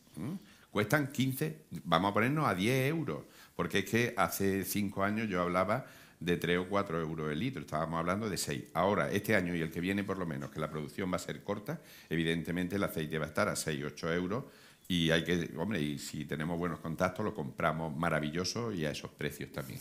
cuestan 0.70 1.12
15, 1.12 1.66
vamos 1.84 2.10
a 2.10 2.14
ponernos 2.14 2.46
a 2.46 2.54
10 2.54 2.88
euros. 2.88 3.24
Porque 3.54 3.80
es 3.80 3.84
que 3.84 4.14
hace 4.16 4.64
5 4.64 5.04
años 5.04 5.28
yo 5.28 5.42
hablaba 5.42 5.84
de 6.24 6.36
3 6.36 6.58
o 6.58 6.68
4 6.68 7.00
euros 7.00 7.30
el 7.30 7.38
litro, 7.38 7.60
estábamos 7.60 7.98
hablando 7.98 8.28
de 8.28 8.36
6. 8.36 8.64
Ahora, 8.74 9.10
este 9.10 9.36
año 9.36 9.54
y 9.54 9.60
el 9.60 9.70
que 9.70 9.80
viene 9.80 10.04
por 10.04 10.18
lo 10.18 10.26
menos, 10.26 10.50
que 10.50 10.60
la 10.60 10.70
producción 10.70 11.12
va 11.12 11.16
a 11.16 11.20
ser 11.20 11.42
corta, 11.42 11.80
evidentemente 12.08 12.76
el 12.76 12.84
aceite 12.84 13.18
va 13.18 13.26
a 13.26 13.28
estar 13.28 13.48
a 13.48 13.56
6, 13.56 13.84
8 13.84 14.12
euros 14.12 14.44
y 14.88 15.10
hay 15.10 15.24
que, 15.24 15.50
hombre, 15.56 15.80
y 15.80 15.98
si 15.98 16.24
tenemos 16.24 16.58
buenos 16.58 16.80
contactos 16.80 17.24
lo 17.24 17.34
compramos 17.34 17.96
maravilloso 17.96 18.72
y 18.72 18.84
a 18.84 18.90
esos 18.90 19.10
precios 19.10 19.50
también 19.52 19.80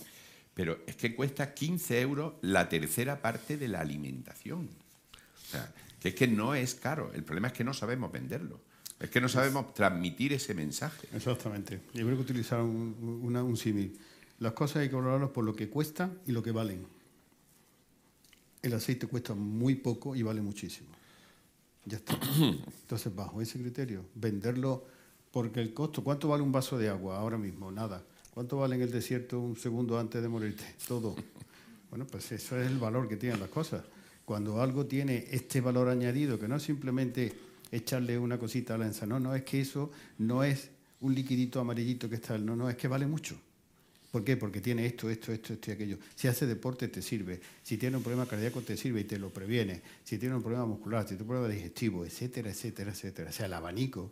pero 0.53 0.79
es 0.85 0.95
que 0.95 1.15
cuesta 1.15 1.53
15 1.53 2.01
euros 2.01 2.33
la 2.41 2.69
tercera 2.69 3.21
parte 3.21 3.57
de 3.57 3.67
la 3.67 3.79
alimentación. 3.81 4.69
O 5.43 5.51
sea, 5.51 5.73
que 5.99 6.09
es 6.09 6.15
que 6.15 6.27
no 6.27 6.53
es 6.55 6.75
caro, 6.75 7.11
el 7.13 7.23
problema 7.23 7.47
es 7.47 7.53
que 7.53 7.63
no 7.63 7.73
sabemos 7.73 8.11
venderlo. 8.11 8.59
Es 8.99 9.09
que 9.09 9.19
no 9.19 9.27
sabemos 9.27 9.73
transmitir 9.73 10.31
ese 10.31 10.53
mensaje. 10.53 11.07
Exactamente. 11.13 11.81
Yo 11.93 12.05
creo 12.05 12.15
que 12.15 12.21
utilizar 12.21 12.61
un, 12.61 12.95
un. 13.21 13.35
Las 14.43 14.51
cosas 14.51 14.81
hay 14.81 14.89
que 14.89 14.95
valorarlas 14.95 15.29
por 15.29 15.45
lo 15.45 15.55
que 15.55 15.69
cuesta 15.69 16.11
y 16.27 16.33
lo 16.33 16.43
que 16.43 16.51
valen. 16.51 16.85
El 18.61 18.73
aceite 18.73 19.07
cuesta 19.07 19.33
muy 19.33 19.75
poco 19.75 20.17
y 20.17 20.21
vale 20.21 20.41
muchísimo. 20.41 20.89
Ya 21.85 21.95
está. 21.95 22.19
Entonces, 22.81 23.15
bajo 23.15 23.41
ese 23.41 23.57
criterio, 23.57 24.03
venderlo 24.15 24.83
porque 25.31 25.61
el 25.61 25.73
costo, 25.73 26.03
¿cuánto 26.03 26.27
vale 26.27 26.43
un 26.43 26.51
vaso 26.51 26.77
de 26.77 26.89
agua 26.89 27.19
ahora 27.19 27.37
mismo? 27.37 27.71
Nada. 27.71 28.03
¿Cuánto 28.33 28.57
vale 28.57 28.75
en 28.75 28.81
el 28.81 28.91
desierto 28.91 29.39
un 29.39 29.55
segundo 29.55 29.97
antes 29.97 30.21
de 30.21 30.27
morirte? 30.27 30.65
Todo. 30.89 31.15
Bueno, 31.89 32.05
pues 32.05 32.29
eso 32.33 32.59
es 32.59 32.67
el 32.67 32.79
valor 32.79 33.07
que 33.07 33.15
tienen 33.15 33.39
las 33.39 33.49
cosas. 33.49 33.85
Cuando 34.25 34.61
algo 34.61 34.85
tiene 34.85 35.25
este 35.31 35.61
valor 35.61 35.87
añadido, 35.87 36.37
que 36.37 36.49
no 36.49 36.57
es 36.57 36.63
simplemente 36.63 37.33
echarle 37.71 38.19
una 38.19 38.37
cosita 38.37 38.75
a 38.75 38.77
la 38.77 38.87
ensalada, 38.87 39.21
no, 39.21 39.29
no, 39.29 39.35
es 39.35 39.43
que 39.43 39.61
eso 39.61 39.89
no 40.17 40.43
es 40.43 40.69
un 40.99 41.15
liquidito 41.15 41.61
amarillito 41.61 42.09
que 42.09 42.15
está, 42.15 42.37
no, 42.37 42.57
no, 42.57 42.69
es 42.69 42.75
que 42.75 42.89
vale 42.89 43.07
mucho. 43.07 43.37
¿Por 44.14 44.24
qué? 44.24 44.38
Porque 44.38 44.61
tiene 44.61 44.86
esto, 44.86 45.09
esto, 45.09 45.34
esto, 45.34 45.53
esto 45.53 45.72
y 45.72 45.74
aquello. 45.74 45.97
Si 46.14 46.28
hace 46.28 46.45
deporte 46.45 46.88
te 46.88 47.01
sirve, 47.01 47.41
si 47.64 47.80
tiene 47.80 47.97
un 47.97 48.03
problema 48.03 48.28
cardíaco 48.28 48.61
te 48.61 48.78
sirve 48.78 49.01
y 49.01 49.05
te 49.05 49.18
lo 49.18 49.32
previene, 49.32 49.82
si 50.03 50.20
tiene 50.20 50.36
un 50.36 50.43
problema 50.43 50.68
muscular, 50.68 51.01
si 51.01 51.16
tiene 51.16 51.24
un 51.24 51.30
problema 51.30 51.51
digestivo, 51.51 52.05
etcétera, 52.05 52.51
etcétera, 52.51 52.91
etcétera. 52.91 53.32
O 53.32 53.34
sea, 53.34 53.47
el 53.47 53.53
abanico 53.53 54.11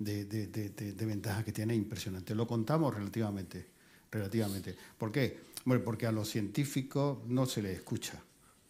de, 0.00 0.24
de, 0.24 0.48
de, 0.48 1.06
ventajas 1.06 1.44
que 1.44 1.52
tiene 1.52 1.76
impresionante. 1.76 2.34
Lo 2.34 2.44
contamos 2.44 2.92
relativamente, 2.92 3.64
relativamente. 4.10 4.74
¿Por 4.98 5.12
qué? 5.12 5.38
Bueno, 5.64 5.84
porque 5.84 6.06
a 6.06 6.10
los 6.10 6.28
científicos 6.28 7.18
no 7.28 7.46
se 7.46 7.62
les 7.62 7.76
escucha. 7.76 8.20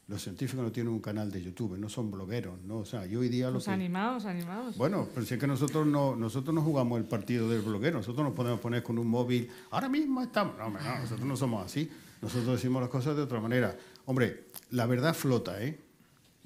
Los 0.08 0.22
científicos 0.22 0.64
no 0.64 0.70
tienen 0.70 0.92
un 0.92 1.00
canal 1.00 1.32
de 1.32 1.42
YouTube, 1.42 1.76
no 1.78 1.88
son 1.88 2.12
blogueros, 2.12 2.60
¿no? 2.62 2.78
O 2.78 2.84
sea, 2.84 3.06
yo 3.06 3.20
hoy 3.20 3.28
día 3.28 3.50
los 3.50 3.66
animados, 3.66 4.24
animados. 4.24 4.76
Bueno, 4.76 5.08
pero 5.12 5.26
si 5.26 5.34
es 5.34 5.40
que 5.40 5.48
nosotros 5.48 5.84
no, 5.84 6.14
nosotros 6.14 6.54
no 6.54 6.62
jugamos 6.62 6.98
el 6.98 7.06
partido 7.06 7.48
del 7.48 7.62
bloguero, 7.62 7.98
nosotros 7.98 8.24
nos 8.24 8.34
podemos 8.34 8.60
poner 8.60 8.84
con 8.84 8.98
un 8.98 9.08
móvil, 9.08 9.50
ahora 9.70 9.88
mismo 9.88 10.22
estamos, 10.22 10.56
no, 10.58 10.70
no, 10.70 10.98
nosotros 11.00 11.26
no 11.26 11.36
somos 11.36 11.66
así, 11.66 11.90
nosotros 12.22 12.54
decimos 12.54 12.80
las 12.80 12.90
cosas 12.90 13.16
de 13.16 13.22
otra 13.22 13.40
manera. 13.40 13.76
Hombre, 14.04 14.44
la 14.70 14.86
verdad 14.86 15.12
flota, 15.12 15.60
¿eh? 15.60 15.76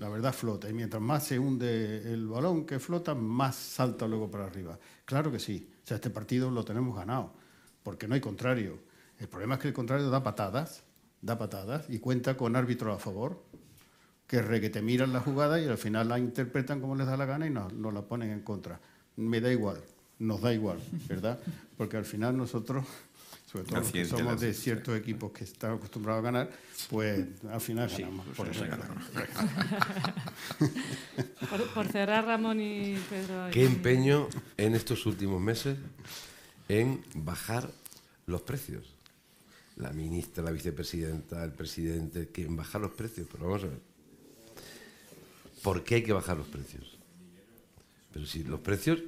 la 0.00 0.08
verdad 0.08 0.32
flota. 0.32 0.68
Y 0.68 0.72
mientras 0.72 1.00
más 1.00 1.24
se 1.24 1.38
hunde 1.38 2.12
el 2.12 2.26
balón 2.26 2.64
que 2.64 2.78
flota, 2.78 3.14
más 3.14 3.54
salta 3.54 4.08
luego 4.08 4.30
para 4.30 4.46
arriba. 4.46 4.78
Claro 5.04 5.30
que 5.30 5.38
sí. 5.38 5.70
O 5.84 5.86
sea, 5.86 5.96
este 5.96 6.08
partido 6.10 6.50
lo 6.50 6.64
tenemos 6.64 6.96
ganado, 6.96 7.34
porque 7.82 8.08
no 8.08 8.14
hay 8.14 8.20
contrario. 8.20 8.78
El 9.18 9.28
problema 9.28 9.54
es 9.54 9.60
que 9.60 9.68
el 9.68 9.74
contrario 9.74 10.08
da 10.08 10.22
patadas, 10.22 10.84
da 11.20 11.36
patadas 11.38 11.84
y 11.90 11.98
cuenta 11.98 12.36
con 12.36 12.56
árbitros 12.56 12.96
a 12.96 12.98
favor, 12.98 13.44
que 14.30 14.40
re 14.40 14.60
te 14.60 14.80
miran 14.80 15.12
la 15.12 15.18
jugada 15.18 15.60
y 15.60 15.66
al 15.66 15.76
final 15.76 16.08
la 16.08 16.16
interpretan 16.16 16.80
como 16.80 16.94
les 16.94 17.04
da 17.04 17.16
la 17.16 17.26
gana 17.26 17.48
y 17.48 17.50
nos, 17.50 17.72
nos 17.72 17.92
la 17.92 18.02
ponen 18.02 18.30
en 18.30 18.42
contra. 18.42 18.78
Me 19.16 19.40
da 19.40 19.50
igual, 19.50 19.82
nos 20.20 20.40
da 20.40 20.54
igual, 20.54 20.78
¿verdad? 21.08 21.40
Porque 21.76 21.96
al 21.96 22.04
final 22.04 22.36
nosotros 22.36 22.86
sobre 23.50 23.64
todo 23.64 23.80
los 23.80 23.90
que 23.90 24.04
somos 24.04 24.40
de 24.40 24.54
ciertos 24.54 24.96
equipos 24.96 25.32
que 25.32 25.42
están 25.42 25.72
acostumbrados 25.72 26.20
a 26.20 26.22
ganar, 26.22 26.50
pues 26.90 27.26
al 27.50 27.60
final 27.60 27.88
ganamos. 27.88 28.24
por, 28.36 28.46
eso 28.46 28.64
por, 31.74 31.88
cerrar, 31.88 32.24
Ramón 32.24 32.60
y 32.60 32.96
Pedro. 33.10 33.48
¿Qué 33.50 33.64
empeño 33.64 34.28
en 34.56 34.76
estos 34.76 35.06
últimos 35.06 35.40
meses 35.40 35.76
en 36.68 37.02
bajar 37.14 37.68
los 38.26 38.42
precios? 38.42 38.94
La 39.74 39.90
ministra, 39.90 40.44
la 40.44 40.52
vicepresidenta, 40.52 41.42
el 41.42 41.52
presidente, 41.52 42.28
que 42.28 42.44
en 42.44 42.54
bajar 42.54 42.80
los 42.80 42.92
precios. 42.92 43.26
Pero 43.28 43.46
vamos 43.46 43.64
a 43.64 43.66
ver. 43.66 43.89
¿Por 45.62 45.84
qué 45.84 45.96
hay 45.96 46.02
que 46.02 46.12
bajar 46.12 46.36
los 46.36 46.48
precios? 46.48 46.98
Pero 48.12 48.26
si 48.26 48.42
los 48.44 48.60
precios 48.60 49.00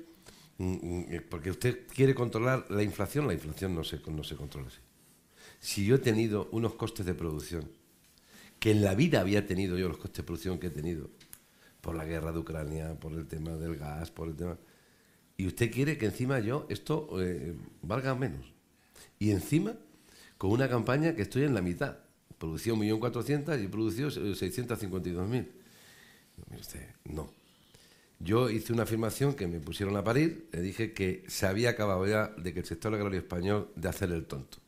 Mm, 0.59 0.75
mm, 0.75 1.05
eh, 1.09 1.21
porque 1.21 1.51
usted 1.51 1.87
quiere 1.89 2.15
controlar 2.15 2.71
la 2.71 2.85
inflación, 2.85 3.27
la 3.27 3.35
inflación 3.35 3.75
no 3.75 3.83
se, 3.83 4.01
no 4.07 4.23
se 4.23 4.37
controla 4.37 4.69
así. 4.69 4.79
Si 5.59 5.85
yo 5.85 5.97
he 5.97 5.99
tenido 5.99 6.49
unos 6.53 6.75
costes 6.75 7.05
de 7.05 7.15
producción, 7.15 7.69
que 8.61 8.71
en 8.71 8.83
la 8.83 8.95
vida 8.95 9.21
había 9.21 9.45
tenido 9.47 9.77
yo 9.77 9.89
los 9.89 9.99
costes 9.99 10.19
de 10.19 10.23
producción 10.23 10.59
que 10.59 10.69
he 10.69 10.71
tenido, 10.71 11.11
por 11.81 11.97
la 11.97 12.05
guerra 12.05 12.31
de 12.31 12.39
Ucrania, 12.39 12.95
por 13.01 13.13
el 13.13 13.27
tema 13.27 13.53
del 13.57 13.77
gas, 13.77 14.13
por 14.13 14.29
el 14.29 14.37
tema... 14.37 14.57
Y 15.37 15.49
usted 15.49 15.73
quiere 15.73 15.99
que 15.99 16.07
encima 16.07 16.39
yo 16.39 16.67
esto 16.69 17.09
eh, 17.21 17.57
valga 17.83 18.15
menos. 18.15 18.53
Y 19.19 19.33
encima, 19.33 19.75
con 20.39 20.53
una 20.53 20.69
campaña 20.69 21.17
que 21.17 21.23
estoy 21.23 21.43
en 21.43 21.55
la 21.55 21.63
mitad. 21.63 21.99
Producción 22.39 22.79
1.400.000 22.79 23.63
y 23.63 23.65
he 23.65 23.69
producido 23.69 24.11
652.000. 24.11 25.49
No. 27.05 27.31
Yo 28.19 28.51
hice 28.51 28.73
una 28.73 28.85
afirmación 28.85 29.35
que 29.35 29.49
me 29.49 29.59
pusieron 29.59 29.97
a 29.97 30.05
parir, 30.05 30.49
le 30.53 30.61
dije 30.61 30.93
que 30.93 31.25
se 31.27 31.47
había 31.47 31.71
acabado 31.71 32.07
ya 32.07 32.29
de 32.29 32.55
que 32.55 32.61
el 32.61 32.67
sector 32.67 32.95
agrario 32.95 33.19
español 33.19 33.73
de 33.75 33.89
hacer 33.89 34.13
el 34.13 34.27
tonto. 34.27 34.59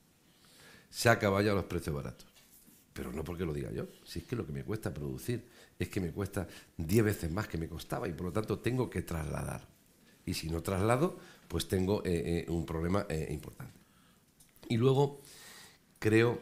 Se 0.90 1.08
ha 1.08 1.12
acabado 1.12 1.42
ya 1.44 1.54
los 1.54 1.64
precios 1.64 1.94
baratos. 1.94 2.26
Pero 2.92 3.12
no 3.12 3.22
porque 3.24 3.44
lo 3.44 3.52
diga 3.52 3.70
yo, 3.72 3.86
si 4.04 4.20
es 4.20 4.24
que 4.24 4.36
lo 4.36 4.46
que 4.46 4.52
me 4.52 4.64
cuesta 4.64 4.92
producir 4.92 5.44
es 5.78 5.88
que 5.88 6.00
me 6.00 6.10
cuesta 6.10 6.46
10 6.76 7.04
veces 7.04 7.30
más 7.30 7.48
que 7.48 7.58
me 7.58 7.68
costaba 7.68 8.08
y 8.08 8.12
por 8.12 8.26
lo 8.26 8.32
tanto 8.32 8.58
tengo 8.58 8.88
que 8.90 9.02
trasladar. 9.02 9.66
Y 10.26 10.34
si 10.34 10.48
no 10.48 10.62
traslado, 10.62 11.18
pues 11.48 11.68
tengo 11.68 12.04
eh, 12.04 12.44
eh, 12.46 12.50
un 12.50 12.64
problema 12.64 13.06
eh, 13.08 13.28
importante. 13.30 13.78
Y 14.68 14.76
luego 14.76 15.20
creo 15.98 16.40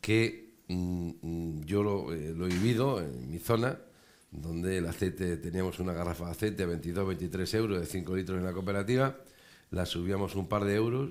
que 0.00 0.54
mm, 0.68 1.10
mm, 1.20 1.64
yo 1.64 1.82
lo 1.82 2.12
he 2.12 2.48
vivido 2.48 3.00
en 3.00 3.30
mi 3.30 3.38
zona, 3.38 3.78
donde 4.30 4.78
el 4.78 4.86
aceite, 4.86 5.36
teníamos 5.36 5.78
una 5.78 5.92
garrafa 5.92 6.26
de 6.26 6.30
aceite 6.30 6.62
a 6.62 6.66
22, 6.66 7.08
23 7.08 7.54
euros 7.54 7.80
de 7.80 7.86
5 7.86 8.16
litros 8.16 8.38
en 8.38 8.44
la 8.44 8.52
cooperativa, 8.52 9.16
la 9.70 9.86
subíamos 9.86 10.34
un 10.36 10.48
par 10.48 10.64
de 10.64 10.74
euros, 10.76 11.10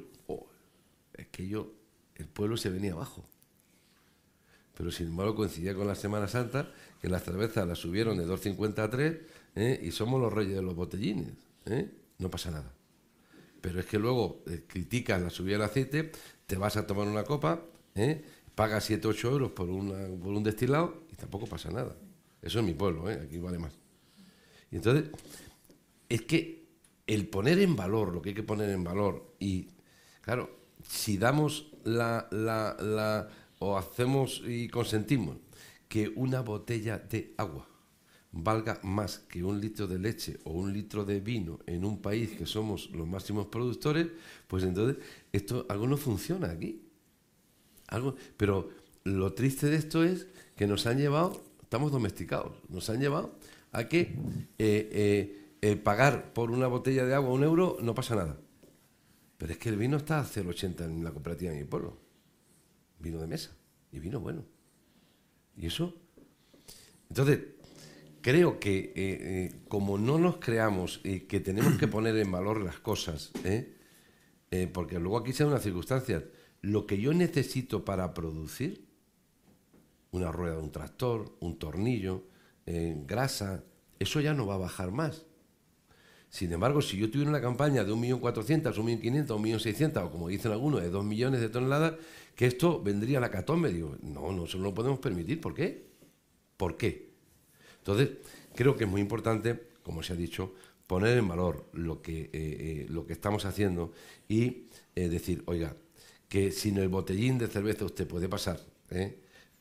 es 1.13 1.27
que 1.27 1.47
yo, 1.47 1.73
el 2.15 2.27
pueblo 2.27 2.55
se 2.57 2.69
venía 2.69 2.93
abajo. 2.93 3.25
Pero 4.75 4.91
sin 4.91 5.07
embargo 5.07 5.35
coincidía 5.35 5.75
con 5.75 5.87
la 5.87 5.95
Semana 5.95 6.29
Santa, 6.29 6.71
que 7.01 7.09
las 7.09 7.23
cervezas 7.23 7.67
las 7.67 7.77
subieron 7.77 8.17
de 8.17 8.25
2,50 8.25 8.79
a 8.79 8.89
3 8.89 9.17
¿eh? 9.55 9.79
y 9.83 9.91
somos 9.91 10.21
los 10.21 10.31
reyes 10.31 10.55
de 10.55 10.61
los 10.61 10.75
botellines. 10.75 11.33
¿eh? 11.65 11.91
No 12.17 12.29
pasa 12.29 12.51
nada. 12.51 12.71
Pero 13.59 13.81
es 13.81 13.85
que 13.85 13.99
luego 13.99 14.41
eh, 14.47 14.63
criticas 14.65 15.21
la 15.21 15.29
subida 15.29 15.57
del 15.57 15.63
aceite, 15.63 16.11
te 16.47 16.55
vas 16.55 16.77
a 16.77 16.87
tomar 16.87 17.07
una 17.07 17.25
copa, 17.25 17.61
pagas 18.55 18.85
7, 18.85 19.05
8 19.05 19.31
euros 19.31 19.51
por, 19.51 19.67
por 19.67 20.31
un 20.31 20.43
destilado 20.43 21.03
y 21.11 21.15
tampoco 21.15 21.45
pasa 21.45 21.69
nada. 21.69 21.95
Eso 22.41 22.59
es 22.59 22.65
mi 22.65 22.73
pueblo, 22.73 23.09
¿eh? 23.09 23.19
aquí 23.23 23.37
vale 23.37 23.59
más. 23.59 23.73
Y 24.71 24.77
entonces, 24.77 25.09
es 26.07 26.21
que 26.23 26.67
el 27.07 27.27
poner 27.27 27.59
en 27.59 27.75
valor 27.75 28.13
lo 28.13 28.21
que 28.21 28.29
hay 28.29 28.35
que 28.35 28.43
poner 28.43 28.69
en 28.69 28.83
valor 28.83 29.35
y, 29.39 29.67
claro, 30.21 30.49
si 30.87 31.17
damos 31.17 31.71
la, 31.83 32.27
la, 32.31 32.77
la 32.79 33.29
o 33.59 33.77
hacemos 33.77 34.41
y 34.45 34.69
consentimos 34.69 35.37
que 35.87 36.09
una 36.15 36.41
botella 36.41 36.97
de 36.97 37.33
agua 37.37 37.67
valga 38.31 38.79
más 38.83 39.19
que 39.19 39.43
un 39.43 39.59
litro 39.59 39.87
de 39.87 39.97
leche 39.97 40.39
o 40.43 40.51
un 40.51 40.71
litro 40.71 41.03
de 41.03 41.19
vino 41.19 41.59
en 41.65 41.83
un 41.83 42.01
país 42.01 42.31
que 42.31 42.45
somos 42.45 42.89
los 42.91 43.07
máximos 43.07 43.47
productores, 43.47 44.07
pues 44.47 44.63
entonces 44.63 45.03
esto 45.31 45.65
algo 45.69 45.87
no 45.87 45.97
funciona 45.97 46.51
aquí. 46.51 46.83
Algo, 47.87 48.15
pero 48.37 48.69
lo 49.03 49.33
triste 49.33 49.67
de 49.67 49.77
esto 49.77 50.03
es 50.03 50.27
que 50.55 50.67
nos 50.67 50.85
han 50.85 50.99
llevado, 50.99 51.41
estamos 51.69 51.91
domesticados, 51.91 52.57
nos 52.67 52.89
han 52.89 52.99
llevado 52.99 53.35
a 53.71 53.87
que 53.87 54.15
eh, 54.57 55.55
eh, 55.61 55.75
pagar 55.75 56.33
por 56.33 56.49
una 56.49 56.65
botella 56.65 57.05
de 57.05 57.13
agua 57.13 57.31
un 57.31 57.43
euro 57.43 57.77
no 57.81 57.93
pasa 57.93 58.15
nada. 58.15 58.37
Pero 59.37 59.53
es 59.53 59.59
que 59.59 59.69
el 59.69 59.77
vino 59.77 59.97
está 59.97 60.19
a 60.19 60.25
0,80 60.25 60.85
en 60.85 61.03
la 61.03 61.11
cooperativa 61.11 61.51
de 61.51 61.59
mi 61.59 61.65
pueblo. 61.65 61.95
Vino 62.99 63.21
de 63.21 63.27
mesa 63.27 63.51
y 63.91 63.99
vino 63.99 64.19
bueno. 64.19 64.43
Y 65.55 65.67
eso. 65.67 65.93
Entonces, 67.07 67.39
creo 68.21 68.59
que 68.59 68.77
eh, 68.79 68.93
eh, 68.95 69.55
como 69.67 69.97
no 69.97 70.17
nos 70.17 70.37
creamos 70.37 71.01
y 71.03 71.21
que 71.21 71.39
tenemos 71.39 71.77
que 71.77 71.87
poner 71.87 72.17
en 72.17 72.31
valor 72.31 72.61
las 72.61 72.79
cosas, 72.79 73.31
¿eh? 73.43 73.75
porque 74.73 74.97
luego 74.97 75.19
aquí 75.19 75.31
se 75.31 75.45
una 75.45 75.59
circunstancia, 75.59 76.25
lo 76.61 76.87
que 76.87 76.99
yo 76.99 77.13
necesito 77.13 77.85
para 77.85 78.13
producir, 78.15 78.88
una 80.11 80.31
rueda 80.31 80.55
de 80.55 80.61
un 80.61 80.71
tractor, 80.71 81.35
un 81.39 81.59
tornillo, 81.59 82.23
grasa, 82.65 83.63
eso 83.97 84.21
ya 84.21 84.33
no 84.33 84.45
va 84.45 84.55
a 84.55 84.59
bajar 84.59 84.91
más. 84.91 85.25
Sin 86.29 86.53
embargo, 86.53 86.81
si 86.81 86.97
yo 86.97 87.09
tuviera 87.09 87.29
una 87.29 87.41
campaña 87.41 87.83
de 87.83 87.91
1.400.000, 87.91 89.01
1.500.000, 89.01 89.27
1.600.000, 89.27 90.05
o 90.05 90.11
como 90.11 90.27
dicen 90.27 90.51
algunos, 90.51 90.81
de 90.81 90.89
2 90.89 91.03
millones 91.03 91.41
de 91.41 91.49
toneladas, 91.49 91.95
que 92.35 92.45
esto 92.45 92.81
vendría 92.81 93.17
a 93.17 93.21
la 93.21 93.31
catombe. 93.31 93.73
Digo, 93.73 93.97
no, 94.01 94.31
no, 94.31 94.45
eso 94.45 94.57
no 94.59 94.65
lo 94.65 94.73
podemos 94.73 94.99
permitir. 94.99 95.41
¿Por 95.41 95.55
qué? 95.55 95.87
¿Por 96.55 96.77
qué? 96.77 97.09
Entonces, 97.79 98.09
creo 98.55 98.75
que 98.77 98.83
es 98.83 98.89
muy 98.89 99.01
importante, 99.01 99.69
como 99.81 100.03
se 100.03 100.13
ha 100.13 100.15
dicho, 100.15 100.53
poner 100.85 101.17
en 101.17 101.27
valor 101.27 101.67
lo 101.73 102.01
que, 102.01 102.21
eh, 102.21 102.29
eh, 102.33 102.85
lo 102.89 103.07
que 103.07 103.13
estamos 103.13 103.45
haciendo 103.45 103.91
y 104.27 104.67
eh, 104.95 105.09
decir, 105.09 105.43
oiga, 105.47 105.75
que 106.27 106.51
sin 106.51 106.77
el 106.77 106.89
botellín 106.89 107.39
de 107.39 107.47
cerveza 107.47 107.85
usted 107.85 108.07
puede 108.07 108.29
pasar, 108.29 108.59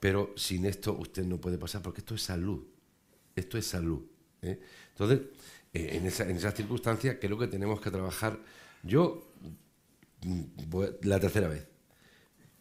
pero 0.01 0.33
sin 0.37 0.65
esto 0.65 0.97
usted 0.99 1.25
no 1.25 1.41
puede 1.41 1.59
pasar 1.59 1.83
porque 1.83 2.01
esto 2.01 2.15
es 2.15 2.23
salud. 2.23 2.65
Esto 3.35 3.59
es 3.59 3.67
salud. 3.67 4.03
Entonces, 4.43 5.21
eh, 5.73 5.91
en, 5.93 6.07
esa, 6.07 6.29
en 6.29 6.37
esas 6.37 6.55
circunstancias 6.55 7.17
creo 7.21 7.39
que 7.39 7.49
tenemos 7.49 7.81
que 7.81 7.91
trabajar. 7.91 8.39
Yo, 8.83 9.29
mm, 10.23 10.43
la 11.03 11.19
tercera 11.21 11.49
vez, 11.49 11.67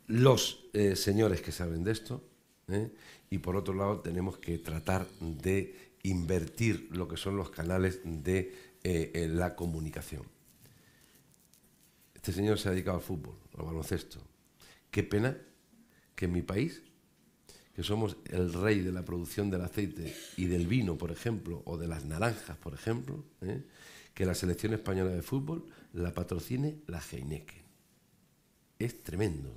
los 0.07 0.65
eh, 0.73 0.95
señores 0.95 1.41
que 1.41 1.51
saben 1.51 1.83
de 1.83 1.91
esto, 1.91 2.23
¿eh? 2.69 2.91
y 3.29 3.37
por 3.39 3.55
otro 3.55 3.73
lado 3.73 3.99
tenemos 3.99 4.37
que 4.37 4.57
tratar 4.57 5.07
de 5.19 5.93
invertir 6.03 6.89
lo 6.91 7.07
que 7.07 7.17
son 7.17 7.35
los 7.37 7.49
canales 7.49 7.99
de 8.03 8.67
la 9.29 9.53
comunicación. 9.53 10.23
Este 12.15 12.31
señor 12.31 12.57
se 12.57 12.69
ha 12.69 12.71
dedicado 12.71 12.95
al 12.97 13.03
fútbol, 13.03 13.35
al 13.57 13.65
baloncesto. 13.65 14.21
Qué 14.89 15.03
pena 15.03 15.37
que 16.15 16.25
en 16.25 16.31
mi 16.31 16.41
país 16.41 16.81
que 17.77 17.83
somos 17.83 18.17
el 18.31 18.51
rey 18.53 18.79
de 18.79 18.91
la 18.91 19.05
producción 19.05 19.51
del 19.51 19.61
aceite 19.61 20.11
y 20.35 20.45
del 20.45 20.65
vino, 20.65 20.97
por 20.97 21.11
ejemplo, 21.11 21.61
o 21.65 21.77
de 21.77 21.87
las 21.87 22.05
naranjas, 22.05 22.57
por 22.57 22.73
ejemplo, 22.73 23.23
¿eh? 23.41 23.61
que 24.15 24.25
la 24.25 24.33
selección 24.33 24.73
española 24.73 25.11
de 25.11 25.21
fútbol 25.21 25.63
la 25.93 26.11
patrocine 26.11 26.79
la 26.87 26.99
Heineken. 26.99 27.61
Es 28.79 29.03
tremendo. 29.03 29.53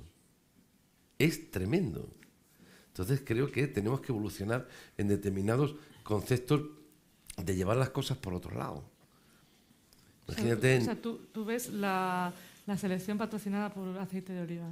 Es 1.17 1.49
tremendo. 1.49 2.13
Entonces 2.89 3.23
creo 3.25 3.51
que 3.51 3.65
tenemos 3.65 4.01
que 4.01 4.11
evolucionar 4.11 4.67
en 4.99 5.07
determinados 5.07 5.73
conceptos 6.03 6.61
de 7.43 7.55
llevar 7.55 7.77
las 7.77 7.89
cosas 7.89 8.19
por 8.19 8.35
otro 8.35 8.55
lado. 8.55 8.83
Imagínate. 10.27 10.77
O 10.77 10.81
sea, 10.81 11.01
tú, 11.01 11.43
ves 11.43 11.69
la, 11.69 12.31
la 12.67 12.77
selección 12.77 13.17
patrocinada 13.17 13.73
por 13.73 13.97
aceite 13.97 14.31
de 14.31 14.41
oliva. 14.43 14.71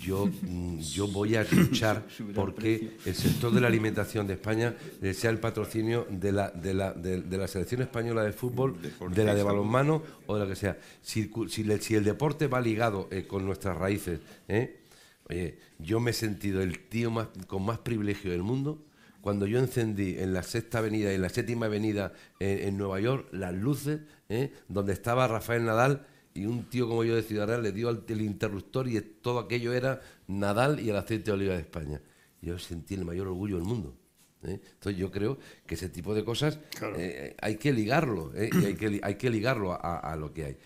Yo, 0.00 0.26
mm, 0.42 0.78
yo 0.78 1.08
voy 1.08 1.36
a 1.36 1.44
luchar 1.44 2.06
porque 2.34 2.96
el 3.04 3.14
sector 3.14 3.52
de 3.52 3.60
la 3.60 3.68
alimentación 3.68 4.26
de 4.26 4.34
España 4.34 4.74
sea 5.12 5.30
el 5.30 5.38
patrocinio 5.38 6.06
de 6.10 6.32
la, 6.32 6.50
de 6.50 6.74
la, 6.74 6.92
de, 6.92 7.38
la 7.38 7.48
selección 7.48 7.82
española 7.82 8.22
de 8.24 8.32
fútbol, 8.32 8.76
de 9.10 9.24
la 9.24 9.34
de 9.34 9.42
balonmano 9.42 10.02
o 10.26 10.34
de 10.34 10.44
lo 10.44 10.48
que 10.48 10.56
sea. 10.56 10.78
Si, 11.02 11.30
si, 11.48 11.94
el 11.94 12.04
deporte 12.04 12.46
va 12.46 12.60
ligado 12.60 13.08
eh, 13.10 13.26
con 13.26 13.44
nuestras 13.44 13.76
raíces, 13.76 14.20
eh, 14.48 14.80
oye, 15.28 15.58
yo 15.78 16.00
me 16.00 16.10
he 16.10 16.14
sentido 16.14 16.62
el 16.62 16.80
tío 16.88 17.10
más, 17.10 17.28
con 17.46 17.64
más 17.64 17.78
privilegio 17.78 18.30
del 18.30 18.42
mundo 18.42 18.84
cuando 19.20 19.46
yo 19.46 19.58
encendí 19.58 20.16
en 20.18 20.32
la 20.32 20.42
sexta 20.42 20.78
avenida 20.78 21.10
y 21.12 21.16
en 21.16 21.22
la 21.22 21.28
séptima 21.28 21.66
avenida 21.66 22.12
en, 22.38 22.78
Nueva 22.78 23.00
York 23.00 23.26
las 23.32 23.52
luces, 23.52 24.00
eh, 24.28 24.52
donde 24.68 24.92
estaba 24.92 25.26
Rafael 25.26 25.64
Nadal 25.64 26.06
y 26.38 26.46
un 26.46 26.70
tío 26.70 26.86
como 26.88 27.02
yo 27.02 27.16
de 27.16 27.22
Ciudad 27.22 27.48
Real 27.48 27.64
le 27.64 27.72
dio 27.72 27.90
el 27.90 28.20
interruptor 28.20 28.86
y 28.86 29.00
todo 29.00 29.40
aquello 29.40 29.72
era 29.72 30.00
Nadal 30.28 30.78
y 30.78 30.88
el 30.88 30.96
aceite 30.96 31.24
de 31.24 31.32
oliva 31.32 31.54
de 31.54 31.60
España. 31.60 32.00
Yo 32.40 32.56
sentí 32.60 32.94
el 32.94 33.04
mayor 33.04 33.26
orgullo 33.26 33.56
del 33.56 33.64
mundo. 33.64 33.96
¿eh? 34.44 34.60
Entonces 34.74 34.96
yo 34.96 35.10
creo 35.10 35.38
que 35.66 35.74
ese 35.74 35.88
tipo 35.88 36.14
de 36.14 36.24
cosas 36.24 36.60
eh, 36.96 37.34
hay 37.42 37.56
que 37.56 37.72
ligarlo, 37.72 38.32
¿eh? 38.36 38.50
y 38.52 38.64
hay 38.66 38.74
que, 38.76 39.00
hay 39.02 39.14
que 39.16 39.30
ligarlo 39.30 39.76
a, 39.82 40.14
lo 40.14 40.32
que 40.32 40.44
hay. 40.44 40.56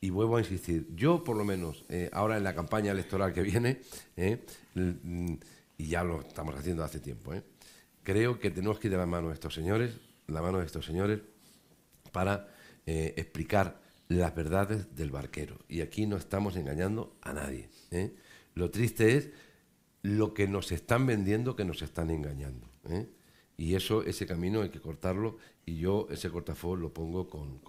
Y 0.00 0.08
vuelvo 0.08 0.38
a 0.38 0.40
insistir, 0.40 0.88
yo 0.94 1.22
por 1.22 1.36
lo 1.36 1.44
menos 1.44 1.84
ahora 2.12 2.38
en 2.38 2.44
la 2.44 2.54
campaña 2.54 2.92
electoral 2.92 3.34
que 3.34 3.42
viene, 3.42 3.80
y 5.76 5.86
ya 5.86 6.04
lo 6.04 6.20
estamos 6.20 6.54
haciendo 6.54 6.84
hace 6.84 7.00
tiempo, 7.00 7.34
creo 8.02 8.38
que 8.38 8.50
tenemos 8.50 8.78
que 8.78 8.86
ir 8.86 8.92
de 8.92 8.98
la 8.98 9.06
mano 9.06 9.28
de 9.28 9.34
estos 9.34 9.52
señores, 9.52 9.90
la 10.28 10.40
mano 10.40 10.60
de 10.60 10.66
estos 10.66 10.86
señores, 10.86 11.20
para 12.12 12.48
explicar 12.86 13.87
las 14.08 14.34
verdades 14.34 14.94
del 14.96 15.10
barquero. 15.10 15.58
Y 15.68 15.82
aquí 15.82 16.06
no 16.06 16.16
estamos 16.16 16.56
engañando 16.56 17.16
a 17.20 17.32
nadie. 17.32 17.68
¿eh? 17.90 18.14
Lo 18.54 18.70
triste 18.70 19.16
es 19.16 19.30
lo 20.02 20.34
que 20.34 20.48
nos 20.48 20.72
están 20.72 21.06
vendiendo, 21.06 21.54
que 21.54 21.64
nos 21.64 21.82
están 21.82 22.10
engañando. 22.10 22.68
¿eh? 22.88 23.06
Y 23.56 23.74
eso, 23.74 24.02
ese 24.02 24.26
camino 24.26 24.62
hay 24.62 24.70
que 24.70 24.80
cortarlo 24.80 25.36
y 25.66 25.76
yo 25.76 26.08
ese 26.10 26.30
cortafuego 26.30 26.76
lo 26.76 26.94
pongo 26.94 27.28
con, 27.28 27.60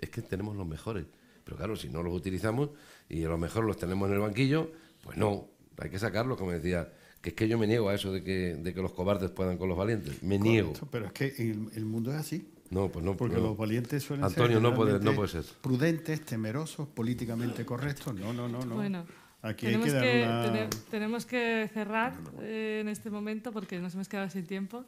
Es 0.00 0.10
que 0.10 0.22
tenemos 0.22 0.56
los 0.56 0.66
mejores. 0.66 1.04
Pero 1.44 1.56
claro, 1.56 1.76
si 1.76 1.88
no 1.88 2.02
los 2.02 2.14
utilizamos 2.14 2.70
y 3.08 3.24
a 3.24 3.28
lo 3.28 3.36
mejor 3.36 3.64
los 3.64 3.76
tenemos 3.76 4.08
en 4.08 4.14
el 4.14 4.20
banquillo, 4.20 4.70
pues 5.02 5.18
no, 5.18 5.48
hay 5.76 5.90
que 5.90 5.98
sacarlos, 5.98 6.38
como 6.38 6.52
decía, 6.52 6.92
que 7.20 7.30
es 7.30 7.34
que 7.34 7.48
yo 7.48 7.58
me 7.58 7.66
niego 7.66 7.88
a 7.88 7.94
eso 7.94 8.12
de 8.12 8.22
que, 8.22 8.54
de 8.54 8.72
que 8.72 8.80
los 8.80 8.92
cobardes 8.92 9.30
puedan 9.32 9.58
con 9.58 9.68
los 9.68 9.76
valientes. 9.76 10.22
Me 10.22 10.38
niego. 10.38 10.72
Pero 10.90 11.06
es 11.06 11.12
que 11.12 11.34
el 11.40 11.84
mundo 11.84 12.12
es 12.12 12.18
así. 12.18 12.48
No, 12.72 12.88
pues 12.88 13.04
no. 13.04 13.14
Porque 13.16 13.36
los 13.36 13.54
valientes 13.54 14.02
suelen 14.02 14.24
Antonio, 14.24 14.54
ser. 14.54 14.62
no 14.62 14.74
puede, 14.74 14.98
no 14.98 15.14
puede 15.14 15.28
ser. 15.28 15.44
Prudentes, 15.60 16.24
temerosos, 16.24 16.88
políticamente 16.88 17.66
correctos. 17.66 18.14
No, 18.14 18.32
no, 18.32 18.48
no. 18.48 18.64
no. 18.64 18.76
Bueno. 18.76 19.04
Aquí 19.42 19.66
tenemos, 19.66 19.88
hay 19.88 20.00
que, 20.00 20.00
que 20.00 20.24
una... 20.24 20.70
tenemos 20.90 21.26
que 21.26 21.68
cerrar 21.74 22.14
eh, 22.40 22.78
en 22.80 22.88
este 22.88 23.10
momento 23.10 23.50
porque 23.52 23.78
nos 23.78 23.92
hemos 23.94 24.08
quedado 24.08 24.30
sin 24.30 24.46
tiempo. 24.46 24.84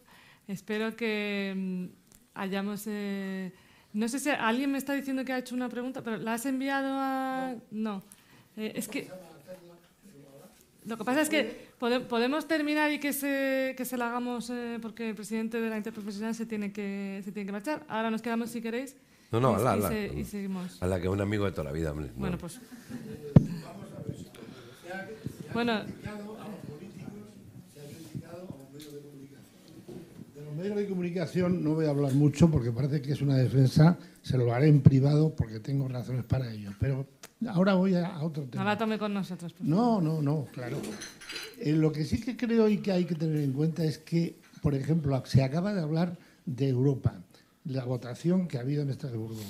Espero 0.49 0.97
que 0.97 1.53
mm, 1.55 1.85
hayamos. 2.35 2.85
Eh, 2.87 3.53
no 3.93 4.09
sé 4.09 4.19
si 4.19 4.31
alguien 4.31 4.73
me 4.73 4.79
está 4.79 4.95
diciendo 4.95 5.25
que 5.25 5.33
ha 5.33 5.39
hecho 5.39 5.55
una 5.55 5.69
pregunta, 5.69 6.03
pero 6.03 6.17
¿la 6.17 6.35
has 6.35 6.47
enviado 6.47 6.89
a.? 6.95 7.55
No. 7.71 8.03
Eh, 8.57 8.73
es 8.77 8.89
que. 8.89 9.11
Lo 10.87 10.97
que 10.97 11.05
pasa 11.05 11.21
es 11.21 11.29
que 11.29 11.71
podemos 12.09 12.47
terminar 12.47 12.91
y 12.93 12.99
que 12.99 13.13
se, 13.13 13.75
que 13.77 13.85
se 13.85 13.97
la 13.97 14.09
hagamos 14.09 14.51
eh, 14.51 14.79
porque 14.81 15.11
el 15.11 15.15
presidente 15.15 15.61
de 15.61 15.71
la 15.71 15.77
interprofesional 15.77 16.35
se 16.35 16.47
tiene 16.47 16.73
que 16.73 17.21
se 17.25 17.33
tiene 17.33 17.47
que 17.47 17.53
marchar. 17.53 17.85
Ahora 17.89 18.11
nos 18.11 18.23
quedamos 18.23 18.51
si 18.51 18.61
queréis. 18.61 18.97
No, 19.31 19.41
no, 19.41 19.53
y, 19.53 19.67
a 19.67 19.77
la, 19.77 19.95
y, 19.95 20.25
seguimos. 20.25 20.83
A 20.83 20.87
la 20.87 21.01
que 21.01 21.07
es 21.07 21.13
un 21.13 21.21
amigo 21.21 21.45
de 21.45 21.51
toda 21.51 21.65
la 21.65 21.73
vida, 21.73 21.91
hombre. 21.91 22.11
Bueno, 22.17 22.39
pues. 22.39 22.61
Bueno. 25.53 25.83
De 30.35 30.45
los 30.45 30.55
medios 30.55 30.77
de 30.77 30.89
comunicación 30.89 31.65
no 31.65 31.75
voy 31.75 31.87
a 31.87 31.91
hablar 31.91 32.13
mucho 32.13 32.51
porque 32.51 32.71
parece 32.71 33.03
que 33.03 33.13
es 33.13 33.23
una 33.23 33.37
defensa, 33.37 33.99
se 34.23 34.39
lo 34.39 34.53
haré 34.53 34.69
en 34.69 34.83
privado 34.83 35.35
porque 35.35 35.61
tengo 35.61 35.89
razones 35.89 36.25
para 36.25 36.53
ello. 36.53 36.71
Pero 36.79 37.07
Ahora 37.49 37.75
voy 37.75 37.95
a, 37.95 38.23
otro 38.23 38.45
tema. 38.45 38.65
No 38.65 38.71
la 38.71 38.79
tome 38.79 38.99
con 38.99 39.13
nosotros. 39.13 39.55
no, 39.61 40.01
no, 40.01 40.23
no, 40.23 40.47
claro. 40.53 40.79
Eh, 41.59 41.73
lo 41.73 41.93
que 41.93 42.05
sí 42.05 42.21
que 42.21 42.37
creo 42.37 42.69
y 42.69 42.79
que 42.79 42.93
hay 42.93 43.05
que 43.05 43.15
tener 43.15 43.41
en 43.41 43.53
cuenta 43.53 43.85
es 43.85 43.99
que, 43.99 44.37
por 44.63 44.75
ejemplo, 44.75 45.23
se 45.27 45.43
acaba 45.43 45.75
de 45.75 45.83
hablar 45.83 46.17
de 46.47 46.69
Europa, 46.69 47.15
la 47.65 47.85
votación 47.85 48.49
que 48.49 48.59
ha 48.59 48.61
habido 48.61 48.83
en 48.83 48.91
Estrasburgo. 48.91 49.41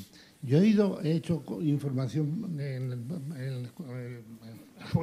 Yo 0.43 0.59
he 0.59 0.67
ido, 0.67 1.01
he 1.03 1.13
hecho 1.13 1.43
información 1.63 2.61
en, 2.61 2.93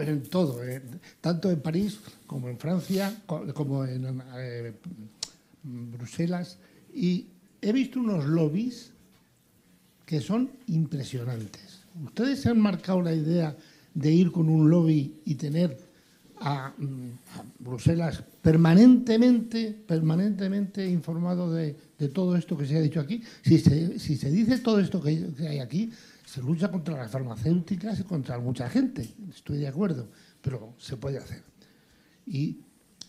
en, 0.01 0.23
todo, 0.29 0.63
eh, 0.63 0.81
tanto 1.19 1.49
en 1.49 1.61
París 1.61 1.99
como 2.27 2.47
en 2.47 2.59
Francia, 2.59 3.23
como 3.25 3.85
en 3.85 4.21
eh, 4.35 4.73
Bruselas, 5.63 6.59
y 6.93 7.25
he 7.61 7.71
visto 7.71 7.99
unos 7.99 8.25
lobbies 8.25 8.91
que 10.05 10.21
son 10.21 10.51
impresionantes. 10.67 11.80
Ustedes 12.05 12.41
se 12.41 12.49
han 12.49 12.59
marcado 12.59 13.01
la 13.01 13.13
idea 13.13 13.55
de 13.93 14.11
ir 14.11 14.31
con 14.31 14.49
un 14.49 14.69
lobby 14.69 15.21
y 15.25 15.35
tener 15.35 15.77
a, 16.39 16.73
mm, 16.77 17.09
Bruselas 17.59 18.23
permanentemente, 18.41 19.71
permanentemente 19.87 20.87
informado 20.87 21.53
de, 21.53 21.75
todo 22.13 22.35
esto 22.35 22.57
que 22.57 22.65
se 22.65 22.77
ha 22.77 22.81
dicho 22.81 22.99
aquí. 22.99 23.21
Si 23.43 23.59
se, 23.59 24.31
dice 24.31 24.57
todo 24.57 24.79
esto 24.79 25.01
que, 25.01 25.33
que 25.37 25.47
hay 25.47 25.59
aquí, 25.59 25.91
se 26.25 26.41
lucha 26.41 26.71
contra 26.71 26.97
las 26.97 27.11
farmacéuticas 27.11 27.99
y 27.99 28.03
contra 28.03 28.39
mucha 28.39 28.69
gente. 28.69 29.07
Estoy 29.29 29.59
de 29.59 29.67
acuerdo, 29.67 30.07
pero 30.41 30.73
se 30.79 30.97
puede 30.97 31.19
hacer. 31.19 31.43
Y 32.25 32.57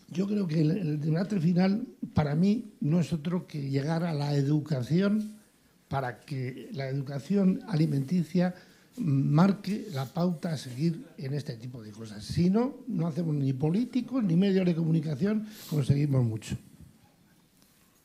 yo 0.09 0.27
creo 0.27 0.45
que 0.45 0.61
el, 0.61 0.71
el 0.71 1.01
debate 1.01 1.39
final 1.39 1.87
para 2.13 2.35
mí 2.35 2.73
no 2.81 2.99
es 2.99 3.11
otro 3.13 3.47
que 3.47 3.69
llegar 3.69 4.03
a 4.03 4.13
la 4.13 4.35
educación 4.35 5.39
para 5.87 6.19
que 6.19 6.69
la 6.73 6.87
educación 6.87 7.61
alimenticia 7.67 8.53
marque 8.97 9.87
la 9.91 10.05
pauta 10.05 10.53
a 10.53 10.57
seguir 10.57 11.05
en 11.17 11.33
este 11.33 11.55
tipo 11.57 11.81
de 11.81 11.91
cosas. 11.91 12.23
Si 12.23 12.49
no, 12.49 12.77
no 12.87 13.07
hacemos 13.07 13.33
ni 13.35 13.53
políticos 13.53 14.23
ni 14.23 14.35
medios 14.35 14.65
de 14.65 14.75
comunicación, 14.75 15.47
conseguimos 15.69 16.23
mucho. 16.23 16.55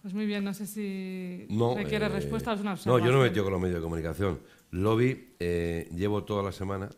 Pues 0.02 0.14
muy 0.14 0.26
bien, 0.26 0.44
no 0.44 0.54
sé 0.54 0.66
si 0.66 1.46
No, 1.50 1.74
requiere 1.74 2.06
eh, 2.06 2.08
respuesta 2.08 2.52
o 2.52 2.54
es 2.54 2.60
una 2.60 2.76
No, 2.86 2.98
yo 2.98 3.12
no 3.12 3.18
me 3.18 3.24
metido 3.24 3.44
con 3.44 3.52
los 3.52 3.60
medios 3.60 3.76
de 3.78 3.82
comunicación. 3.82 4.38
Lobby, 4.70 5.30
eh, 5.40 5.88
llevo 5.94 6.24
toda 6.24 6.42
la 6.42 6.52
semana, 6.52 6.88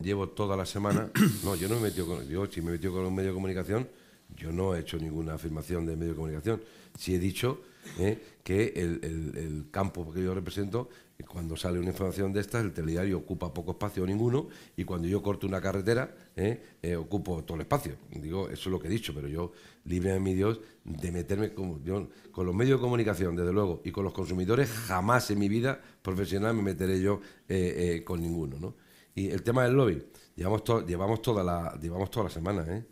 llevo 0.00 0.28
toda 0.28 0.56
la 0.56 0.66
semana, 0.66 1.10
no, 1.44 1.54
yo 1.56 1.68
no 1.68 1.76
me 1.76 1.80
he 1.80 1.84
metido 1.84 2.06
con, 2.06 2.28
yo 2.28 2.46
si 2.46 2.60
me 2.60 2.68
he 2.68 2.72
metido 2.72 2.92
con 2.92 3.02
los 3.04 3.12
medios 3.12 3.32
de 3.32 3.34
comunicación, 3.34 3.88
yo 4.36 4.52
no 4.52 4.74
he 4.74 4.80
hecho 4.80 4.98
ninguna 4.98 5.34
afirmación 5.34 5.86
de 5.86 5.96
medio 5.96 6.10
de 6.12 6.16
comunicación. 6.16 6.62
Sí 6.98 7.14
he 7.14 7.18
dicho 7.18 7.62
eh, 7.98 8.18
que 8.44 8.72
el, 8.76 9.00
el- 9.02 9.36
el 9.36 9.64
campo 9.70 10.12
que 10.12 10.22
yo 10.22 10.34
represento, 10.34 10.88
cuando 11.28 11.56
sale 11.56 11.78
una 11.78 11.88
información 11.90 12.32
de 12.32 12.40
estas, 12.40 12.64
el 12.64 12.72
telediario 12.72 13.18
ocupa 13.18 13.52
poco 13.52 13.72
espacio 13.72 14.02
o 14.02 14.06
ninguno, 14.06 14.48
y 14.76 14.84
cuando 14.84 15.08
yo 15.08 15.22
corto 15.22 15.46
una 15.46 15.60
carretera, 15.60 16.14
eh, 16.36 16.62
eh, 16.82 16.96
ocupo 16.96 17.42
todo 17.44 17.56
el 17.56 17.62
espacio. 17.62 17.96
Digo, 18.10 18.48
eso 18.48 18.68
es 18.68 18.72
lo 18.72 18.78
que 18.78 18.88
he 18.88 18.90
dicho, 18.90 19.12
pero 19.14 19.28
yo, 19.28 19.52
libre 19.84 20.12
de 20.12 20.20
mi 20.20 20.34
Dios, 20.34 20.60
de 20.84 21.10
meterme 21.12 21.52
con, 21.54 21.82
yo, 21.84 22.08
con 22.30 22.46
los 22.46 22.54
medios 22.54 22.78
de 22.78 22.82
comunicación, 22.82 23.36
desde 23.36 23.52
luego, 23.52 23.82
y 23.84 23.90
con 23.90 24.04
los 24.04 24.12
consumidores, 24.12 24.70
jamás 24.70 25.30
en 25.30 25.38
mi 25.38 25.48
vida 25.48 25.80
profesional 26.02 26.54
me 26.54 26.62
meteré 26.62 27.00
yo 27.00 27.20
eh, 27.48 28.02
con 28.04 28.20
ninguno. 28.20 28.58
¿no? 28.58 28.74
Y 29.14 29.28
el 29.28 29.42
tema 29.42 29.64
del 29.64 29.74
lobby, 29.74 30.02
llevamos, 30.36 30.64
to- 30.64 30.86
llevamos, 30.86 31.20
toda, 31.22 31.44
la, 31.44 31.78
llevamos 31.80 32.10
toda 32.10 32.24
la 32.24 32.30
semana, 32.30 32.64
¿eh? 32.68 32.84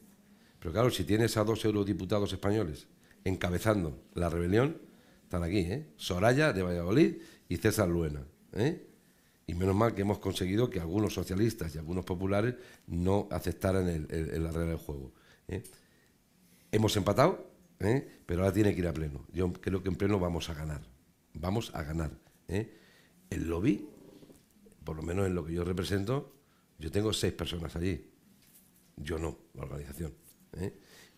Pero 0.59 0.73
claro, 0.73 0.91
si 0.91 1.05
tienes 1.05 1.39
a 1.39 1.45
dos 1.45 1.65
eurodiputados 1.65 2.33
españoles 2.35 2.87
encabezando 3.25 3.99
la 4.13 4.29
rebelión, 4.29 4.77
están 5.23 5.43
aquí, 5.43 5.61
¿eh? 5.61 5.87
Soraya 5.97 6.53
de 6.53 6.63
Valladolid 6.63 7.15
y 7.51 7.59
César 7.59 7.89
Luena, 7.91 8.25
¿eh? 8.55 8.87
Y 9.47 9.55
menos 9.55 9.75
mal 9.75 9.95
que 9.95 10.03
hemos 10.03 10.21
conseguido 10.21 10.71
que 10.71 10.81
algunos 10.81 11.13
socialistas 11.13 11.75
y 11.75 11.79
algunos 11.79 12.05
populares 12.07 12.55
no 12.87 13.29
aceptaran 13.31 13.89
el, 13.89 14.07
el- 14.11 14.31
el- 14.31 14.45
la 14.45 14.53
regla 14.53 14.71
del 14.71 14.79
juego. 14.79 15.13
¿eh? 15.49 15.63
Hemos 16.73 16.97
empatado, 16.97 17.51
¿eh? 17.81 18.09
pero 18.27 18.43
ahora 18.43 18.55
tiene 18.55 18.73
que 18.73 18.81
ir 18.81 18.87
a 18.89 18.95
pleno. 18.95 19.27
Yo 19.33 19.53
creo 19.53 19.83
que 19.83 19.89
en 19.89 19.97
pleno 19.97 20.21
vamos 20.21 20.49
a 20.49 20.55
ganar. 20.55 20.83
Vamos 21.35 21.73
a 21.75 21.83
ganar. 21.83 22.13
El 22.49 23.49
lobby, 23.49 23.89
por 24.85 24.97
lo 24.97 25.03
menos 25.03 25.27
en 25.27 25.35
lo 25.35 25.45
que 25.45 25.53
yo 25.53 25.65
represento, 25.65 26.33
yo 26.79 26.91
tengo 26.93 27.13
seis 27.13 27.33
personas 27.33 27.75
allí. 27.77 28.09
Yo 28.97 29.19
no, 29.19 29.37
la 29.55 29.63
organización. 29.63 30.15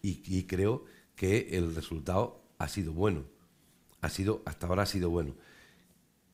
Y, 0.00 0.22
y 0.24 0.44
creo 0.44 0.84
que 1.14 1.48
el 1.52 1.74
resultado 1.74 2.42
ha 2.58 2.68
sido 2.68 2.92
bueno. 2.94 3.24
Ha 4.00 4.08
sido, 4.08 4.42
hasta 4.46 4.66
ahora 4.66 4.82
ha 4.84 4.86
sido 4.86 5.10
bueno. 5.10 5.34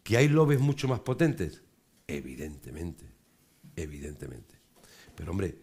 ¿Que 0.08 0.16
hay 0.16 0.28
lobbies 0.30 0.58
mucho 0.58 0.88
más 0.88 1.00
potentes? 1.00 1.60
Evidentemente, 2.06 3.04
evidentemente. 3.76 4.54
Pero 5.14 5.32
hombre, 5.32 5.58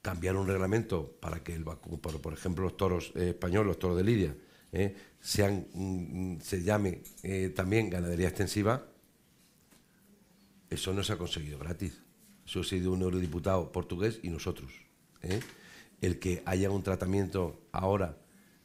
cambiar 0.00 0.36
un 0.36 0.46
reglamento 0.46 1.18
para 1.20 1.44
que 1.44 1.52
el 1.54 1.66
vacu- 1.66 2.00
por, 2.00 2.32
ejemplo 2.32 2.64
los 2.64 2.78
toros 2.78 3.12
eh, 3.14 3.28
españoles, 3.28 3.66
los 3.66 3.78
toros 3.78 3.98
de 3.98 4.04
Lidia, 4.04 4.34
eh, 4.72 4.96
sean, 5.20 5.66
mm, 5.74 6.40
se 6.40 6.62
llame 6.62 7.02
eh, 7.22 7.52
también 7.54 7.90
ganadería 7.90 8.28
extensiva, 8.28 8.86
eso 10.70 10.94
no 10.94 11.02
se 11.02 11.12
ha 11.12 11.18
conseguido 11.18 11.58
gratis. 11.58 12.00
Eso 12.46 12.60
ha 12.60 12.64
sido 12.64 12.90
un 12.90 13.02
eurodiputado 13.02 13.70
portugués 13.70 14.18
y 14.22 14.30
nosotros. 14.30 14.72
El 16.00 16.18
que 16.18 16.42
haya 16.46 16.70
un 16.70 16.82
tratamiento 16.82 17.60
ahora 17.70 18.16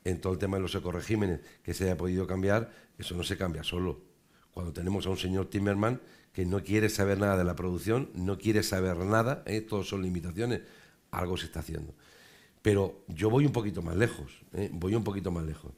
en 0.05 0.21
todo 0.21 0.31
el 0.31 0.39
tema 0.39 0.55
de 0.55 0.63
los 0.63 0.75
ecoregímenes 0.75 1.41
que 1.61 1.73
se 1.73 1.83
haya 1.83 1.97
podido 1.97 2.25
cambiar, 2.25 2.71
eso 2.97 3.15
no 3.15 3.23
se 3.23 3.35
cambia 3.35 3.65
solo. 3.65 4.07
Cuando 4.59 4.73
tenemos 4.73 5.05
a 5.05 5.09
un 5.09 5.15
señor 5.15 5.49
Timmerman 5.49 6.01
que 6.33 6.45
no 6.45 6.61
quiere 6.65 6.89
saber 6.89 7.17
nada 7.17 7.37
de 7.37 7.45
la 7.45 7.55
producción, 7.55 8.09
no 8.13 8.37
quiere 8.37 8.61
saber 8.61 8.97
nada, 8.97 9.41
¿eh? 9.45 9.65
son 9.85 10.01
limitaciones, 10.01 10.63
algo 11.11 11.37
se 11.37 11.45
está 11.45 11.61
haciendo. 11.61 11.93
Pero 12.61 13.05
yo 13.07 13.29
voy 13.29 13.45
un 13.45 13.53
poquito 13.53 13.81
más 13.81 13.95
lejos, 13.95 14.43
¿eh? 14.51 14.69
voy 14.73 14.95
un 14.95 15.03
poquito 15.05 15.31
más 15.31 15.45
lejos. 15.45 15.71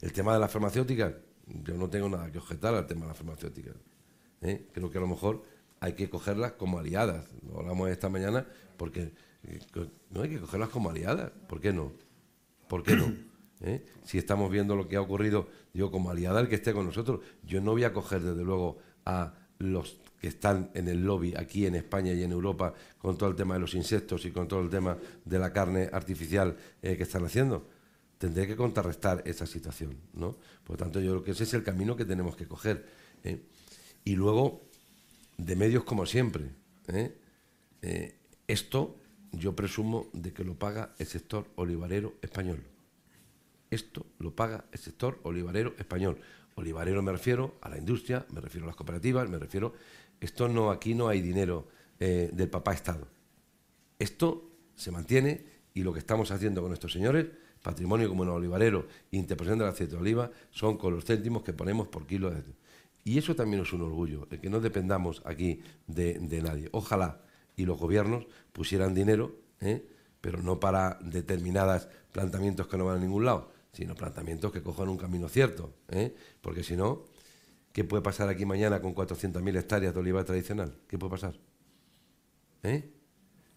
El 0.00 0.14
tema 0.14 0.32
de 0.32 0.40
las 0.40 0.50
farmacéuticas, 0.50 1.12
yo 1.46 1.74
no 1.74 1.90
tengo 1.90 2.08
nada 2.08 2.32
que 2.32 2.38
objetar 2.38 2.74
al 2.74 2.86
tema 2.86 3.02
de 3.02 3.08
las 3.08 3.18
farmacéuticas. 3.18 3.74
¿eh? 4.40 4.66
Creo 4.72 4.90
que 4.90 4.96
a 4.96 5.02
lo 5.02 5.08
mejor 5.08 5.42
hay 5.80 5.92
que 5.92 6.08
cogerlas 6.08 6.52
como 6.52 6.78
aliadas. 6.78 7.26
Lo 7.46 7.60
hablamos 7.60 7.90
esta 7.90 8.08
mañana 8.08 8.46
porque 8.78 9.12
eh, 9.42 9.58
no 10.08 10.22
hay 10.22 10.30
que 10.30 10.40
cogerlas 10.40 10.70
como 10.70 10.88
aliadas. 10.88 11.32
¿Por 11.50 11.60
qué 11.60 11.74
no? 11.74 11.92
¿Por 12.66 12.82
qué 12.82 12.96
no? 12.96 13.12
¿Eh? 13.62 13.84
Si 14.04 14.18
estamos 14.18 14.50
viendo 14.50 14.74
lo 14.74 14.88
que 14.88 14.96
ha 14.96 15.00
ocurrido, 15.00 15.48
digo, 15.72 15.90
como 15.90 16.10
aliada 16.10 16.40
el 16.40 16.48
que 16.48 16.56
esté 16.56 16.72
con 16.72 16.86
nosotros, 16.86 17.20
yo 17.44 17.60
no 17.60 17.72
voy 17.72 17.84
a 17.84 17.92
coger 17.92 18.20
desde 18.20 18.42
luego 18.42 18.78
a 19.04 19.34
los 19.58 20.00
que 20.20 20.28
están 20.28 20.70
en 20.74 20.88
el 20.88 21.04
lobby 21.04 21.34
aquí 21.36 21.66
en 21.66 21.76
España 21.76 22.12
y 22.12 22.22
en 22.22 22.32
Europa 22.32 22.74
con 22.98 23.16
todo 23.16 23.30
el 23.30 23.36
tema 23.36 23.54
de 23.54 23.60
los 23.60 23.74
insectos 23.74 24.24
y 24.24 24.32
con 24.32 24.48
todo 24.48 24.60
el 24.60 24.70
tema 24.70 24.98
de 25.24 25.38
la 25.38 25.52
carne 25.52 25.88
artificial 25.92 26.56
eh, 26.82 26.96
que 26.96 27.04
están 27.04 27.24
haciendo. 27.24 27.68
Tendré 28.18 28.46
que 28.46 28.56
contrarrestar 28.56 29.22
esa 29.26 29.46
situación, 29.46 29.96
¿no? 30.14 30.36
Por 30.64 30.76
lo 30.78 30.84
tanto, 30.84 31.00
yo 31.00 31.10
creo 31.12 31.24
que 31.24 31.30
ese 31.32 31.44
es 31.44 31.54
el 31.54 31.62
camino 31.62 31.96
que 31.96 32.04
tenemos 32.04 32.36
que 32.36 32.46
coger. 32.46 32.86
¿eh? 33.24 33.42
Y 34.04 34.16
luego, 34.16 34.62
de 35.38 35.56
medios 35.56 35.84
como 35.84 36.06
siempre. 36.06 36.50
esto 38.46 38.96
yo 39.32 39.56
presumo 39.56 40.08
de 40.12 40.32
que 40.32 40.44
lo 40.44 40.54
paga 40.54 40.94
el 40.98 41.06
sector 41.06 41.46
olivarero 41.56 42.14
español. 42.22 42.71
Esto 43.72 44.04
lo 44.18 44.36
paga 44.36 44.66
el 44.70 44.78
sector 44.78 45.18
olivarero 45.22 45.74
español. 45.78 46.18
Olivarero 46.56 47.00
me 47.00 47.10
refiero 47.10 47.56
a 47.62 47.70
la 47.70 47.78
industria, 47.78 48.26
me 48.30 48.42
refiero 48.42 48.66
a 48.66 48.68
las 48.68 48.76
cooperativas, 48.76 49.28
me 49.28 49.38
refiero... 49.38 49.72
Esto 50.20 50.46
no, 50.46 50.70
aquí 50.70 50.94
no 50.94 51.08
hay 51.08 51.20
dinero 51.20 51.66
eh, 51.98 52.30
del 52.32 52.48
papá 52.48 52.74
Estado. 52.74 53.08
Esto 53.98 54.50
se 54.76 54.92
mantiene 54.92 55.44
y 55.74 55.82
lo 55.82 55.92
que 55.92 55.98
estamos 55.98 56.30
haciendo 56.30 56.62
con 56.62 56.72
estos 56.72 56.92
señores, 56.92 57.26
patrimonio 57.62 58.08
como 58.08 58.22
el 58.22 58.28
olivarero 58.28 58.86
interpretación 59.10 59.58
del 59.58 59.68
aceite 59.68 59.96
de 59.96 60.00
oliva, 60.00 60.30
son 60.50 60.76
con 60.76 60.94
los 60.94 61.04
céntimos 61.06 61.42
que 61.42 61.54
ponemos 61.54 61.88
por 61.88 62.06
kilo 62.06 62.30
de 62.30 62.44
Y 63.04 63.18
eso 63.18 63.34
también 63.34 63.62
es 63.62 63.72
un 63.72 63.80
orgullo, 63.82 64.28
el 64.30 64.38
que 64.38 64.50
no 64.50 64.60
dependamos 64.60 65.22
aquí 65.24 65.62
de, 65.86 66.18
de 66.20 66.42
nadie. 66.42 66.68
Ojalá 66.72 67.22
y 67.56 67.64
los 67.64 67.80
gobiernos 67.80 68.26
pusieran 68.52 68.94
dinero, 68.94 69.34
¿eh? 69.60 69.84
pero 70.20 70.40
no 70.42 70.60
para 70.60 70.98
determinados 71.00 71.88
planteamientos 72.12 72.68
que 72.68 72.76
no 72.76 72.84
van 72.84 72.98
a 72.98 73.00
ningún 73.00 73.24
lado, 73.24 73.51
sino 73.72 73.94
planteamientos 73.94 74.52
que 74.52 74.62
cojan 74.62 74.88
un 74.88 74.98
camino 74.98 75.28
cierto. 75.28 75.72
¿eh? 75.88 76.14
Porque 76.40 76.62
si 76.62 76.76
no, 76.76 77.04
¿qué 77.72 77.84
puede 77.84 78.02
pasar 78.02 78.28
aquí 78.28 78.44
mañana 78.44 78.80
con 78.80 78.94
400.000 78.94 79.58
hectáreas 79.58 79.94
de 79.94 80.00
oliva 80.00 80.24
tradicional? 80.24 80.76
¿Qué 80.86 80.98
puede 80.98 81.10
pasar? 81.10 81.38
¿Eh? 82.62 82.92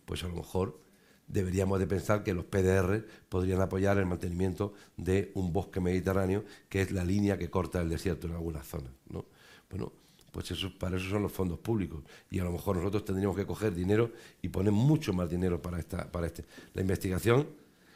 Pues 0.05 0.23
a 0.23 0.27
lo 0.27 0.35
mejor 0.35 0.79
deberíamos 1.27 1.79
de 1.79 1.87
pensar 1.87 2.23
que 2.23 2.33
los 2.33 2.45
PDR 2.45 3.05
podrían 3.29 3.61
apoyar 3.61 3.97
el 3.97 4.05
mantenimiento 4.05 4.73
de 4.95 5.31
un 5.33 5.51
bosque 5.51 5.79
mediterráneo, 5.81 6.45
que 6.69 6.81
es 6.81 6.91
la 6.91 7.03
línea 7.03 7.37
que 7.37 7.49
corta 7.49 7.81
el 7.81 7.89
desierto 7.89 8.27
en 8.27 8.33
algunas 8.33 8.65
zonas. 8.65 8.91
¿no? 9.09 9.25
Bueno, 9.69 9.91
pues 10.31 10.51
eso, 10.51 10.71
para 10.77 10.97
eso 10.97 11.09
son 11.09 11.23
los 11.23 11.31
fondos 11.31 11.59
públicos. 11.59 12.03
Y 12.29 12.39
a 12.39 12.43
lo 12.43 12.51
mejor 12.51 12.77
nosotros 12.77 13.05
tendríamos 13.05 13.35
que 13.35 13.45
coger 13.45 13.73
dinero 13.73 14.11
y 14.41 14.49
poner 14.49 14.71
mucho 14.71 15.13
más 15.13 15.29
dinero 15.29 15.61
para, 15.61 15.79
esta, 15.79 16.11
para 16.11 16.27
este. 16.27 16.45
La 16.73 16.81
investigación, 16.81 17.47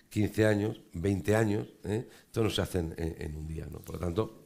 15 0.09 0.45
años, 0.45 0.81
20 0.93 1.35
años, 1.35 1.67
¿eh? 1.83 2.07
esto 2.25 2.43
no 2.43 2.49
se 2.49 2.61
hace 2.61 2.79
en, 2.79 2.95
en- 2.97 3.35
un 3.35 3.47
día. 3.47 3.67
¿no? 3.71 3.79
Por 3.79 3.95
lo 3.95 3.99
tanto, 4.01 4.43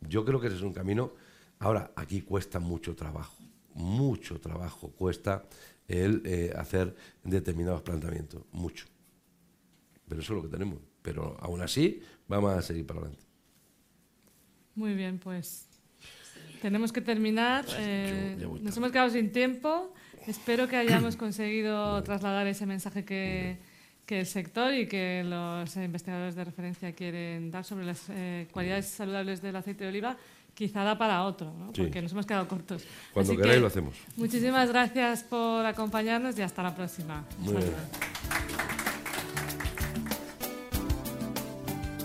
yo 0.00 0.24
creo 0.24 0.40
que 0.40 0.48
ese 0.48 0.56
es 0.56 0.62
un 0.62 0.72
camino. 0.72 1.12
Ahora, 1.58 1.92
aquí 1.96 2.22
cuesta 2.22 2.58
mucho 2.60 2.94
trabajo, 2.94 3.36
mucho 3.74 4.40
trabajo 4.40 4.90
cuesta 4.90 5.44
el 5.88 6.22
eh, 6.24 6.52
hacer 6.56 6.94
determinados 7.24 7.82
planteamientos, 7.82 8.42
mucho. 8.52 8.86
Pero 10.08 10.20
eso 10.20 10.32
es 10.34 10.36
lo 10.36 10.42
que 10.42 10.52
tenemos. 10.54 10.78
Pero 11.02 11.36
aún 11.40 11.60
así, 11.62 12.00
vamos 12.28 12.52
a 12.52 12.62
seguir 12.62 12.86
para 12.86 13.00
adelante. 13.00 13.24
Muy 14.74 14.94
bien, 14.94 15.18
pues 15.18 15.66
tenemos 16.60 16.92
que 16.92 17.00
terminar. 17.00 17.64
eh, 17.78 18.36
ya 18.38 18.46
voy 18.46 18.60
nos 18.60 18.76
hemos 18.76 18.92
quedado 18.92 19.10
sin 19.10 19.32
tiempo. 19.32 19.92
Espero 20.26 20.68
que 20.68 20.76
hayamos 20.76 21.16
conseguido 21.16 22.02
trasladar 22.04 22.46
ese 22.46 22.64
mensaje 22.66 23.04
que, 23.04 23.58
que 24.12 24.20
el 24.20 24.26
sector 24.26 24.74
y 24.74 24.86
que 24.86 25.24
los 25.24 25.74
investigadores 25.76 26.34
de 26.34 26.44
referencia 26.44 26.92
quieren 26.92 27.50
dar 27.50 27.64
sobre 27.64 27.86
las 27.86 28.10
eh, 28.10 28.46
cualidades 28.52 28.84
saludables 28.88 29.40
del 29.40 29.56
aceite 29.56 29.84
de 29.84 29.88
oliva. 29.88 30.18
quizá 30.52 30.84
da 30.84 30.98
para 30.98 31.24
otro, 31.24 31.50
¿no? 31.58 31.72
Sí. 31.72 31.80
porque 31.80 32.02
nos 32.02 32.12
hemos 32.12 32.26
quedado 32.26 32.46
cortos. 32.46 32.84
Cuando 33.14 33.32
Así 33.32 33.40
queráis 33.40 33.56
que 33.56 33.60
lo 33.62 33.66
hacemos. 33.68 33.94
Muchísimas 34.16 34.68
gracias 34.68 35.22
por 35.22 35.64
acompañarnos 35.64 36.38
y 36.38 36.42
hasta 36.42 36.62
la 36.62 36.74
próxima. 36.74 37.24
Muy 37.38 37.54
bien. 37.54 38.91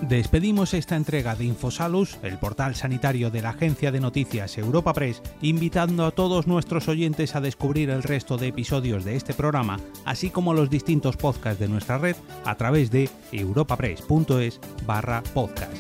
Despedimos 0.02 0.74
esta 0.76 0.96
entrega 0.96 1.36
de 1.36 1.46
Infosalus, 1.46 2.18
el 2.22 2.38
portal 2.38 2.76
sanitario 2.76 3.32
de 3.32 3.42
la 3.42 3.50
agencia 3.50 3.92
de 3.92 4.00
noticias 4.00 4.58
Europa 4.58 4.94
Press, 4.94 5.24
invitando 5.42 6.06
a 6.06 6.12
todos 6.12 6.46
nuestros 6.46 6.88
oyentes 6.88 7.36
a 7.36 7.42
descubrir 7.42 7.90
el 7.90 8.04
resto 8.04 8.38
de 8.38 8.48
episodios 8.48 9.04
de 9.04 9.16
este 9.16 9.34
programa, 9.34 9.80
así 10.06 10.30
como 10.30 10.54
los 10.54 10.70
distintos 10.70 11.18
podcasts 11.18 11.60
de 11.60 11.68
nuestra 11.68 11.98
red 11.98 12.16
a 12.46 12.56
través 12.56 12.92
de 12.92 13.10
europapress.es 13.32 14.60
barra 14.86 15.24
podcast. 15.34 15.76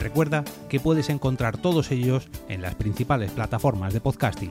Recuerda 0.00 0.44
que 0.68 0.80
puedes 0.80 1.08
encontrar 1.08 1.56
todos 1.56 1.92
ellos 1.92 2.28
en 2.48 2.62
las 2.62 2.74
principales 2.74 3.30
plataformas 3.30 3.92
de 3.92 4.00
podcasting. 4.00 4.50